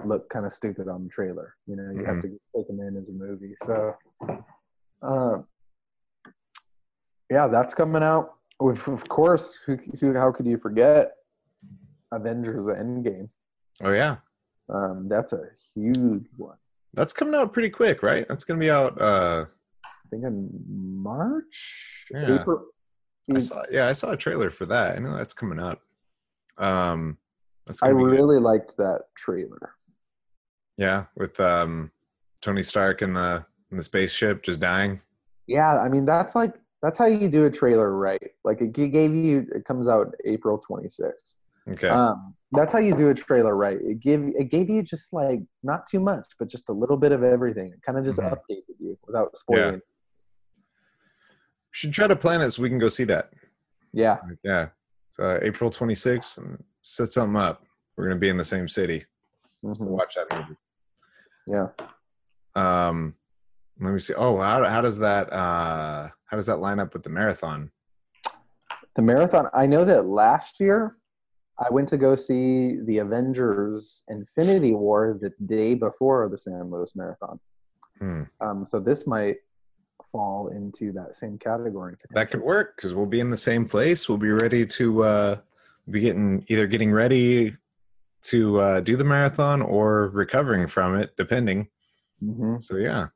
look 0.05 0.29
kind 0.29 0.45
of 0.45 0.53
stupid 0.53 0.87
on 0.87 1.03
the 1.03 1.09
trailer. 1.09 1.55
You 1.67 1.75
know, 1.75 1.91
you 1.93 2.05
have 2.05 2.21
to 2.21 2.29
take 2.55 2.67
them 2.67 2.79
in 2.79 2.95
as 2.95 3.09
a 3.09 3.13
movie. 3.13 3.53
So, 3.65 3.95
uh, 5.01 5.37
yeah, 7.29 7.47
that's 7.47 7.73
coming 7.73 8.01
out. 8.03 8.34
Of 8.59 9.07
course, 9.09 9.55
who, 9.65 9.77
who, 9.99 10.13
how 10.13 10.31
could 10.31 10.45
you 10.45 10.57
forget 10.57 11.11
Avengers 12.11 12.65
Endgame? 12.65 13.29
Oh 13.83 13.91
yeah, 13.91 14.17
Um, 14.69 15.07
that's 15.09 15.33
a 15.33 15.41
huge 15.73 16.25
one. 16.37 16.55
that's 16.93 17.11
coming 17.13 17.35
out 17.35 17.51
pretty 17.51 17.69
quick, 17.69 18.01
right? 18.01 18.25
That's 18.27 18.45
going 18.45 18.59
to 18.59 18.63
be 18.63 18.71
out. 18.71 18.99
Uh, 18.99 19.45
I 19.85 20.07
think 20.09 20.23
in 20.23 20.49
March, 20.69 22.05
Yeah. 22.11 22.39
April. 22.39 22.65
I 23.33 23.39
saw. 23.39 23.63
Yeah, 23.71 23.87
I 23.87 23.91
saw 23.91 24.11
a 24.11 24.17
trailer 24.17 24.49
for 24.51 24.65
that. 24.67 24.95
I 24.95 24.99
know 24.99 25.15
that's 25.17 25.33
coming 25.33 25.59
up. 25.59 25.81
Um, 26.57 27.17
that's 27.65 27.81
I 27.83 27.87
gonna 27.91 28.03
good. 28.05 28.11
really 28.11 28.39
liked 28.39 28.77
that 28.77 29.01
trailer. 29.17 29.73
yeah 30.77 31.05
with 31.17 31.39
um 31.39 31.91
Tony 32.41 32.61
Stark 32.63 33.01
in 33.01 33.13
the 33.13 33.43
in 33.71 33.77
the 33.77 33.83
spaceship 33.83 34.43
just 34.43 34.59
dying. 34.61 35.01
Yeah, 35.47 35.79
I 35.79 35.89
mean 35.89 36.05
that's 36.05 36.35
like 36.35 36.53
that's 36.85 36.99
how 36.99 37.05
you 37.05 37.27
do 37.29 37.45
a 37.45 37.49
trailer 37.49 37.91
right. 37.97 38.21
Like 38.43 38.61
it 38.61 38.71
gave 38.73 39.15
you 39.15 39.47
it 39.55 39.65
comes 39.65 39.87
out 39.87 40.13
April 40.23 40.61
26th. 40.69 41.11
Okay. 41.67 41.87
Um, 41.89 42.35
that's 42.51 42.71
how 42.71 42.77
you 42.77 42.95
do 42.95 43.09
a 43.09 43.13
trailer 43.15 43.55
right. 43.55 43.79
It 43.81 43.99
give 43.99 44.21
it 44.37 44.51
gave 44.51 44.69
you 44.69 44.83
just 44.83 45.11
like 45.11 45.39
not 45.63 45.87
too 45.89 45.99
much, 45.99 46.27
but 46.37 46.47
just 46.47 46.69
a 46.69 46.71
little 46.73 46.95
bit 46.97 47.11
of 47.11 47.23
everything. 47.23 47.69
It 47.73 47.81
kind 47.81 47.97
of 47.97 48.05
just 48.05 48.19
Mhm. 48.19 48.31
updated 48.31 48.75
you 48.79 48.97
without 49.07 49.35
spoiling. 49.35 49.81
should 51.71 51.91
try 51.91 52.07
to 52.07 52.15
plan 52.15 52.39
it 52.41 52.51
so 52.51 52.61
we 52.61 52.69
can 52.69 52.77
go 52.79 52.87
see 52.87 53.03
that. 53.03 53.31
Yeah, 53.91 54.17
yeah. 54.43 54.69
So 55.09 55.23
uh, 55.23 55.39
April 55.41 55.69
26th, 55.69 56.37
and 56.37 56.63
set 56.81 57.11
something 57.11 57.35
up. 57.35 57.63
We're 57.97 58.07
gonna 58.07 58.19
be 58.19 58.29
in 58.29 58.37
the 58.37 58.45
same 58.45 58.67
city. 58.69 59.03
Let's 59.61 59.79
go 59.79 59.85
Mhm. 59.85 59.89
watch 59.89 60.15
that 60.15 60.27
movie. 60.37 60.57
yeah. 61.47 61.67
Um, 62.55 63.15
let 63.79 63.93
me 63.93 63.99
see. 63.99 64.13
Oh, 64.13 64.37
how 64.37 64.63
how 64.63 64.81
does 64.81 64.99
that 64.99 65.31
uh 65.31 66.09
how 66.25 66.37
does 66.37 66.45
that 66.47 66.57
line 66.57 66.79
up 66.79 66.93
with 66.93 67.03
the 67.03 67.09
marathon? 67.09 67.71
The 68.95 69.01
marathon. 69.01 69.47
I 69.53 69.65
know 69.65 69.83
that 69.85 70.05
last 70.05 70.59
year 70.59 70.97
I 71.59 71.67
went 71.69 71.89
to 71.89 71.97
go 71.97 72.15
see 72.15 72.79
the 72.81 72.99
Avengers 72.99 74.03
Infinity 74.09 74.73
War 74.73 75.17
the 75.21 75.31
day 75.45 75.73
before 75.73 76.27
the 76.29 76.37
San 76.37 76.69
Luis 76.69 76.93
Marathon. 76.95 77.39
Hmm. 77.99 78.23
Um, 78.41 78.65
so 78.65 78.79
this 78.79 79.07
might 79.07 79.37
fall 80.11 80.49
into 80.49 80.91
that 80.93 81.15
same 81.15 81.37
category. 81.37 81.95
That 82.11 82.29
could 82.29 82.41
work 82.41 82.75
because 82.75 82.93
we'll 82.93 83.05
be 83.05 83.19
in 83.19 83.29
the 83.29 83.37
same 83.37 83.65
place. 83.65 84.07
We'll 84.09 84.17
be 84.17 84.31
ready 84.31 84.65
to 84.65 85.03
uh, 85.03 85.37
be 85.89 86.01
getting 86.01 86.45
either 86.47 86.67
getting 86.67 86.91
ready 86.91 87.55
to 88.23 88.59
uh, 88.59 88.79
do 88.81 88.95
the 88.95 89.03
marathon 89.03 89.61
or 89.61 90.09
recovering 90.09 90.67
from 90.67 90.95
it, 90.95 91.15
depending. 91.15 91.67
hmm 92.19 92.57
So 92.57 92.77
yeah, 92.77 93.07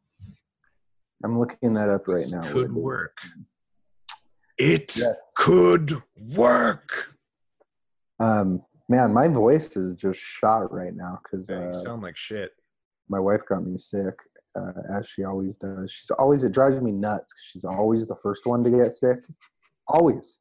I'm 1.23 1.37
looking 1.39 1.73
that 1.73 1.89
up 1.89 2.07
right 2.07 2.27
now. 2.29 2.41
It 2.41 2.51
could 2.53 2.73
work. 2.73 3.17
It 4.57 4.97
Yeah. 4.97 5.13
could 5.35 5.93
work. 6.35 7.15
Um, 8.19 8.63
man, 8.89 9.13
my 9.13 9.27
voice 9.27 9.75
is 9.75 9.95
just 9.95 10.19
shot 10.19 10.71
right 10.71 10.93
now 10.95 11.19
because 11.23 11.49
Yeah, 11.49 11.61
you 11.61 11.69
uh, 11.69 11.73
sound 11.73 12.03
like 12.03 12.17
shit. 12.17 12.51
my 13.09 13.19
wife 13.19 13.41
got 13.47 13.65
me 13.65 13.77
sick, 13.77 14.15
uh, 14.55 14.71
as 14.93 15.07
she 15.07 15.23
always 15.23 15.57
does. 15.57 15.91
She's 15.91 16.11
always 16.11 16.43
it 16.43 16.51
drives 16.51 16.81
me 16.81 16.91
nuts 16.91 17.33
'cause 17.33 17.43
she's 17.43 17.63
always 17.65 18.05
the 18.07 18.17
first 18.17 18.45
one 18.45 18.63
to 18.63 18.69
get 18.69 18.93
sick. 18.93 19.19
Always. 19.87 20.37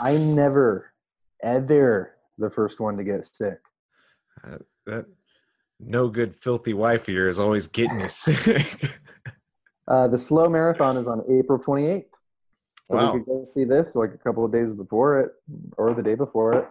I'm 0.00 0.34
never, 0.34 0.92
ever 1.42 2.16
the 2.38 2.50
first 2.50 2.80
one 2.80 2.96
to 2.98 3.04
get 3.04 3.24
sick. 3.24 3.58
Uh, 4.44 4.58
that 4.86 5.06
no 5.80 6.08
good 6.08 6.34
filthy 6.36 6.74
wife 6.74 7.02
of 7.08 7.14
yours 7.14 7.38
always 7.38 7.66
getting 7.66 8.00
you 8.00 8.08
sick. 8.08 9.00
Uh, 9.88 10.08
the 10.08 10.18
SLO 10.18 10.48
marathon 10.48 10.96
is 10.96 11.06
on 11.08 11.22
April 11.30 11.58
28th. 11.58 12.04
So 12.86 12.96
Wow. 12.96 13.12
we 13.12 13.18
could 13.20 13.26
go 13.26 13.46
see 13.52 13.64
this 13.64 13.94
like 13.94 14.14
a 14.14 14.18
couple 14.18 14.44
of 14.44 14.52
days 14.52 14.72
before 14.72 15.20
it 15.20 15.32
or 15.76 15.94
the 15.94 16.02
day 16.02 16.14
before 16.14 16.54
it. 16.54 16.68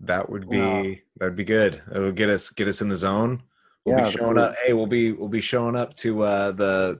that 0.00 0.28
would 0.28 0.48
be 0.48 0.58
Wow. 0.58 0.82
that 1.18 1.24
would 1.26 1.36
be 1.36 1.44
good. 1.44 1.80
It 1.94 1.98
would 2.00 2.16
get 2.16 2.28
us 2.28 2.50
get 2.50 2.66
us 2.66 2.80
in 2.82 2.88
the 2.88 2.96
zone. 2.96 3.42
We'll 3.84 3.96
Yeah, 3.98 4.04
be 4.04 4.10
showing 4.10 4.36
up. 4.38 4.54
Hey, 4.64 4.72
we'll 4.72 4.88
be 4.88 5.12
we'll 5.12 5.28
be 5.28 5.40
showing 5.40 5.76
up 5.76 5.94
to 5.98 6.22
uh, 6.22 6.50
the 6.50 6.98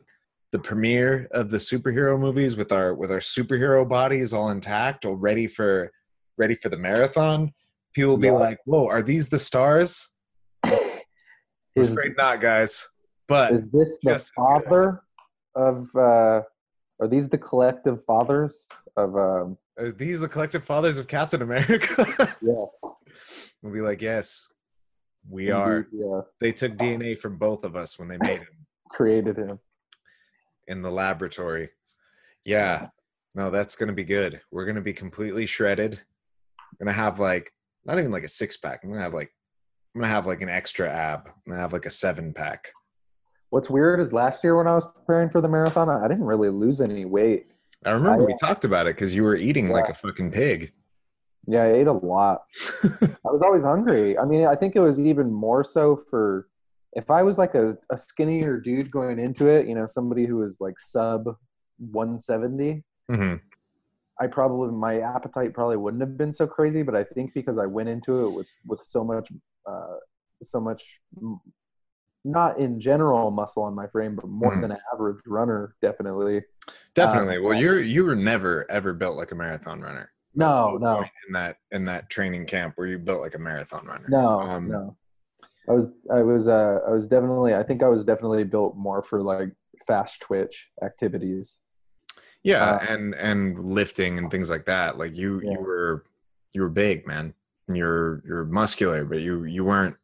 the 0.53 0.59
premiere 0.61 1.27
of 1.33 1.51
the 1.51 1.57
superhero 1.57 2.17
movies 2.19 2.57
with 2.57 2.71
our 2.71 2.95
with 2.95 3.11
our 3.11 3.19
superhero 3.19 3.89
bodies 3.89 4.33
all 4.33 4.51
intact, 4.51 5.05
all 5.05 5.17
ready 5.17 5.49
for 5.49 5.91
ready 6.39 6.55
for 6.55 6.69
the 6.69 6.77
marathon. 6.77 7.53
People 7.93 8.11
will 8.13 8.19
be 8.19 8.29
Yeah. 8.29 8.35
like, 8.35 8.59
"Whoa, 8.67 8.87
are 8.87 9.03
these 9.03 9.29
the 9.31 9.39
stars?" 9.41 10.15
I'm 10.65 10.73
afraid 11.77 12.13
not, 12.17 12.41
guys. 12.41 12.87
But 13.29 13.53
is 13.53 13.71
this 13.73 13.99
the 14.03 14.13
just 14.13 14.27
as 14.27 14.31
good. 14.31 14.43
father 14.43 15.03
of, 15.55 15.89
uh, 15.95 16.43
are 17.01 17.09
these 17.09 17.29
the 17.29 17.39
collective 17.39 18.05
fathers 18.05 18.67
of, 18.97 19.17
um, 19.17 19.59
are 19.79 19.91
these 19.91 20.21
the 20.21 20.29
collective 20.29 20.65
fathers 20.65 20.99
of 20.99 21.09
Captain 21.09 21.43
America? 21.43 22.05
yes. 22.43 22.69
we'll 23.63 23.73
be 23.73 23.81
like, 23.81 24.03
"Yes, 24.03 24.49
we 25.29 25.51
are." 25.51 25.87
Yeah, 25.93 26.21
They 26.41 26.53
took 26.53 26.77
DNA 26.77 27.19
from 27.19 27.39
both 27.39 27.65
of 27.65 27.75
us 27.75 27.99
when 27.99 28.09
they 28.09 28.19
made 28.19 28.41
him. 28.41 28.67
created 28.91 29.39
him. 29.39 29.59
in 30.69 30.83
the 30.83 30.91
laboratory. 30.91 31.71
Yeah. 32.45 32.89
No, 33.35 33.51
that's 33.51 33.77
to 33.89 33.95
be 33.95 34.05
good. 34.05 34.43
We're 34.51 34.67
to 34.75 34.83
be 34.83 34.93
completely 34.93 35.47
shredded. 35.47 35.99
I'm 36.81 36.87
to 36.87 36.93
have 36.93 37.19
like 37.19 37.53
not 37.85 37.99
even 37.99 38.11
like 38.11 38.25
a 38.25 38.29
six 38.29 38.57
pack. 38.59 38.81
I'm 38.85 38.91
to 38.93 39.05
have 39.05 39.15
like 39.15 39.33
I'm 39.95 40.03
to 40.03 40.09
have 40.09 40.27
like 40.27 40.43
an 40.43 40.49
extra 40.51 40.91
ab. 40.91 41.29
I'm 41.47 41.55
to 41.55 41.59
have 41.59 41.73
like 41.73 41.87
a 41.87 41.91
seven 41.91 42.35
pack. 42.35 42.73
What's 43.53 43.69
weird 43.69 44.01
is 44.01 44.15
last 44.15 44.43
year 44.43 44.57
when 44.57 44.67
I 44.67 44.75
was 44.75 44.87
preparing 44.87 45.29
for 45.29 45.43
the 45.43 45.49
marathon, 45.49 45.91
I 45.91 46.09
didn't 46.09 46.25
really 46.25 46.49
lose 46.49 46.81
any 46.81 47.05
weight. 47.05 47.49
I 47.85 47.91
remember 47.91 48.23
I- 48.23 48.25
we 48.25 48.35
talked 48.41 48.65
about 48.65 48.87
it 48.87 48.95
cuz 48.95 49.15
you 49.15 49.25
were 49.25 49.37
eating 49.37 49.69
like 49.69 49.91
a 49.91 49.95
fucking 49.95 50.31
pig. 50.31 50.73
Yeah, 51.47 51.65
I 51.65 51.73
ate 51.73 51.87
a 51.87 51.93
lot. 51.93 52.45
I 52.83 53.31
was 53.31 53.43
always 53.45 53.63
hungry. 53.63 54.17
I 54.17 54.25
mean, 54.25 54.47
I 54.47 54.57
think 54.57 54.75
it 54.75 54.81
was 54.81 54.99
even 54.99 55.31
more 55.31 55.65
so 55.65 55.97
for 56.09 56.49
if 56.95 57.11
I 57.11 57.23
was 57.23 57.37
like 57.37 57.55
a, 57.55 57.77
a 57.91 57.99
skinnier 57.99 58.59
dude 58.59 58.91
going 58.91 59.19
into 59.19 59.49
it, 59.49 59.67
you 59.67 59.75
know, 59.75 59.85
somebody 59.85 60.25
who 60.25 60.37
was 60.37 60.57
like 60.59 60.81
sub 60.81 61.27
170, 61.91 62.83
hmm 63.11 63.35
I 64.19 64.29
probably 64.29 64.71
my 64.71 65.01
appetite 65.01 65.53
probably 65.53 65.77
wouldn't 65.77 66.01
have 66.01 66.17
been 66.17 66.33
so 66.33 66.47
crazy. 66.47 66.83
But 66.83 66.95
I 66.95 67.05
think 67.05 67.35
because 67.35 67.59
I 67.59 67.67
went 67.67 67.91
into 67.91 68.25
it 68.25 68.31
with 68.31 68.49
with 68.67 68.81
so 68.83 69.05
much, 69.05 69.31
uh, 69.67 69.97
so 70.43 70.59
much, 70.59 70.83
not 72.25 72.59
in 72.59 72.79
general 72.81 73.31
muscle 73.31 73.63
on 73.65 73.75
my 73.75 73.87
frame, 73.89 74.15
but 74.17 74.29
more 74.29 74.53
Mhm. 74.57 74.63
than 74.63 74.71
an 74.73 74.79
average 74.93 75.21
runner, 75.27 75.75
definitely. 75.83 76.45
Definitely. 76.95 77.39
Um, 77.39 77.43
well, 77.45 77.55
you're 77.55 77.81
you 77.81 78.05
were 78.05 78.15
never 78.15 78.71
ever 78.71 78.93
built 78.93 79.17
like 79.17 79.33
a 79.33 79.35
marathon 79.35 79.81
runner. 79.81 80.11
No, 80.35 80.79
no, 80.79 81.01
In 81.27 81.33
that 81.33 81.59
in 81.73 81.85
that 81.87 82.09
training 82.09 82.47
camp 82.47 82.75
where 82.77 82.87
you 82.87 82.99
built 82.99 83.21
like 83.21 83.35
a 83.35 83.39
marathon 83.39 83.87
runner. 83.87 84.07
No, 84.09 84.41
Um, 84.41 84.69
no. 84.69 84.97
I 85.69 85.73
was, 85.73 85.93
I 86.11 86.23
was, 86.23 86.49
uh, 86.49 86.81
I 86.87 86.91
was 86.91 87.07
definitely. 87.07 87.55
I 87.55 87.63
think 87.63 87.83
I 87.83 87.89
was 87.89 88.05
definitely 88.05 88.43
built 88.45 88.77
more 88.77 89.01
for 89.03 89.21
like 89.23 89.51
fast 89.87 90.21
twitch 90.21 90.69
activities. 90.83 91.59
Yeah, 92.43 92.65
Uh, 92.65 92.79
and 92.89 93.15
and 93.15 93.65
lifting 93.65 94.19
and 94.19 94.31
things 94.31 94.51
like 94.51 94.65
that. 94.67 94.99
Like 94.99 95.15
you 95.15 95.41
Yeah. 95.41 95.53
you 95.53 95.59
were 95.61 96.05
you 96.53 96.63
were 96.63 96.69
big, 96.69 97.07
man. 97.07 97.35
You're 97.69 98.23
you're 98.27 98.45
muscular, 98.45 99.05
but 99.05 99.21
you 99.21 99.45
you 99.45 99.65
weren't 99.65 99.97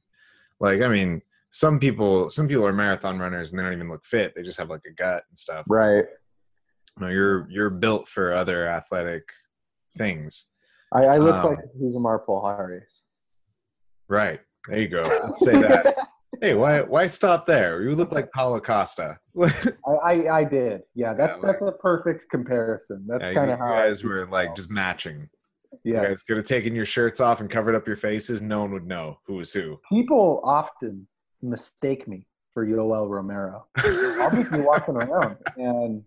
like 0.61 0.81
I 0.83 0.89
mean, 0.89 1.23
some 1.51 1.79
people 1.81 2.29
some 2.31 2.47
people 2.49 2.67
are 2.67 2.73
marathon 2.73 3.19
runners 3.19 3.51
and 3.51 3.59
they 3.59 3.63
don't 3.63 3.73
even 3.73 3.89
look 3.89 4.05
fit. 4.05 4.33
They 4.35 4.43
just 4.43 4.59
have 4.59 4.71
like 4.71 4.83
a 4.87 4.93
gut 4.93 5.25
and 5.29 5.39
stuff. 5.39 5.67
Right. 5.69 6.05
No, 6.99 7.09
you're 7.09 7.47
you're 7.51 7.71
built 7.71 8.09
for 8.09 8.33
other 8.33 8.69
athletic 8.69 9.23
things. 9.97 10.47
I, 10.93 11.05
I 11.05 11.19
look 11.19 11.35
Um, 11.37 11.47
like 11.51 11.59
Uzumar 11.81 12.25
Polharis. 12.27 13.03
Right. 14.09 14.41
There 14.67 14.79
you 14.79 14.89
go. 14.89 15.03
Let's 15.03 15.45
say 15.45 15.53
that. 15.61 16.09
hey, 16.41 16.55
why 16.55 16.81
why 16.83 17.07
stop 17.07 17.47
there? 17.47 17.83
You 17.83 17.95
look 17.95 18.13
like 18.13 18.31
Paulo 18.33 18.61
Costa. 18.61 19.19
I, 19.43 19.93
I, 20.05 20.39
I 20.41 20.45
did. 20.45 20.83
Yeah, 20.95 21.15
that's 21.15 21.39
Yeah, 21.39 21.53
that's 21.53 21.63
a 21.63 21.73
perfect 21.73 22.25
comparison. 22.31 23.05
That's 23.09 23.29
Yeah, 23.29 23.35
kind 23.35 23.51
of 23.51 23.59
how 23.59 23.73
guys 23.75 24.05
were 24.05 24.27
like 24.27 24.55
just 24.57 24.71
matching. 24.71 25.29
You 25.85 25.95
Yeah. 25.95 26.05
guys 26.05 26.23
could 26.23 26.37
have 26.39 26.47
taken 26.47 26.75
your 26.75 26.85
shirts 26.85 27.21
off 27.21 27.41
and 27.41 27.49
covered 27.49 27.75
up 27.75 27.87
your 27.87 27.97
faces. 27.97 28.43
No 28.43 28.61
one 28.61 28.73
would 28.73 28.87
know 28.87 29.19
who 29.27 29.35
was 29.37 29.53
who. 29.53 29.79
People 29.91 30.41
often 30.45 31.07
mistake 31.43 32.09
me 32.09 32.27
for 32.55 32.67
Yoel 32.67 33.09
Romero. 33.09 33.67
I'll 33.77 34.31
just 34.31 34.51
be 34.53 34.61
walking 34.61 34.97
around 34.97 35.37
and 35.57 36.03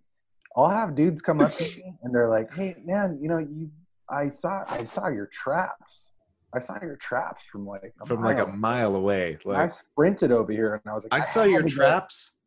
I'll 0.56 0.70
have 0.70 0.95
dudes 0.95 1.22
come 1.22 1.40
up 1.41 1.56
to 1.56 1.64
me 1.64 1.94
and 2.03 2.14
they're 2.14 2.30
like, 2.30 2.53
"Hey, 2.53 2.76
man, 2.84 3.18
you 3.22 3.30
know, 3.30 3.38
you, 3.38 3.70
I 4.10 4.30
saw, 4.30 4.64
I 4.68 4.84
saw 4.84 5.08
your 5.08 5.28
traps. 5.28 6.10
I 6.53 6.60
saw 6.60 6.78
your 6.82 6.98
traps 6.98 7.44
from 7.49 7.66
like 7.66 7.94
a 8.02 8.06
From 8.06 8.22
like 8.22 8.38
a 8.40 8.45
mile. 8.48 8.56
mile 8.58 8.95
away. 8.95 9.38
I 9.49 9.68
sprinted 9.68 10.32
over 10.34 10.52
here 10.52 10.74
and 10.84 10.91
I 10.91 10.94
was 10.94 11.06
like, 11.06 11.14
I 11.14 11.24
saw 11.24 11.44
your 11.44 11.64
traps 11.64 12.38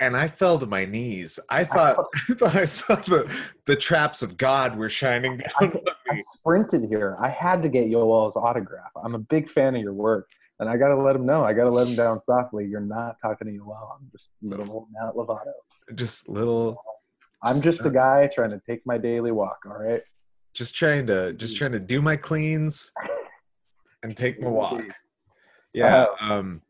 and 0.00 0.16
I 0.16 0.28
fell 0.28 0.60
to 0.60 0.66
my 0.66 0.84
knees. 0.84 1.40
I 1.50 1.64
thought 1.64 1.96
I 2.30 2.34
thought 2.34 2.54
I 2.54 2.64
saw 2.66 2.94
the 2.94 3.28
the 3.66 3.74
traps 3.74 4.22
of 4.22 4.36
God 4.36 4.76
were 4.78 4.88
shining 4.88 5.38
down 5.38 5.72
on 5.72 5.80
I 6.08 6.18
sprinted 6.18 6.84
here. 6.88 7.16
I 7.18 7.30
had 7.30 7.62
to 7.62 7.68
get 7.68 7.88
Yoel's 7.88 8.36
autograph. 8.36 8.92
I'm 9.02 9.16
a 9.16 9.18
big 9.18 9.50
fan 9.50 9.74
of 9.74 9.82
your 9.82 9.92
work, 9.94 10.28
and 10.60 10.68
I 10.68 10.76
got 10.76 10.88
to 10.88 10.96
let 10.96 11.14
him 11.16 11.24
know. 11.24 11.44
I 11.44 11.52
got 11.52 11.64
to 11.64 11.70
let 11.70 11.86
him 11.86 11.94
down 11.94 12.20
softly. 12.22 12.66
You're 12.66 12.80
not 12.80 13.16
talking 13.22 13.46
to 13.46 13.52
Yoel. 13.52 13.96
I'm 13.96 14.08
just 14.10 14.30
little 14.42 14.88
Matt 14.92 15.14
Lovato. 15.14 15.52
Just 15.94 16.28
little 16.28 16.82
I'm 17.42 17.60
just 17.62 17.80
a 17.84 17.90
guy 17.90 18.28
trying 18.32 18.50
to 18.50 18.60
take 18.68 18.84
my 18.84 18.98
daily 18.98 19.30
walk. 19.30 19.58
All 19.66 19.78
right. 19.78 20.02
just 20.54 20.74
trying 20.74 21.06
to 21.06 21.32
just 21.34 21.56
trying 21.56 21.72
to 21.72 21.78
do 21.78 22.02
my 22.02 22.16
cleans 22.16 22.90
and 24.02 24.16
take 24.16 24.40
my 24.40 24.48
walk. 24.48 24.82
Yeah. 25.72 26.06
Um 26.20 26.60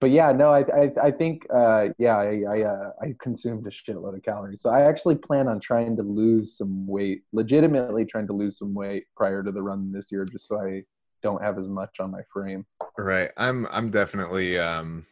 But 0.00 0.12
yeah, 0.12 0.30
no, 0.30 0.50
I 0.50 0.60
I, 0.60 0.92
I 1.02 1.10
think 1.10 1.44
uh, 1.52 1.88
yeah, 1.98 2.16
I 2.16 2.42
I, 2.48 2.62
uh, 2.62 2.90
I 3.02 3.16
consumed 3.20 3.66
a 3.66 3.70
shitload 3.70 4.14
of 4.14 4.22
calories. 4.22 4.62
So 4.62 4.70
I 4.70 4.82
actually 4.82 5.16
plan 5.16 5.48
on 5.48 5.58
trying 5.58 5.96
to 5.96 6.04
lose 6.04 6.56
some 6.56 6.86
weight, 6.86 7.24
legitimately 7.32 8.04
trying 8.06 8.28
to 8.28 8.32
lose 8.32 8.58
some 8.58 8.72
weight 8.74 9.04
prior 9.16 9.42
to 9.42 9.50
the 9.50 9.60
run 9.60 9.90
this 9.90 10.12
year, 10.12 10.24
just 10.24 10.46
so 10.46 10.60
I 10.60 10.84
don't 11.22 11.42
have 11.42 11.58
as 11.58 11.68
much 11.68 11.96
on 12.00 12.10
my 12.10 12.22
frame. 12.32 12.66
Right. 12.96 13.30
I'm 13.36 13.66
I'm 13.70 13.90
definitely 13.90 14.58
um 14.58 15.06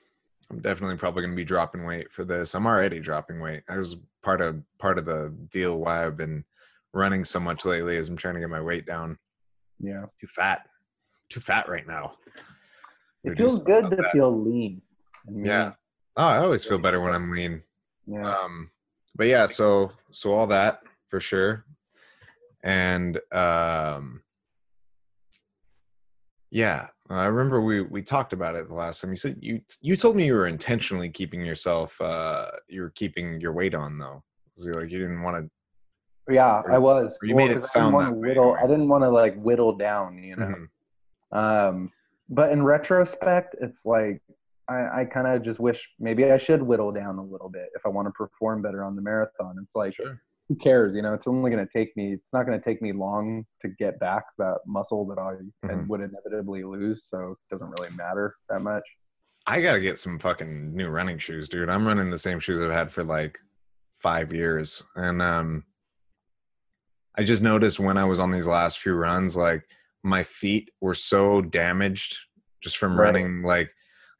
I'm 0.51 0.61
definitely 0.61 0.97
probably 0.97 1.23
gonna 1.23 1.35
be 1.35 1.45
dropping 1.45 1.85
weight 1.85 2.13
for 2.13 2.25
this. 2.25 2.55
I'm 2.55 2.67
already 2.67 3.01
dropping 3.01 3.41
weight. 3.41 3.63
That 3.69 3.79
was 3.79 3.97
part 4.23 4.41
of 4.41 4.63
part 4.79 4.99
of 4.99 5.05
the 5.05 5.35
deal 5.51 5.79
why 5.79 6.07
I've 6.07 6.17
been 6.17 6.45
running 6.93 7.25
so 7.25 7.41
much 7.41 7.65
lately 7.65 7.97
is 7.97 8.09
I'm 8.09 8.17
trying 8.17 8.35
to 8.35 8.41
get 8.41 8.49
my 8.51 8.61
weight 8.61 8.87
down. 8.87 9.19
Yeah. 9.81 10.07
Too 10.21 10.27
fat. 10.27 10.67
Too 11.31 11.41
fat 11.41 11.69
right 11.69 11.87
now. 11.87 12.15
It 13.25 13.37
feels 13.37 13.59
good 13.59 13.91
to 13.91 13.97
that. 13.97 14.13
feel 14.13 14.37
lean. 14.41 14.83
Yeah. 15.31 15.73
Oh, 16.17 16.27
I 16.27 16.39
always 16.39 16.65
feel 16.65 16.79
better 16.79 17.01
when 17.01 17.13
I'm 17.13 17.31
lean. 17.31 17.63
Yeah. 18.07 18.37
Um 18.37 18.71
but 19.17 19.27
yeah, 19.27 19.47
so 19.47 19.93
so 20.11 20.33
all 20.33 20.47
that 20.49 20.83
for 21.09 21.21
sure. 21.21 21.65
And 22.63 23.19
um 23.33 24.23
yeah, 26.51 26.89
I 27.11 27.25
remember 27.27 27.61
we 27.61 27.83
we 27.83 28.03
talked 28.03 28.33
about 28.33 28.55
it 28.57 28.69
the 28.69 28.75
last 28.75 29.01
time. 29.01 29.11
You 29.11 29.17
said 29.17 29.37
you 29.41 29.61
you 29.81 29.97
told 29.97 30.17
me 30.17 30.25
you 30.27 30.35
were 30.35 30.47
intentionally 30.47 31.11
keeping 31.11 31.45
yourself 31.45 32.01
uh 32.01 32.47
you 32.69 32.83
were 32.83 32.91
keeping 32.91 33.41
your 33.41 33.53
weight 33.53 33.75
on 33.75 33.99
though. 33.99 34.23
It 34.57 34.75
like 34.75 34.91
you 34.91 34.99
didn't 34.99 35.23
want 35.23 35.45
to 36.29 36.33
Yeah, 36.33 36.63
Or- 36.63 36.73
I 36.73 36.79
was. 36.79 37.17
you 37.23 37.35
made 37.37 37.51
it 37.51 37.55
'cause 37.55 37.71
I 37.77 37.81
didn't 37.81 37.93
sound 37.93 37.95
way, 38.21 38.29
whittle. 38.29 38.45
anyway. 38.45 38.61
I 38.63 38.67
didn't 38.67 38.89
want 38.89 39.05
to 39.05 39.11
like 39.11 39.37
whittle 39.37 39.77
down, 39.77 40.23
you 40.23 40.37
know. 40.37 40.55
Mhm. 41.33 41.37
Um, 41.39 41.93
but 42.29 42.53
in 42.53 42.63
retrospect, 42.65 43.55
it's 43.61 43.85
like 43.85 44.23
I, 44.69 45.01
I 45.03 45.05
kind 45.05 45.29
of 45.29 45.43
just 45.43 45.61
wish 45.61 45.89
maybe 46.01 46.25
I 46.31 46.39
should 46.39 46.61
whittle 46.63 46.91
down 46.91 47.19
a 47.19 47.23
little 47.23 47.49
bit 47.49 47.69
if 47.77 47.87
I 47.87 47.89
want 47.89 48.07
to 48.09 48.13
perform 48.13 48.63
better 48.63 48.83
on 48.83 48.97
the 48.97 49.03
marathon. 49.03 49.57
It's 49.63 49.77
like 49.77 49.93
Sure. 49.95 50.21
Who 50.49 50.55
cares? 50.57 50.95
You 50.95 51.03
know, 51.03 51.13
it's 51.13 51.27
only 51.27 51.51
going 51.51 51.67
to 51.67 51.73
take 51.73 51.97
me. 51.97 52.13
It's 52.13 52.33
not 52.33 52.47
going 52.47 52.59
to 52.59 52.65
take 52.65 52.81
me 52.81 52.93
long 52.93 53.45
to 53.63 53.69
get 53.69 53.99
back 53.99 54.25
that 54.39 54.59
muscle 54.67 55.05
that 55.07 55.19
I 55.19 55.35
Mhm. 55.67 55.87
would 55.89 56.01
inevitably 56.01 56.63
lose. 56.65 57.07
So 57.09 57.33
it 57.33 57.39
doesn't 57.55 57.75
really 57.81 57.95
matter 57.97 58.37
that 58.49 58.61
much. 58.61 58.85
I 59.49 59.61
gotta 59.61 59.81
get 59.81 59.99
some 60.01 60.19
fucking 60.19 60.75
new 60.75 60.89
running 60.89 61.19
shoes, 61.19 61.49
dude. 61.49 61.69
I'm 61.69 61.87
running 61.87 62.11
the 62.11 62.19
same 62.19 62.41
shoes 62.41 62.61
I've 62.61 62.73
had 62.73 62.91
for 62.91 63.05
like 63.05 63.39
five 63.95 64.33
years, 64.33 64.83
and 64.97 65.23
um, 65.23 65.65
I 67.17 67.23
just 67.23 67.43
noticed 67.43 67.79
when 67.79 67.97
I 67.97 68.05
was 68.05 68.19
on 68.21 68.33
these 68.33 68.49
last 68.49 68.79
few 68.81 68.95
runs, 68.95 69.37
like 69.37 69.63
my 70.03 70.23
feet 70.25 70.71
were 70.81 70.95
so 70.95 71.41
damaged 71.43 72.19
just 72.61 72.77
from 72.77 72.99
Right. 72.99 73.07
running. 73.07 73.43
Like 73.43 73.71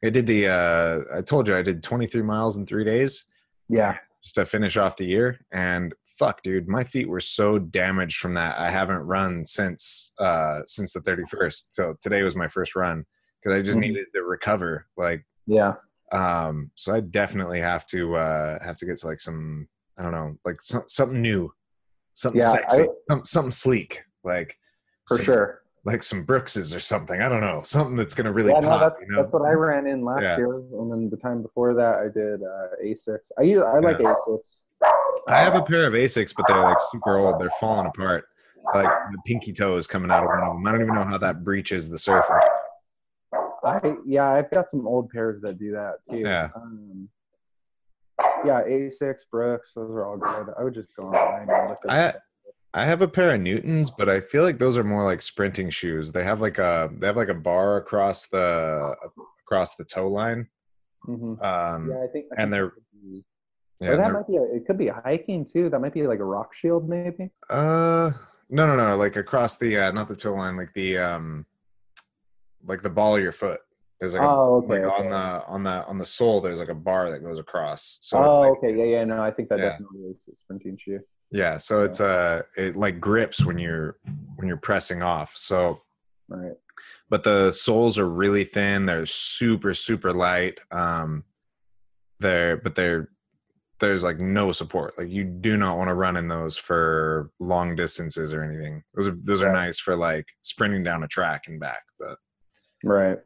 I 0.03 0.09
did 0.11 0.27
the, 0.27 0.47
uh, 0.47 0.99
I 1.17 1.21
told 1.21 1.47
you 1.49 1.55
I 1.57 1.61
did 1.61 1.83
23 1.83 2.21
miles 2.21 2.55
in 2.57 2.65
three 2.65 2.83
days 2.85 3.29
Yeah, 3.69 3.97
to 4.33 4.45
finish 4.45 4.77
off 4.77 4.97
the 4.97 5.05
year, 5.05 5.39
and 5.51 5.93
fuck, 6.05 6.41
dude, 6.43 6.67
my 6.67 6.83
feet 6.83 7.07
were 7.09 7.19
so 7.19 7.59
damaged 7.59 8.17
from 8.17 8.33
that. 8.35 8.57
I 8.59 8.69
haven't 8.69 8.97
run 8.99 9.45
since 9.45 10.13
uh 10.19 10.59
since 10.65 10.93
the 10.93 10.99
31st. 11.01 11.67
So 11.69 11.95
today 12.01 12.23
was 12.23 12.35
my 12.35 12.47
first 12.47 12.75
run 12.75 13.05
because 13.41 13.57
I 13.57 13.61
just 13.61 13.77
Mhm. 13.77 13.81
needed 13.81 14.05
to 14.15 14.23
recover. 14.23 14.85
Like 14.97 15.25
yeah, 15.45 15.75
um 16.11 16.71
so 16.75 16.93
i 16.95 16.99
definitely 17.01 17.59
have 17.61 17.85
to 17.87 18.15
uh 18.15 18.63
have 18.63 18.77
to 18.77 18.85
get 18.85 18.95
to 18.97 19.07
like 19.07 19.19
some 19.19 19.67
i 19.97 20.01
don't 20.01 20.13
know 20.13 20.37
like 20.45 20.61
some, 20.61 20.83
something 20.87 21.21
new 21.21 21.51
something 22.13 22.41
Yeah, 22.41 22.51
sexy 22.51 22.81
I- 22.83 22.87
some, 23.09 23.25
something 23.25 23.51
sleek 23.51 24.03
like 24.23 24.57
for 25.07 25.17
some- 25.17 25.25
sure. 25.25 25.61
Like 25.85 26.03
some 26.03 26.23
brookses 26.23 26.73
or 26.75 26.79
something 26.79 27.21
i 27.21 27.29
don't 27.29 27.41
know 27.41 27.61
something 27.63 27.95
that's 27.95 28.13
gonna 28.13 28.31
really 28.31 28.51
yeah, 28.51 28.59
no, 28.59 28.67
pop 28.69 28.81
that's, 28.81 29.01
you 29.01 29.07
know 29.15 29.21
that's 29.21 29.31
what 29.33 29.43
I 29.47 29.53
ran 29.53 29.87
in 29.87 30.03
last 30.03 30.23
Yeah. 30.23 30.37
year, 30.37 30.55
and 30.55 30.91
then 30.91 31.09
the 31.09 31.17
time 31.17 31.41
before 31.41 31.73
that, 31.75 31.95
I 31.99 32.07
did 32.09 32.41
uh, 32.43 32.75
Asics. 32.83 33.31
I 33.37 33.43
like 33.79 33.97
Yeah. 33.99 34.13
Asics. 34.27 34.61
i 35.29 35.39
have 35.39 35.55
a 35.55 35.61
pair 35.61 35.85
of 35.85 35.93
asics 35.93 36.33
but 36.35 36.45
they're 36.47 36.61
like 36.63 36.77
super 36.91 37.17
old 37.17 37.39
they're 37.39 37.49
falling 37.59 37.87
apart 37.87 38.25
like 38.75 38.87
the 39.11 39.17
pinky 39.25 39.51
toe 39.53 39.75
is 39.75 39.87
coming 39.87 40.11
out 40.11 40.23
of 40.23 40.29
one 40.29 40.39
of 40.43 40.53
them 40.53 40.67
i 40.67 40.71
don't 40.71 40.81
even 40.81 40.93
know 40.93 41.03
how 41.03 41.17
that 41.17 41.43
breaches 41.43 41.89
the 41.89 41.97
surface 41.97 42.43
I 43.63 43.81
yeah, 44.05 44.29
I've 44.29 44.49
got 44.51 44.69
some 44.69 44.87
old 44.87 45.09
pairs 45.09 45.41
that 45.41 45.57
do 45.59 45.71
that 45.71 45.95
too. 46.09 46.19
Yeah. 46.19 46.49
Um, 46.55 47.09
yeah, 48.45 48.61
Asics, 48.63 49.21
Brooks, 49.29 49.73
those 49.75 49.89
are 49.89 50.05
all 50.05 50.15
good. 50.17 50.53
I 50.57 50.63
would 50.63 50.73
just 50.73 50.95
go 50.95 51.07
online 51.07 51.49
and 51.49 51.69
look 51.69 51.79
at. 51.85 51.91
I 51.91 52.13
have 52.85 53.01
a 53.01 53.07
pair 53.07 53.33
of 53.33 53.41
Newtons, 53.41 53.91
but 53.91 54.09
I 54.09 54.19
feel 54.21 54.43
like 54.43 54.57
those 54.59 54.77
are 54.77 54.83
more 54.83 55.05
like 55.05 55.21
sprinting 55.21 55.69
shoes. 55.69 56.11
They 56.11 56.23
have 56.23 56.41
like 56.41 56.57
a 56.59 56.89
they 56.97 57.07
have 57.07 57.17
like 57.17 57.29
a 57.29 57.33
bar 57.33 57.77
across 57.77 58.27
the 58.27 58.95
across 59.45 59.75
the 59.75 59.85
toe 59.85 60.09
line. 60.09 60.47
Mhm. 61.07 61.41
Um, 61.43 61.89
Yeah, 61.89 62.03
I 62.03 62.07
think. 62.11 62.25
I 62.37 62.41
and 62.43 62.51
they're- 62.53 62.73
that 62.75 63.01
be- 63.01 63.25
yeah, 63.79 63.89
that 63.91 63.97
they're- 63.97 64.13
might 64.13 64.27
be. 64.27 64.37
A, 64.37 64.43
it 64.43 64.65
could 64.65 64.77
be 64.77 64.87
hiking 64.87 65.45
too. 65.45 65.69
That 65.69 65.79
might 65.79 65.93
be 65.93 66.05
like 66.07 66.19
a 66.19 66.25
rock 66.25 66.53
shield, 66.53 66.89
maybe. 66.89 67.31
Uh, 67.49 68.11
no, 68.49 68.65
no, 68.67 68.75
no. 68.75 68.97
Like 68.97 69.15
across 69.15 69.57
the 69.57 69.77
uh, 69.77 69.91
not 69.91 70.07
the 70.09 70.15
toe 70.15 70.33
line, 70.33 70.57
like 70.57 70.73
the 70.73 70.97
um, 70.97 71.45
like 72.65 72.81
the 72.81 72.89
ball 72.89 73.15
of 73.15 73.21
your 73.23 73.31
foot. 73.31 73.59
There's 73.99 74.13
like, 74.13 74.23
Oh, 74.23 74.27
a, 74.27 74.57
okay, 74.57 74.67
like 74.67 74.93
okay. 74.93 75.03
on 75.05 75.09
the 75.09 75.45
on 75.47 75.63
the 75.63 75.85
on 75.85 75.97
the 75.97 76.05
sole. 76.05 76.41
There's 76.41 76.59
like 76.59 76.69
a 76.69 76.75
bar 76.75 77.09
that 77.11 77.23
goes 77.23 77.39
across. 77.39 77.97
So 78.01 78.17
oh, 78.23 78.29
it's 78.29 78.37
like, 78.37 78.49
okay, 78.57 78.75
yeah, 78.77 78.97
yeah. 78.97 79.03
No, 79.05 79.21
I 79.21 79.31
think 79.31 79.49
that 79.49 79.59
Yeah. 79.59 79.69
definitely 79.71 80.01
is 80.11 80.27
a 80.31 80.35
sprinting 80.35 80.77
shoe. 80.77 80.99
Yeah. 81.31 81.57
So 81.57 81.83
it's 81.83 81.99
uh, 82.01 82.43
it 82.55 82.75
like 82.75 82.99
grips 82.99 83.43
when 83.45 83.57
you're 83.57 83.97
when 84.35 84.47
you're 84.47 84.57
pressing 84.57 85.03
off. 85.03 85.35
So, 85.35 85.81
Right. 86.29 86.55
but 87.09 87.23
the 87.23 87.51
soles 87.51 87.97
are 87.97 88.07
really 88.09 88.43
thin. 88.43 88.85
They're 88.85 89.05
super 89.05 89.73
super 89.73 90.11
light. 90.13 90.59
Um, 90.71 91.23
they're 92.19 92.57
but 92.57 92.75
they're 92.75 93.09
there's 93.79 94.03
like 94.03 94.19
no 94.19 94.51
support. 94.51 94.97
Like 94.97 95.09
you 95.09 95.23
do 95.23 95.55
not 95.55 95.77
want 95.77 95.89
to 95.89 95.93
run 95.93 96.17
in 96.17 96.27
those 96.27 96.57
for 96.57 97.29
long 97.39 97.75
distances 97.75 98.33
or 98.33 98.43
anything. 98.43 98.83
Those 98.95 99.07
are 99.07 99.17
those 99.23 99.41
are 99.43 99.51
nice 99.53 99.79
for 99.79 99.95
like 99.95 100.27
sprinting 100.41 100.83
down 100.83 101.03
a 101.03 101.07
track 101.07 101.43
and 101.47 101.59
back, 101.59 101.83
but 101.99 102.17
Right. 102.83 103.19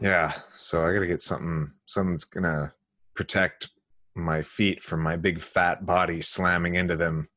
yeah. 0.00 0.32
So 0.54 0.86
I 0.86 0.92
got 0.94 1.00
to 1.00 1.06
get 1.06 1.20
something 1.20 1.72
something 1.86 2.12
that's 2.12 2.24
gonna 2.24 2.72
protect 3.14 3.70
my 4.18 4.42
feet 4.42 4.82
from 4.82 5.00
my 5.02 5.16
big 5.16 5.40
fat 5.40 5.86
body 5.86 6.20
slamming 6.20 6.74
into 6.74 6.96
them 6.96 7.28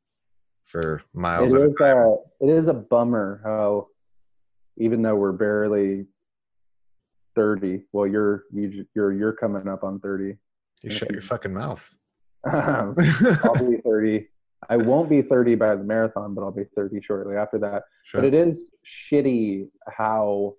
for 0.65 1.03
miles 1.13 1.53
It 1.53 1.61
a 1.61 1.65
is. 1.65 1.75
time. 1.75 1.97
Uh, 1.97 2.15
it 2.39 2.49
is 2.49 2.67
a 2.67 2.73
bummer 2.73 3.41
how, 3.43 3.87
even 4.77 5.01
though 5.01 5.15
we're 5.15 5.31
barely 5.33 6.05
thirty, 7.35 7.83
well, 7.91 8.07
you're 8.07 8.43
you, 8.51 8.85
you're 8.95 9.11
you're 9.11 9.33
coming 9.33 9.67
up 9.67 9.83
on 9.83 9.99
thirty. 9.99 10.37
You 10.83 10.89
shut 10.89 11.11
your 11.11 11.21
fucking 11.21 11.53
mouth. 11.53 11.95
I'll 12.45 12.93
be 12.95 13.77
30. 13.85 14.27
I 14.67 14.77
won't 14.77 15.09
be 15.09 15.21
30 15.21 15.53
by 15.55 15.75
the 15.75 15.83
marathon, 15.83 16.33
but 16.33 16.41
I'll 16.41 16.51
be 16.51 16.63
30 16.75 16.99
shortly 17.01 17.35
after 17.35 17.59
that. 17.59 17.83
Sure. 18.03 18.21
But 18.21 18.27
it 18.27 18.33
is 18.33 18.71
shitty 18.83 19.67
how 19.89 20.55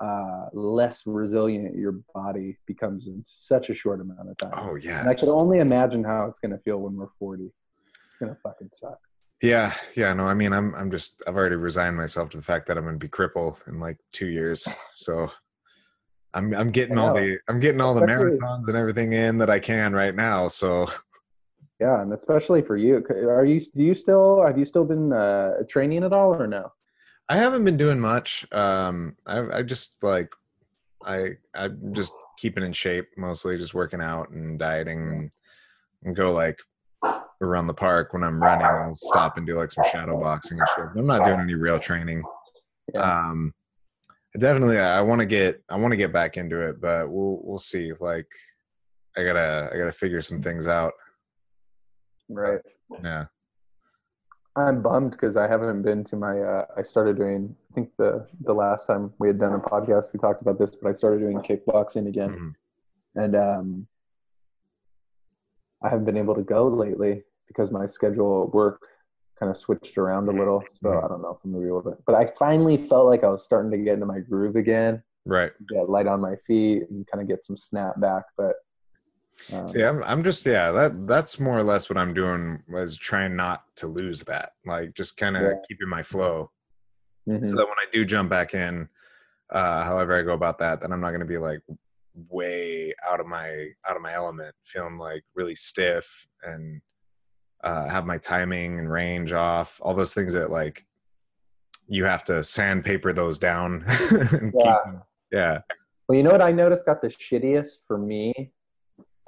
uh, 0.00 0.46
less 0.52 1.02
resilient 1.06 1.76
your 1.76 2.00
body 2.14 2.56
becomes 2.66 3.06
in 3.06 3.22
such 3.26 3.68
a 3.70 3.74
short 3.74 4.00
amount 4.00 4.28
of 4.30 4.36
time. 4.36 4.52
oh 4.54 4.76
yeah. 4.76 5.00
and 5.00 5.08
I 5.08 5.14
can 5.14 5.26
just- 5.26 5.36
only 5.36 5.58
imagine 5.58 6.04
how 6.04 6.26
it's 6.26 6.38
going 6.38 6.52
to 6.52 6.58
feel 6.58 6.78
when 6.78 6.94
we're 6.94 7.08
40. 7.18 7.44
It's 7.44 7.52
going 8.20 8.34
to 8.34 8.40
fucking 8.42 8.70
suck. 8.72 8.98
Yeah, 9.40 9.72
yeah, 9.94 10.12
no, 10.12 10.24
I 10.26 10.34
mean, 10.34 10.52
I'm, 10.52 10.74
I'm 10.74 10.90
just, 10.90 11.22
I've 11.26 11.36
already 11.36 11.54
resigned 11.54 11.96
myself 11.96 12.30
to 12.30 12.36
the 12.36 12.42
fact 12.42 12.66
that 12.66 12.76
I'm 12.76 12.82
going 12.84 12.96
to 12.96 13.04
be 13.04 13.08
crippled 13.08 13.60
in 13.68 13.78
like 13.78 13.98
two 14.12 14.26
years. 14.26 14.66
So, 14.94 15.30
I'm, 16.34 16.52
I'm 16.54 16.70
getting 16.70 16.98
all 16.98 17.14
the, 17.14 17.38
I'm 17.48 17.58
getting 17.60 17.80
all 17.80 17.94
the 17.94 18.00
marathons 18.02 18.66
and 18.68 18.76
everything 18.76 19.12
in 19.12 19.38
that 19.38 19.48
I 19.48 19.60
can 19.60 19.92
right 19.94 20.14
now. 20.14 20.48
So, 20.48 20.90
Yeah, 21.80 22.02
and 22.02 22.12
especially 22.12 22.62
for 22.62 22.76
you. 22.76 22.96
Are 23.08 23.44
you? 23.44 23.60
Do 23.60 23.82
you 23.84 23.94
still? 23.94 24.44
Have 24.44 24.58
you 24.58 24.64
still 24.64 24.84
been 24.84 25.12
uh, 25.12 25.62
training 25.68 26.02
at 26.02 26.12
all, 26.12 26.34
or 26.34 26.48
no? 26.48 26.72
I 27.28 27.36
haven't 27.36 27.64
been 27.64 27.76
doing 27.76 28.00
much. 28.00 28.46
Um, 28.52 29.16
I, 29.26 29.58
I 29.58 29.62
just 29.62 30.02
like, 30.02 30.32
I, 31.04 31.32
I'm 31.54 31.92
just 31.92 32.12
keeping 32.38 32.64
in 32.64 32.72
shape, 32.72 33.08
mostly 33.16 33.58
just 33.58 33.74
working 33.74 34.00
out 34.00 34.30
and 34.30 34.58
dieting, 34.58 35.30
and, 36.04 36.16
go 36.16 36.32
like 36.32 36.58
around 37.42 37.66
the 37.66 37.74
park 37.74 38.12
when 38.12 38.22
I'm 38.22 38.40
running. 38.40 38.64
I'll 38.64 38.94
stop 38.94 39.36
and 39.36 39.46
do 39.46 39.56
like 39.56 39.70
some 39.70 39.84
shadow 39.90 40.18
boxing 40.18 40.58
and 40.58 40.68
shit. 40.68 40.86
But 40.94 41.00
I'm 41.00 41.06
not 41.06 41.24
doing 41.24 41.40
any 41.40 41.54
real 41.54 41.78
training. 41.78 42.22
Yeah. 42.94 43.00
Um, 43.28 43.52
definitely, 44.38 44.78
I 44.78 45.00
want 45.00 45.20
to 45.20 45.26
get, 45.26 45.62
I 45.68 45.76
want 45.76 45.92
to 45.92 45.96
get 45.96 46.12
back 46.12 46.36
into 46.36 46.60
it, 46.60 46.80
but 46.80 47.10
we'll, 47.10 47.40
we'll 47.42 47.58
see. 47.58 47.92
Like, 48.00 48.28
I 49.16 49.24
gotta, 49.24 49.70
I 49.72 49.76
gotta 49.76 49.92
figure 49.92 50.22
some 50.22 50.40
things 50.42 50.66
out. 50.66 50.92
right. 52.28 52.60
Yeah. 53.02 53.26
I'm 54.58 54.82
bummed 54.82 55.12
because 55.12 55.36
I 55.36 55.46
haven't 55.48 55.82
been 55.82 56.04
to 56.04 56.16
my. 56.16 56.40
Uh, 56.40 56.66
I 56.76 56.82
started 56.82 57.16
doing. 57.16 57.54
I 57.70 57.74
think 57.74 57.90
the 57.98 58.26
the 58.42 58.52
last 58.54 58.86
time 58.86 59.12
we 59.18 59.28
had 59.28 59.38
done 59.38 59.54
a 59.54 59.58
podcast, 59.58 60.12
we 60.12 60.18
talked 60.18 60.42
about 60.42 60.58
this, 60.58 60.70
but 60.80 60.88
I 60.88 60.92
started 60.92 61.20
doing 61.20 61.38
kickboxing 61.38 62.08
again, 62.08 62.30
Mhm. 62.30 62.54
and 63.22 63.36
um, 63.36 63.86
I 65.82 65.88
haven't 65.88 66.06
been 66.06 66.16
able 66.16 66.34
to 66.34 66.42
go 66.42 66.66
lately 66.68 67.24
because 67.46 67.70
my 67.70 67.86
schedule 67.86 68.44
at 68.44 68.54
work 68.54 68.82
kind 69.38 69.50
of 69.50 69.56
switched 69.56 69.96
around 69.98 70.28
a 70.28 70.32
little. 70.32 70.62
So 70.82 70.88
Mhm. 70.88 71.04
I 71.04 71.08
don't 71.08 71.22
know 71.22 71.30
if 71.30 71.44
I'm 71.44 71.52
gonna 71.52 71.62
be 71.62 71.68
able 71.68 71.82
to. 71.84 71.96
But 72.06 72.16
I 72.16 72.26
finally 72.38 72.76
felt 72.76 73.06
like 73.06 73.22
I 73.22 73.28
was 73.28 73.44
starting 73.44 73.70
to 73.70 73.78
get 73.78 73.94
into 73.94 74.06
my 74.06 74.18
groove 74.18 74.56
again, 74.56 75.02
Right. 75.26 75.52
get 75.68 75.88
light 75.88 76.06
on 76.08 76.20
my 76.20 76.34
feet, 76.36 76.90
and 76.90 77.06
kind 77.06 77.22
of 77.22 77.28
get 77.28 77.44
some 77.44 77.56
snap 77.56 78.00
back. 78.00 78.24
But 78.36 78.56
um, 79.52 79.68
See, 79.68 79.82
I'm, 79.82 80.02
I'm 80.04 80.22
just 80.24 80.44
yeah. 80.44 80.70
That 80.72 81.06
that's 81.06 81.38
more 81.40 81.56
or 81.58 81.62
less 81.62 81.88
what 81.88 81.96
I'm 81.96 82.14
doing. 82.14 82.62
Was 82.68 82.96
trying 82.96 83.36
not 83.36 83.62
to 83.76 83.86
lose 83.86 84.22
that, 84.24 84.52
like 84.66 84.94
just 84.94 85.16
kind 85.16 85.36
of 85.36 85.42
Yeah. 85.42 85.52
keeping 85.68 85.88
my 85.88 86.02
flow, 86.02 86.50
mhm. 87.28 87.44
so 87.44 87.56
that 87.56 87.64
when 87.66 87.78
I 87.78 87.86
do 87.92 88.04
jump 88.04 88.30
back 88.30 88.54
in, 88.54 88.88
uh, 89.50 89.84
however 89.84 90.18
I 90.18 90.22
go 90.22 90.32
about 90.32 90.58
that, 90.58 90.80
then 90.80 90.92
I'm 90.92 91.00
not 91.00 91.10
going 91.10 91.20
to 91.20 91.26
be 91.26 91.38
like 91.38 91.60
way 92.28 92.92
out 93.08 93.20
of 93.20 93.26
my 93.26 93.68
out 93.88 93.94
of 93.96 94.02
my 94.02 94.12
element, 94.12 94.54
feeling 94.64 94.98
like 94.98 95.22
really 95.34 95.54
stiff 95.54 96.26
and 96.42 96.80
uh, 97.64 97.88
have 97.88 98.06
my 98.06 98.18
timing 98.18 98.78
and 98.78 98.90
range 98.90 99.32
off. 99.32 99.80
All 99.82 99.94
those 99.94 100.14
things 100.14 100.32
that 100.32 100.50
like 100.50 100.84
you 101.86 102.04
have 102.04 102.24
to 102.24 102.42
sandpaper 102.42 103.12
those 103.12 103.38
down. 103.38 103.84
keep 104.08 104.52
Yeah. 104.54 104.76
them- 104.84 105.02
yeah. 105.30 105.60
Well, 106.08 106.16
you 106.16 106.22
know 106.22 106.30
what 106.30 106.40
I 106.42 106.52
noticed 106.52 106.86
got 106.86 107.02
the 107.02 107.08
shittiest 107.08 107.80
for 107.86 107.98
me? 107.98 108.52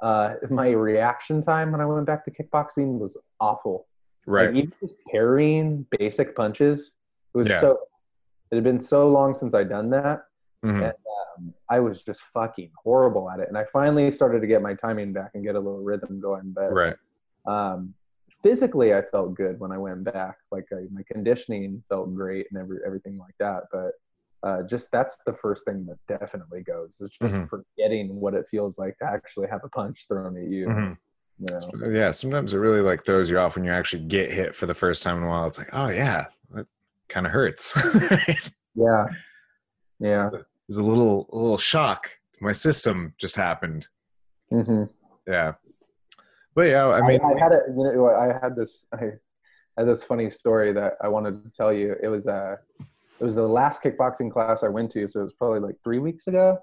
Uh, 0.01 0.35
my 0.49 0.69
reaction 0.71 1.41
time 1.41 1.71
when 1.71 1.79
I 1.81 1.85
went 1.85 2.05
back 2.05 2.25
to 2.25 2.31
kickboxing 2.31 2.97
was 2.97 3.17
awful. 3.39 3.87
Right. 4.25 4.47
Like 4.47 4.55
even 4.55 4.73
just 4.81 4.95
parrying 5.11 5.85
basic 5.97 6.35
punches, 6.35 6.93
it 7.33 7.37
was 7.37 7.47
Yeah. 7.49 7.59
so. 7.61 7.79
It 8.51 8.55
had 8.55 8.63
been 8.65 8.81
so 8.81 9.07
long 9.09 9.33
since 9.33 9.53
I'd 9.53 9.69
done 9.69 9.89
that, 9.91 10.25
Mhm. 10.65 10.83
and 10.83 10.93
um, 11.37 11.53
I 11.69 11.79
was 11.79 12.03
just 12.03 12.21
fucking 12.33 12.69
horrible 12.83 13.29
at 13.29 13.39
it. 13.39 13.47
And 13.47 13.57
I 13.57 13.63
finally 13.71 14.11
started 14.11 14.41
to 14.41 14.47
get 14.47 14.61
my 14.61 14.73
timing 14.73 15.13
back 15.13 15.31
and 15.35 15.43
get 15.43 15.55
a 15.55 15.59
little 15.59 15.81
rhythm 15.81 16.19
going. 16.19 16.51
But 16.51 16.73
Right. 16.73 16.97
um, 17.45 17.93
physically 18.43 18.93
I 18.93 19.03
felt 19.03 19.35
good 19.35 19.59
when 19.61 19.71
I 19.71 19.77
went 19.77 20.03
back. 20.03 20.37
Like 20.51 20.67
I, 20.73 20.87
my 20.91 21.03
conditioning 21.03 21.81
felt 21.87 22.13
great 22.13 22.47
and 22.51 22.59
every, 22.59 22.79
everything 22.85 23.17
like 23.17 23.35
that. 23.39 23.63
But 23.71 23.93
uh, 24.43 24.63
just 24.63 24.91
that's 24.91 25.17
the 25.25 25.33
first 25.33 25.65
thing 25.65 25.85
that 25.85 26.19
definitely 26.19 26.61
goes. 26.63 26.99
It's 27.01 27.17
just 27.17 27.35
Mhm. 27.35 27.49
forgetting 27.49 28.15
what 28.15 28.33
it 28.33 28.45
feels 28.49 28.77
like 28.77 28.97
to 28.99 29.05
actually 29.05 29.47
have 29.49 29.61
a 29.63 29.69
punch 29.69 30.05
thrown 30.09 30.37
at 30.37 30.47
you. 30.49 30.67
Mhm. 30.67 30.97
you 31.39 31.47
know? 31.79 31.89
Yeah, 31.91 32.11
sometimes 32.11 32.53
it 32.53 32.57
really 32.59 32.81
like 32.81 33.03
throws 33.03 33.27
you 33.29 33.39
off 33.39 33.55
when 33.55 33.65
you 33.65 33.71
actually 33.71 34.03
get 34.05 34.29
hit 34.31 34.53
for 34.53 34.67
the 34.67 34.75
first 34.75 35.01
time 35.01 35.17
in 35.17 35.23
a 35.23 35.27
while. 35.27 35.47
It's 35.47 35.57
like, 35.57 35.69
oh 35.73 35.89
yeah, 35.89 36.27
that 36.51 36.67
kind 37.09 37.25
of 37.25 37.31
hurts. 37.31 37.73
Yeah, 38.75 39.05
yeah. 39.99 40.29
There's 40.69 40.77
a 40.77 40.83
little 40.83 41.27
a 41.33 41.35
little 41.35 41.57
shock. 41.57 42.09
My 42.39 42.53
system 42.53 43.13
just 43.17 43.35
happened. 43.35 43.87
hmm 44.49 44.83
Yeah, 45.27 45.53
but 46.55 46.69
yeah, 46.69 46.87
I 46.87 47.01
mean, 47.05 47.19
I, 47.25 47.37
had 47.37 47.51
a, 47.51 47.61
you 47.67 47.75
know, 47.83 48.07
I 48.07 48.37
had 48.41 48.55
this, 48.55 48.85
I 48.93 49.11
had 49.77 49.87
this 49.87 50.03
funny 50.03 50.29
story 50.29 50.71
that 50.73 50.93
I 51.01 51.07
wanted 51.09 51.43
to 51.43 51.49
tell 51.51 51.73
you. 51.73 51.95
It 52.01 52.07
was 52.07 52.27
uh 52.27 52.55
it 53.21 53.23
was 53.23 53.35
the 53.35 53.47
last 53.47 53.83
kickboxing 53.83 54.31
class 54.31 54.63
I 54.63 54.67
went 54.67 54.91
to, 54.93 55.07
so 55.07 55.19
it 55.19 55.23
was 55.23 55.33
probably 55.33 55.59
like 55.59 55.75
three 55.83 55.99
weeks 55.99 56.25
ago. 56.25 56.57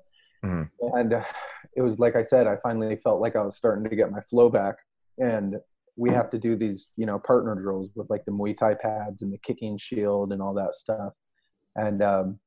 Mhm. 0.44 0.68
And 0.80 1.12
uh, 1.14 1.24
it 1.76 1.82
was 1.82 2.00
like 2.00 2.16
I 2.16 2.22
said, 2.22 2.48
I 2.48 2.56
finally 2.64 2.96
felt 2.96 3.20
like 3.20 3.36
I 3.36 3.42
was 3.42 3.56
starting 3.56 3.88
to 3.88 3.94
get 3.94 4.10
my 4.10 4.20
flow 4.22 4.50
back. 4.50 4.74
And 5.18 5.56
we 5.96 6.10
have 6.10 6.30
to 6.30 6.38
do 6.38 6.56
these, 6.56 6.88
you 6.96 7.06
know, 7.06 7.18
partner 7.18 7.54
drills 7.54 7.90
with 7.94 8.10
like 8.10 8.24
the 8.24 8.32
Muay 8.32 8.56
Thai 8.56 8.74
pads 8.74 9.22
and 9.22 9.32
the 9.32 9.38
kicking 9.38 9.78
shield 9.78 10.32
and 10.32 10.42
all 10.42 10.52
that 10.54 10.74
stuff. 10.74 11.12
And 11.76 12.02
um, 12.02 12.40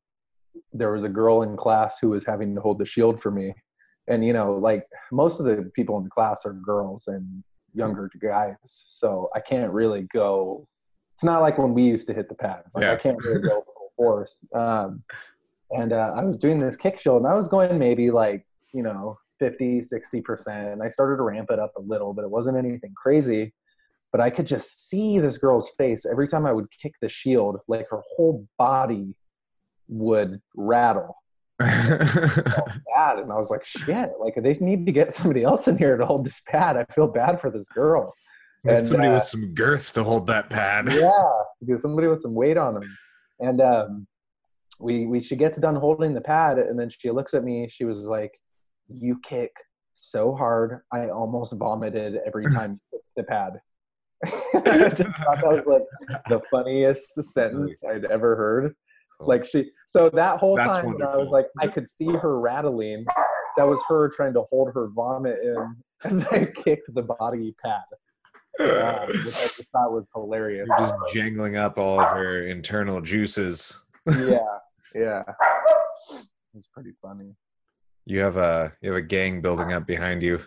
there 0.73 0.91
was 0.91 1.05
a 1.05 1.09
girl 1.09 1.43
in 1.43 1.55
class 1.55 1.97
who 1.99 2.09
was 2.09 2.25
having 2.25 2.53
to 2.55 2.61
hold 2.61 2.79
the 2.79 2.85
shield 2.85 3.21
for 3.21 3.31
me. 3.31 3.53
And 4.09 4.25
you 4.25 4.33
know, 4.33 4.51
like 4.53 4.85
most 5.13 5.39
of 5.39 5.45
the 5.45 5.71
people 5.73 5.97
in 5.97 6.03
the 6.03 6.09
class 6.09 6.45
are 6.45 6.53
girls 6.53 7.07
and 7.07 7.43
younger 7.73 8.11
guys, 8.21 8.55
so 8.65 9.29
I 9.33 9.39
can't 9.39 9.71
really 9.71 10.05
go. 10.13 10.67
It's 11.13 11.23
not 11.23 11.39
like 11.39 11.57
when 11.57 11.73
we 11.73 11.83
used 11.83 12.07
to 12.07 12.13
hit 12.13 12.27
the 12.27 12.35
pads. 12.35 12.75
Like 12.75 12.83
Yeah. 12.83 12.91
I 12.91 12.95
can't 12.97 13.23
really 13.23 13.47
go 13.47 13.63
force. 13.95 14.37
Um, 14.53 15.03
and 15.71 15.93
uh, 15.93 16.13
I 16.15 16.23
was 16.23 16.37
doing 16.37 16.59
this 16.59 16.75
kick 16.75 16.99
shield, 16.99 17.23
and 17.23 17.27
I 17.31 17.35
was 17.35 17.47
going 17.47 17.77
maybe 17.77 18.11
like 18.11 18.45
you 18.73 18.83
know 18.83 19.17
50, 19.39 19.81
60 19.81 20.21
percent. 20.21 20.67
And 20.69 20.83
I 20.83 20.89
started 20.89 21.17
to 21.17 21.23
ramp 21.23 21.49
it 21.51 21.59
up 21.59 21.73
a 21.77 21.81
little, 21.81 22.13
but 22.13 22.23
it 22.23 22.31
wasn't 22.31 22.57
anything 22.57 22.93
crazy. 22.95 23.53
But 24.11 24.19
I 24.19 24.29
could 24.29 24.45
just 24.45 24.89
see 24.89 25.19
this 25.19 25.37
girl's 25.37 25.69
face 25.77 26.05
every 26.05 26.27
time 26.27 26.45
I 26.45 26.51
would 26.51 26.67
kick 26.81 26.93
the 27.01 27.07
shield, 27.07 27.59
like 27.67 27.87
her 27.89 28.01
whole 28.15 28.45
body 28.57 29.15
would 29.91 30.41
rattle 30.55 31.15
bad 31.59 33.19
and 33.19 33.31
i 33.31 33.35
was 33.35 33.51
like 33.51 33.63
shit 33.63 34.09
like 34.19 34.33
they 34.41 34.53
need 34.55 34.85
to 34.85 34.91
get 34.91 35.13
somebody 35.13 35.43
else 35.43 35.67
in 35.67 35.77
here 35.77 35.95
to 35.95 36.05
hold 36.05 36.25
this 36.25 36.41
pad 36.47 36.75
i 36.75 36.83
feel 36.93 37.07
bad 37.07 37.39
for 37.39 37.51
this 37.51 37.67
girl 37.67 38.11
And, 38.63 38.81
somebody 38.81 39.09
uh, 39.09 39.13
with 39.13 39.23
some 39.23 39.53
girth 39.53 39.93
to 39.93 40.03
hold 40.03 40.25
that 40.27 40.49
pad. 40.49 40.89
yeah 40.91 41.77
somebody 41.77 42.07
with 42.07 42.21
some 42.21 42.33
weight 42.33 42.57
on 42.57 42.75
them 42.75 42.97
and 43.41 43.59
um 43.59 44.07
we 44.79 45.05
we 45.05 45.21
she 45.21 45.35
gets 45.35 45.57
done 45.57 45.75
holding 45.75 46.13
the 46.13 46.21
pad 46.21 46.57
and 46.57 46.79
then 46.79 46.89
she 46.89 47.11
looks 47.11 47.33
at 47.33 47.43
me 47.43 47.67
she 47.69 47.85
was 47.85 47.99
like 48.05 48.31
you 48.87 49.19
kick 49.23 49.51
so 49.95 50.33
hard 50.33 50.79
i 50.93 51.07
almost 51.09 51.53
vomited 51.53 52.19
every 52.25 52.45
time 52.53 52.79
you 52.91 52.99
kick 52.99 53.05
the 53.15 53.23
pad. 53.23 53.53
I 54.53 54.89
just 54.89 55.17
thought 55.17 55.41
that 55.41 55.47
was 55.47 55.65
like 55.65 55.81
the 56.29 56.41
funniest 56.51 57.21
sentence 57.23 57.83
i'd 57.89 58.05
ever 58.05 58.35
heard. 58.35 58.75
Like 59.19 59.45
she 59.45 59.71
so 59.87 60.09
that 60.11 60.39
whole 60.39 60.55
That's 60.55 60.77
time 60.77 60.95
i 61.01 61.17
was 61.17 61.29
like 61.29 61.47
i 61.59 61.67
could 61.67 61.87
see 61.89 62.07
her 62.07 62.39
rattling. 62.39 63.05
That 63.57 63.67
was 63.67 63.81
her 63.87 64.09
trying 64.09 64.33
to 64.33 64.43
hold 64.43 64.69
her 64.73 64.89
vomit 64.89 65.39
in 65.43 65.75
as 66.03 66.23
i 66.27 66.45
kicked 66.45 66.93
the 66.93 67.01
body 67.01 67.53
pad 67.63 67.81
uh, 68.59 69.05
which 69.07 69.35
i 69.35 69.47
just 69.47 69.69
thought 69.71 69.91
was 69.91 70.07
hilarious 70.13 70.67
You're 70.67 70.77
just 70.79 70.93
jangling 71.13 71.57
up 71.57 71.77
all 71.77 71.99
of 71.99 72.07
her 72.09 72.45
internal 72.47 73.01
juices. 73.01 73.79
yeah 74.07 74.39
yeah 74.95 75.23
it's 76.55 76.67
pretty 76.73 76.91
funny 77.01 77.33
You 78.05 78.19
have 78.21 78.37
a 78.37 78.71
you 78.81 78.89
have 78.91 78.97
a 78.97 79.01
gang 79.01 79.41
building 79.41 79.73
up 79.73 79.85
behind 79.87 80.21
you. 80.21 80.39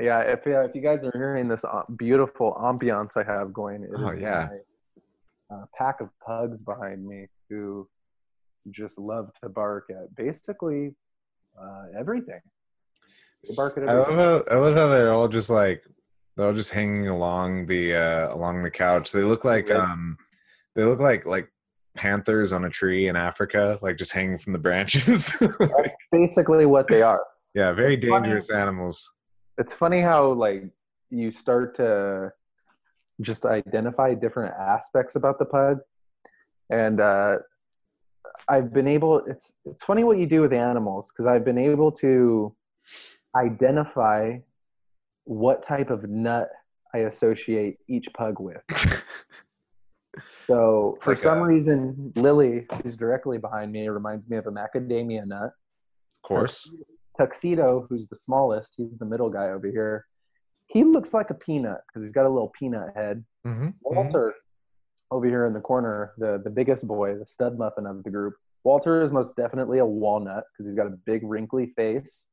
yeah 0.00 0.20
if, 0.20 0.40
yeah, 0.46 0.64
if 0.64 0.74
you 0.74 0.80
guys 0.82 1.02
are 1.04 1.10
hearing 1.14 1.48
this 1.48 1.64
uh, 1.64 1.82
beautiful 1.96 2.54
ambiance 2.60 3.10
i 3.16 3.24
have 3.24 3.52
going 3.52 3.82
it 3.82 3.90
Oh, 3.96 4.12
yeah. 4.12 4.48
my, 4.50 5.56
uh, 5.56 5.64
pack 5.76 6.00
of 6.00 6.08
pugs 6.24 6.62
behind 6.62 7.04
me 7.04 7.26
who 7.48 7.88
just 8.70 8.98
love 8.98 9.30
to 9.42 9.48
bark 9.48 9.86
at 9.90 10.14
basically 10.14 10.94
uh, 11.60 11.84
everything 11.98 12.40
They 13.48 13.54
bark 13.56 13.76
at 13.78 13.88
I 13.88 13.94
love 13.94 14.10
everything. 14.10 14.44
how 14.50 14.56
I 14.56 14.60
love 14.60 14.76
how 14.76 14.88
they're 14.88 15.12
all 15.12 15.26
just 15.28 15.50
like 15.50 15.82
they're 16.40 16.48
all 16.48 16.54
just 16.54 16.70
hanging 16.70 17.08
along 17.08 17.66
the 17.66 17.94
uh 17.94 18.34
along 18.34 18.62
the 18.62 18.70
couch. 18.70 19.12
They 19.12 19.22
look 19.22 19.44
like 19.44 19.70
um 19.70 20.16
they 20.74 20.84
look 20.84 21.00
like 21.00 21.26
like 21.26 21.48
panthers 21.96 22.52
on 22.52 22.64
a 22.64 22.70
tree 22.70 23.08
in 23.08 23.16
Africa, 23.16 23.78
like 23.82 23.96
just 23.98 24.12
hanging 24.12 24.38
from 24.38 24.54
the 24.54 24.58
branches. 24.58 25.32
That's 25.40 25.94
basically 26.10 26.64
what 26.66 26.88
they 26.88 27.02
are 27.02 27.22
yeah, 27.54 27.72
very 27.72 27.96
It's 27.96 28.06
funny. 28.06 28.22
dangerous 28.22 28.50
animals. 28.50 29.16
it's 29.58 29.74
funny 29.74 30.00
how 30.00 30.32
like 30.32 30.64
you 31.10 31.30
start 31.30 31.76
to 31.76 32.30
just 33.20 33.44
identify 33.44 34.14
different 34.14 34.54
aspects 34.58 35.16
about 35.16 35.38
the 35.38 35.44
pug 35.44 35.78
and 36.70 37.00
uh 37.00 37.36
i've 38.48 38.72
been 38.72 38.86
able 38.88 39.18
it's 39.26 39.52
it's 39.66 39.82
funny 39.82 40.04
what 40.04 40.16
you 40.16 40.26
do 40.26 40.40
with 40.40 40.52
animals 40.52 41.10
because 41.10 41.26
i've 41.26 41.44
been 41.44 41.58
able 41.58 41.90
to 41.92 42.54
identify 43.36 44.36
what 45.30 45.62
type 45.62 45.90
of 45.90 46.08
nut 46.10 46.48
i 46.92 46.98
associate 46.98 47.76
each 47.88 48.12
pug 48.14 48.40
with 48.40 48.60
so 50.46 50.98
for 51.02 51.14
some 51.14 51.38
reason 51.40 52.12
lily 52.16 52.66
who's 52.82 52.96
directly 52.96 53.38
behind 53.38 53.70
me 53.70 53.86
reminds 53.88 54.28
me 54.28 54.36
of 54.36 54.46
a 54.46 54.50
macadamia 54.50 55.24
nut 55.24 55.52
Of 56.24 56.28
course. 56.28 56.74
Tuxedo, 57.16 57.86
who's 57.88 58.08
the 58.08 58.16
smallest, 58.16 58.74
he's 58.76 58.98
the 58.98 59.04
middle 59.04 59.30
guy 59.30 59.50
over 59.50 59.68
here. 59.68 60.06
He 60.66 60.84
looks 60.84 61.12
like 61.12 61.30
a 61.30 61.34
peanut 61.34 61.80
because 61.86 62.04
he's 62.06 62.12
got 62.12 62.26
a 62.26 62.28
little 62.28 62.52
peanut 62.58 62.96
head. 62.96 63.24
Mm-hmm. 63.46 63.68
Walter, 63.82 64.34
over 65.10 65.26
here 65.26 65.46
in 65.46 65.52
the 65.52 65.60
corner, 65.60 66.12
the 66.18 66.40
the 66.42 66.50
biggest 66.50 66.86
boy, 66.86 67.16
the 67.16 67.26
stud 67.26 67.58
muffin 67.58 67.86
of 67.86 68.02
the 68.04 68.10
group. 68.10 68.34
Walter 68.64 69.02
is 69.02 69.10
most 69.10 69.36
definitely 69.36 69.78
a 69.78 69.84
walnut 69.84 70.44
because 70.52 70.70
he's 70.70 70.76
got 70.76 70.86
a 70.86 70.96
big 71.04 71.22
wrinkly 71.24 71.72
face. 71.76 72.24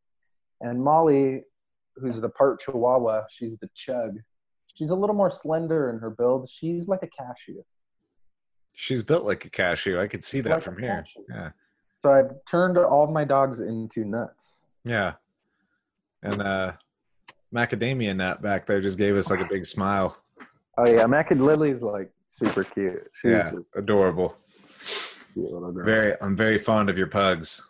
And 0.61 0.81
Molly, 0.81 1.43
who's 1.99 2.19
the 2.21 2.29
part 2.29 2.59
Chihuahua, 2.59 3.23
she's 3.29 3.57
the 3.57 3.69
chug. 3.73 4.17
She's 4.73 4.89
a 4.91 4.95
little 4.95 5.15
more 5.15 5.31
slender 5.31 5.89
in 5.89 5.99
her 5.99 6.09
build. 6.09 6.49
She's 6.49 6.87
like 6.87 7.01
a 7.03 7.07
cashew. 7.07 7.63
She's 8.75 9.01
built 9.01 9.25
like 9.25 9.43
a 9.45 9.49
cashew. 9.49 9.99
I 9.99 10.07
could 10.07 10.23
see 10.23 10.39
that 10.41 10.49
Like 10.51 10.61
from 10.63 10.77
here. 10.77 11.03
cashew. 11.03 11.23
Yeah. 11.29 11.49
So 11.99 12.11
I've 12.11 12.29
turned 12.45 12.77
all 12.77 13.03
of 13.03 13.09
my 13.09 13.23
dogs 13.25 13.59
into 13.59 14.05
nuts. 14.05 14.59
Yeah. 14.83 15.13
And 16.21 16.41
uh 16.41 16.73
macadamia 17.53 18.15
nut 18.15 18.41
back 18.41 18.67
there 18.67 18.81
just 18.81 18.97
gave 18.97 19.15
us 19.15 19.31
like 19.31 19.39
a 19.39 19.45
big 19.49 19.65
smile. 19.65 20.17
Oh 20.77 20.87
yeah, 20.87 21.05
Macad 21.05 21.39
Lily's 21.41 21.81
like 21.81 22.11
super 22.27 22.63
cute. 22.63 23.09
She's 23.13 23.31
yeah, 23.31 23.51
adorable. 23.75 24.37
a 24.63 25.33
cute 25.33 25.51
little 25.51 25.71
girl. 25.71 25.85
Very 25.85 26.13
I'm 26.21 26.35
very 26.35 26.59
fond 26.59 26.89
of 26.91 26.97
your 26.99 27.07
pugs. 27.07 27.67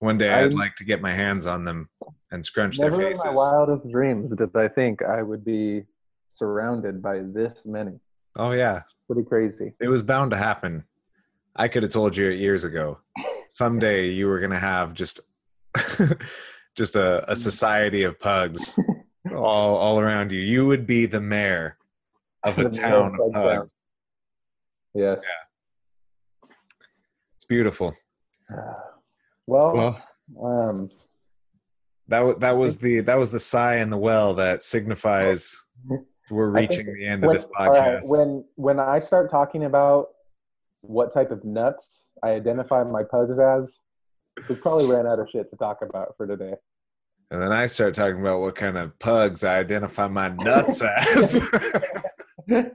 One 0.00 0.18
day 0.18 0.30
I'd 0.32 0.42
I'm- 0.48 0.50
like 0.52 0.74
to 0.76 0.84
get 0.84 1.00
my 1.00 1.12
hands 1.12 1.46
on 1.46 1.64
them 1.64 1.88
and 2.36 2.44
scrunch 2.44 2.78
Never 2.78 2.98
their 2.98 3.10
in 3.10 3.18
my 3.24 3.30
wildest 3.30 3.90
dreams 3.90 4.30
did 4.36 4.54
I 4.54 4.68
think 4.68 5.02
I 5.02 5.22
would 5.22 5.44
be 5.44 5.84
surrounded 6.28 7.02
by 7.02 7.20
this 7.20 7.64
many. 7.64 7.98
Oh 8.36 8.52
yeah. 8.52 8.82
Pretty 9.06 9.24
crazy. 9.24 9.72
It 9.80 9.88
was 9.88 10.02
bound 10.02 10.30
to 10.32 10.36
happen. 10.36 10.84
I 11.56 11.68
could 11.68 11.82
have 11.82 11.92
told 11.92 12.16
you 12.16 12.28
years 12.28 12.64
ago. 12.64 12.98
Someday 13.48 14.10
you 14.10 14.26
were 14.26 14.38
gonna 14.38 14.58
have 14.58 14.92
just 14.92 15.20
just 16.76 16.94
a, 16.96 17.28
a 17.30 17.34
society 17.34 18.02
of 18.02 18.20
pugs 18.20 18.78
all 19.34 19.76
all 19.76 19.98
around 19.98 20.30
you. 20.30 20.40
You 20.40 20.66
would 20.66 20.86
be 20.86 21.06
the 21.06 21.20
mayor 21.20 21.78
of 22.44 22.58
a 22.58 22.64
The 22.64 22.70
town 22.70 23.14
of 23.14 23.26
of 23.28 23.32
Pug 23.32 23.58
pugs. 23.58 23.74
Yes. 24.94 25.22
It's 27.36 27.44
beautiful. 27.48 27.94
Well, 29.48 30.02
Well, 30.26 30.68
um, 30.68 30.90
that 32.08 32.20
was 32.20 32.38
that 32.38 32.56
was 32.56 32.78
the 32.78 33.00
that 33.00 33.18
was 33.18 33.30
the 33.30 33.40
sigh 33.40 33.76
in 33.76 33.90
the 33.90 33.98
well 33.98 34.34
that 34.34 34.62
signifies 34.62 35.58
we're 36.30 36.50
reaching 36.50 36.86
the 36.92 37.06
end 37.06 37.24
of 37.24 37.28
when, 37.28 37.36
this 37.36 37.46
all 37.58 37.70
right, 37.70 38.00
podcast. 38.00 38.10
when 38.10 38.44
when 38.56 38.80
I 38.80 38.98
start 38.98 39.30
talking 39.30 39.64
about 39.64 40.08
what 40.82 41.12
type 41.12 41.30
of 41.30 41.44
nuts 41.44 42.10
I 42.22 42.30
identify 42.30 42.82
my 42.84 43.02
pugs 43.02 43.38
as, 43.38 43.80
we 44.48 44.54
probably 44.56 44.86
ran 44.86 45.06
out 45.06 45.18
of 45.18 45.28
shit 45.30 45.50
to 45.50 45.56
talk 45.56 45.82
about 45.82 46.14
for 46.16 46.26
today. 46.26 46.54
and 47.30 47.42
then 47.42 47.52
I 47.52 47.66
start 47.66 47.94
talking 47.94 48.20
about 48.20 48.40
what 48.40 48.54
kind 48.54 48.78
of 48.78 48.98
pugs 48.98 49.44
I 49.44 49.58
identify 49.58 50.08
my 50.08 50.28
nuts 50.28 50.82
as. 50.82 51.40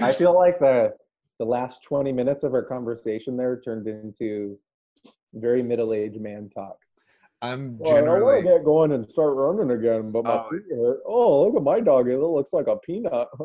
I 0.00 0.12
feel 0.12 0.34
like 0.34 0.58
the 0.58 0.94
the 1.38 1.44
last 1.44 1.82
20 1.82 2.12
minutes 2.12 2.44
of 2.44 2.54
our 2.54 2.62
conversation 2.62 3.36
there 3.36 3.60
turned 3.60 3.88
into 3.88 4.56
very 5.34 5.62
middle-aged 5.62 6.20
man 6.20 6.48
talk. 6.54 6.76
I'm 7.42 7.76
Well, 7.78 7.90
I 7.90 7.94
want 8.00 8.04
to 8.06 8.10
generally. 8.12 8.42
get 8.44 8.64
going 8.64 8.92
and 8.92 9.10
start 9.10 9.34
running 9.34 9.72
again, 9.76 10.12
but 10.12 10.24
my 10.24 10.44
Oh. 10.44 10.48
feet 10.50 10.62
hurt. 10.70 11.00
Oh, 11.04 11.44
look 11.44 11.56
at 11.56 11.62
my 11.62 11.80
dog. 11.80 12.08
It 12.08 12.18
looks 12.18 12.52
like 12.52 12.68
a 12.68 12.76
peanut. 12.76 13.28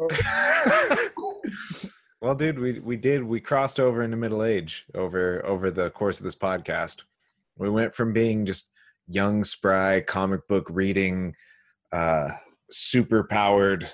well, 2.21 2.35
dude, 2.35 2.59
we 2.59 2.79
we 2.79 2.95
did 2.97 3.23
we 3.23 3.39
crossed 3.39 3.79
over 3.79 4.01
into 4.03 4.17
middle 4.17 4.43
age 4.43 4.85
over 4.95 5.45
over 5.45 5.71
the 5.71 5.89
course 5.91 6.19
of 6.19 6.23
this 6.23 6.35
podcast. 6.35 7.03
We 7.57 7.69
went 7.69 7.93
from 7.95 8.13
being 8.13 8.45
just 8.45 8.71
young, 9.07 9.43
spry, 9.43 10.01
comic 10.01 10.47
book 10.47 10.67
reading, 10.69 11.33
uh, 11.91 12.29
super 12.69 13.23
powered, 13.23 13.89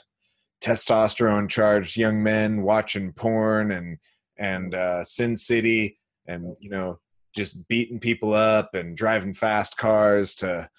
testosterone 0.61 1.49
charged 1.49 1.95
young 1.97 2.21
men 2.23 2.61
watching 2.63 3.13
porn 3.13 3.71
and 3.71 3.97
and 4.37 4.75
uh, 4.75 5.03
Sin 5.03 5.35
City 5.37 5.97
and 6.27 6.55
you 6.59 6.69
know 6.69 6.99
just 7.35 7.67
beating 7.67 7.99
people 7.99 8.33
up 8.33 8.73
and 8.73 8.95
driving 8.97 9.33
fast 9.33 9.77
cars 9.77 10.35
to 10.35 10.69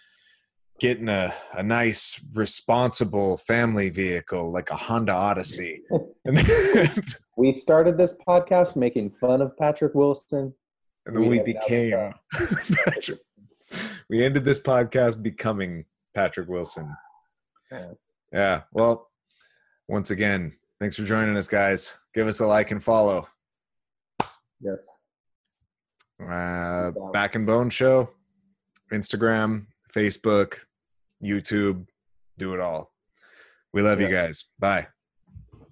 getting 0.80 1.08
a, 1.08 1.32
a 1.54 1.62
nice 1.62 2.20
responsible 2.34 3.36
family 3.36 3.88
vehicle 3.90 4.52
like 4.52 4.70
a 4.70 4.76
honda 4.76 5.12
odyssey 5.12 5.82
we 7.36 7.52
started 7.52 7.96
this 7.96 8.14
podcast 8.26 8.74
making 8.76 9.10
fun 9.20 9.40
of 9.40 9.56
Patrick 9.56 9.94
Wilson. 9.94 10.52
and 11.06 11.16
then 11.16 11.28
we 11.28 11.38
now 11.38 11.44
became 11.44 12.12
Patrick. 12.86 13.20
we 14.08 14.24
ended 14.24 14.44
this 14.44 14.60
podcast 14.60 15.22
becoming 15.22 15.84
patrick 16.14 16.48
wilson 16.48 16.94
Yeah. 17.72 17.90
yeah 18.32 18.60
well 18.72 19.10
once 19.88 20.10
again 20.10 20.52
thanks 20.80 20.96
for 20.96 21.04
joining 21.04 21.36
us 21.36 21.48
guys 21.48 21.98
give 22.14 22.26
us 22.28 22.40
a 22.40 22.46
like 22.46 22.70
and 22.70 22.82
follow 22.82 23.28
Yes. 24.60 24.78
Uh, 26.20 26.90
back 27.12 27.34
and 27.34 27.46
bone 27.46 27.70
show 27.70 28.10
instagram 28.92 29.66
facebook 29.92 30.58
youtube 31.22 31.86
do 32.38 32.54
it 32.54 32.60
all. 32.60 32.92
We 33.72 33.82
love 33.82 34.00
you 34.00 34.08
guys. 34.08 34.44
Bye. 34.58 34.88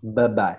Bye 0.03 0.29
bye. 0.29 0.59